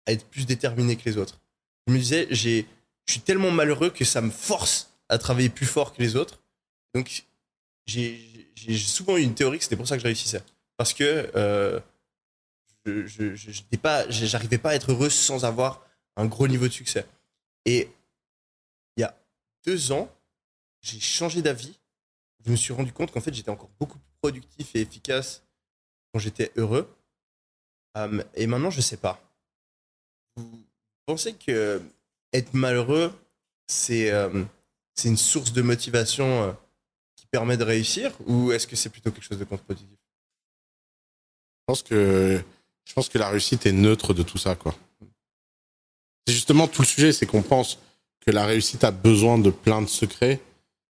à 0.06 0.12
être 0.12 0.26
plus 0.26 0.46
déterminé 0.46 0.96
que 0.96 1.02
les 1.08 1.16
autres. 1.18 1.40
Je 1.86 1.92
me 1.92 1.98
disais, 1.98 2.26
je 2.30 2.62
suis 3.06 3.20
tellement 3.20 3.50
malheureux 3.50 3.90
que 3.90 4.04
ça 4.04 4.20
me 4.20 4.30
force 4.30 4.90
à 5.08 5.18
travailler 5.18 5.48
plus 5.48 5.66
fort 5.66 5.92
que 5.92 6.02
les 6.02 6.16
autres. 6.16 6.40
Donc, 6.94 7.24
j'ai 7.86 8.78
souvent 8.78 9.16
eu 9.16 9.22
une 9.22 9.34
théorie 9.34 9.58
que 9.58 9.64
c'était 9.64 9.76
pour 9.76 9.88
ça 9.88 9.96
que 9.96 10.00
je 10.02 10.06
réussissais. 10.06 10.42
Parce 10.76 10.94
que 10.94 11.30
euh, 11.36 11.80
je, 12.86 13.34
j'étais 13.34 13.76
pas, 13.78 14.04
à 14.04 14.74
être 14.74 14.92
heureux 14.92 15.10
sans 15.10 15.44
avoir 15.44 15.86
un 16.16 16.26
gros 16.26 16.48
niveau 16.48 16.66
de 16.66 16.72
succès. 16.72 17.06
Et 17.64 17.88
il 18.96 19.00
y 19.00 19.04
a 19.04 19.16
deux 19.64 19.92
ans, 19.92 20.10
j'ai 20.80 21.00
changé 21.00 21.42
d'avis. 21.42 21.78
Je 22.44 22.50
me 22.50 22.56
suis 22.56 22.72
rendu 22.72 22.92
compte 22.92 23.12
qu'en 23.12 23.20
fait, 23.20 23.32
j'étais 23.32 23.50
encore 23.50 23.70
beaucoup 23.78 23.98
plus 23.98 24.12
productif 24.20 24.74
et 24.74 24.80
efficace 24.80 25.44
quand 26.12 26.18
j'étais 26.18 26.50
heureux. 26.56 26.92
Euh, 27.96 28.22
et 28.34 28.46
maintenant, 28.46 28.70
je 28.70 28.80
sais 28.80 28.96
pas. 28.96 29.22
Vous 30.36 30.64
pensez 31.06 31.34
que 31.34 31.80
être 32.32 32.54
malheureux, 32.54 33.12
c'est 33.66 34.10
euh, 34.10 34.44
une 35.04 35.16
source 35.16 35.52
de 35.52 35.62
motivation 35.62 36.42
euh, 36.42 36.52
permet 37.32 37.56
de 37.56 37.64
réussir 37.64 38.12
ou 38.26 38.52
est-ce 38.52 38.66
que 38.68 38.76
c'est 38.76 38.90
plutôt 38.90 39.10
quelque 39.10 39.24
chose 39.24 39.38
de 39.38 39.44
contre-productif? 39.44 39.88
Je 41.60 41.64
pense 41.66 41.82
que, 41.82 42.40
je 42.84 42.92
pense 42.92 43.08
que 43.08 43.18
la 43.18 43.28
réussite 43.30 43.66
est 43.66 43.72
neutre 43.72 44.14
de 44.14 44.22
tout 44.22 44.38
ça, 44.38 44.54
quoi. 44.54 44.74
C'est 46.26 46.34
justement 46.34 46.68
tout 46.68 46.82
le 46.82 46.86
sujet, 46.86 47.12
c'est 47.12 47.26
qu'on 47.26 47.42
pense 47.42 47.78
que 48.24 48.30
la 48.30 48.44
réussite 48.44 48.84
a 48.84 48.90
besoin 48.92 49.38
de 49.38 49.50
plein 49.50 49.82
de 49.82 49.88
secrets, 49.88 50.40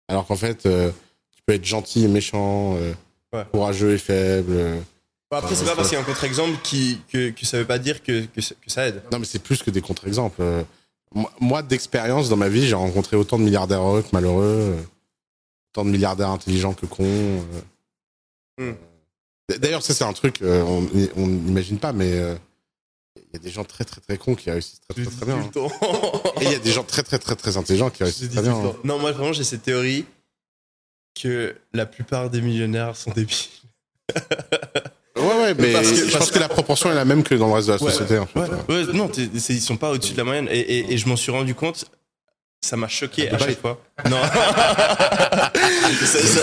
alors 0.09 0.25
qu'en 0.25 0.35
fait, 0.35 0.65
euh, 0.65 0.91
tu 1.35 1.41
peux 1.45 1.53
être 1.53 1.63
gentil 1.65 2.03
et 2.03 2.07
méchant, 2.09 2.75
euh, 2.75 2.93
Ouais. 3.31 3.45
courageux 3.51 3.93
et 3.93 3.97
faible. 3.97 4.51
euh. 4.51 4.79
Après, 5.31 5.55
c'est 5.55 5.65
pas 5.65 5.75
parce 5.75 5.87
qu'il 5.89 5.95
y 5.95 5.99
a 5.99 6.01
un 6.01 6.05
contre-exemple 6.05 6.59
qui, 6.63 6.99
que, 7.11 7.31
que 7.31 7.45
ça 7.47 7.57
veut 7.57 7.65
pas 7.65 7.79
dire 7.79 8.03
que, 8.03 8.25
que, 8.25 8.41
ça- 8.41 8.53
que 8.61 8.69
ça 8.69 8.87
aide. 8.87 9.01
Non, 9.11 9.17
mais 9.17 9.25
c'est 9.25 9.39
plus 9.41 9.63
que 9.63 9.71
des 9.71 9.81
contre-exemples. 9.81 10.43
Moi- 11.15 11.31
Moi, 11.39 11.63
d'expérience 11.63 12.29
dans 12.29 12.37
ma 12.37 12.49
vie, 12.49 12.67
j'ai 12.67 12.75
rencontré 12.75 13.15
autant 13.15 13.39
de 13.39 13.43
milliardaires 13.43 13.81
heureux 13.81 14.03
que 14.03 14.09
malheureux, 14.13 14.77
euh, 15.75 15.81
autant 15.81 15.85
de 15.85 15.89
milliardaires 15.91 16.29
intelligents 16.29 16.73
que 16.73 16.85
cons. 16.85 17.03
euh. 18.59 18.71
Hmm. 18.71 18.75
D- 19.49 19.57
D'ailleurs, 19.59 19.83
ça, 19.83 19.93
c'est 19.93 20.03
un 20.03 20.13
truc, 20.13 20.41
euh, 20.41 20.63
on 21.15 21.27
n'imagine 21.27 21.77
pas, 21.79 21.91
mais 21.93 22.13
euh, 22.13 22.35
il 23.17 23.23
y 23.33 23.35
a 23.35 23.39
des 23.39 23.49
gens 23.49 23.63
très, 23.63 23.83
très, 23.83 23.99
très 24.01 24.17
cons 24.17 24.35
qui 24.35 24.49
réussissent 24.51 24.81
très, 24.87 25.03
très, 25.03 25.11
très 25.15 25.25
bien. 25.25 25.37
hein. 25.37 25.51
Et 26.41 26.45
il 26.45 26.51
y 26.51 26.55
a 26.55 26.59
des 26.59 26.71
gens 26.71 26.83
très, 26.83 27.03
très, 27.03 27.19
très, 27.19 27.35
très 27.35 27.57
intelligents 27.57 27.89
qui 27.89 28.03
réussissent 28.03 28.29
très 28.31 28.41
bien. 28.41 28.55
hein. 28.55 28.73
Non, 28.83 28.99
moi 28.99 29.11
vraiment, 29.11 29.33
j'ai 29.33 29.43
cette 29.43 29.63
théorie 29.63 30.05
que 31.21 31.55
la 31.73 31.85
plupart 31.85 32.29
des 32.29 32.41
millionnaires 32.41 32.95
sont 32.95 33.11
débiles. 33.11 33.35
Ouais, 35.15 35.23
ouais, 35.41 35.53
mais 35.55 35.73
Parce 35.73 35.89
que- 35.89 35.95
je 35.95 36.01
parce 36.05 36.17
pense 36.17 36.31
que 36.31 36.39
la 36.39 36.49
proportion 36.49 36.91
est 36.91 36.95
la 36.95 37.05
même 37.05 37.23
que 37.23 37.35
dans 37.35 37.47
le 37.47 37.53
reste 37.53 37.67
de 37.67 37.73
la 37.73 37.81
Ouais. 37.83 37.91
société. 37.91 38.17
en 38.17 38.25
fait. 38.25 38.39
Ouais, 38.39 38.85
non, 38.93 39.09
ils 39.11 39.61
sont 39.61 39.77
pas 39.77 39.91
au-dessus 39.91 40.13
de 40.13 40.17
la 40.17 40.23
moyenne. 40.23 40.47
Et, 40.51 40.59
et- 40.59 40.93
et 40.93 40.97
je 40.97 41.07
m'en 41.07 41.15
suis 41.15 41.31
rendu 41.31 41.53
compte 41.55 41.85
ça 42.63 42.77
m'a 42.77 42.87
choqué 42.87 43.29
à 43.29 43.37
chaque 43.37 43.59
fois. 43.59 43.81
Non. 44.09 44.21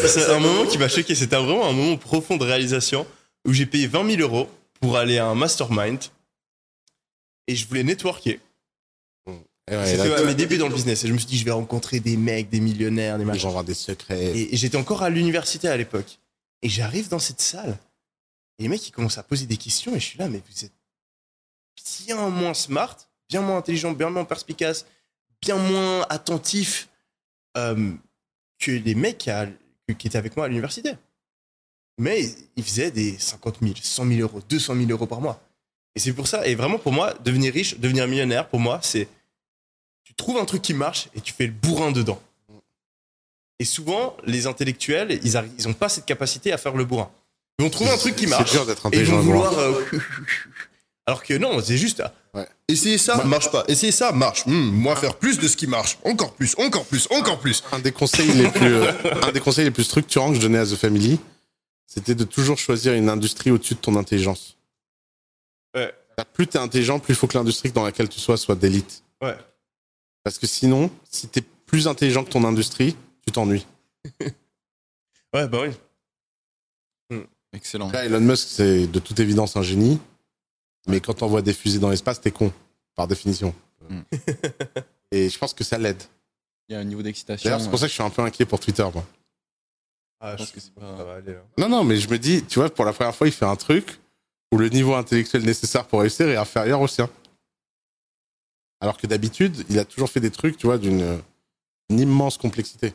C'est 0.07 0.31
un 0.31 0.39
moment 0.39 0.67
qui 0.67 0.79
m'a 0.79 0.89
choqué. 0.89 1.15
C'était 1.15 1.37
vraiment 1.37 1.67
un 1.67 1.73
moment 1.73 1.97
profond 1.97 2.37
de 2.37 2.45
réalisation 2.45 3.07
où 3.47 3.53
j'ai 3.53 3.67
payé 3.67 3.87
20 3.87 4.17
000 4.17 4.23
euros 4.23 4.49
pour 4.81 4.97
aller 4.97 5.19
à 5.19 5.27
un 5.27 5.35
mastermind 5.35 5.99
et 7.47 7.57
je 7.57 7.67
voulais 7.67 7.85
networker. 7.85 8.39
Et 9.71 9.77
ouais, 9.77 9.87
C'était 9.87 10.25
mes 10.25 10.35
débuts 10.35 10.59
dans 10.59 10.69
le 10.69 10.75
business 10.75 11.05
et 11.05 11.09
je 11.09 11.13
me 11.13 11.19
suis 11.19 11.29
dit 11.29 11.39
je 11.39 11.45
vais 11.45 11.53
rencontrer 11.53 12.01
des 12.01 12.17
mecs, 12.17 12.51
des 12.51 12.61
millionnaires, 12.61 13.19
des 13.19 13.25
machins. 13.25 13.43
gens 13.43 13.49
avoir 13.49 13.65
des 13.65 13.75
secrets. 13.75 14.37
Et, 14.37 14.55
et 14.55 14.57
j'étais 14.57 14.77
encore 14.77 15.03
à 15.03 15.11
l'université 15.11 15.69
à 15.69 15.77
l'époque. 15.77 16.19
Et 16.63 16.69
j'arrive 16.69 17.09
dans 17.09 17.19
cette 17.19 17.41
salle. 17.41 17.79
Et 18.59 18.65
les 18.65 18.69
mecs, 18.69 18.87
ils 18.87 18.91
commencent 18.91 19.19
à 19.19 19.23
poser 19.23 19.47
des 19.47 19.57
questions. 19.57 19.95
Et 19.95 20.01
je 20.01 20.05
suis 20.05 20.19
là, 20.19 20.29
mais 20.29 20.43
vous 20.47 20.65
êtes 20.65 20.73
bien 22.05 22.29
moins 22.29 22.53
smart, 22.53 22.97
bien 23.29 23.41
moins 23.41 23.57
intelligent, 23.59 23.93
bien 23.93 24.11
moins 24.11 24.25
perspicace, 24.25 24.85
bien 25.43 25.57
moins 25.57 26.07
attentif 26.11 26.89
euh, 27.57 27.93
que 28.59 28.71
les 28.71 28.95
mecs 28.95 29.19
qui, 29.19 29.31
a- 29.31 29.49
qui 29.99 30.07
étaient 30.07 30.19
avec 30.19 30.37
moi 30.37 30.47
à 30.47 30.49
l'université. 30.49 30.93
Mais 31.99 32.25
ils 32.57 32.65
faisaient 32.65 32.91
des 32.91 33.19
50 33.19 33.59
000, 33.61 33.75
100 33.83 34.07
000 34.07 34.21
euros, 34.21 34.41
200 34.49 34.75
000 34.77 34.91
euros 34.91 35.07
par 35.07 35.21
mois. 35.21 35.43
Et 35.95 36.01
c'est 36.01 36.13
pour 36.13 36.29
ça, 36.29 36.47
et 36.47 36.55
vraiment 36.55 36.79
pour 36.79 36.93
moi, 36.93 37.15
devenir 37.25 37.53
riche, 37.53 37.79
devenir 37.79 38.07
millionnaire, 38.07 38.49
pour 38.49 38.61
moi, 38.61 38.79
c'est 38.83 39.09
tu 40.05 40.15
trouves 40.15 40.39
un 40.39 40.45
truc 40.45 40.63
qui 40.63 40.75
marche 40.75 41.09
et 41.15 41.21
tu 41.21 41.33
fais 41.33 41.47
le 41.47 41.53
bourrin 41.53 41.91
dedans. 41.93 42.21
Et 43.59 43.65
souvent, 43.65 44.17
les 44.25 44.47
intellectuels, 44.47 45.21
ils 45.23 45.33
n'ont 45.33 45.45
ils 45.59 45.75
pas 45.75 45.89
cette 45.89 46.07
capacité 46.07 46.53
à 46.53 46.59
faire 46.59 46.75
le 46.75 46.85
bourrin. 46.85 47.11
Ils 47.59 47.65
vont 47.65 47.71
trouver 47.71 47.91
un 47.91 47.99
truc 47.99 48.17
qui 48.17 48.27
marche. 48.27 48.49
C'est 48.51 48.57
dur 48.57 48.65
d'être 48.67 48.87
Et 48.87 48.97
ils 48.97 49.01
intelligent. 49.03 49.17
vont 49.17 49.23
vouloir. 49.23 49.59
euh, 49.59 49.85
Alors 51.11 51.25
que 51.25 51.35
non, 51.35 51.61
c'est 51.61 51.77
juste. 51.77 52.05
Essayez 52.69 52.97
ça, 52.97 53.25
marche 53.25 53.51
pas. 53.51 53.65
Essayez 53.67 53.91
ça, 53.91 54.13
marche. 54.13 54.47
Hmm, 54.47 54.71
moi, 54.71 54.95
faire 54.95 55.17
plus 55.17 55.41
de 55.41 55.49
ce 55.49 55.57
qui 55.57 55.67
marche. 55.67 55.99
Encore 56.05 56.35
plus, 56.35 56.55
encore 56.57 56.85
plus, 56.85 57.09
encore 57.11 57.41
plus. 57.41 57.65
Un 57.73 57.81
des 57.81 57.91
conseils 57.91 58.31
les 58.31 58.49
plus, 58.49 58.75
euh, 58.75 58.93
un 59.25 59.33
des 59.33 59.41
conseils 59.41 59.65
les 59.65 59.73
plus 59.73 59.83
structurants 59.83 60.29
que 60.29 60.37
je 60.37 60.41
donnais 60.41 60.59
à 60.59 60.65
The 60.65 60.77
Family, 60.77 61.19
c'était 61.85 62.15
de 62.15 62.23
toujours 62.23 62.59
choisir 62.59 62.93
une 62.93 63.09
industrie 63.09 63.51
au-dessus 63.51 63.75
de 63.75 63.81
ton 63.81 63.97
intelligence. 63.97 64.57
Ouais. 65.75 65.93
Plus 66.33 66.47
t'es 66.47 66.59
intelligent, 66.59 67.01
plus 67.01 67.15
il 67.15 67.17
faut 67.17 67.27
que 67.27 67.37
l'industrie 67.37 67.73
dans 67.73 67.83
laquelle 67.83 68.09
tu 68.09 68.21
sois 68.21 68.37
soit 68.37 68.55
d'élite. 68.55 69.03
Ouais. 69.21 69.37
Parce 70.23 70.39
que 70.39 70.47
sinon, 70.47 70.93
si 71.11 71.27
t'es 71.27 71.43
plus 71.67 71.89
intelligent 71.89 72.23
que 72.23 72.31
ton 72.31 72.45
industrie, 72.45 72.95
tu 73.27 73.33
t'ennuies. 73.33 73.67
Ouais, 75.33 75.49
bah 75.49 75.63
oui. 75.63 77.19
Excellent. 77.53 77.91
Là, 77.91 78.05
Elon 78.05 78.21
Musk, 78.21 78.47
c'est 78.49 78.87
de 78.87 78.99
toute 79.01 79.19
évidence 79.19 79.57
un 79.57 79.63
génie. 79.63 79.99
Mais 80.91 81.01
quand 81.01 81.23
on 81.23 81.27
voit 81.27 81.43
des 81.43 81.53
fusées 81.53 81.79
dans 81.79 81.91
l'espace, 81.91 82.21
t'es 82.21 82.31
con, 82.31 82.53
par 82.95 83.07
définition. 83.09 83.55
Mm. 83.89 84.01
Et 85.13 85.29
je 85.29 85.39
pense 85.39 85.55
que 85.55 85.65
ça 85.65 85.79
l'aide. 85.79 86.03
Il 86.69 86.75
y 86.75 86.77
a 86.77 86.81
un 86.81 86.85
niveau 86.85 87.03
d'excitation. 87.03 87.49
D'ailleurs, 87.49 87.63
c'est 87.63 87.71
pour 87.71 87.79
ça 87.79 87.87
que 87.87 87.91
je 87.91 87.95
suis 87.95 88.03
un 88.03 88.11
peu 88.11 88.23
inquiet 88.23 88.45
pour 88.45 88.61
Twitter, 88.61 88.87
moi. 88.95 89.05
Ah, 90.21 90.37
pense 90.37 90.51
que 90.51 90.61
c'est 90.61 90.73
pas- 90.75 90.97
ça 90.97 91.05
va 91.05 91.15
aller. 91.15 91.33
là. 91.33 91.43
Non, 91.59 91.69
non, 91.69 91.85
mais 91.85 91.97
je 91.97 92.09
me 92.09 92.19
dis, 92.19 92.45
tu 92.45 92.59
vois, 92.59 92.69
pour 92.69 92.85
la 92.85 92.93
première 92.93 93.15
fois, 93.15 93.27
il 93.27 93.33
fait 93.33 93.47
un 93.47 93.57
truc 93.57 93.99
où 94.53 94.59
le 94.59 94.69
niveau 94.69 94.95
intellectuel 94.95 95.45
nécessaire 95.45 95.87
pour 95.87 96.01
réussir 96.01 96.29
est 96.29 96.37
inférieur 96.37 96.81
au 96.81 96.87
sien. 96.87 97.09
Alors 98.81 98.97
que 98.99 99.07
d'habitude, 99.07 99.65
il 99.69 99.79
a 99.79 99.85
toujours 99.85 100.11
fait 100.11 100.21
des 100.21 100.31
trucs, 100.31 100.57
tu 100.57 100.67
vois, 100.67 100.79
d'une 100.79 101.21
une 101.91 102.01
immense 102.01 102.39
complexité. 102.39 102.95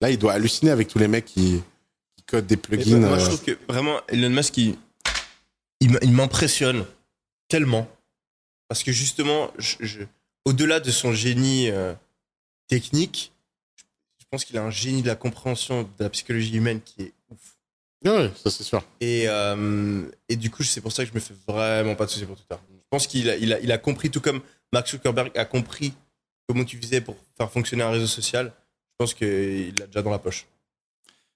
Là, 0.00 0.10
il 0.10 0.18
doit 0.18 0.32
halluciner 0.32 0.70
avec 0.70 0.86
tous 0.86 0.98
les 0.98 1.08
mecs 1.08 1.24
qui, 1.24 1.60
qui 2.16 2.22
codent 2.24 2.46
des 2.46 2.56
plugins. 2.56 2.98
moi, 2.98 3.18
je 3.18 3.24
euh, 3.24 3.26
trouve 3.26 3.42
que 3.42 3.58
vraiment, 3.68 4.00
Elon 4.08 4.30
Musk, 4.30 4.56
il 4.58 6.12
m'impressionne 6.12 6.84
tellement. 7.48 7.88
Parce 8.68 8.82
que 8.82 8.92
justement, 8.92 9.50
je- 9.58 9.76
je- 9.80 10.02
au-delà 10.44 10.80
de 10.80 10.90
son 10.90 11.12
génie 11.12 11.70
euh, 11.70 11.94
technique, 12.68 13.32
je, 13.76 13.84
je 14.20 14.24
pense 14.30 14.44
qu'il 14.44 14.56
a 14.58 14.62
un 14.62 14.70
génie 14.70 15.02
de 15.02 15.06
la 15.08 15.16
compréhension 15.16 15.82
de 15.84 15.88
la 16.04 16.10
psychologie 16.10 16.54
humaine 16.56 16.80
qui 16.82 17.02
est 17.02 17.12
ouf. 17.30 17.56
Ouais, 18.04 18.30
ça 18.36 18.50
c'est 18.50 18.62
sûr. 18.64 18.84
Et, 19.00 19.24
euh, 19.28 20.04
et 20.28 20.36
du 20.36 20.50
coup, 20.50 20.62
c'est 20.62 20.80
pour 20.80 20.92
ça 20.92 21.04
que 21.04 21.10
je 21.10 21.14
me 21.14 21.20
fais 21.20 21.34
vraiment 21.46 21.94
pas 21.96 22.06
de 22.06 22.10
soucis 22.10 22.26
pour 22.26 22.36
Twitter. 22.36 22.54
Je 22.70 22.76
pense 22.90 23.06
qu'il 23.06 23.28
a, 23.28 23.36
il 23.36 23.52
a, 23.52 23.60
il 23.60 23.72
a 23.72 23.78
compris, 23.78 24.10
tout 24.10 24.20
comme 24.20 24.40
Mark 24.72 24.88
Zuckerberg 24.88 25.36
a 25.36 25.44
compris 25.44 25.92
comment 26.46 26.64
tu 26.64 26.78
faisais 26.80 27.00
pour 27.00 27.16
faire 27.36 27.50
fonctionner 27.50 27.82
un 27.82 27.90
réseau 27.90 28.06
social. 28.06 28.52
Je 28.92 28.94
pense 29.04 29.14
qu'il 29.14 29.74
l'a 29.78 29.86
déjà 29.86 30.02
dans 30.02 30.10
la 30.10 30.18
poche. 30.18 30.46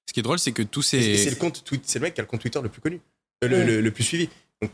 Ce 0.07 0.13
qui 0.13 0.21
est 0.21 0.23
drôle, 0.23 0.39
c'est 0.39 0.53
que 0.53 0.63
tous 0.63 0.83
ces. 0.83 1.17
c'est 1.17 1.31
le 1.31 1.37
compte 1.37 1.65
c'est 1.85 1.99
le 1.99 2.03
mec 2.05 2.15
qui 2.15 2.21
a 2.21 2.25
le 2.25 2.29
compte 2.29 2.41
Twitter 2.41 2.61
le 2.63 2.69
plus 2.69 2.81
connu, 2.81 3.01
Euh, 3.45 3.49
le, 3.49 3.57
Ouais. 3.59 3.65
le- 3.65 3.81
le 3.81 3.91
plus 3.91 4.05
suivi. 4.05 4.29
Donc 4.61 4.71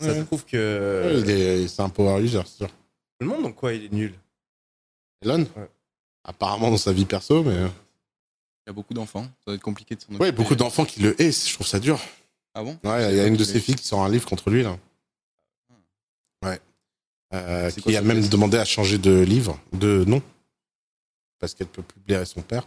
ça 0.00 0.12
Ouais. 0.12 0.24
prouve 0.24 0.44
que 0.44 1.02
Ouais, 1.04 1.20
il 1.20 1.30
est, 1.30 1.68
c'est 1.68 1.82
un 1.82 1.88
power 1.88 2.20
user, 2.22 2.42
c'est 2.46 2.56
sûr. 2.58 2.68
tout 2.68 2.74
le 3.20 3.26
monde 3.26 3.42
donc 3.42 3.54
quoi, 3.56 3.72
il 3.72 3.84
est 3.84 3.92
nul? 3.92 4.14
Elon? 5.22 5.46
Ouais. 5.56 5.70
Apparemment 6.24 6.70
dans 6.70 6.76
sa 6.76 6.92
vie 6.92 7.04
perso, 7.04 7.42
mais. 7.42 7.54
euh, 7.54 7.68
Il 8.66 8.68
y 8.68 8.70
a 8.70 8.72
beaucoup 8.72 8.94
d'enfants. 8.94 9.22
Ça 9.44 9.50
va 9.50 9.54
être 9.54 9.62
compliqué 9.62 9.94
de 9.94 10.00
s'en 10.00 10.08
Ouais, 10.12 10.16
occuper. 10.28 10.32
beaucoup 10.32 10.54
d'enfants 10.56 10.84
qui 10.84 11.00
le 11.00 11.20
haissent, 11.22 11.48
je 11.48 11.54
trouve 11.54 11.66
ça 11.66 11.78
dur. 11.80 12.00
Ah 12.54 12.62
bon? 12.64 12.78
Ouais, 12.84 13.12
il 13.12 13.16
y 13.16 13.20
a 13.20 13.26
une 13.26 13.36
de 13.36 13.44
ses 13.44 13.60
filles 13.60 13.76
qui 13.76 13.86
sort 13.86 14.02
un 14.02 14.08
livre 14.08 14.26
contre 14.28 14.50
lui, 14.50 14.62
là. 14.62 14.76
Ouais. 16.44 16.60
Euh, 17.34 17.70
quoi 17.70 17.82
qui 17.82 17.96
a 17.96 18.02
même 18.02 18.26
demandé 18.28 18.56
à 18.58 18.64
changer 18.64 18.98
de 18.98 19.20
livre, 19.20 19.58
de 19.72 20.04
nom. 20.06 20.22
Parce 21.38 21.54
qu'elle 21.54 21.66
peut 21.66 21.82
plus 21.82 22.00
blairer 22.00 22.24
son 22.24 22.40
père. 22.42 22.66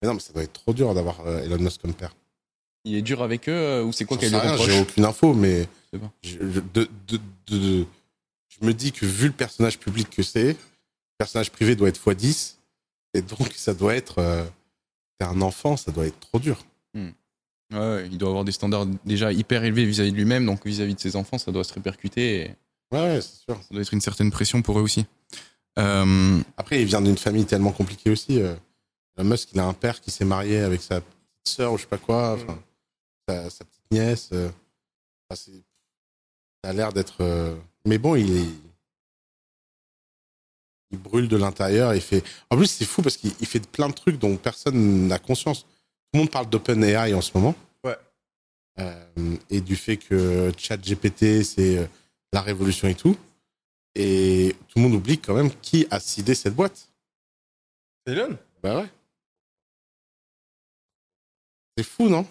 Mais 0.00 0.08
non, 0.08 0.14
mais 0.14 0.20
ça 0.20 0.32
doit 0.32 0.42
être 0.42 0.52
trop 0.52 0.72
dur 0.72 0.94
d'avoir 0.94 1.20
euh, 1.26 1.42
Elon 1.42 1.58
Musk 1.58 1.80
comme 1.80 1.94
père. 1.94 2.14
Il 2.84 2.94
est 2.96 3.02
dur 3.02 3.22
avec 3.22 3.48
eux 3.48 3.52
euh, 3.52 3.82
ou 3.84 3.92
c'est 3.92 4.04
quoi 4.04 4.16
qu'elle 4.18 4.30
lui 4.30 4.38
reproche 4.38 4.66
J'ai 4.66 4.80
aucune 4.80 5.04
info, 5.04 5.32
mais 5.34 5.66
Je 6.22 6.38
de- 6.38 6.88
de- 7.46 7.86
je 8.48 8.66
me 8.66 8.72
dis 8.74 8.92
que 8.92 9.06
vu 9.06 9.26
le 9.26 9.32
personnage 9.32 9.78
public 9.78 10.08
que 10.10 10.22
c'est, 10.22 10.48
le 10.52 10.56
personnage 11.18 11.50
privé 11.50 11.76
doit 11.76 11.88
être 11.88 12.00
x10. 12.12 12.56
Et 13.14 13.22
donc, 13.22 13.52
ça 13.54 13.74
doit 13.74 13.94
être. 13.94 14.18
euh, 14.18 14.44
c'est 15.20 15.26
un 15.26 15.40
enfant, 15.40 15.76
ça 15.76 15.92
doit 15.92 16.06
être 16.06 16.18
trop 16.20 16.38
dur. 16.38 16.64
Ouais, 17.72 17.78
ouais, 17.78 18.08
il 18.10 18.18
doit 18.18 18.28
avoir 18.28 18.44
des 18.44 18.52
standards 18.52 18.86
déjà 19.04 19.32
hyper 19.32 19.64
élevés 19.64 19.84
vis-à-vis 19.86 20.12
de 20.12 20.16
lui-même, 20.16 20.44
donc 20.46 20.64
vis-à-vis 20.66 20.94
de 20.94 21.00
ses 21.00 21.16
enfants, 21.16 21.38
ça 21.38 21.50
doit 21.50 21.64
se 21.64 21.72
répercuter 21.72 22.40
et 22.42 22.54
Ouais, 22.92 23.20
c'est 23.20 23.42
sûr. 23.44 23.56
ça 23.62 23.68
doit 23.72 23.80
être 23.80 23.92
une 23.94 24.00
certaine 24.02 24.30
pression 24.30 24.60
pour 24.62 24.78
eux 24.78 24.82
aussi. 24.82 25.06
Euh, 25.78 26.40
Après, 26.56 26.80
il 26.82 26.86
vient 26.86 27.00
d'une 27.00 27.16
famille 27.16 27.46
tellement 27.46 27.72
compliquée 27.72 28.10
aussi. 28.10 28.40
Euh, 28.40 28.54
Elon 29.16 29.30
Musk, 29.30 29.48
il 29.54 29.60
a 29.60 29.64
un 29.64 29.72
père 29.72 30.00
qui 30.00 30.10
s'est 30.10 30.24
marié 30.26 30.58
avec 30.60 30.82
sa 30.82 31.00
petite 31.00 31.16
sœur 31.48 31.72
ou 31.72 31.76
je 31.78 31.82
sais 31.82 31.88
pas 31.88 31.98
quoi, 31.98 32.34
enfin, 32.34 32.58
sa, 33.28 33.50
sa 33.50 33.64
petite 33.64 33.90
nièce. 33.90 34.30
euh, 34.32 34.50
enfin, 35.30 35.40
ça 36.62 36.70
a 36.70 36.72
l'air 36.72 36.92
d'être. 36.92 37.20
euh, 37.20 37.56
Mais 37.84 37.98
bon, 37.98 38.14
il 38.16 38.36
est. 38.36 38.48
Il 40.90 40.98
brûle 40.98 41.28
de 41.28 41.36
l'intérieur. 41.36 41.94
Il 41.94 42.00
fait. 42.00 42.22
En 42.50 42.56
plus, 42.56 42.66
c'est 42.66 42.84
fou 42.84 43.02
parce 43.02 43.16
qu'il 43.16 43.32
il 43.40 43.46
fait 43.46 43.66
plein 43.68 43.88
de 43.88 43.94
trucs 43.94 44.18
dont 44.18 44.36
personne 44.36 45.08
n'a 45.08 45.18
conscience. 45.18 45.62
Tout 45.62 45.68
le 46.14 46.18
monde 46.20 46.30
parle 46.30 46.48
d'OpenAI 46.48 47.14
en 47.14 47.20
ce 47.20 47.32
moment. 47.34 47.54
Ouais. 47.82 47.96
Euh, 48.78 49.36
et 49.50 49.60
du 49.60 49.76
fait 49.76 49.96
que 49.96 50.52
ChatGPT, 50.56 51.42
c'est 51.42 51.88
la 52.32 52.40
révolution 52.40 52.86
et 52.88 52.94
tout. 52.94 53.16
Et 53.96 54.54
tout 54.68 54.78
le 54.78 54.82
monde 54.82 54.94
oublie 54.94 55.18
quand 55.18 55.34
même 55.34 55.50
qui 55.60 55.86
a 55.90 55.98
sidé 56.00 56.34
cette 56.34 56.54
boîte. 56.54 56.88
C'est 58.06 58.12
Elon? 58.12 58.36
Bah 58.62 58.76
ouais. 58.82 58.88
C'est 61.76 61.84
fou, 61.84 62.08
non? 62.08 62.26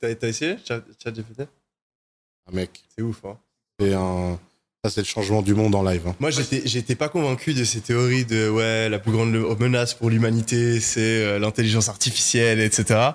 T'as 0.00 0.28
essayé 0.28 0.56
Chat- 0.66 0.82
ChatGPT? 1.02 1.40
Ah, 1.42 2.50
Mec, 2.52 2.82
C'est 2.96 3.02
ouf. 3.02 3.16
Hein. 3.24 3.36
c'est 3.80 3.92
un... 3.94 4.38
ça 4.84 4.90
c'est 4.90 5.00
le 5.00 5.06
changement 5.06 5.42
du 5.42 5.54
monde 5.54 5.74
en 5.74 5.82
live. 5.82 6.02
hein. 6.06 6.14
Moi, 6.20 6.30
j'étais, 6.30 6.62
j'étais 6.64 6.94
pas 6.94 7.08
convaincu 7.08 7.52
de 7.54 7.64
ces 7.64 7.80
théories 7.80 8.24
de 8.24 8.48
ouais, 8.48 8.88
la 8.88 8.98
plus 9.00 9.10
grande 9.12 9.32
menace 9.58 9.94
pour 9.94 10.10
l'humanité, 10.10 10.80
c'est 10.80 11.00
euh, 11.24 11.38
l'intelligence 11.40 11.88
artificielle, 11.88 12.60
etc. 12.60 13.10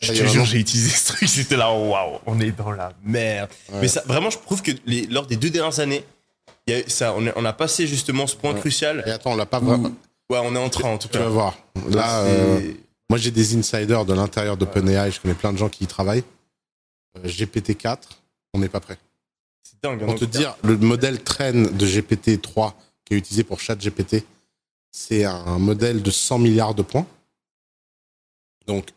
Je 0.00 0.12
y 0.12 0.18
te 0.18 0.26
jure, 0.26 0.44
j'ai 0.44 0.58
utilisé 0.60 0.90
ce 0.90 1.06
truc, 1.12 1.28
j'étais 1.28 1.56
là, 1.56 1.72
waouh, 1.72 2.18
on 2.26 2.38
est 2.40 2.52
dans 2.52 2.70
la 2.70 2.92
merde. 3.02 3.50
Ouais. 3.72 3.80
Mais 3.80 3.88
ça, 3.88 4.02
vraiment, 4.06 4.30
je 4.30 4.38
prouve 4.38 4.62
que 4.62 4.70
les- 4.86 5.06
lors 5.06 5.26
des 5.26 5.36
deux 5.36 5.50
dernières 5.50 5.80
années, 5.80 6.04
y 6.68 6.74
a, 6.74 6.88
ça, 6.88 7.14
on, 7.16 7.26
a, 7.26 7.32
on 7.34 7.44
a 7.46 7.52
passé 7.54 7.86
justement 7.86 8.26
ce 8.26 8.36
point 8.36 8.52
Ouais. 8.52 8.60
crucial. 8.60 9.02
Et 9.06 9.10
attends, 9.10 9.32
on 9.32 9.36
l'a 9.36 9.46
pas 9.46 9.60
où- 9.60 9.64
vraiment. 9.64 9.88
ouais, 10.30 10.38
on 10.42 10.54
est 10.54 10.58
en 10.58 10.68
train 10.68 10.90
en 10.90 10.98
tout 10.98 11.08
Tu 11.08 11.18
vas 11.18 11.24
cas. 11.24 11.30
voir. 11.30 11.58
Là, 11.88 12.20
euh, 12.24 12.60
moi 13.10 13.18
j'ai 13.18 13.30
des 13.30 13.56
insiders 13.56 14.04
de 14.04 14.12
l'intérieur 14.14 14.56
d'OpenAI, 14.56 15.10
je 15.10 15.20
connais 15.20 15.34
plein 15.34 15.52
de 15.52 15.58
gens 15.58 15.68
qui 15.68 15.84
y 15.84 15.86
travaillent. 15.86 16.24
Euh, 17.16 17.26
GPT-4, 17.28 17.98
on 18.54 18.58
n'est 18.60 18.68
pas 18.68 18.80
prêt. 18.80 18.98
c'est 19.62 19.80
dingue. 19.82 20.02
hein, 20.02 20.06
Pour 20.06 20.14
donc- 20.14 20.20
te 20.20 20.24
dire, 20.24 20.56
le 20.62 20.76
modèle 20.76 21.22
train 21.22 21.52
de 21.52 21.86
GPT-3 21.86 22.74
qui 23.04 23.14
est 23.14 23.16
utilisé 23.16 23.44
pour 23.44 23.60
ChatGPT, 23.60 24.24
c'est 24.90 25.24
un 25.24 25.58
modèle 25.58 26.02
de 26.02 26.10
100 26.10 26.38
milliards 26.38 26.74
de 26.74 26.82
points. 26.82 27.06
Donc, 28.66 28.90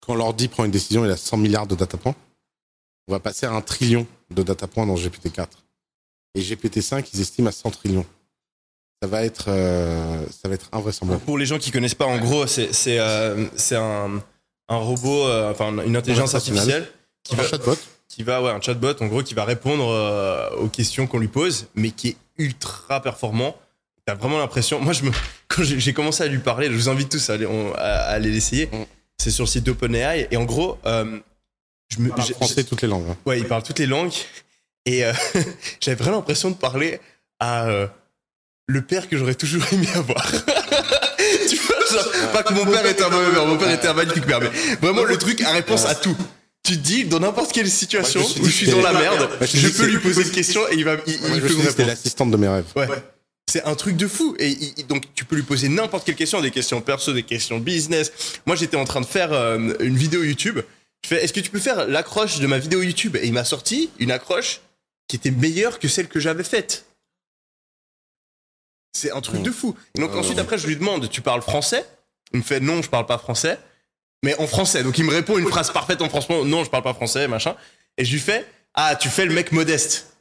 quand 0.00 0.14
l'ordi 0.14 0.48
prend 0.48 0.64
une 0.64 0.70
décision, 0.70 1.04
il 1.04 1.10
a 1.10 1.16
100 1.16 1.36
milliards 1.36 1.66
de 1.66 1.74
data 1.76 1.96
points. 1.96 2.14
On 3.08 3.12
va 3.12 3.20
passer 3.20 3.46
à 3.46 3.52
un 3.52 3.60
trillion 3.60 4.06
de 4.30 4.42
data 4.42 4.66
points 4.66 4.86
dans 4.86 4.96
GPT-4. 4.96 5.46
Et 6.34 6.40
GPT-5, 6.42 7.08
ils 7.12 7.20
estiment 7.20 7.48
à 7.48 7.52
100 7.52 7.70
trillions. 7.70 8.06
Ça 9.02 9.08
va 9.08 9.24
être, 9.24 9.46
euh, 9.48 10.24
ça 10.30 10.48
va 10.48 10.54
être 10.54 10.68
invraisemblable. 10.72 11.20
Pour 11.22 11.36
les 11.36 11.44
gens 11.44 11.58
qui 11.58 11.72
connaissent 11.72 11.96
pas, 11.96 12.06
en 12.06 12.18
gros, 12.18 12.46
c'est, 12.46 12.72
c'est, 12.72 12.98
euh, 13.00 13.46
un, 13.72 14.20
un 14.68 14.76
robot, 14.76 15.26
euh, 15.26 15.50
enfin 15.50 15.76
une 15.84 15.96
intelligence 15.96 16.36
artificielle 16.36 16.88
qui 17.24 17.34
Un 17.34 17.38
va, 17.38 17.48
chatbot, 17.48 17.76
qui 18.08 18.22
va, 18.22 18.40
ouais, 18.42 18.50
un 18.52 18.60
chatbot 18.60 18.94
en 19.02 19.06
gros, 19.06 19.22
qui 19.24 19.34
va 19.34 19.44
répondre 19.44 19.88
euh, 19.88 20.50
aux 20.56 20.68
questions 20.68 21.08
qu'on 21.08 21.18
lui 21.18 21.26
pose, 21.28 21.66
mais 21.74 21.90
qui 21.90 22.08
est 22.10 22.16
ultra 22.38 23.02
performant. 23.02 23.56
T'as 24.06 24.14
vraiment 24.14 24.38
l'impression. 24.38 24.78
Moi, 24.80 24.92
je 24.92 25.02
me, 25.02 25.10
quand 25.48 25.62
j'ai 25.64 25.92
commencé 25.92 26.22
à 26.22 26.28
lui 26.28 26.38
parler, 26.38 26.68
je 26.68 26.72
vous 26.76 26.88
invite 26.88 27.08
tous 27.08 27.28
à 27.30 27.34
aller, 27.34 27.46
on- 27.46 27.74
à- 27.74 27.78
à 27.80 28.10
aller 28.12 28.30
l'essayer. 28.30 28.66
Mm. 28.66 28.84
C'est 29.18 29.30
sur 29.32 29.44
le 29.44 29.48
site 29.48 29.64
d'OpenAI. 29.64 30.28
Et 30.30 30.36
en 30.36 30.44
gros, 30.44 30.78
je 30.84 31.98
me, 31.98 32.08
Parle 32.10 32.28
français 32.34 32.62
toutes 32.64 32.82
les 32.82 32.88
langues. 32.88 33.06
hein. 33.10 33.16
Ouais, 33.26 33.38
il 33.40 33.46
parle 33.48 33.62
toutes 33.64 33.78
les 33.80 33.86
langues. 33.86 34.14
Et 34.86 35.02
j'avais 35.80 35.96
vraiment 35.96 36.18
l'impression 36.18 36.50
de 36.50 36.56
parler 36.56 37.00
à 37.40 37.66
le 38.72 38.82
père 38.82 39.08
que 39.08 39.16
j'aurais 39.16 39.34
toujours 39.34 39.62
aimé 39.72 39.86
avoir. 39.94 40.32
tu 41.48 41.56
vois, 41.56 41.76
genre, 41.92 42.32
pas 42.32 42.42
que 42.42 42.52
mon 42.54 42.64
père 42.66 42.84
était 42.86 43.02
un 43.02 43.10
mauvais 43.10 43.30
père, 43.30 43.46
mon 43.46 43.56
père 43.58 43.70
était 43.70 43.88
un 43.88 43.94
magnifique 43.94 44.26
père, 44.26 44.40
mais 44.40 44.50
vraiment 44.80 45.04
le 45.04 45.16
truc 45.18 45.40
à 45.42 45.52
réponse 45.52 45.84
à 45.84 45.94
tout. 45.94 46.16
Tu 46.64 46.74
te 46.76 46.78
dis, 46.82 47.04
dans 47.04 47.18
n'importe 47.20 47.52
quelle 47.52 47.68
situation 47.70 48.20
où 48.40 48.44
je 48.44 48.50
suis 48.50 48.68
dans 48.70 48.80
la 48.80 48.92
merde, 48.92 49.28
je 49.42 49.68
peux 49.68 49.86
lui 49.86 49.98
poser 49.98 50.22
une 50.22 50.30
question 50.30 50.60
et 50.70 50.76
il 50.76 50.84
va, 50.84 50.96
il, 51.06 51.12
il 51.14 51.40
peut 51.40 51.54
me 51.54 51.62
répondre. 51.62 51.88
l'assistante 51.88 52.30
de 52.30 52.36
mes 52.36 52.48
rêves. 52.48 52.64
Ouais. 52.76 52.86
C'est 53.50 53.64
un 53.64 53.74
truc 53.74 53.96
de 53.96 54.06
fou. 54.06 54.36
Et 54.38 54.48
il- 54.48 54.86
donc, 54.86 55.04
tu 55.14 55.24
peux 55.24 55.34
lui 55.36 55.42
poser 55.42 55.68
n'importe 55.68 56.06
quelle 56.06 56.14
question, 56.14 56.40
des 56.40 56.52
questions 56.52 56.80
perso, 56.80 57.12
des 57.12 57.24
questions 57.24 57.58
business. 57.58 58.12
Moi, 58.46 58.54
j'étais 58.56 58.76
en 58.76 58.84
train 58.84 59.00
de 59.00 59.06
faire 59.06 59.32
euh, 59.32 59.74
une 59.80 59.96
vidéo 59.96 60.22
YouTube. 60.22 60.60
Je 61.04 61.08
fais, 61.08 61.24
est-ce 61.24 61.32
que 61.32 61.40
tu 61.40 61.50
peux 61.50 61.58
faire 61.58 61.88
l'accroche 61.88 62.38
de 62.38 62.46
ma 62.46 62.58
vidéo 62.58 62.80
YouTube? 62.80 63.16
Et 63.20 63.26
il 63.26 63.32
m'a 63.32 63.44
sorti 63.44 63.90
une 63.98 64.12
accroche 64.12 64.60
qui 65.08 65.16
était 65.16 65.32
meilleure 65.32 65.80
que 65.80 65.88
celle 65.88 66.06
que 66.06 66.20
j'avais 66.20 66.44
faite. 66.44 66.84
C'est 68.92 69.10
un 69.10 69.20
truc 69.20 69.40
Mm. 69.40 69.44
de 69.44 69.50
fou. 69.50 69.74
Et 69.96 70.00
donc, 70.00 70.12
Euh, 70.12 70.18
ensuite, 70.18 70.38
après, 70.38 70.58
je 70.58 70.66
lui 70.66 70.76
demande, 70.76 71.08
tu 71.08 71.20
parles 71.20 71.42
français? 71.42 71.84
Il 72.32 72.38
me 72.38 72.44
fait, 72.44 72.60
non, 72.60 72.82
je 72.82 72.88
parle 72.90 73.06
pas 73.06 73.18
français. 73.18 73.58
Mais 74.22 74.34
en 74.38 74.46
français. 74.46 74.82
Donc, 74.82 74.98
il 74.98 75.04
me 75.04 75.10
répond 75.12 75.36
une 75.38 75.48
phrase 75.48 75.70
parfaite 75.72 76.00
en 76.02 76.08
français. 76.08 76.28
Non, 76.44 76.62
je 76.64 76.70
parle 76.70 76.84
pas 76.84 76.94
français, 76.94 77.26
machin. 77.28 77.56
Et 77.98 78.04
je 78.04 78.12
lui 78.12 78.20
fais, 78.20 78.46
ah, 78.74 78.94
tu 78.96 79.08
fais 79.08 79.24
le 79.24 79.34
mec 79.34 79.50
modeste. 79.52 80.14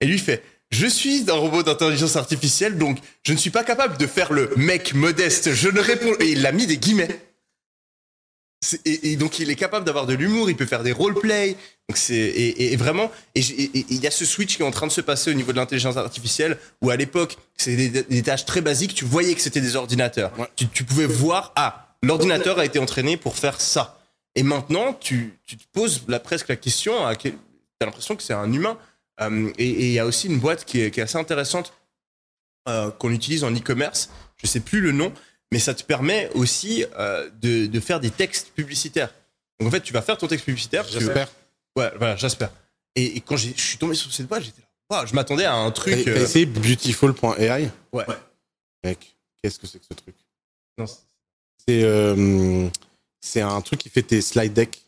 Et 0.00 0.06
lui 0.06 0.18
fait, 0.18 0.42
je 0.70 0.86
suis 0.86 1.24
un 1.28 1.34
robot 1.34 1.62
d'intelligence 1.62 2.16
artificielle, 2.16 2.78
donc 2.78 2.98
je 3.26 3.32
ne 3.32 3.38
suis 3.38 3.50
pas 3.50 3.62
capable 3.62 3.98
de 3.98 4.06
faire 4.06 4.32
le 4.32 4.52
mec 4.56 4.94
modeste. 4.94 5.52
Je 5.52 5.68
ne 5.68 5.80
réponds. 5.80 6.14
Et 6.18 6.30
il 6.32 6.46
a 6.46 6.52
mis 6.52 6.66
des 6.66 6.78
guillemets. 6.78 7.08
C'est- 8.64 8.80
Et, 8.86 9.12
et 9.12 9.16
donc 9.16 9.38
il 9.40 9.50
est 9.50 9.56
capable 9.56 9.84
d'avoir 9.84 10.06
de 10.06 10.14
l'humour, 10.14 10.48
il 10.48 10.56
peut 10.56 10.66
faire 10.66 10.82
des 10.84 10.92
roleplay. 10.92 11.56
Donc 11.88 11.96
c'est 11.98 12.14
et, 12.16 12.76
vraiment 12.76 13.10
et 13.34 13.40
il 13.40 14.00
y 14.00 14.06
a 14.06 14.10
ce 14.10 14.24
switch 14.24 14.56
qui 14.56 14.62
est 14.62 14.64
en 14.64 14.70
train 14.70 14.86
de 14.86 14.92
se 14.92 15.00
passer 15.00 15.30
au 15.30 15.34
niveau 15.34 15.50
de 15.52 15.56
l'intelligence 15.58 15.96
artificielle 15.96 16.56
où 16.80 16.88
à 16.90 16.96
l'époque 16.96 17.36
c'était 17.56 17.88
des, 17.88 18.02
des 18.04 18.22
tâches 18.22 18.46
très 18.46 18.60
basiques, 18.60 18.94
tu 18.94 19.04
voyais 19.04 19.34
que 19.34 19.40
c'était 19.40 19.60
des 19.60 19.74
ordinateurs. 19.76 20.32
Ouais. 20.38 20.46
Tu, 20.56 20.68
tu 20.68 20.84
pouvais 20.84 21.06
voir 21.06 21.52
ah 21.56 21.96
l'ordinateur 22.02 22.58
a 22.60 22.64
été 22.64 22.78
entraîné 22.78 23.16
pour 23.16 23.36
faire 23.36 23.60
ça. 23.60 23.98
Et 24.36 24.42
maintenant 24.44 24.94
tu, 24.94 25.34
tu 25.44 25.56
te 25.56 25.64
poses 25.72 26.02
la, 26.08 26.20
presque 26.20 26.48
la 26.48 26.56
question 26.56 27.04
à 27.04 27.16
quel- 27.16 27.34
t'as 27.78 27.86
l'impression 27.86 28.14
que 28.16 28.22
c'est 28.22 28.32
un 28.32 28.50
humain. 28.52 28.78
Euh, 29.20 29.50
et 29.58 29.68
et 29.68 29.86
il 29.88 29.92
y 29.92 29.98
a 29.98 30.06
aussi 30.06 30.28
une 30.28 30.38
boîte 30.38 30.64
qui 30.64 30.80
est, 30.80 30.90
qui 30.92 31.00
est 31.00 31.02
assez 31.02 31.18
intéressante 31.18 31.74
euh, 32.68 32.90
qu'on 32.92 33.10
utilise 33.10 33.42
en 33.44 33.52
e-commerce. 33.52 34.08
Je 34.36 34.46
sais 34.46 34.60
plus 34.60 34.80
le 34.80 34.92
nom, 34.92 35.12
mais 35.52 35.58
ça 35.58 35.74
te 35.74 35.82
permet 35.84 36.30
aussi 36.34 36.84
euh, 36.98 37.28
de, 37.42 37.66
de 37.66 37.80
faire 37.80 38.00
des 38.00 38.10
textes 38.10 38.48
publicitaires. 38.54 39.14
Donc 39.60 39.68
en 39.68 39.70
fait, 39.70 39.82
tu 39.82 39.92
vas 39.92 40.00
faire 40.02 40.16
ton 40.18 40.26
texte 40.26 40.46
publicitaire. 40.46 40.84
tu- 40.86 40.94
J'espère. 40.98 41.30
Ouais, 41.76 41.92
voilà, 41.98 42.16
j'espère. 42.16 42.50
Et, 42.96 43.16
et 43.16 43.20
quand 43.20 43.36
j'ai- 43.36 43.54
je 43.54 43.60
suis 43.62 43.76
tombé 43.78 43.94
sur 43.94 44.10
cette 44.12 44.26
boîte, 44.26 44.42
j'étais 44.44 44.62
là. 44.62 44.66
Waouh, 44.90 45.06
je 45.06 45.14
m'attendais 45.14 45.44
à 45.44 45.54
un 45.54 45.70
truc. 45.70 46.04
t'as 46.04 46.10
euh, 46.10 46.24
essayé 46.24 46.46
beautiful.ai 46.46 47.68
Ouais. 47.92 48.04
Mec, 48.82 49.14
qu'est-ce 49.42 49.58
que 49.58 49.66
c'est 49.66 49.78
que 49.78 49.84
ce 49.90 49.94
truc? 49.94 50.14
Non, 50.78 50.86
c'est- 50.86 50.98
C'est 51.64 51.82
euh, 51.84 52.68
un 53.46 53.60
truc 53.60 53.78
qui 53.80 53.88
fait 53.90 54.02
tes 54.02 54.20
slide 54.22 54.52
decks. 54.54 54.82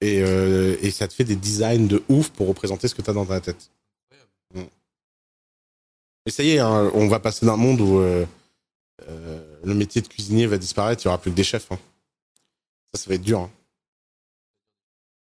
Et, 0.00 0.20
euh, 0.22 0.76
et 0.80 0.90
ça 0.90 1.08
te 1.08 1.12
fait 1.14 1.24
des 1.24 1.36
designs 1.36 1.86
de 1.88 2.02
ouf 2.08 2.30
pour 2.30 2.46
représenter 2.48 2.86
ce 2.88 2.94
que 2.94 3.02
tu 3.02 3.10
as 3.10 3.12
dans 3.12 3.26
ta 3.26 3.40
tête. 3.40 3.70
Mm. 4.54 4.62
Et 6.26 6.30
ça 6.30 6.42
y 6.42 6.50
est, 6.52 6.58
hein, 6.60 6.90
on 6.94 7.08
va 7.08 7.18
passer 7.20 7.44
d'un 7.46 7.56
monde 7.56 7.80
où 7.80 7.98
euh, 8.00 8.24
euh, 9.08 9.58
le 9.64 9.74
métier 9.74 10.00
de 10.02 10.08
cuisinier 10.08 10.46
va 10.46 10.58
disparaître, 10.58 11.02
il 11.04 11.08
n'y 11.08 11.10
aura 11.10 11.20
plus 11.20 11.30
que 11.30 11.36
des 11.36 11.44
chefs. 11.44 11.70
hein. 11.72 11.78
Ça, 12.94 13.02
ça 13.02 13.08
va 13.08 13.14
être 13.16 13.22
dur. 13.22 13.40
hein. 13.40 13.50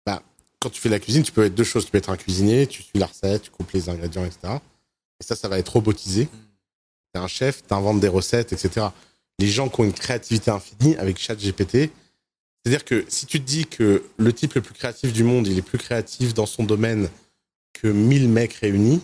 Bah, 0.06 0.22
quand 0.60 0.70
tu 0.70 0.80
fais 0.82 0.90
la 0.90 1.00
cuisine, 1.00 1.24
tu 1.24 1.32
peux 1.32 1.46
être 1.46 1.56
deux 1.56 1.64
choses. 1.64 1.86
Tu 1.86 1.92
peux 1.92 1.98
être 1.98 2.10
un 2.10 2.18
cuisinier, 2.18 2.68
tu 2.68 2.82
suis 2.84 3.00
la 3.00 3.08
recette, 3.08 3.44
tu 3.44 3.52
coupes 3.52 3.72
les 3.72 3.90
ingrédients, 3.90 4.26
etc. 4.26 4.58
Et 5.20 5.24
ça, 5.24 5.36
ça 5.36 5.48
va 5.48 5.58
être 5.60 5.70
robotisé. 5.70 6.28
T'es 7.14 7.20
un 7.20 7.28
chef, 7.28 7.64
t'inventes 7.66 8.00
des 8.00 8.08
recettes, 8.08 8.54
etc 8.54 8.88
les 9.40 9.48
gens 9.48 9.70
qui 9.70 9.82
ont 9.82 9.84
une 9.84 9.94
créativité 9.94 10.52
infinie 10.52 10.96
avec 10.98 11.18
ChatGPT. 11.18 11.92
C'est-à-dire 12.64 12.86
que 12.86 13.06
si 13.08 13.26
tu 13.26 13.40
te 13.40 13.46
dis 13.46 13.66
que 13.66 14.04
le 14.18 14.34
type 14.34 14.56
le 14.56 14.62
plus 14.62 14.74
créatif 14.74 15.14
du 15.14 15.24
monde, 15.24 15.48
il 15.48 15.58
est 15.58 15.62
plus 15.64 15.78
créatif 15.78 16.34
dans 16.34 16.46
son 16.46 16.64
domaine 16.64 17.10
que 17.74 17.88
1000 17.88 18.28
mecs 18.30 18.54
réunis, 18.54 19.02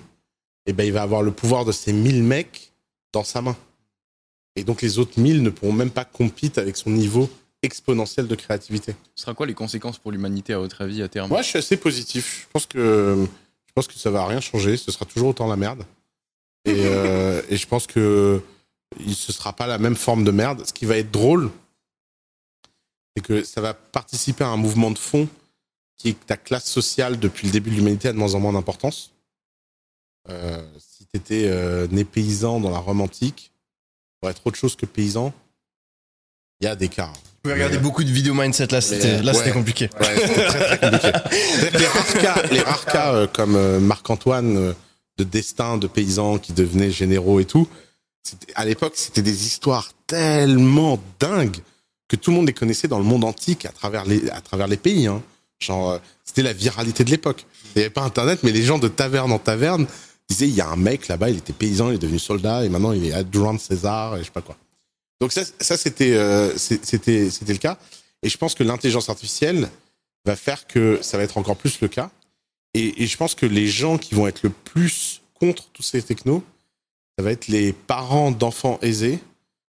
eh 0.66 0.74
ben, 0.74 0.86
il 0.86 0.94
va 0.94 1.04
avoir 1.04 1.22
le 1.22 1.32
pouvoir 1.32 1.66
de 1.66 1.72
ces 1.72 1.94
1000 1.94 2.24
mecs 2.24 2.74
dans 3.12 3.24
sa 3.24 3.42
main. 3.42 3.56
Et 4.56 4.64
donc 4.64 4.82
les 4.82 5.00
autres 5.00 5.20
1000 5.20 5.42
ne 5.42 5.50
pourront 5.50 5.74
même 5.74 5.90
pas 5.90 6.06
compiter 6.06 6.62
avec 6.62 6.78
son 6.78 6.92
niveau 6.92 7.30
exponentiel 7.64 8.28
de 8.28 8.36
créativité. 8.36 8.96
Ce 9.16 9.24
sera 9.24 9.34
quoi 9.34 9.46
les 9.46 9.54
conséquences 9.54 9.98
pour 9.98 10.12
l'humanité 10.12 10.54
à 10.54 10.60
votre 10.60 10.82
avis 10.82 11.02
à 11.02 11.08
terme? 11.08 11.30
Moi, 11.30 11.42
je 11.42 11.48
suis 11.48 11.60
assez 11.60 11.78
positif. 11.78 12.42
Je 12.48 12.52
pense 12.52 12.66
que 12.66 13.26
je 13.66 13.74
pense 13.74 13.88
que 13.88 13.96
ça 13.96 14.12
va 14.12 14.28
rien 14.28 14.42
changer. 14.42 14.78
Ce 14.78 14.92
sera 14.92 15.06
toujours 15.06 15.30
autant 15.30 15.48
la 15.48 15.56
merde. 15.56 15.84
Et, 16.66 16.72
euh, 16.86 17.42
et 17.50 17.58
je 17.58 17.68
pense 17.68 17.88
que 17.88 18.42
il 19.00 19.16
ce 19.16 19.34
sera 19.34 19.54
pas 19.54 19.66
la 19.66 19.80
même 19.80 19.96
forme 19.96 20.24
de 20.24 20.32
merde. 20.32 20.64
Ce 20.68 20.74
qui 20.74 20.86
va 20.86 20.98
être 20.98 21.10
drôle, 21.10 21.50
c'est 23.16 23.24
que 23.24 23.44
ça 23.44 23.62
va 23.62 23.74
participer 23.74 24.44
à 24.44 24.50
un 24.50 24.58
mouvement 24.58 24.92
de 24.92 25.00
fond 25.00 25.28
qui 25.98 26.10
est 26.10 26.14
que 26.14 26.26
ta 26.26 26.38
classe 26.38 26.66
sociale 26.66 27.18
depuis 27.18 27.48
le 27.48 27.54
début 27.54 27.72
de 27.72 27.76
l'humanité 27.76 28.10
a 28.10 28.14
de 28.14 28.18
moins 28.18 28.36
en 28.36 28.40
moins 28.40 28.54
d'importance. 28.54 29.12
Euh, 30.30 30.64
si 30.78 31.06
tu 31.06 31.18
étais 31.18 31.88
né 31.92 32.04
paysan 32.04 32.60
dans 32.60 32.70
la 32.70 32.78
Rome 32.78 33.02
antique, 33.02 33.53
pour 34.24 34.30
être 34.30 34.48
autre 34.48 34.58
chose 34.58 34.78
que 34.78 34.86
paysan, 34.86 35.34
il 36.62 36.64
y 36.64 36.68
a 36.68 36.78
des 36.78 36.88
cas. 36.88 37.08
Vous 37.08 37.42
pouvez 37.42 37.56
regarder 37.56 37.78
beaucoup 37.78 38.06
de 38.06 38.10
vidéos 38.10 38.34
mindset 38.34 38.68
là, 38.68 38.80
c'était 38.80 39.20
ouais. 39.20 39.52
compliqué. 39.52 39.90
Ouais, 40.00 40.16
c'était 40.16 40.46
très 40.46 40.78
très 40.78 40.80
compliqué. 40.80 41.12
Les 41.78 41.86
rares 41.86 42.14
cas, 42.14 42.44
les 42.50 42.62
rares 42.62 42.86
cas 42.86 43.14
euh, 43.14 43.28
comme 43.28 43.58
euh, 43.58 43.82
Marc-Antoine 43.82 44.56
euh, 44.56 44.74
de 45.18 45.26
destin 45.26 45.78
de 45.78 45.88
paysans 45.88 46.38
qui 46.38 46.54
devenaient 46.54 46.90
généraux 46.90 47.42
et 47.42 47.46
tout, 47.46 47.68
à 48.56 48.64
l'époque, 48.64 48.94
c'était 48.96 49.22
des 49.22 49.46
histoires 49.46 49.92
tellement 50.08 50.98
dingues 51.20 51.58
que 52.08 52.16
tout 52.16 52.32
le 52.32 52.38
monde 52.38 52.48
les 52.48 52.54
connaissait 52.54 52.88
dans 52.88 53.00
le 53.00 53.04
monde 53.04 53.26
antique 53.26 53.66
à 53.66 53.74
travers 53.74 54.06
les, 54.06 54.30
à 54.30 54.40
travers 54.40 54.70
les 54.70 54.78
pays. 54.78 55.08
Hein. 55.08 55.22
Genre, 55.60 56.00
c'était 56.24 56.44
la 56.44 56.54
viralité 56.54 57.04
de 57.04 57.10
l'époque. 57.10 57.46
Il 57.76 57.80
n'y 57.80 57.84
avait 57.84 57.94
pas 57.94 58.04
Internet, 58.04 58.40
mais 58.44 58.54
les 58.54 58.64
gens 58.64 58.80
de 58.80 58.88
taverne 58.88 59.34
en 59.34 59.40
taverne 59.40 59.86
disaient 60.30 60.48
il 60.48 60.56
y 60.56 60.62
a 60.62 60.70
un 60.70 60.76
mec 60.76 61.08
là-bas, 61.08 61.30
il 61.30 61.38
était 61.38 61.54
paysan, 61.54 61.90
il 61.90 61.96
est 61.96 62.00
devenu 62.00 62.20
soldat 62.20 62.66
et 62.66 62.70
maintenant 62.70 62.92
il 62.92 63.06
est 63.06 63.14
adjoint 63.14 63.54
de 63.54 63.60
César 63.60 64.16
et 64.16 64.20
je 64.20 64.26
sais 64.26 64.32
pas 64.32 64.42
quoi. 64.42 64.58
Donc 65.22 65.32
ça, 65.32 65.42
euh, 65.42 66.54
c'était, 66.58 67.30
c'était 67.30 67.54
le 67.54 67.60
cas. 67.60 67.78
Et 68.24 68.30
je 68.30 68.38
pense 68.38 68.56
que 68.56 68.64
l'intelligence 68.64 69.10
artificielle 69.10 69.70
va 70.26 70.36
faire 70.36 70.68
que 70.68 71.00
ça 71.02 71.18
va 71.18 71.24
être 71.24 71.38
encore 71.38 71.56
plus 71.56 71.82
le 71.82 71.88
cas. 71.88 72.10
Et, 72.74 73.04
et 73.04 73.08
je 73.08 73.18
pense 73.18 73.36
que 73.36 73.46
les 73.46 73.68
gens 73.68 73.98
qui 73.98 74.16
vont 74.16 74.28
être 74.28 74.44
le 74.44 74.50
plus 74.50 75.22
contre 75.34 75.70
tous 75.70 75.84
ces 75.84 76.02
technos, 76.02 76.44
ça 77.18 77.24
va 77.24 77.32
être 77.32 77.48
les 77.48 77.74
parents 77.74 78.32
d'enfants 78.32 78.80
aisés 78.82 79.20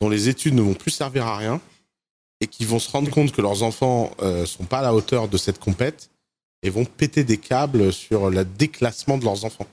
dont 0.00 0.08
les 0.08 0.28
études 0.28 0.54
ne 0.54 0.62
vont 0.62 0.74
plus 0.74 0.90
servir 0.90 1.26
à 1.26 1.36
rien 1.36 1.60
et 2.40 2.46
qui 2.46 2.64
vont 2.64 2.78
se 2.78 2.90
rendre 2.90 3.10
compte 3.10 3.32
que 3.32 3.40
leurs 3.40 3.62
enfants 3.62 4.12
euh, 4.22 4.46
sont 4.46 4.64
pas 4.64 4.78
à 4.80 4.82
la 4.82 4.94
hauteur 4.94 5.28
de 5.28 5.36
cette 5.36 5.58
compète 5.58 6.10
et 6.62 6.70
vont 6.70 6.84
péter 6.84 7.24
des 7.24 7.38
câbles 7.38 7.92
sur 7.92 8.30
le 8.30 8.44
déclassement 8.44 9.18
de 9.18 9.24
leurs 9.24 9.44
enfants. 9.44 9.66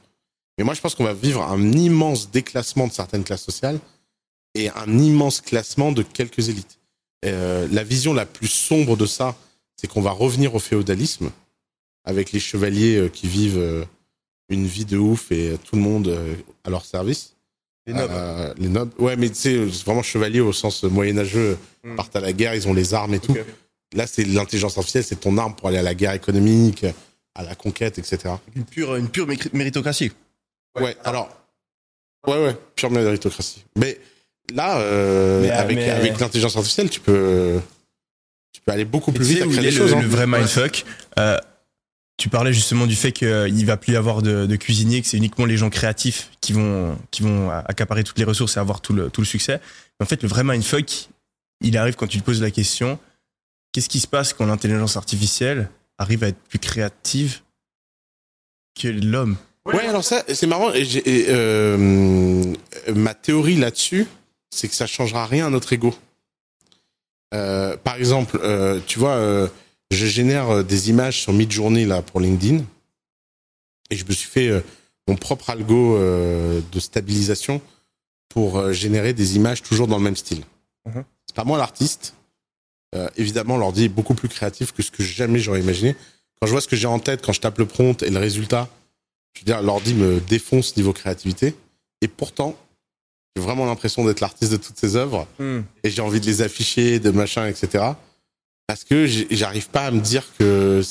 Mais 0.62 0.66
moi, 0.66 0.76
je 0.76 0.82
pense 0.82 0.94
qu'on 0.94 1.06
va 1.06 1.16
vivre 1.16 1.42
un 1.42 1.72
immense 1.72 2.30
déclassement 2.30 2.86
de 2.86 2.92
certaines 2.94 3.24
classes 3.24 3.42
sociales 3.42 3.80
et 4.54 4.70
un 4.70 5.00
immense 5.00 5.42
classement 5.42 5.92
de 5.92 6.04
quelques 6.04 6.50
élites. 6.50 6.78
Euh, 7.26 7.68
la 7.72 7.84
vision 7.84 8.14
la 8.14 8.28
plus 8.28 8.48
sombre 8.48 8.96
de 8.96 9.08
ça, 9.08 9.36
c'est 9.76 9.88
qu'on 9.88 10.04
va 10.04 10.12
revenir 10.12 10.54
au 10.54 10.60
féodalisme 10.60 11.32
avec 12.04 12.32
les 12.32 12.40
chevaliers 12.40 12.98
euh, 12.98 13.10
qui 13.10 13.28
vivent 13.28 13.58
euh, 13.58 13.84
une 14.50 14.68
vie 14.68 14.86
de 14.86 15.00
ouf 15.00 15.32
et 15.32 15.58
tout 15.64 15.78
le 15.78 15.82
monde 15.82 16.16
à 16.64 16.70
leur 16.70 16.86
service. 16.86 17.34
Les 17.88 17.94
nobles. 17.94 18.14
Euh, 18.16 18.54
les 18.60 18.70
nobles. 18.70 18.92
Ouais, 19.00 19.16
mais 19.16 19.32
c'est 19.34 19.58
vraiment 19.58 20.04
chevalier 20.04 20.42
au 20.42 20.54
sens 20.54 20.84
moyenâgeux. 20.84 21.58
Mm. 21.84 21.96
Partent 21.96 22.16
à 22.18 22.22
la 22.22 22.34
guerre, 22.34 22.54
ils 22.54 22.68
ont 22.68 22.74
les 22.76 22.94
armes 22.94 23.16
et 23.16 23.20
tout. 23.20 23.36
Là, 23.96 24.06
c'est 24.06 24.26
l'intelligence 24.26 24.78
artificielle, 24.78 25.06
c'est 25.06 25.22
ton 25.22 25.40
arme 25.40 25.56
pour 25.56 25.70
aller 25.70 25.80
à 25.80 25.84
la 25.84 25.96
guerre 25.96 26.14
économique, 26.14 26.86
à 27.34 27.42
la 27.42 27.56
conquête, 27.56 27.98
etc. 27.98 28.36
Une 28.56 28.64
pure, 28.64 28.96
une 28.96 29.10
pure 29.10 29.26
méritocratie. 29.54 30.12
Ouais, 30.80 30.96
alors. 31.04 31.30
Ouais, 32.28 32.38
ouais, 32.44 32.56
pure 32.76 32.92
méritocratie. 32.92 33.64
Mais 33.76 34.00
là, 34.54 34.80
euh, 34.80 35.42
Mais, 35.42 35.52
euh, 35.52 35.58
avec, 35.60 35.76
mais- 35.78 35.90
avec 35.90 36.20
l'intelligence 36.20 36.56
artificielle, 36.56 36.90
tu 36.90 37.00
peux, 37.00 37.60
tu 38.54 38.62
peux 38.62 38.72
aller 38.72 38.86
beaucoup 38.86 39.12
plus 39.12 39.26
vite 39.26 39.42
à 39.42 39.48
créer 39.48 39.72
le, 39.72 39.94
hein. 39.94 40.02
le 40.02 40.08
vrai 40.08 40.28
mindfuck? 40.28 40.86
Euh, 41.20 41.38
Tu 42.18 42.30
parlais 42.30 42.54
justement 42.54 42.86
du 42.86 42.96
fait 42.96 43.12
qu'il 43.12 43.66
va 43.66 43.78
plus 43.78 43.94
y 43.94 43.96
avoir 43.96 44.22
de, 44.22 44.46
de 44.46 44.56
cuisiniers, 44.56 45.02
que 45.02 45.08
c'est 45.08 45.18
uniquement 45.18 45.46
les 45.46 45.58
gens 45.58 45.72
créatifs 45.72 46.30
qui 46.40 46.54
vont, 46.54 46.96
qui 47.10 47.24
vont 47.24 47.50
accaparer 47.50 48.04
toutes 48.04 48.20
les 48.20 48.26
ressources 48.26 48.58
et 48.58 48.60
avoir 48.60 48.80
tout 48.82 48.94
le, 48.94 49.10
tout 49.10 49.22
le 49.22 49.26
succès. 49.26 49.60
Mais 50.00 50.04
en 50.04 50.08
fait, 50.08 50.22
le 50.22 50.30
vrai 50.30 50.44
mindfuck, 50.44 51.10
il 51.62 51.76
arrive 51.78 51.96
quand 51.96 52.06
tu 52.06 52.20
te 52.20 52.24
poses 52.24 52.42
la 52.42 52.52
question 52.52 53.00
qu'est-ce 53.72 53.90
qui 53.90 54.00
se 54.02 54.06
passe 54.08 54.34
quand 54.34 54.46
l'intelligence 54.46 54.98
artificielle 54.98 55.70
arrive 55.98 56.24
à 56.24 56.28
être 56.28 56.38
plus 56.50 56.60
créative 56.60 57.40
que 58.80 58.90
l'homme? 58.90 59.38
Ouais, 59.66 59.86
alors 59.86 60.04
ça, 60.04 60.24
c'est 60.28 60.48
marrant. 60.48 60.74
Et 60.74 60.82
et, 60.82 61.26
euh, 61.30 62.54
ma 62.96 63.14
théorie 63.14 63.56
là-dessus, 63.56 64.08
c'est 64.50 64.68
que 64.68 64.74
ça 64.74 64.88
changera 64.88 65.26
rien 65.26 65.48
à 65.48 65.50
notre 65.50 65.72
ego. 65.74 65.94
Euh, 67.34 67.78
par 67.78 67.96
exemple, 67.96 68.40
euh, 68.44 68.80
tu 68.88 69.00
vois, 69.00 69.50
je 69.92 70.06
génère 70.06 70.64
des 70.64 70.90
images 70.90 71.22
sur 71.22 71.34
Midjourney 71.34 71.86
là 71.86 72.02
pour 72.02 72.20
LinkedIn 72.20 72.64
et 73.90 73.96
je 73.96 74.06
me 74.06 74.12
suis 74.12 74.30
fait 74.30 74.52
mon 75.08 75.16
propre 75.16 75.50
algo 75.50 75.98
de 75.98 76.80
stabilisation 76.80 77.62
pour 78.30 78.74
générer 78.74 79.14
des 79.14 79.36
images 79.36 79.62
toujours 79.62 79.88
dans 79.88 79.98
le 79.98 80.04
même 80.04 80.16
style. 80.16 80.44
Mhm. 80.86 81.04
C'est 81.28 81.36
pas 81.36 81.44
moi 81.44 81.58
l'artiste. 81.58 82.16
Évidemment, 83.16 83.58
l'ordi 83.58 83.86
est 83.86 83.90
beaucoup 83.90 84.16
plus 84.16 84.28
créatif 84.28 84.74
que 84.74 84.82
ce 84.82 84.92
que 84.92 85.04
jamais 85.04 85.40
j'aurais 85.40 85.62
imaginé. 85.62 85.96
Quand 86.40 86.48
je 86.48 86.52
vois 86.52 86.62
ce 86.62 86.68
que 86.68 86.76
j'ai 86.76 86.88
en 86.88 87.00
tête, 87.00 87.22
quand 87.24 87.32
je 87.32 87.40
tape 87.40 87.60
le 87.60 87.66
prompt 87.66 88.02
et 88.04 88.10
le 88.10 88.20
résultat, 88.20 88.68
je 89.34 89.42
veux 89.42 89.46
dire, 89.46 89.62
l'ordi 89.62 89.94
me 89.94 90.20
défonce 90.20 90.76
niveau 90.78 90.94
créativité. 90.94 91.56
Et 92.02 92.08
pourtant, 92.08 92.56
j'ai 93.36 93.42
vraiment 93.42 93.66
l'impression 93.66 94.04
d'être 94.06 94.20
l'artiste 94.22 94.52
de 94.52 94.58
toutes 94.58 94.78
ces 94.78 94.96
œuvres 94.96 95.28
Hmm. 95.40 95.62
et 95.84 95.90
j'ai 95.90 96.02
envie 96.02 96.20
de 96.20 96.26
les 96.26 96.42
afficher, 96.42 97.00
de 97.00 97.12
machin, 97.12 97.48
etc. 97.48 97.84
Parce 98.68 98.84
que 98.84 99.06
j'arrive 99.30 99.70
pas 99.70 99.86
à 99.88 99.92
me 99.92 100.00
dire 100.00 100.24
que 100.40 100.82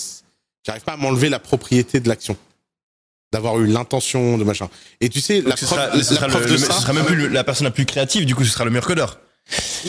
j'arrive 0.67 0.83
pas 0.83 0.93
à 0.93 0.97
m'enlever 0.97 1.29
la 1.29 1.39
propriété 1.39 2.01
de 2.01 2.09
l'action, 2.09 2.37
d'avoir 3.33 3.59
eu 3.61 3.67
l'intention 3.67 4.39
de 4.39 4.45
machin. 4.45 4.69
Et 5.01 5.09
tu 5.09 5.21
sais, 5.21 5.41
la 5.41 5.51
Donc 5.51 5.57
preuve, 5.61 5.69
sera, 5.69 5.93
ce 5.93 5.97
la 5.97 6.03
sera 6.05 6.27
preuve 6.29 6.43
le- 6.43 6.47
de 6.49 6.53
le- 6.53 6.59
ça. 6.59 6.73
ce 6.75 6.81
sera 6.83 6.93
même 6.93 7.05
plus 7.05 7.17
le- 7.17 7.29
la 7.29 7.45
personne 7.45 7.65
la 7.67 7.71
plus 7.71 7.87
créative, 7.87 8.25
du 8.27 8.35
coup, 8.35 8.45
ce 8.45 8.51
sera 8.51 8.65
le 8.65 8.71
meilleur 8.71 8.87
codeur. 8.87 9.19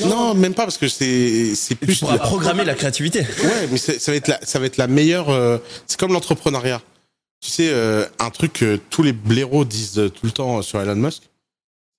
Non, 0.06 0.34
même 0.34 0.53
pas 0.53 0.64
parce 0.64 0.78
que 0.78 0.88
c'est 0.88 1.53
c'est 1.56 1.76
Tu 1.76 1.86
plus. 1.86 1.99
pourras 1.99 2.18
programmer 2.18 2.64
la 2.64 2.73
créativité. 2.73 3.19
Ouais, 3.44 3.68
mais 3.72 3.78
ça 3.78 3.94
va 4.11 4.15
être 4.15 4.28
la, 4.28 4.40
ça 4.45 4.57
va 4.60 4.65
être 4.65 4.78
la 4.78 4.88
meilleure. 4.88 5.30
euh, 5.30 5.57
c'est 5.88 5.99
comme 5.99 6.14
l'entrepreneuriat. 6.14 6.82
Tu 7.41 7.49
sais, 7.49 7.69
euh, 7.72 8.05
un 8.19 8.30
truc 8.30 8.53
que 8.53 8.76
tous 8.89 9.01
les 9.03 9.13
blaireaux 9.13 9.65
disent 9.65 9.97
euh, 9.97 10.09
tout 10.09 10.26
le 10.27 10.31
temps 10.31 10.61
sur 10.61 10.80
Elon 10.80 10.95
Musk, 10.95 11.23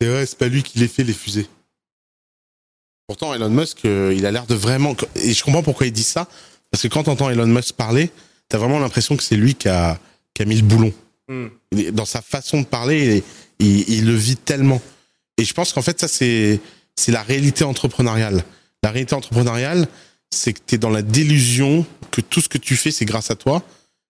c'est 0.01 0.09
ouais, 0.09 0.25
c'est 0.27 0.39
pas 0.39 0.49
lui 0.49 0.63
qui 0.63 0.79
les 0.79 0.89
fait 0.89 1.03
les 1.05 1.13
fusées. 1.13 1.49
Pourtant, 3.09 3.35
Elon 3.35 3.51
Musk, 3.51 3.85
euh, 3.85 4.15
il 4.17 4.25
a 4.25 4.31
l'air 4.31 4.47
de 4.47 4.55
vraiment. 4.55 4.97
Et 5.17 5.33
je 5.35 5.43
comprends 5.43 5.63
pourquoi 5.63 5.87
il 5.87 5.93
dit 5.93 6.05
ça, 6.05 6.29
parce 6.71 6.83
que 6.83 6.89
quand 6.89 7.03
t'entends 7.05 7.29
Elon 7.29 7.47
Musk 7.47 7.75
parler, 7.75 8.11
t'as 8.49 8.59
vraiment 8.59 8.79
l'impression 8.79 9.17
que 9.17 9.23
c'est 9.23 9.37
lui 9.37 9.55
qui 9.55 9.69
a, 9.69 9.99
qui 10.35 10.43
a 10.43 10.45
mis 10.45 10.57
le 10.57 10.63
boulon. 10.63 10.93
Hmm. 11.29 11.49
Dans 11.93 12.05
sa 12.05 12.23
façon 12.23 12.61
de 12.61 12.67
parler, 12.67 13.23
il, 13.59 13.67
il- 13.67 13.89
il 13.99 14.07
le 14.07 14.15
vit 14.15 14.37
tellement. 14.37 14.81
Et 15.39 15.45
je 15.45 15.53
pense 15.55 15.73
qu'en 15.73 15.83
fait, 15.83 15.99
ça, 16.01 16.09
c'est 16.09 16.61
c'est 16.95 17.11
la 17.13 17.23
réalité 17.23 17.65
entrepreneuriale. 17.65 18.45
La 18.83 18.91
réalité 18.91 19.15
entrepreneuriale, 19.15 19.89
c'est 20.31 20.53
que 20.53 20.61
tu 20.65 20.75
es 20.75 20.79
dans 20.79 20.91
la 20.91 21.03
délusion 21.03 21.85
que 22.11 22.21
tout 22.21 22.41
ce 22.41 22.49
que 22.49 22.59
tu 22.59 22.77
fais, 22.77 22.91
c'est 22.91 23.07
grâce 23.07 23.31
à 23.31 23.35
toi. 23.35 23.63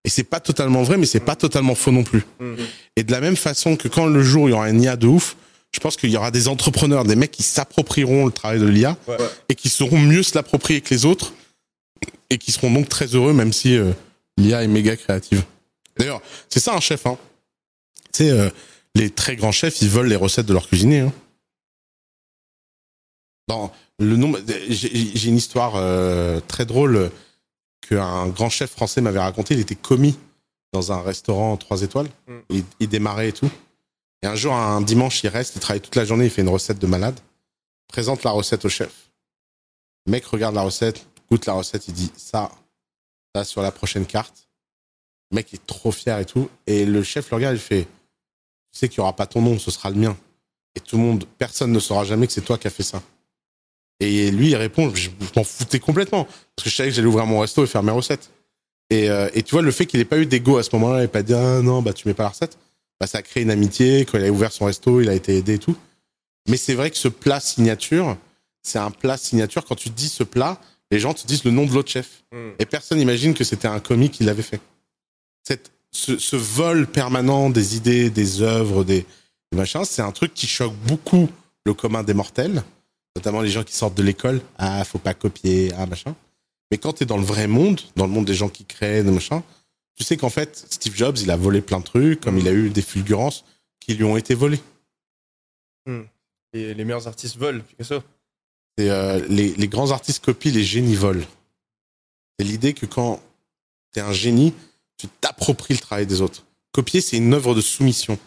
Et 0.04 0.10
c'est 0.10 0.24
pas 0.24 0.40
totalement 0.40 0.82
vrai, 0.82 0.96
mais 0.96 1.06
c'est 1.06 1.20
pas 1.20 1.36
totalement 1.36 1.74
faux 1.74 1.92
non 1.92 2.02
plus. 2.02 2.24
Mhm. 2.40 2.56
Et 2.96 3.04
de 3.04 3.12
la 3.12 3.20
même 3.20 3.36
façon 3.36 3.76
que 3.76 3.88
quand 3.88 4.06
le 4.06 4.22
jour 4.22 4.48
il 4.48 4.52
y 4.52 4.54
aura 4.54 4.64
un 4.66 4.78
IA 4.78 4.96
de 4.96 5.06
ouf, 5.06 5.36
je 5.74 5.80
pense 5.80 5.96
qu'il 5.96 6.10
y 6.10 6.16
aura 6.16 6.30
des 6.30 6.48
entrepreneurs, 6.48 7.04
des 7.04 7.16
mecs 7.16 7.30
qui 7.30 7.42
s'approprieront 7.42 8.26
le 8.26 8.32
travail 8.32 8.58
de 8.58 8.66
l'IA 8.66 8.96
Ouais. 9.08 9.16
et 9.48 9.54
qui 9.54 9.68
sauront 9.68 9.98
mieux 10.00 10.22
se 10.22 10.34
l'approprier 10.34 10.80
que 10.80 10.92
les 10.92 11.04
autres 11.06 11.32
et 12.30 12.38
qui 12.38 12.50
seront 12.52 12.70
donc 12.70 12.88
très 12.88 13.06
heureux, 13.06 13.32
même 13.32 13.52
si 13.52 13.76
euh, 13.76 13.92
l'IA 14.36 14.64
est 14.64 14.68
méga 14.68 14.96
créative. 14.96 15.44
D'ailleurs, 15.96 16.20
c'est 16.48 16.60
ça 16.60 16.74
un 16.74 16.80
chef. 16.80 17.06
Hein. 17.06 17.16
Tu 18.12 18.24
sais, 18.24 18.30
euh, 18.30 18.50
les 18.94 19.08
très 19.10 19.36
grands 19.36 19.52
chefs, 19.52 19.80
ils 19.82 19.88
volent 19.88 20.08
les 20.08 20.16
recettes 20.16 20.46
de 20.46 20.52
leur 20.52 20.66
cuisinier. 20.66 21.00
Hein. 21.00 21.12
Dans 23.48 23.72
le 23.98 24.16
nombre, 24.16 24.38
j'ai 24.68 25.10
j'ai 25.14 25.28
une 25.28 25.36
histoire 25.36 25.74
euh, 25.76 26.40
très 26.48 26.64
drôle 26.64 27.10
qu'un 27.82 28.28
grand 28.28 28.48
chef 28.48 28.70
français 28.70 29.00
m'avait 29.00 29.20
raconté. 29.20 29.54
Il 29.54 29.60
était 29.60 29.74
commis 29.74 30.18
dans 30.72 30.92
un 30.92 31.02
restaurant 31.02 31.56
3 31.56 31.82
étoiles. 31.82 32.08
Mm. 32.26 32.38
Il, 32.50 32.64
il 32.80 32.88
démarrait 32.88 33.28
et 33.28 33.32
tout. 33.32 33.50
Et 34.22 34.26
un 34.26 34.34
jour, 34.34 34.54
un 34.54 34.80
dimanche, 34.80 35.22
il 35.24 35.28
reste, 35.28 35.56
il 35.56 35.60
travaille 35.60 35.80
toute 35.80 35.96
la 35.96 36.04
journée, 36.04 36.26
il 36.26 36.30
fait 36.30 36.42
une 36.42 36.48
recette 36.48 36.78
de 36.78 36.86
malade. 36.86 37.18
Présente 37.88 38.22
la 38.22 38.30
recette 38.30 38.64
au 38.64 38.68
chef. 38.68 39.10
Le 40.06 40.12
mec 40.12 40.24
regarde 40.24 40.54
la 40.54 40.62
recette, 40.62 41.06
goûte 41.30 41.46
la 41.46 41.54
recette, 41.54 41.88
il 41.88 41.94
dit 41.94 42.10
ça, 42.16 42.50
ça 43.34 43.44
sur 43.44 43.62
la 43.62 43.72
prochaine 43.72 44.06
carte. 44.06 44.48
Le 45.30 45.36
mec 45.36 45.52
est 45.52 45.66
trop 45.66 45.90
fier 45.90 46.18
et 46.18 46.24
tout. 46.24 46.48
Et 46.66 46.84
le 46.84 47.02
chef 47.02 47.30
le 47.30 47.36
regarde, 47.36 47.56
il 47.56 47.60
fait 47.60 47.84
Tu 48.70 48.78
sais 48.78 48.88
qu'il 48.88 49.00
n'y 49.00 49.02
aura 49.02 49.16
pas 49.16 49.26
ton 49.26 49.42
nom, 49.42 49.58
ce 49.58 49.70
sera 49.70 49.90
le 49.90 49.96
mien. 49.96 50.16
Et 50.74 50.80
tout 50.80 50.96
le 50.96 51.02
monde, 51.02 51.24
personne 51.38 51.72
ne 51.72 51.80
saura 51.80 52.04
jamais 52.04 52.26
que 52.26 52.32
c'est 52.32 52.42
toi 52.42 52.58
qui 52.58 52.66
as 52.66 52.70
fait 52.70 52.82
ça. 52.82 53.02
Et 54.02 54.30
lui, 54.30 54.50
il 54.50 54.56
répond 54.56 54.92
Je 54.94 55.10
m'en 55.36 55.44
foutais 55.44 55.78
complètement. 55.78 56.24
Parce 56.24 56.64
que 56.64 56.70
je 56.70 56.74
savais 56.74 56.88
que 56.90 56.96
j'allais 56.96 57.08
ouvrir 57.08 57.26
mon 57.26 57.40
resto 57.40 57.64
et 57.64 57.66
faire 57.66 57.82
mes 57.82 57.92
recettes. 57.92 58.30
Et, 58.90 59.08
euh, 59.08 59.28
et 59.34 59.42
tu 59.42 59.52
vois, 59.52 59.62
le 59.62 59.70
fait 59.70 59.86
qu'il 59.86 60.00
n'ait 60.00 60.04
pas 60.04 60.18
eu 60.18 60.26
d'ego 60.26 60.58
à 60.58 60.62
ce 60.62 60.70
moment-là 60.74 61.04
et 61.04 61.08
pas 61.08 61.22
dit 61.22 61.34
Ah 61.34 61.62
non, 61.62 61.82
bah 61.82 61.92
tu 61.92 62.08
mets 62.08 62.14
pas 62.14 62.24
la 62.24 62.28
recette, 62.30 62.58
bah, 63.00 63.06
ça 63.06 63.18
a 63.18 63.22
créé 63.22 63.42
une 63.42 63.50
amitié. 63.50 64.04
Quand 64.04 64.18
il 64.18 64.24
a 64.24 64.30
ouvert 64.30 64.52
son 64.52 64.66
resto, 64.66 65.00
il 65.00 65.08
a 65.08 65.14
été 65.14 65.36
aidé 65.36 65.54
et 65.54 65.58
tout. 65.58 65.76
Mais 66.48 66.56
c'est 66.56 66.74
vrai 66.74 66.90
que 66.90 66.96
ce 66.98 67.08
plat 67.08 67.40
signature, 67.40 68.16
c'est 68.62 68.78
un 68.78 68.90
plat 68.90 69.16
signature. 69.16 69.64
Quand 69.64 69.76
tu 69.76 69.90
dis 69.90 70.08
ce 70.08 70.24
plat, 70.24 70.60
les 70.90 70.98
gens 70.98 71.14
te 71.14 71.26
disent 71.26 71.44
le 71.44 71.52
nom 71.52 71.64
de 71.64 71.72
l'autre 71.72 71.90
chef. 71.90 72.24
Hmm. 72.32 72.50
Et 72.58 72.66
personne 72.66 72.98
n'imagine 72.98 73.34
que 73.34 73.44
c'était 73.44 73.68
un 73.68 73.80
comique 73.80 74.12
qui 74.12 74.24
l'avait 74.24 74.42
fait. 74.42 74.60
Cette, 75.44 75.70
ce, 75.90 76.18
ce 76.18 76.36
vol 76.36 76.86
permanent 76.86 77.50
des 77.50 77.76
idées, 77.76 78.10
des 78.10 78.42
œuvres, 78.42 78.84
des, 78.84 79.06
des 79.52 79.58
machins, 79.58 79.84
c'est 79.84 80.02
un 80.02 80.12
truc 80.12 80.34
qui 80.34 80.46
choque 80.46 80.74
beaucoup 80.86 81.28
le 81.64 81.74
commun 81.74 82.02
des 82.02 82.14
mortels, 82.14 82.62
notamment 83.16 83.40
les 83.40 83.50
gens 83.50 83.64
qui 83.64 83.74
sortent 83.74 83.96
de 83.96 84.02
l'école. 84.02 84.40
Ah, 84.58 84.84
faut 84.84 84.98
pas 84.98 85.14
copier, 85.14 85.72
ah, 85.76 85.86
machin. 85.86 86.14
Mais 86.70 86.78
quand 86.78 86.94
tu 86.94 87.02
es 87.02 87.06
dans 87.06 87.18
le 87.18 87.24
vrai 87.24 87.46
monde, 87.46 87.80
dans 87.96 88.06
le 88.06 88.12
monde 88.12 88.24
des 88.24 88.34
gens 88.34 88.48
qui 88.48 88.64
créent, 88.64 89.02
des 89.02 89.10
machins, 89.10 89.42
tu 89.94 90.04
sais 90.04 90.16
qu'en 90.16 90.30
fait, 90.30 90.66
Steve 90.70 90.96
Jobs, 90.96 91.18
il 91.18 91.30
a 91.30 91.36
volé 91.36 91.60
plein 91.60 91.80
de 91.80 91.84
trucs, 91.84 92.20
comme 92.20 92.38
il 92.38 92.48
a 92.48 92.52
eu 92.52 92.70
des 92.70 92.82
fulgurances 92.82 93.44
qui 93.80 93.94
lui 93.94 94.04
ont 94.04 94.16
été 94.16 94.34
volées. 94.34 94.60
Et 96.54 96.74
les 96.74 96.84
meilleurs 96.84 97.08
artistes 97.08 97.36
volent, 97.36 97.60
Picasso. 97.60 98.02
Et, 98.78 98.90
euh, 98.90 99.24
les, 99.28 99.54
les 99.54 99.68
grands 99.68 99.90
artistes 99.90 100.24
copient, 100.24 100.52
les 100.52 100.64
génies 100.64 100.94
volent. 100.94 101.24
C'est 102.38 102.46
l'idée 102.46 102.72
que 102.72 102.86
quand 102.86 103.20
tu 103.92 104.00
es 104.00 104.02
un 104.02 104.12
génie, 104.12 104.54
tu 104.96 105.08
t'appropries 105.08 105.74
le 105.74 105.80
travail 105.80 106.06
des 106.06 106.20
autres. 106.20 106.44
Copier, 106.72 107.00
c'est 107.00 107.18
une 107.18 107.34
œuvre 107.34 107.54
de 107.54 107.60
soumission. 107.60 108.18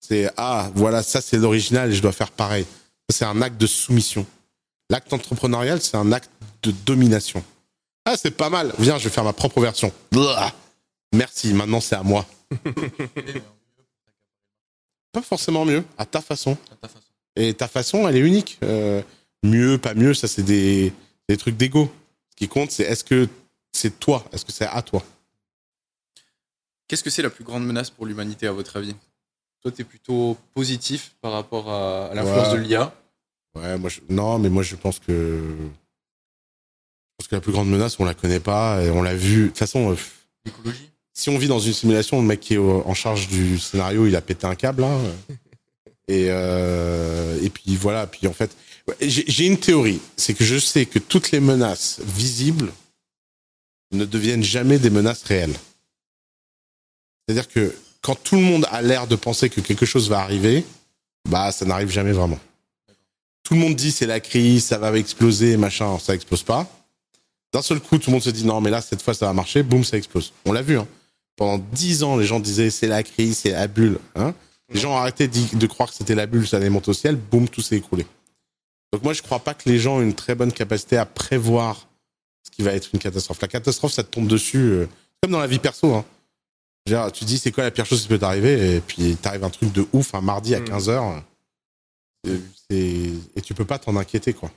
C'est 0.00 0.30
ah, 0.36 0.70
voilà, 0.74 1.02
ça 1.02 1.20
c'est 1.20 1.36
l'original 1.36 1.90
et 1.90 1.94
je 1.94 2.02
dois 2.02 2.12
faire 2.12 2.30
pareil. 2.30 2.64
C'est 3.10 3.24
un 3.24 3.40
acte 3.42 3.58
de 3.60 3.66
soumission. 3.66 4.26
L'acte 4.90 5.12
entrepreneurial, 5.12 5.80
c'est 5.80 5.96
un 5.96 6.12
acte 6.12 6.30
de 6.62 6.70
domination. 6.70 7.44
Ah, 8.04 8.16
c'est 8.16 8.30
pas 8.30 8.50
mal. 8.50 8.72
Viens, 8.78 8.98
je 8.98 9.04
vais 9.04 9.10
faire 9.10 9.24
ma 9.24 9.32
propre 9.32 9.60
version. 9.60 9.92
Blah. 10.12 10.54
Merci, 11.12 11.52
maintenant 11.54 11.80
c'est 11.80 11.96
à 11.96 12.02
moi. 12.02 12.26
Pas 15.12 15.22
forcément 15.22 15.64
mieux, 15.64 15.82
à 15.96 16.04
ta 16.04 16.20
façon. 16.20 16.58
Et 17.36 17.54
ta 17.54 17.68
façon, 17.68 18.06
elle 18.06 18.16
est 18.16 18.20
unique. 18.20 18.58
Euh, 18.62 19.00
mieux, 19.42 19.78
pas 19.78 19.94
mieux, 19.94 20.12
ça 20.12 20.28
c'est 20.28 20.42
des, 20.42 20.92
des 21.28 21.36
trucs 21.38 21.56
d'ego. 21.56 21.90
Ce 22.30 22.36
qui 22.36 22.48
compte, 22.48 22.70
c'est 22.70 22.82
est-ce 22.82 23.02
que 23.02 23.26
c'est 23.72 23.98
toi? 23.98 24.24
Est-ce 24.32 24.44
que 24.44 24.52
c'est 24.52 24.66
à 24.66 24.82
toi? 24.82 25.02
Qu'est-ce 26.86 27.02
que 27.02 27.10
c'est 27.10 27.22
la 27.22 27.30
plus 27.30 27.44
grande 27.44 27.66
menace 27.66 27.90
pour 27.90 28.04
l'humanité 28.06 28.46
à 28.46 28.52
votre 28.52 28.76
avis? 28.76 28.94
Toi, 29.66 29.72
tu 29.74 29.82
es 29.82 29.84
plutôt 29.84 30.36
positif 30.54 31.16
par 31.20 31.32
rapport 31.32 31.68
à, 31.68 32.06
à 32.06 32.14
l'influence 32.14 32.52
Ouais. 32.52 32.58
de 32.58 32.62
l'IA. 32.62 32.94
Ouais, 33.56 33.76
moi, 33.76 33.90
je- 33.90 33.98
non, 34.08 34.38
mais 34.38 34.48
moi 34.48 34.62
je 34.62 34.76
pense 34.76 35.00
que 35.00 35.12
je 35.58 35.64
pense 37.18 37.26
que 37.26 37.34
la 37.34 37.40
plus 37.40 37.50
grande 37.50 37.68
menace, 37.68 37.98
on 37.98 38.04
la 38.04 38.14
connaît 38.14 38.38
pas, 38.38 38.80
et 38.84 38.90
on 38.90 39.02
l'a 39.02 39.16
vu. 39.16 39.42
De 39.42 39.46
toute 39.48 39.58
façon, 39.58 39.90
euh, 39.90 39.96
L'écologie 40.44 40.88
si 41.14 41.30
on 41.30 41.36
vit 41.38 41.48
dans 41.48 41.58
une 41.58 41.72
simulation, 41.72 42.20
le 42.20 42.26
mec 42.28 42.38
qui 42.38 42.54
est 42.54 42.58
en 42.58 42.94
charge 42.94 43.26
du 43.26 43.58
scénario, 43.58 44.06
il 44.06 44.14
a 44.14 44.20
pété 44.20 44.46
un 44.46 44.54
câble. 44.54 44.84
Hein. 44.84 45.00
Et, 46.08 46.26
euh, 46.30 47.42
et 47.42 47.50
puis 47.50 47.74
voilà, 47.74 48.06
puis 48.06 48.28
en 48.28 48.32
fait, 48.32 48.56
j'ai 49.00 49.46
une 49.48 49.58
théorie, 49.58 50.00
c'est 50.16 50.34
que 50.34 50.44
je 50.44 50.56
sais 50.56 50.86
que 50.86 51.00
toutes 51.00 51.32
les 51.32 51.40
menaces 51.40 52.00
visibles 52.04 52.72
ne 53.90 54.04
deviennent 54.04 54.44
jamais 54.44 54.78
des 54.78 54.90
menaces 54.90 55.24
réelles. 55.24 55.56
C'est-à-dire 57.26 57.48
que 57.48 57.74
quand 58.06 58.14
tout 58.14 58.36
le 58.36 58.42
monde 58.42 58.68
a 58.70 58.82
l'air 58.82 59.08
de 59.08 59.16
penser 59.16 59.50
que 59.50 59.60
quelque 59.60 59.84
chose 59.84 60.08
va 60.08 60.20
arriver, 60.20 60.64
bah 61.28 61.50
ça 61.50 61.64
n'arrive 61.64 61.90
jamais 61.90 62.12
vraiment. 62.12 62.38
Tout 63.42 63.54
le 63.54 63.60
monde 63.60 63.74
dit 63.74 63.90
c'est 63.90 64.06
la 64.06 64.20
crise, 64.20 64.64
ça 64.66 64.78
va 64.78 64.96
exploser, 64.96 65.56
machin, 65.56 65.98
ça 65.98 66.14
explose 66.14 66.44
pas. 66.44 66.68
D'un 67.52 67.62
seul 67.62 67.80
coup, 67.80 67.98
tout 67.98 68.10
le 68.10 68.12
monde 68.12 68.22
se 68.22 68.30
dit 68.30 68.46
non, 68.46 68.60
mais 68.60 68.70
là, 68.70 68.80
cette 68.80 69.02
fois, 69.02 69.12
ça 69.12 69.26
va 69.26 69.32
marcher, 69.32 69.64
boum, 69.64 69.82
ça 69.82 69.96
explose. 69.96 70.32
On 70.44 70.52
l'a 70.52 70.62
vu, 70.62 70.78
hein. 70.78 70.86
Pendant 71.34 71.58
dix 71.72 72.04
ans, 72.04 72.16
les 72.16 72.26
gens 72.26 72.38
disaient 72.38 72.70
c'est 72.70 72.86
la 72.86 73.02
crise, 73.02 73.38
c'est 73.38 73.50
la 73.50 73.66
bulle, 73.66 73.98
hein. 74.14 74.34
Les 74.72 74.78
gens 74.78 74.92
ont 74.92 74.98
arrêté 74.98 75.26
de 75.26 75.66
croire 75.66 75.88
que 75.90 75.96
c'était 75.96 76.14
la 76.14 76.26
bulle, 76.26 76.46
ça 76.46 76.58
allait 76.58 76.70
monter 76.70 76.90
au 76.90 76.94
ciel, 76.94 77.16
boum, 77.16 77.48
tout 77.48 77.60
s'est 77.60 77.76
écroulé. 77.76 78.06
Donc 78.92 79.02
moi, 79.02 79.14
je 79.14 79.22
crois 79.22 79.40
pas 79.40 79.54
que 79.54 79.68
les 79.68 79.80
gens 79.80 79.96
ont 79.96 80.02
une 80.02 80.14
très 80.14 80.36
bonne 80.36 80.52
capacité 80.52 80.96
à 80.96 81.06
prévoir 81.06 81.88
ce 82.44 82.52
qui 82.52 82.62
va 82.62 82.72
être 82.72 82.90
une 82.92 83.00
catastrophe. 83.00 83.40
La 83.42 83.48
catastrophe, 83.48 83.92
ça 83.92 84.04
te 84.04 84.10
tombe 84.10 84.28
dessus, 84.28 84.58
euh, 84.58 84.88
comme 85.20 85.32
dans 85.32 85.40
la 85.40 85.48
vie 85.48 85.58
perso, 85.58 85.92
hein. 85.92 86.04
Tu 86.86 87.24
dis 87.24 87.38
c'est 87.38 87.50
quoi 87.52 87.64
la 87.64 87.70
pire 87.72 87.84
chose 87.84 88.02
qui 88.02 88.08
peut 88.08 88.18
t'arriver, 88.18 88.76
et 88.76 88.80
puis 88.80 89.16
t'arrive 89.16 89.42
un 89.44 89.50
truc 89.50 89.72
de 89.72 89.86
ouf 89.92 90.14
un 90.14 90.20
mardi 90.20 90.54
à 90.54 90.60
Mm. 90.60 90.64
15h, 90.64 91.22
et 92.70 93.12
tu 93.44 93.54
peux 93.54 93.64
pas 93.64 93.78
t'en 93.78 93.96
inquiéter, 93.96 94.32
quoi. 94.32 94.50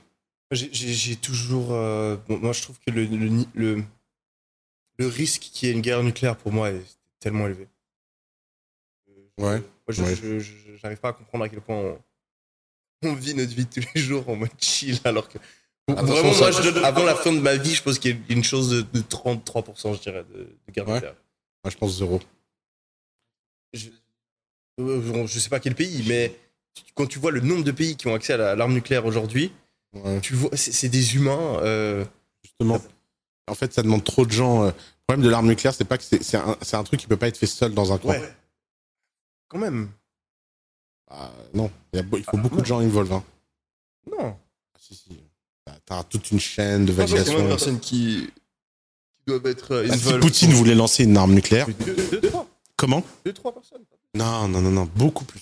J'ai- 0.52 1.16
toujours. 1.16 1.72
euh, 1.72 2.16
bon, 2.28 2.38
moi, 2.38 2.52
je 2.52 2.62
trouve 2.62 2.76
que 2.84 2.90
le, 2.92 3.04
le, 3.04 3.44
le, 3.54 3.84
le 4.98 5.06
risque 5.06 5.42
qu'il 5.42 5.68
y 5.68 5.70
ait 5.70 5.74
une 5.74 5.80
guerre 5.80 6.02
nucléaire 6.02 6.36
pour 6.36 6.52
moi 6.52 6.70
est 6.70 6.82
tellement 7.20 7.46
élevé. 7.46 7.68
Ouais. 9.38 9.58
Moi, 9.58 9.62
je 9.88 10.02
Ouais. 10.02 10.76
j'arrive 10.82 10.98
pas 10.98 11.10
à 11.10 11.12
comprendre 11.12 11.44
à 11.44 11.48
quel 11.48 11.60
point 11.60 11.76
on, 11.76 11.98
on 13.08 13.14
vit 13.14 13.34
notre 13.34 13.54
vie 13.54 13.66
tous 13.66 13.80
les 13.94 14.00
jours 14.00 14.28
en 14.28 14.36
mode 14.36 14.50
chill, 14.60 14.98
alors 15.04 15.28
que. 15.28 15.38
Vraiment, 15.88 16.34
moi, 16.34 16.50
je 16.52 16.84
avant 16.84 17.04
la 17.04 17.14
fin 17.16 17.32
de 17.32 17.40
ma 17.40 17.56
vie, 17.56 17.74
je 17.74 17.82
pense 17.82 17.98
qu'il 17.98 18.12
y 18.12 18.14
a 18.14 18.34
une 18.34 18.44
chose 18.44 18.70
de, 18.70 18.82
de 18.82 19.00
33%, 19.00 19.94
je 19.96 20.00
dirais, 20.00 20.24
de, 20.32 20.38
de 20.66 20.72
guerre 20.72 20.86
Ouais. 20.86 20.94
nucléaire. 20.94 21.16
Moi, 21.64 21.70
je 21.70 21.76
pense 21.76 21.96
zéro. 21.98 22.20
Euh, 24.80 25.26
Je 25.26 25.38
sais 25.38 25.48
pas 25.50 25.60
quel 25.60 25.74
pays, 25.74 26.04
mais 26.08 26.34
quand 26.94 27.06
tu 27.06 27.18
vois 27.18 27.30
le 27.30 27.40
nombre 27.40 27.64
de 27.64 27.70
pays 27.72 27.96
qui 27.96 28.06
ont 28.08 28.14
accès 28.14 28.32
à 28.32 28.36
la- 28.38 28.50
à 28.52 28.54
l'arme 28.56 28.72
nucléaire 28.72 29.04
aujourd'hui, 29.04 29.52
Ouais. 29.92 30.20
tu 30.20 30.34
vois, 30.34 30.50
c'est 30.56 30.88
des 30.88 31.16
humains. 31.16 31.58
euh, 31.62 32.04
Justement. 32.42 32.80
En 33.48 33.54
fait, 33.54 33.72
ça 33.74 33.82
demande 33.82 34.04
trop 34.04 34.24
de 34.24 34.30
gens. 34.30 34.62
euh, 34.64 34.66
Le 34.68 35.14
problème 35.14 35.24
de 35.26 35.30
l'arme 35.30 35.48
nucléaire, 35.48 35.74
c'est 35.74 35.84
pas 35.84 35.98
que 35.98 36.04
c'est 36.04 36.36
un, 36.74 36.84
truc 36.84 37.00
qui 37.00 37.06
peut 37.08 37.16
pas 37.16 37.26
être 37.28 37.36
fait 37.36 37.46
seul 37.46 37.74
dans 37.74 37.92
un 37.92 37.98
coin. 37.98 38.18
ouais. 38.18 38.34
Quand 39.48 39.58
même. 39.58 39.90
Ah, 41.08 41.32
non, 41.52 41.70
il, 41.92 41.96
y 41.96 41.98
a 41.98 42.02
beau- 42.04 42.16
il 42.18 42.22
faut 42.24 42.36
beaucoup 42.36 42.60
de 42.60 42.66
gens 42.66 42.78
involved. 42.78 43.12
Hein. 43.12 43.24
Non. 44.08 44.36
Ah, 44.72 44.78
si, 44.80 44.94
si. 44.94 45.08
T'as- 45.84 46.04
toute 46.04 46.30
une 46.30 46.38
chaîne 46.38 46.82
de 46.82 46.92
de 46.92 46.92
validation. 46.92 47.78
qui 47.80 48.30
doivent 49.30 49.46
être 49.46 49.72
euh, 49.74 49.86
Ah, 49.90 49.96
si 49.96 50.12
Poutine 50.18 50.52
voulait 50.52 50.74
lancer 50.74 51.04
une 51.04 51.16
arme 51.16 51.32
nucléaire, 51.34 51.66
Deux, 51.86 51.94
deux, 52.20 52.20
trois. 52.28 52.46
comment 52.76 53.02
Deux, 53.24 53.32
trois 53.32 53.52
personnes. 53.54 53.82
Non, 54.14 54.48
non, 54.48 54.60
non, 54.60 54.70
non, 54.70 54.88
beaucoup 54.96 55.24
plus. 55.24 55.40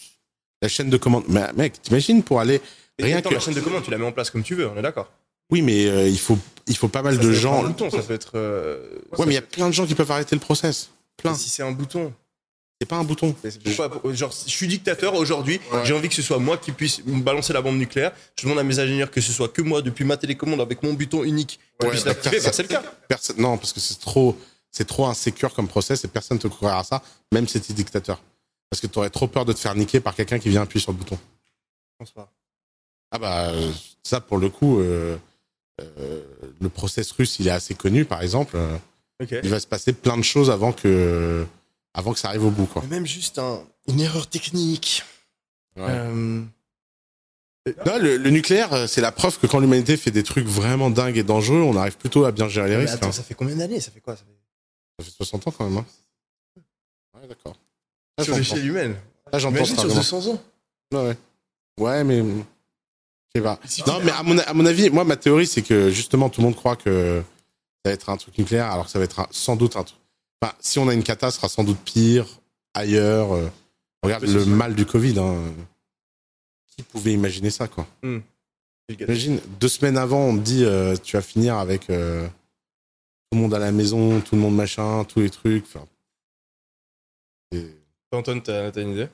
La 0.62 0.68
chaîne 0.68 0.90
de 0.90 0.96
commande. 0.96 1.24
Mais 1.28 1.52
mec, 1.56 1.80
t'imagines 1.82 2.22
pour 2.22 2.40
aller. 2.40 2.60
Et 2.98 3.04
Rien 3.04 3.18
attends, 3.18 3.30
que- 3.30 3.34
la 3.34 3.40
chaîne 3.40 3.54
de 3.54 3.60
commande, 3.60 3.82
tu 3.84 3.90
la 3.90 3.98
mets 3.98 4.06
en 4.06 4.12
place 4.12 4.30
comme 4.30 4.42
tu 4.42 4.54
veux, 4.54 4.68
on 4.68 4.76
est 4.76 4.82
d'accord. 4.82 5.10
Oui, 5.50 5.62
mais 5.62 5.86
euh, 5.86 6.08
il, 6.08 6.18
faut, 6.18 6.36
il 6.66 6.76
faut 6.76 6.88
pas 6.88 7.00
mal 7.02 7.14
Ça 7.16 7.22
de 7.22 7.32
gens. 7.32 7.64
Un 7.64 7.68
bouton, 7.68 7.90
ça 7.90 8.02
peut 8.02 8.12
être. 8.14 8.32
euh, 8.34 8.80
Ouais, 9.12 9.18
ça 9.18 9.24
mais 9.26 9.32
il 9.32 9.34
y 9.36 9.38
a 9.38 9.42
plein 9.42 9.68
de 9.68 9.72
gens 9.72 9.86
qui 9.86 9.94
peuvent 9.94 10.10
arrêter 10.10 10.36
le 10.36 10.40
process. 10.40 10.90
Plein. 11.16 11.34
Si 11.34 11.48
c'est 11.48 11.62
un 11.62 11.72
bouton. 11.72 12.12
C'est 12.80 12.86
pas 12.86 12.96
un 12.96 13.02
bouton. 13.04 13.34
Genre, 14.12 14.32
je 14.46 14.50
suis 14.50 14.68
dictateur 14.68 15.14
aujourd'hui, 15.14 15.60
Ouais. 15.72 15.84
j'ai 15.84 15.94
envie 15.94 16.08
que 16.08 16.14
ce 16.14 16.22
soit 16.22 16.38
moi 16.38 16.56
qui 16.58 16.70
puisse 16.70 17.04
me 17.06 17.20
balancer 17.22 17.52
la 17.52 17.60
bombe 17.60 17.76
nucléaire. 17.76 18.12
Je 18.36 18.44
demande 18.44 18.60
à 18.60 18.62
mes 18.62 18.78
ingénieurs 18.78 19.10
que 19.10 19.20
ce 19.20 19.32
soit 19.32 19.48
que 19.48 19.62
moi 19.62 19.82
depuis 19.82 20.04
ma 20.04 20.16
télécommande 20.16 20.60
avec 20.60 20.82
mon 20.84 20.92
bouton 20.92 21.24
unique 21.24 21.58
qui 21.80 21.86
Ouais, 21.86 21.90
puisse 21.90 22.04
bah, 22.04 22.10
l'activer. 22.10 22.38
Bah, 22.40 22.52
c'est 22.52 22.62
le 22.62 22.68
cas. 22.68 22.82
Personne, 23.08 23.36
non, 23.40 23.58
parce 23.58 23.72
que 23.72 23.80
c'est 23.80 23.98
trop, 23.98 24.38
c'est 24.70 24.86
trop 24.86 25.06
insécure 25.06 25.52
comme 25.54 25.66
process 25.66 26.04
et 26.04 26.08
personne 26.08 26.38
te 26.38 26.46
croira 26.46 26.78
à 26.78 26.84
ça, 26.84 27.02
même 27.32 27.48
si 27.48 27.60
t'es 27.60 27.72
dictateur. 27.72 28.22
Parce 28.70 28.80
que 28.80 28.86
t'aurais 28.86 29.10
trop 29.10 29.26
peur 29.26 29.44
de 29.44 29.52
te 29.52 29.58
faire 29.58 29.74
niquer 29.74 29.98
par 29.98 30.14
quelqu'un 30.14 30.38
qui 30.38 30.48
vient 30.48 30.62
appuyer 30.62 30.80
sur 30.82 30.92
le 30.92 30.98
bouton. 30.98 31.18
Ah 33.10 33.18
bah, 33.18 33.50
ça 34.04 34.20
pour 34.20 34.38
le 34.38 34.50
coup, 34.50 34.78
euh, 34.78 35.16
euh, 35.80 36.20
le 36.60 36.68
process 36.68 37.10
russe, 37.12 37.38
il 37.40 37.48
est 37.48 37.50
assez 37.50 37.74
connu, 37.74 38.04
par 38.04 38.22
exemple. 38.22 38.56
il 39.20 39.48
va 39.48 39.58
se 39.58 39.66
passer 39.66 39.92
plein 39.92 40.16
de 40.16 40.22
choses 40.22 40.50
avant 40.50 40.72
que, 40.72 41.44
avant 41.98 42.12
que 42.12 42.18
ça 42.20 42.28
arrive 42.28 42.44
au 42.44 42.50
bout, 42.50 42.66
quoi. 42.66 42.82
Même 42.88 43.06
juste 43.06 43.38
un- 43.38 43.60
une 43.88 44.00
erreur 44.00 44.28
technique. 44.28 45.02
Ouais. 45.76 45.84
Euh, 45.88 46.42
Non, 47.86 47.98
le, 48.00 48.16
le 48.16 48.30
nucléaire, 48.30 48.72
euh, 48.72 48.86
c'est 48.86 49.00
la 49.00 49.12
preuve 49.12 49.38
que 49.38 49.46
quand 49.46 49.58
l'humanité 49.58 49.96
fait 49.96 50.10
des 50.10 50.22
trucs 50.22 50.46
vraiment 50.46 50.90
dingues 50.90 51.18
et 51.18 51.22
dangereux, 51.24 51.60
on 51.60 51.76
arrive 51.76 51.96
plutôt 51.98 52.24
à 52.24 52.32
bien 52.32 52.48
gérer 52.48 52.68
les 52.70 52.74
mais 52.76 52.80
risques. 52.82 52.94
attends, 52.94 53.08
hein. 53.08 53.12
ça 53.12 53.22
fait 53.22 53.34
combien 53.34 53.56
d'années? 53.56 53.80
Ça 53.80 53.90
fait 53.90 54.00
quoi? 54.00 54.16
Ça 54.16 54.22
fait... 54.22 54.32
Ça 54.98 55.04
fait 55.04 55.10
60 55.16 55.48
ans 55.48 55.50
quand 55.50 55.68
même. 55.68 55.78
Hein. 55.78 55.84
Ouais, 57.20 57.28
d'accord. 57.28 57.56
Sur 58.22 58.36
l'échelle 58.36 58.64
humaine. 58.66 58.96
Là, 59.32 59.38
j'entends 59.38 59.64
ça, 59.64 59.74
sur 59.74 59.84
vraiment. 59.84 59.94
200 59.96 60.26
ans. 60.30 60.42
Ouais, 60.94 61.08
ouais. 61.08 61.16
Ouais, 61.78 62.04
mais. 62.04 62.18
Je 62.20 62.32
sais 63.36 63.42
pas. 63.42 63.58
Non, 63.86 64.00
mais 64.02 64.12
à 64.12 64.22
mon, 64.22 64.38
à 64.38 64.54
mon 64.54 64.64
avis, 64.66 64.88
moi, 64.90 65.04
ma 65.04 65.16
théorie, 65.16 65.46
c'est 65.46 65.62
que 65.62 65.90
justement, 65.90 66.30
tout 66.30 66.40
le 66.40 66.46
monde 66.46 66.56
croit 66.56 66.76
que 66.76 67.22
ça 67.84 67.90
va 67.90 67.92
être 67.92 68.08
un 68.08 68.16
truc 68.16 68.36
nucléaire, 68.38 68.70
alors 68.70 68.86
que 68.86 68.90
ça 68.90 68.98
va 68.98 69.04
être 69.04 69.20
un- 69.20 69.28
sans 69.30 69.54
doute 69.56 69.76
un 69.76 69.84
truc. 69.84 69.98
Si 70.60 70.78
on 70.78 70.88
a 70.88 70.94
une 70.94 71.02
cata, 71.02 71.30
ce 71.30 71.36
sera 71.38 71.48
sans 71.48 71.64
doute 71.64 71.78
pire, 71.84 72.26
ailleurs. 72.74 73.32
euh. 73.32 73.48
Regarde 74.02 74.24
Oui, 74.24 74.32
le 74.34 74.40
ça. 74.44 74.46
mal 74.50 74.74
du 74.74 74.86
Covid. 74.86 75.18
Hein. 75.18 75.36
Qui 76.68 76.82
pouvait 76.84 77.12
imaginer 77.12 77.50
ça, 77.50 77.66
quoi? 77.68 77.86
Imagine, 79.00 79.40
deux 79.60 79.68
semaines 79.68 79.98
avant, 79.98 80.20
on 80.26 80.36
te 80.36 80.42
dit, 80.42 80.64
euh, 80.64 80.96
tu 80.96 81.16
vas 81.16 81.22
finir 81.22 81.56
avec 81.58 81.90
euh, 81.90 82.26
tout 82.28 83.32
le 83.36 83.38
monde 83.38 83.54
à 83.54 83.58
la 83.58 83.72
maison, 83.72 84.20
tout 84.20 84.34
le 84.36 84.40
monde 84.40 84.54
machin, 84.54 85.04
tous 85.04 85.20
les 85.20 85.30
trucs. 85.30 85.66
Et- 87.52 87.74
Antoine, 88.12 88.40
t'as 88.42 88.70
t'as 88.70 88.80
une 88.82 88.92
idée? 88.92 89.08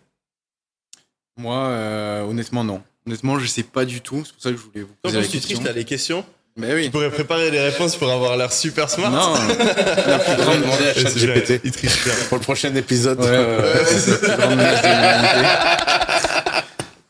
Moi, 1.37 1.57
euh, 1.57 2.23
honnêtement, 2.23 2.63
non. 2.63 2.83
Honnêtement, 3.07 3.39
je 3.39 3.47
sais 3.47 3.63
pas 3.65 3.85
du 3.85 4.01
tout. 4.01 4.25
C'est 4.25 4.33
pour 4.35 4.43
ça 4.43 4.51
que 4.53 4.57
je 4.57 4.63
voulais 4.63 4.83
vous 4.83 4.95
poser 5.03 5.17
la 5.17 5.23
quand 5.23 5.29
tu 5.31 5.33
question. 5.39 5.57
triches, 5.57 5.67
t'as 5.67 5.73
les 5.75 5.85
questions? 5.85 6.25
Mais 6.57 6.73
oui. 6.75 6.85
Tu 6.85 6.91
pourrais 6.93 7.11
préparer 7.11 7.51
les 7.51 7.61
réponses 7.61 7.97
pour 7.97 8.11
avoir 8.11 8.37
l'air 8.37 8.53
super 8.53 8.89
smart. 8.89 9.11
Non, 9.11 9.35
la 10.07 10.19
plus 10.21 10.37
grande 10.37 10.61
demander 10.61 10.87
à 10.89 10.95
ChatGPT. 10.95 11.61
Il 11.65 11.73
triche 11.73 12.05
bien. 12.05 12.15
Pour 12.29 12.39
le 12.39 12.43
prochain 12.45 12.75
épisode. 12.77 13.19
Ouais, 13.21 13.29
ouais, 13.29 13.57
ouais, 13.57 13.85
c'est 13.87 14.11
la 14.11 14.17
plus 14.19 14.37
grande 14.37 14.51
menace 14.57 14.83
de 14.83 14.89
l'humanité. 14.89 15.49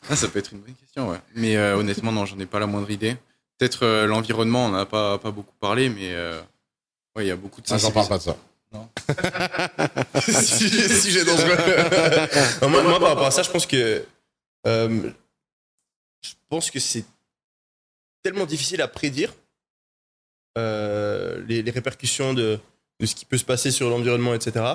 Ah, 0.09 0.15
ça 0.15 0.27
peut 0.27 0.39
être 0.39 0.51
une 0.53 0.59
bonne 0.59 0.73
question, 0.75 1.09
ouais. 1.09 1.17
Mais 1.35 1.57
euh, 1.57 1.77
honnêtement, 1.77 2.11
non, 2.11 2.25
j'en 2.25 2.39
ai 2.39 2.45
pas 2.45 2.59
la 2.59 2.67
moindre 2.67 2.89
idée. 2.91 3.17
Peut-être 3.57 3.83
euh, 3.85 4.05
l'environnement, 4.05 4.65
on 4.65 4.69
n'a 4.69 4.85
pas, 4.85 5.17
pas 5.17 5.31
beaucoup 5.31 5.53
parlé, 5.59 5.89
mais 5.89 6.11
euh, 6.13 6.39
ouais, 7.15 7.25
il 7.25 7.27
y 7.27 7.31
a 7.31 7.35
beaucoup 7.35 7.61
de 7.61 7.67
Ah, 7.71 7.77
j'en 7.77 7.91
parle 7.91 8.07
pas 8.07 8.17
de 8.17 8.23
ça. 8.23 8.35
sujet, 10.31 10.89
sujet 10.89 11.23
dangereux. 11.23 11.57
Non, 12.61 12.69
moi, 12.69 12.83
moi, 12.83 12.99
par 12.99 13.09
rapport 13.09 13.27
à 13.27 13.31
ça, 13.31 13.43
je 13.43 13.49
pense 13.49 13.65
que 13.65 14.03
euh, 14.67 15.09
je 16.21 16.31
pense 16.49 16.69
que 16.71 16.79
c'est 16.79 17.05
tellement 18.25 18.47
difficile 18.47 18.81
à 18.81 18.87
prédire 18.87 19.31
euh, 20.57 21.45
les, 21.47 21.69
répercussions 21.69 22.33
de, 22.33 22.59
ce 23.03 23.13
qui 23.13 23.23
peut 23.23 23.37
se 23.37 23.45
passer 23.45 23.69
sur 23.69 23.87
l'environnement, 23.87 24.33
etc. 24.33 24.65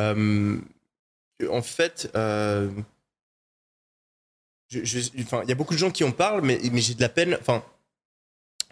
Euh, 0.00 0.58
en 1.48 1.62
fait, 1.62 2.10
euh, 2.16 2.68
il 4.72 5.48
y 5.48 5.52
a 5.52 5.54
beaucoup 5.54 5.74
de 5.74 5.78
gens 5.78 5.92
qui 5.92 6.02
en 6.02 6.10
parlent, 6.10 6.42
mais, 6.42 6.58
j'ai 6.74 6.94
de 6.94 7.00
la 7.00 7.08
peine. 7.08 7.38
Enfin, 7.40 7.62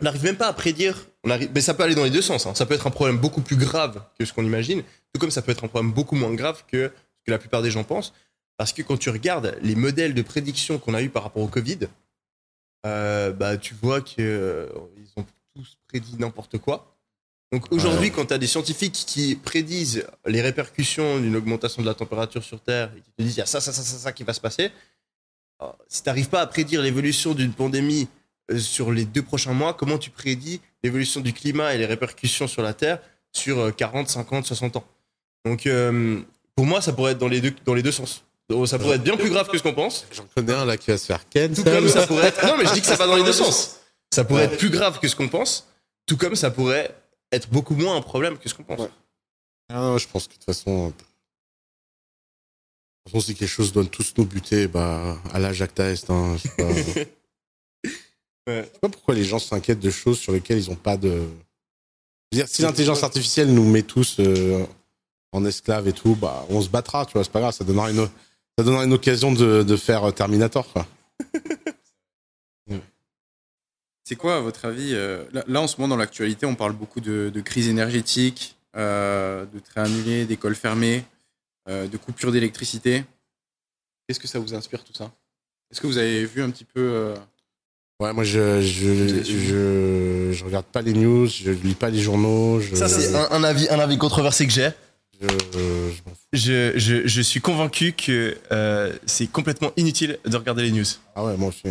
on 0.00 0.04
n'arrive 0.06 0.24
même 0.24 0.36
pas 0.36 0.48
à 0.48 0.54
prédire. 0.54 1.06
Mais 1.24 1.60
ça 1.60 1.74
peut 1.74 1.84
aller 1.84 1.94
dans 1.94 2.02
les 2.02 2.10
deux 2.10 2.22
sens. 2.22 2.46
hein. 2.46 2.54
Ça 2.56 2.66
peut 2.66 2.74
être 2.74 2.88
un 2.88 2.90
problème 2.90 3.18
beaucoup 3.18 3.42
plus 3.42 3.56
grave 3.56 4.02
que 4.18 4.24
ce 4.24 4.32
qu'on 4.32 4.44
imagine, 4.44 4.82
tout 5.12 5.20
comme 5.20 5.30
ça 5.30 5.40
peut 5.40 5.52
être 5.52 5.62
un 5.62 5.68
problème 5.68 5.92
beaucoup 5.92 6.16
moins 6.16 6.34
grave 6.34 6.64
que 6.66 6.90
ce 7.18 7.24
que 7.26 7.30
la 7.30 7.38
plupart 7.38 7.62
des 7.62 7.70
gens 7.70 7.84
pensent. 7.84 8.12
Parce 8.56 8.72
que 8.72 8.82
quand 8.82 8.96
tu 8.96 9.10
regardes 9.10 9.56
les 9.62 9.76
modèles 9.76 10.14
de 10.14 10.22
prédiction 10.22 10.80
qu'on 10.80 10.94
a 10.94 11.02
eu 11.02 11.10
par 11.10 11.22
rapport 11.22 11.44
au 11.44 11.48
Covid, 11.48 11.86
euh, 12.86 13.32
bah, 13.32 13.56
tu 13.56 13.74
vois 13.74 14.00
qu'ils 14.00 14.24
ont 15.16 15.26
tous 15.54 15.78
prédit 15.88 16.16
n'importe 16.18 16.58
quoi. 16.58 16.96
Donc 17.52 17.72
aujourd'hui, 17.72 18.12
quand 18.12 18.26
tu 18.26 18.34
as 18.34 18.38
des 18.38 18.46
scientifiques 18.46 19.04
qui 19.06 19.34
prédisent 19.34 20.06
les 20.24 20.40
répercussions 20.40 21.18
d'une 21.18 21.34
augmentation 21.34 21.82
de 21.82 21.86
la 21.86 21.94
température 21.94 22.44
sur 22.44 22.60
Terre 22.60 22.92
et 22.96 23.00
qui 23.00 23.10
te 23.10 23.22
disent 23.22 23.34
il 23.36 23.38
y 23.38 23.42
a 23.42 23.46
ça, 23.46 23.60
ça, 23.60 23.72
ça, 23.72 23.82
ça, 23.82 23.98
ça 23.98 24.12
qui 24.12 24.22
va 24.22 24.32
se 24.32 24.40
passer, 24.40 24.70
alors, 25.60 25.76
si 25.88 26.02
tu 26.02 26.08
n'arrives 26.08 26.28
pas 26.28 26.40
à 26.40 26.46
prédire 26.46 26.80
l'évolution 26.80 27.34
d'une 27.34 27.52
pandémie 27.52 28.08
euh, 28.50 28.58
sur 28.58 28.90
les 28.92 29.04
deux 29.04 29.22
prochains 29.22 29.52
mois, 29.52 29.74
comment 29.74 29.98
tu 29.98 30.10
prédis 30.10 30.60
l'évolution 30.82 31.20
du 31.20 31.32
climat 31.32 31.74
et 31.74 31.78
les 31.78 31.86
répercussions 31.86 32.48
sur 32.48 32.62
la 32.62 32.72
Terre 32.72 33.00
sur 33.32 33.58
euh, 33.58 33.70
40, 33.70 34.08
50, 34.08 34.46
60 34.46 34.76
ans? 34.76 34.84
Donc 35.44 35.66
euh, 35.66 36.20
pour 36.56 36.66
moi, 36.66 36.80
ça 36.80 36.92
pourrait 36.92 37.12
être 37.12 37.18
dans 37.18 37.28
les 37.28 37.40
deux, 37.40 37.54
dans 37.66 37.74
les 37.74 37.82
deux 37.82 37.92
sens. 37.92 38.24
Donc, 38.50 38.68
ça 38.68 38.78
pourrait 38.78 38.96
être 38.96 39.02
bien 39.04 39.16
plus 39.16 39.30
grave 39.30 39.48
que 39.48 39.56
ce 39.56 39.62
qu'on 39.62 39.72
pense. 39.74 40.06
J'en 40.12 40.26
connais 40.34 40.52
un 40.52 40.64
là 40.64 40.76
qui 40.76 40.90
va 40.90 40.98
se 40.98 41.06
faire 41.06 41.26
ken. 41.28 41.54
Tout 41.54 41.62
comme 41.64 41.88
ça 41.88 42.06
pourrait 42.06 42.26
être. 42.26 42.44
Non, 42.46 42.56
mais 42.58 42.66
je 42.66 42.72
dis 42.74 42.80
que 42.80 42.86
ça 42.86 42.96
va 42.96 43.06
dans 43.06 43.16
les 43.16 43.22
deux 43.24 43.32
sens. 43.44 43.76
Ça 44.12 44.24
pourrait 44.24 44.44
être 44.44 44.58
plus 44.58 44.70
grave 44.70 44.98
que 44.98 45.06
ce 45.08 45.14
qu'on 45.16 45.28
pense, 45.28 45.68
tout 46.06 46.16
comme 46.16 46.34
ça 46.34 46.50
pourrait 46.50 46.94
être 47.32 47.48
beaucoup 47.48 47.74
moins 47.76 47.96
un 47.96 48.02
problème 48.02 48.36
que 48.38 48.48
ce 48.48 48.54
qu'on 48.54 48.64
pense. 48.64 48.80
Ouais. 48.80 48.88
Ah, 49.68 49.76
non, 49.80 49.98
je 49.98 50.08
pense 50.08 50.24
que 50.26 50.32
de 50.32 50.34
toute 50.38 50.44
façon. 50.44 50.86
euh, 50.86 50.88
De 50.88 50.92
toute 53.04 53.12
façon, 53.12 53.20
si 53.24 53.34
quelque 53.36 53.48
chose 53.48 53.72
doit 53.72 53.84
tous 53.84 54.12
nous 54.18 54.24
buter, 54.26 54.66
bah, 54.66 55.16
à 55.32 55.38
la 55.38 55.52
Jacques 55.52 55.74
Taest, 55.74 56.10
hein, 56.10 56.36
c'est 56.42 56.56
pas... 56.56 56.64
Ouais. 58.48 58.62
Je 58.66 58.72
sais 58.72 58.78
pas 58.80 58.88
pourquoi 58.88 59.14
les 59.14 59.22
gens 59.22 59.38
s'inquiètent 59.38 59.78
de 59.80 59.90
choses 59.90 60.18
sur 60.18 60.32
lesquelles 60.32 60.56
ils 60.58 60.70
ont 60.70 60.74
pas 60.74 60.96
de. 60.96 61.08
Je 62.32 62.38
veux 62.38 62.42
dire, 62.42 62.48
si 62.48 62.62
l'intelligence 62.62 63.02
artificielle 63.04 63.52
nous 63.52 63.64
met 63.68 63.82
tous 63.82 64.16
euh, 64.18 64.64
en 65.32 65.44
esclaves 65.44 65.86
et 65.86 65.92
tout, 65.92 66.16
bah, 66.16 66.46
on 66.48 66.60
se 66.62 66.68
battra, 66.70 67.04
tu 67.06 67.12
vois, 67.12 67.22
c'est 67.22 67.30
pas 67.30 67.40
grave, 67.40 67.52
ça 67.54 67.64
donnera 67.64 67.90
une, 67.90 68.08
ça 68.60 68.64
donnera 68.64 68.84
une 68.84 68.92
occasion 68.92 69.32
de, 69.32 69.62
de 69.62 69.76
faire 69.76 70.04
euh, 70.04 70.10
Terminator, 70.10 70.70
quoi. 70.70 70.86
C'est 74.04 74.16
quoi, 74.16 74.36
à 74.36 74.40
votre 74.40 74.64
avis 74.64 74.90
euh, 74.94 75.22
là, 75.32 75.44
là, 75.46 75.60
en 75.62 75.66
ce 75.68 75.76
moment, 75.80 75.88
dans 75.88 75.96
l'actualité, 75.96 76.44
on 76.44 76.56
parle 76.56 76.72
beaucoup 76.72 77.00
de, 77.00 77.30
de 77.32 77.40
crise 77.40 77.68
énergétique, 77.68 78.56
euh, 78.76 79.46
de 79.46 79.58
trains 79.60 79.84
annulés, 79.84 80.24
d'écoles 80.26 80.56
fermées, 80.56 81.04
euh, 81.68 81.86
de 81.86 81.96
coupures 81.96 82.32
d'électricité? 82.32 83.04
Qu'est-ce 84.06 84.18
que 84.20 84.26
ça 84.28 84.38
vous 84.40 84.52
inspire, 84.54 84.82
tout 84.84 84.92
ça? 84.92 85.10
Est-ce 85.70 85.80
que 85.80 85.86
vous 85.86 85.96
avez 85.98 86.24
vu 86.26 86.42
un 86.42 86.50
petit 86.50 86.64
peu. 86.64 86.80
euh, 86.80 87.14
Ouais, 88.00 88.12
moi, 88.12 88.24
je, 88.24 88.60
je, 88.62 89.22
je, 89.22 90.32
je 90.32 90.44
regarde 90.44 90.66
pas 90.66 90.82
les 90.82 90.92
news, 90.94 91.26
je 91.26 91.50
lis 91.52 91.74
pas 91.74 91.90
les 91.90 92.00
journaux, 92.00 92.58
je, 92.60 92.74
Ça, 92.74 92.88
c'est 92.88 93.14
un, 93.14 93.28
un 93.30 93.44
avis, 93.44 93.68
un 93.68 93.78
avis 93.78 93.96
controversé 93.96 94.46
que 94.46 94.52
j'ai. 94.52 94.70
Je, 95.20 95.26
je 95.28 96.02
m'en 96.06 96.10
fous. 96.14 96.26
Je, 96.32 96.72
je, 96.76 97.06
je 97.06 97.20
suis 97.22 97.40
convaincu 97.40 97.92
que 97.92 98.36
euh, 98.52 98.92
c'est 99.06 99.26
complètement 99.26 99.72
inutile 99.76 100.18
de 100.24 100.36
regarder 100.36 100.62
les 100.62 100.72
news. 100.72 100.84
Ah 101.14 101.24
ouais, 101.24 101.36
moi 101.36 101.48
aussi. 101.50 101.62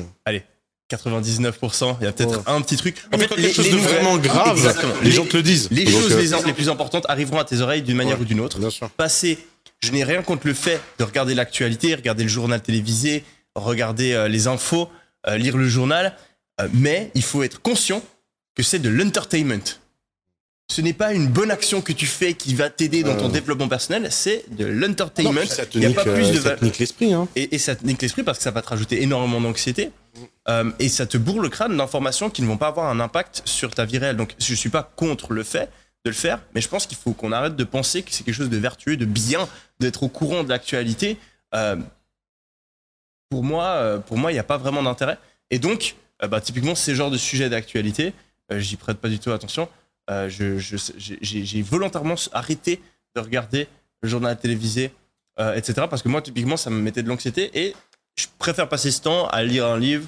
99%, 0.91 1.97
il 2.01 2.03
y 2.05 2.07
a 2.07 2.11
peut-être 2.11 2.38
Ouais. 2.38 2.43
un 2.47 2.61
petit 2.61 2.76
truc. 2.76 2.95
En 3.13 3.17
fait, 3.19 3.27
quelque 3.27 3.53
chose 3.53 3.69
de 3.69 3.76
nouvelles- 3.76 3.93
vraiment 3.95 4.17
grave, 4.17 4.57
Exactement. 4.57 4.93
les, 5.03 5.11
gens 5.11 5.26
te 5.26 5.38
le 5.38 5.43
disent. 5.43 5.67
Les 5.69 5.84
Donc, 5.84 5.93
choses 5.93 6.11
euh, 6.13 6.19
les, 6.21 6.45
les 6.47 6.53
plus 6.53 6.67
importantes 6.69 7.05
arriveront 7.09 7.38
à 7.38 7.45
tes 7.45 7.61
oreilles 7.61 7.84
d'une 7.84 7.95
manière 7.95 8.15
Ouais. 8.17 8.23
ou 8.23 8.26
d'une 8.26 8.39
autre. 8.39 8.57
Bien 8.59 8.71
sûr. 8.71 8.89
passer. 8.89 9.38
Je 9.81 9.91
n'ai 9.91 10.03
rien 10.03 10.23
contre 10.23 10.47
le 10.47 10.53
fait 10.55 10.81
de 10.97 11.03
regarder 11.03 11.35
l'actualité, 11.35 11.93
regarder 11.93 12.23
le 12.23 12.30
journal 12.30 12.59
télévisé, 12.61 13.23
regarder 13.55 14.13
euh, 14.13 14.27
les 14.27 14.47
infos. 14.47 14.89
euh, 15.27 15.38
lire 15.38 15.57
le 15.57 15.67
journal, 15.67 16.15
euh, 16.61 16.67
mais 16.73 17.11
il 17.13 17.23
faut 17.23 17.43
être 17.43 17.61
conscient 17.61 18.01
que 18.55 18.63
c'est 18.63 18.80
de 18.80 18.88
l'entertainment. 18.89 19.59
Ce 20.71 20.81
n'est 20.81 20.93
pas 20.93 21.13
une 21.13 21.27
bonne 21.27 21.49
action 21.49 21.81
que 21.81 21.91
tu 21.91 22.05
fais 22.05 22.35
qui 22.35 22.53
va 22.53 22.69
t'aider 22.69 23.01
dans 23.01 23.17
ton 23.17 23.25
Euh. 23.29 23.31
développement 23.31 23.67
personnel, 23.67 24.07
c'est 24.11 24.45
de 24.55 24.65
l'entertainment. 24.65 25.41
Il 25.73 25.79
n'y 25.79 25.85
a 25.87 25.89
pas 25.91 26.03
plus 26.03 26.27
euh, 26.27 26.31
de 26.33 26.39
ça 26.39 26.55
te 26.55 26.63
nique 26.63 26.77
l'esprit. 26.77 27.11
Hein. 27.11 27.27
et, 27.35 27.55
et 27.55 27.57
ça 27.57 27.75
te 27.75 27.83
nique 27.85 27.99
l'esprit 28.01 28.21
parce 28.21 28.37
que 28.37 28.43
ça 28.43 28.51
va 28.51 28.61
te 28.61 28.69
rajouter 28.69 29.01
énormément 29.01 29.41
d'anxiété. 29.41 29.91
Euh, 30.47 30.71
et 30.77 30.87
ça 30.89 31.07
te 31.07 31.17
bourre 31.17 31.39
le 31.41 31.49
crâne 31.49 31.75
d'informations 31.75 32.29
qui 32.29 32.43
ne 32.43 32.47
vont 32.47 32.57
pas 32.57 32.67
avoir 32.67 32.87
un 32.89 32.99
impact 32.99 33.41
sur 33.45 33.73
ta 33.73 33.85
vie 33.85 33.97
réelle. 33.97 34.15
Donc 34.15 34.35
je 34.37 34.53
suis 34.53 34.69
pas 34.69 34.83
contre 34.95 35.33
le 35.33 35.43
fait 35.43 35.71
de 36.05 36.11
le 36.11 36.15
faire, 36.15 36.39
mais 36.53 36.61
je 36.61 36.69
pense 36.69 36.85
qu'il 36.85 36.97
faut 36.97 37.13
qu'on 37.13 37.31
arrête 37.31 37.55
de 37.55 37.63
penser 37.63 38.03
que 38.03 38.11
c'est 38.11 38.23
quelque 38.23 38.35
chose 38.35 38.49
de 38.49 38.57
vertueux, 38.57 38.95
de 38.95 39.05
bien, 39.05 39.49
d'être 39.79 40.03
au 40.03 40.07
courant 40.07 40.43
de 40.43 40.49
l'actualité. 40.49 41.17
Pour 43.29 43.43
moi, 43.43 43.99
pour 44.07 44.17
moi, 44.17 44.31
il 44.31 44.35
n'y 44.35 44.39
a 44.39 44.43
pas 44.43 44.57
vraiment 44.57 44.81
d'intérêt. 44.83 45.17
Et 45.51 45.59
donc, 45.59 45.95
bah, 46.29 46.41
typiquement, 46.41 46.75
ces 46.75 46.95
genres 46.95 47.11
de 47.11 47.17
sujets 47.17 47.49
d'actualité, 47.49 48.13
j'y 48.51 48.75
prête 48.75 48.97
pas 48.97 49.09
du 49.09 49.19
tout 49.19 49.31
attention. 49.31 49.67
Euh, 50.10 50.27
j'ai 50.30 51.61
volontairement 51.61 52.15
arrêté 52.34 52.81
de 53.15 53.22
regarder 53.22 53.68
le 54.02 54.10
journal 54.10 54.38
télévisé, 54.40 54.91
euh, 55.40 55.53
etc. 55.56 55.86
Parce 55.90 56.02
que 56.02 56.10
moi, 56.10 56.22
typiquement, 56.22 56.57
ça 56.57 56.69
me 56.69 56.80
mettait 56.81 57.03
de 57.03 57.10
l'anxiété 57.10 57.49
et 57.53 57.76
je 58.15 58.26
préfère 58.38 58.68
passer 58.68 58.91
ce 58.91 59.02
temps 59.02 59.27
à 59.27 59.44
lire 59.44 59.65
un 59.68 59.77
livre, 59.80 60.07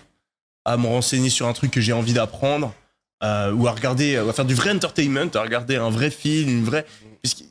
à 0.65 0.77
me 0.77 0.87
renseigner 0.87 1.29
sur 1.29 1.47
un 1.47 1.53
truc 1.53 1.71
que 1.71 1.81
j'ai 1.81 1.93
envie 1.93 2.13
d'apprendre, 2.13 2.73
euh, 3.23 3.51
ou 3.53 3.67
à 3.67 3.71
regarder, 3.71 4.15
à 4.17 4.33
faire 4.33 4.45
du 4.45 4.55
vrai 4.55 4.71
entertainment, 4.71 5.29
à 5.35 5.41
regarder 5.41 5.75
un 5.75 5.89
vrai 5.89 6.09
film, 6.11 6.49
une 6.49 6.63
vraie. 6.63 6.85
puisque 7.21 7.43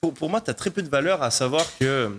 pour, 0.00 0.12
pour 0.14 0.28
moi, 0.30 0.40
tu 0.40 0.50
as 0.50 0.54
très 0.54 0.70
peu 0.70 0.82
de 0.82 0.88
valeur 0.88 1.22
à 1.22 1.30
savoir 1.30 1.64
que 1.78 2.14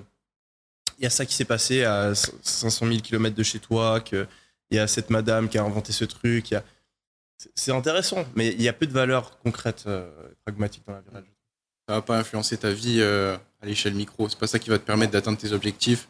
il 0.97 1.03
y 1.03 1.05
a 1.07 1.09
ça 1.09 1.25
qui 1.25 1.35
s'est 1.35 1.45
passé 1.45 1.83
à 1.83 2.13
500 2.15 2.87
000 2.87 2.99
km 3.01 3.35
de 3.35 3.43
chez 3.43 3.59
toi, 3.59 3.99
qu'il 3.99 4.25
y 4.71 4.79
a 4.79 4.87
cette 4.87 5.09
madame 5.09 5.49
qui 5.49 5.57
a 5.57 5.63
inventé 5.63 5.91
ce 5.91 6.05
truc. 6.05 6.49
y 6.51 6.55
a- 6.55 6.63
c'est- 7.55 7.71
intéressant, 7.71 8.25
mais 8.35 8.49
il 8.53 8.61
y 8.61 8.67
a 8.69 8.73
peu 8.73 8.87
de 8.87 8.93
valeur 8.93 9.37
concrète, 9.39 9.83
euh, 9.87 10.09
pragmatique 10.45 10.83
dans 10.87 10.93
la 10.93 11.01
vie 11.01 11.09
réelle. 11.11 11.25
Ça 11.87 11.95
va 11.95 12.01
pas 12.01 12.17
influencer 12.17 12.57
ta 12.57 12.71
vie 12.71 12.97
euh, 12.99 13.37
à 13.61 13.65
l'échelle 13.65 13.93
micro. 13.93 14.27
C'est 14.29 14.39
pas 14.39 14.47
ça 14.47 14.57
qui 14.59 14.69
va 14.69 14.79
te 14.79 14.85
permettre 14.85 15.11
d'atteindre 15.11 15.37
tes 15.37 15.51
objectifs, 15.51 16.07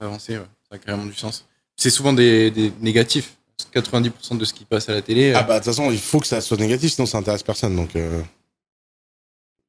avancer. 0.00 0.36
ouais. 0.38 0.44
Ça 0.68 0.76
a 0.76 0.78
carrément 0.78 1.06
du 1.06 1.14
sens. 1.14 1.46
C'est 1.76 1.90
souvent 1.90 2.12
des, 2.12 2.50
des 2.50 2.72
négatifs. 2.80 3.36
90% 3.72 4.36
de 4.36 4.44
ce 4.44 4.52
qui 4.52 4.64
passe 4.64 4.88
à 4.88 4.92
la 4.92 5.02
télé. 5.02 5.30
euh, 5.32 5.36
Ah 5.38 5.42
bah 5.44 5.54
de 5.60 5.64
toute 5.64 5.72
façon, 5.74 5.90
il 5.90 5.98
faut 5.98 6.20
que 6.20 6.26
ça 6.26 6.40
soit 6.40 6.56
négatif, 6.58 6.92
sinon 6.92 7.06
ça 7.06 7.18
intéresse 7.18 7.42
personne. 7.42 7.74
Donc, 7.76 7.94
euh, 7.96 8.20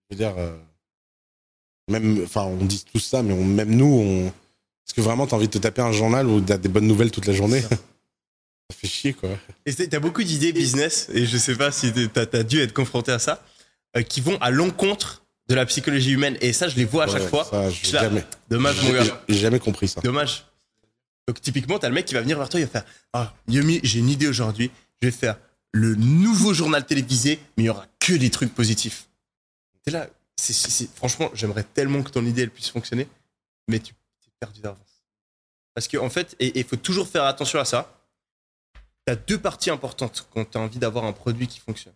je 0.09 0.15
veux 0.15 0.17
dire, 0.17 0.35
euh, 0.37 0.55
même, 1.89 2.21
enfin, 2.23 2.43
on 2.43 2.57
dit 2.65 2.83
tout 2.91 2.99
ça, 2.99 3.21
mais 3.23 3.33
on- 3.33 3.43
même 3.45 3.69
nous, 3.75 3.85
on, 3.85 4.25
est-ce 4.27 4.93
que 4.93 5.01
vraiment 5.01 5.25
t'as 5.27 5.35
envie 5.35 5.47
de 5.47 5.51
te 5.53 5.57
taper 5.59 5.81
un 5.81 5.91
journal 5.91 6.27
où 6.27 6.41
t'as 6.41 6.57
des 6.57 6.69
bonnes 6.69 6.87
nouvelles 6.87 7.11
toute 7.11 7.25
la 7.27 7.33
journée? 7.33 7.61
Ça 8.71 8.77
fait 8.77 8.87
chier, 8.87 9.13
quoi. 9.13 9.29
Et 9.65 9.73
t'as 9.75 9.99
beaucoup 9.99 10.23
d'idées 10.23 10.51
business, 10.51 11.07
et 11.13 11.25
je 11.25 11.37
sais 11.37 11.55
pas 11.55 11.71
si 11.71 11.93
t'es- 11.93 12.07
t'as 12.07 12.39
as 12.39 12.43
dû 12.43 12.59
être 12.59 12.73
confronté 12.73 13.11
à 13.11 13.19
ça, 13.19 13.43
euh, 13.95 14.01
qui 14.01 14.21
vont 14.21 14.37
à 14.41 14.49
l'encontre 14.49 15.23
de 15.47 15.53
la 15.55 15.65
psychologie 15.67 16.11
humaine. 16.11 16.37
Et 16.41 16.51
ça, 16.53 16.67
je 16.67 16.75
les 16.75 16.85
vois 16.85 17.03
à 17.03 17.07
chaque 17.07 17.29
fois. 17.29 17.45
Ça, 17.45 17.69
Je 17.69 17.85
jamais, 17.85 18.25
Dommage, 18.49 18.81
mon 18.81 18.91
gars. 18.91 19.03
j'ai- 19.29 19.37
jamais 19.37 19.59
compris 19.59 19.87
ça. 19.87 20.01
Dommage. 20.01 20.45
Donc, 21.27 21.39
typiquement, 21.41 21.77
t'as 21.77 21.89
le 21.89 21.93
mec 21.93 22.05
qui 22.05 22.15
va 22.15 22.21
venir 22.21 22.37
vers 22.39 22.49
toi, 22.49 22.59
il 22.59 22.65
va 22.65 22.69
faire 22.71 22.85
Ah, 23.13 23.33
Yomi, 23.47 23.79
j'ai 23.83 23.99
une 23.99 24.09
idée 24.09 24.27
aujourd'hui. 24.27 24.71
Je 25.01 25.07
vais 25.07 25.11
faire 25.11 25.37
le 25.71 25.93
nouveau 25.95 26.53
journal 26.53 26.83
télévisé, 26.85 27.39
mais 27.57 27.63
il 27.63 27.67
y 27.67 27.69
aura 27.69 27.85
que 27.99 28.13
des 28.13 28.31
trucs 28.31 28.53
positifs. 28.53 29.07
T'es 29.83 29.91
là, 29.91 30.09
franchement, 30.95 31.29
j'aimerais 31.35 31.63
tellement 31.63 32.01
que 32.01 32.09
ton 32.09 32.25
idée 32.25 32.43
elle 32.43 32.49
puisse 32.49 32.69
fonctionner, 32.69 33.07
mais 33.67 33.79
tu 33.79 33.93
es 33.93 34.29
perdu 34.39 34.61
d'avance. 34.61 34.79
Parce 35.75 35.87
qu'en 35.87 36.05
en 36.05 36.09
fait, 36.09 36.35
et 36.39 36.57
il 36.59 36.63
faut 36.65 36.75
toujours 36.77 37.07
faire 37.07 37.25
attention 37.25 37.59
à 37.59 37.65
ça. 37.65 37.91
Tu 39.05 39.11
as 39.13 39.15
deux 39.15 39.39
parties 39.39 39.69
importantes 39.69 40.27
quand 40.33 40.45
tu 40.45 40.57
as 40.57 40.61
envie 40.61 40.79
d'avoir 40.79 41.05
un 41.05 41.13
produit 41.13 41.47
qui 41.47 41.59
fonctionne. 41.59 41.93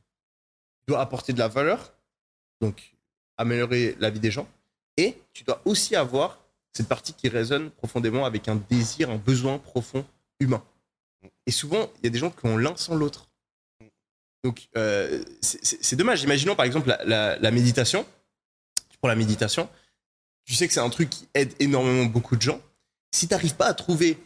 Tu 0.80 0.86
dois 0.92 1.02
apporter 1.02 1.34
de 1.34 1.40
la 1.40 1.48
valeur, 1.48 1.94
donc 2.62 2.94
améliorer 3.38 3.96
la 4.00 4.10
vie 4.10 4.20
des 4.20 4.32
gens, 4.32 4.48
et 4.98 5.18
tu 5.34 5.44
dois 5.44 5.62
aussi 5.66 5.96
avoir 5.96 6.40
cette 6.74 6.88
partie 6.88 7.14
qui 7.14 7.30
résonne 7.30 7.72
profondément 7.72 8.26
avec 8.26 8.48
un 8.48 8.56
désir, 8.56 9.10
un 9.10 9.18
besoin 9.18 9.58
profond 9.58 10.06
humain. 10.40 10.64
Et 11.46 11.52
souvent, 11.52 11.90
il 11.98 12.04
y 12.06 12.08
a 12.08 12.10
des 12.12 12.20
gens 12.20 12.30
qui 12.30 12.46
ont 12.46 12.58
l'un 12.58 12.76
sans 12.76 12.96
l'autre. 12.96 13.28
Donc, 14.44 14.70
euh, 14.78 15.24
c'est- 15.42 15.96
dommage. 15.96 16.24
Imaginons 16.24 16.56
par 16.56 16.66
exemple 16.66 16.88
la, 16.90 17.04
la- 17.04 17.38
la 17.38 17.52
méditation. 17.52 18.06
Tu 18.90 18.98
prends 19.00 19.10
la 19.10 19.16
méditation, 19.16 19.68
tu 20.46 20.54
sais 20.54 20.68
que 20.68 20.74
c'est 20.74 20.80
un 20.80 20.90
truc 20.90 21.10
qui 21.10 21.28
aide 21.34 21.54
énormément 21.60 22.06
beaucoup 22.06 22.36
de 22.36 22.42
gens. 22.42 22.62
Si 23.12 23.28
tu 23.28 23.34
n'arrives 23.34 23.56
pas 23.56 23.68
à 23.68 23.74
trouver 23.74 24.18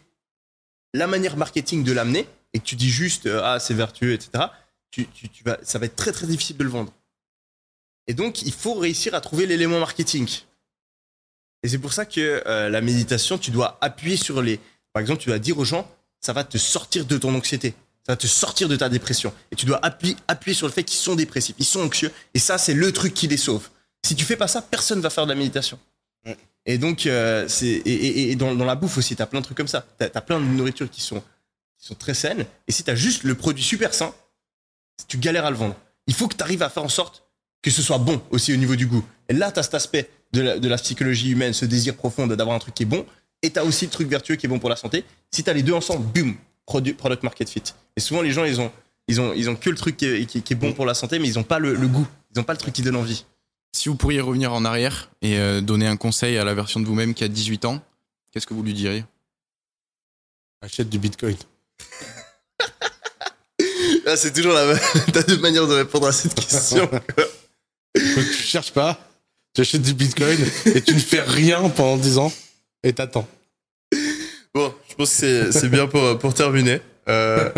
la 0.93 1.07
manière 1.07 1.37
marketing 1.37 1.83
de 1.83 1.91
l'amener, 1.91 2.27
et 2.53 2.59
que 2.59 2.63
tu 2.63 2.75
dis 2.75 2.89
juste 2.89 3.25
euh, 3.25 3.41
ah 3.43 3.59
c'est 3.59 3.73
vertueux, 3.73 4.13
etc., 4.13 4.45
tu, 4.91 5.07
tu- 5.07 5.29
tu 5.29 5.43
vas, 5.43 5.57
ça 5.63 5.79
va 5.79 5.85
être 5.87 5.95
très 5.95 6.11
très 6.11 6.27
difficile 6.27 6.57
de 6.57 6.63
le 6.63 6.69
vendre. 6.69 6.93
Et 8.07 8.13
donc, 8.13 8.41
il 8.43 8.51
faut 8.53 8.73
réussir 8.75 9.15
à 9.15 9.21
trouver 9.21 9.45
l'élément 9.45 9.79
marketing. 9.79 10.27
Et 11.63 11.69
c'est 11.69 11.77
pour 11.77 11.93
ça 11.93 12.05
que 12.05 12.43
euh, 12.45 12.69
la 12.69 12.81
méditation, 12.81 13.37
tu 13.37 13.49
dois 13.51 13.77
appuyer 13.81 14.17
sur 14.17 14.41
les. 14.41 14.59
Par 14.91 15.01
exemple, 15.01 15.21
tu 15.21 15.29
dois 15.29 15.39
dire 15.39 15.57
aux 15.57 15.63
gens, 15.65 15.89
ça 16.19 16.33
va 16.33 16.43
te 16.43 16.57
sortir 16.57 17.05
de 17.05 17.17
ton 17.17 17.33
anxiété, 17.33 17.73
ça 18.05 18.13
va 18.13 18.17
te 18.17 18.27
sortir 18.27 18.67
de 18.67 18.75
ta 18.75 18.89
dépression. 18.89 19.33
Et 19.51 19.55
tu 19.55 19.65
dois 19.65 19.79
appuyer, 19.83 20.15
appuyer 20.27 20.53
sur 20.53 20.67
le 20.67 20.73
fait 20.73 20.83
qu'ils 20.83 20.99
sont 20.99 21.15
dépressifs, 21.15 21.55
ils 21.57 21.65
sont 21.65 21.81
anxieux. 21.81 22.11
Et 22.33 22.39
ça, 22.39 22.57
c'est 22.57 22.73
le 22.73 22.91
truc 22.91 23.13
qui 23.13 23.27
les 23.27 23.37
sauve. 23.37 23.69
Si 24.05 24.15
tu 24.15 24.25
fais 24.25 24.35
pas 24.35 24.47
ça, 24.49 24.61
personne 24.61 24.99
va 24.99 25.09
faire 25.09 25.25
de 25.25 25.29
la 25.31 25.35
méditation. 25.35 25.79
Et 26.65 26.77
donc, 26.77 27.05
euh, 27.07 27.45
c'est 27.49 27.67
et, 27.67 27.91
et- 27.91 28.31
et 28.31 28.35
dans, 28.35 28.53
dans 28.55 28.63
la 28.65 28.75
bouffe 28.75 28.97
aussi, 28.97 29.15
tu 29.15 29.21
as 29.21 29.25
plein 29.25 29.39
de 29.39 29.45
trucs 29.45 29.57
comme 29.57 29.67
ça. 29.67 29.85
Tu 29.99 30.05
as, 30.05 30.21
plein 30.21 30.39
de 30.39 30.45
nourritures 30.45 30.89
qui 30.89 31.01
sont, 31.01 31.21
qui 31.83 31.87
sont 31.89 31.95
très 31.95 32.13
saines. 32.13 32.45
Et 32.69 32.71
si 32.71 32.81
tu 32.85 32.89
as 32.89 32.95
juste 32.95 33.23
le 33.23 33.35
produit 33.35 33.61
super 33.63 33.93
sain, 33.93 34.13
tu 35.09 35.17
galères 35.17 35.45
à 35.45 35.51
le 35.51 35.57
vendre. 35.57 35.75
Il 36.07 36.13
faut 36.13 36.29
que 36.29 36.35
tu 36.37 36.41
arrives 36.41 36.63
à 36.63 36.69
faire 36.69 36.83
en 36.83 36.87
sorte 36.89 37.25
que 37.61 37.69
ce 37.71 37.81
soit 37.81 37.97
bon 37.97 38.21
aussi 38.31 38.53
au 38.53 38.55
niveau 38.55 38.77
du 38.77 38.87
goût. 38.87 39.03
Et 39.27 39.33
là, 39.33 39.51
tu 39.51 39.59
as 39.59 39.63
cet 39.63 39.73
aspect 39.73 40.09
de 40.31 40.41
la, 40.41 40.59
de 40.59 40.67
la 40.69 40.77
psychologie 40.77 41.31
humaine, 41.31 41.51
ce 41.51 41.65
désir 41.65 41.95
profond 41.97 42.25
d'avoir 42.25 42.55
un 42.55 42.59
truc 42.59 42.73
qui 42.73 42.83
est 42.83 42.85
bon, 42.87 43.05
et 43.41 43.51
tu 43.51 43.59
as 43.59 43.65
aussi 43.65 43.83
le 43.85 43.91
truc 43.91 44.07
vertueux 44.07 44.35
qui 44.37 44.45
est 44.45 44.49
bon 44.49 44.59
pour 44.59 44.69
la 44.69 44.77
santé. 44.77 45.03
Si 45.29 45.43
tu 45.43 45.49
as 45.49 45.53
les 45.53 45.61
deux 45.63 45.73
ensemble, 45.73 46.05
boum, 46.05 46.35
produ- 46.65 46.93
product 46.95 47.23
market 47.23 47.49
fit. 47.49 47.63
Et 47.97 47.99
souvent, 47.99 48.21
les 48.21 48.31
gens, 48.31 48.45
ils 48.45 48.61
ont, 48.61 48.71
ils 49.09 49.19
ont, 49.19 49.33
ils 49.33 49.49
ont 49.49 49.55
que 49.57 49.69
le 49.69 49.75
truc 49.75 49.97
qui 49.97 50.05
est, 50.05 50.25
qui- 50.25 50.41
qui 50.41 50.53
est 50.53 50.55
bon 50.55 50.71
pour 50.71 50.85
la 50.85 50.93
santé, 50.93 51.19
mais 51.19 51.27
ils 51.27 51.35
n'ont 51.35 51.43
pas 51.43 51.59
le, 51.59 51.73
le 51.75 51.87
goût. 51.89 52.07
Ils 52.33 52.37
n'ont 52.39 52.45
pas 52.45 52.53
le 52.53 52.59
truc 52.59 52.73
qui 52.73 52.81
donne 52.81 52.95
envie. 52.95 53.25
Si 53.73 53.89
vous 53.89 53.95
pourriez 53.95 54.21
revenir 54.21 54.53
en 54.53 54.63
arrière 54.63 55.09
et 55.21 55.37
euh, 55.37 55.59
donner 55.59 55.87
un 55.87 55.97
conseil 55.97 56.37
à 56.37 56.45
la 56.45 56.53
version 56.53 56.79
de 56.79 56.85
vous-même 56.85 57.13
qui 57.13 57.23
a 57.25 57.27
18 57.27 57.65
ans, 57.65 57.81
qu'est-ce 58.31 58.47
que 58.47 58.53
vous 58.53 58.63
lui 58.63 58.73
diriez? 58.73 59.03
Achète 60.61 60.89
du 60.89 60.99
bitcoin. 60.99 61.35
Ah, 64.05 64.17
c'est 64.17 64.33
toujours 64.33 64.53
la 64.53 64.75
T'as 65.13 65.23
deux 65.23 65.37
manières 65.37 65.67
de 65.67 65.73
répondre 65.75 66.07
à 66.07 66.11
cette 66.11 66.33
question. 66.35 66.85
Donc, 66.89 67.01
tu 67.95 68.43
cherches 68.43 68.71
pas, 68.71 68.99
tu 69.53 69.61
achètes 69.61 69.81
du 69.81 69.93
bitcoin 69.93 70.37
et 70.65 70.81
tu 70.81 70.93
ne 70.93 70.99
fais 70.99 71.21
rien 71.21 71.69
pendant 71.69 71.97
10 71.97 72.17
ans 72.17 72.33
et 72.83 72.91
t'attends. 72.93 73.27
bon, 74.53 74.73
je 74.89 74.95
pense 74.95 75.15
que 75.19 75.51
c'est- 75.51 75.69
bien 75.69 75.87
pour, 75.87 76.17
pour 76.19 76.33
terminer. 76.33 76.81
Euh, 77.09 77.49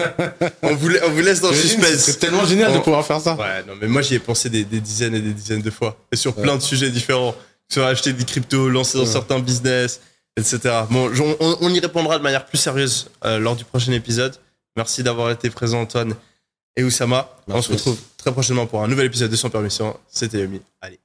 on, 0.63 0.75
vous, 0.75 0.89
la- 0.89 1.05
on 1.07 1.11
vous 1.11 1.21
laisse 1.21 1.39
dans 1.41 1.51
le 1.51 1.55
suspense. 1.55 1.95
C'est 1.97 2.19
tellement 2.19 2.45
génial 2.45 2.73
de 2.73 2.79
pouvoir 2.79 3.05
faire 3.05 3.21
ça. 3.21 3.35
Ouais, 3.35 3.63
non, 3.67 3.73
mais 3.79 3.87
moi 3.87 4.01
j'y 4.01 4.15
ai 4.15 4.19
pensé 4.19 4.49
des, 4.49 4.63
des 4.65 4.79
dizaines 4.81 5.13
et 5.15 5.21
des 5.21 5.33
dizaines 5.33 5.61
de 5.61 5.69
fois. 5.71 5.97
Et 6.11 6.15
sur 6.15 6.35
plein 6.35 6.55
de 6.57 6.61
sujets 6.61 6.89
différents. 6.89 7.35
Sur 7.71 7.83
acheter 7.85 8.13
des 8.13 8.25
cryptos, 8.25 8.69
lancer 8.69 8.97
dans 8.99 9.05
Ouais. 9.05 9.11
certains 9.11 9.39
business, 9.39 9.99
etc. 10.37 10.59
Bon, 10.89 11.11
on, 11.39 11.57
on 11.61 11.69
y 11.73 11.79
répondra 11.79 12.17
de 12.17 12.23
manière 12.23 12.45
plus 12.45 12.57
sérieuse 12.57 13.09
euh, 13.23 13.39
lors 13.39 13.55
du 13.55 13.63
prochain 13.63 13.91
épisode. 13.91 14.35
Merci 14.75 15.03
d'avoir 15.03 15.31
été 15.31 15.49
présent, 15.49 15.81
Antoine 15.81 16.15
et 16.75 16.83
Oussama. 16.83 17.29
On 17.47 17.61
se 17.61 17.71
retrouve 17.71 17.97
très 18.17 18.31
prochainement 18.31 18.65
pour 18.67 18.83
un 18.83 18.87
nouvel 18.87 19.05
épisode 19.05 19.31
de 19.31 19.35
Sans 19.35 19.49
Permission. 19.49 19.97
C'était 20.07 20.39
Yomi. 20.39 20.61
Allez. 20.81 20.99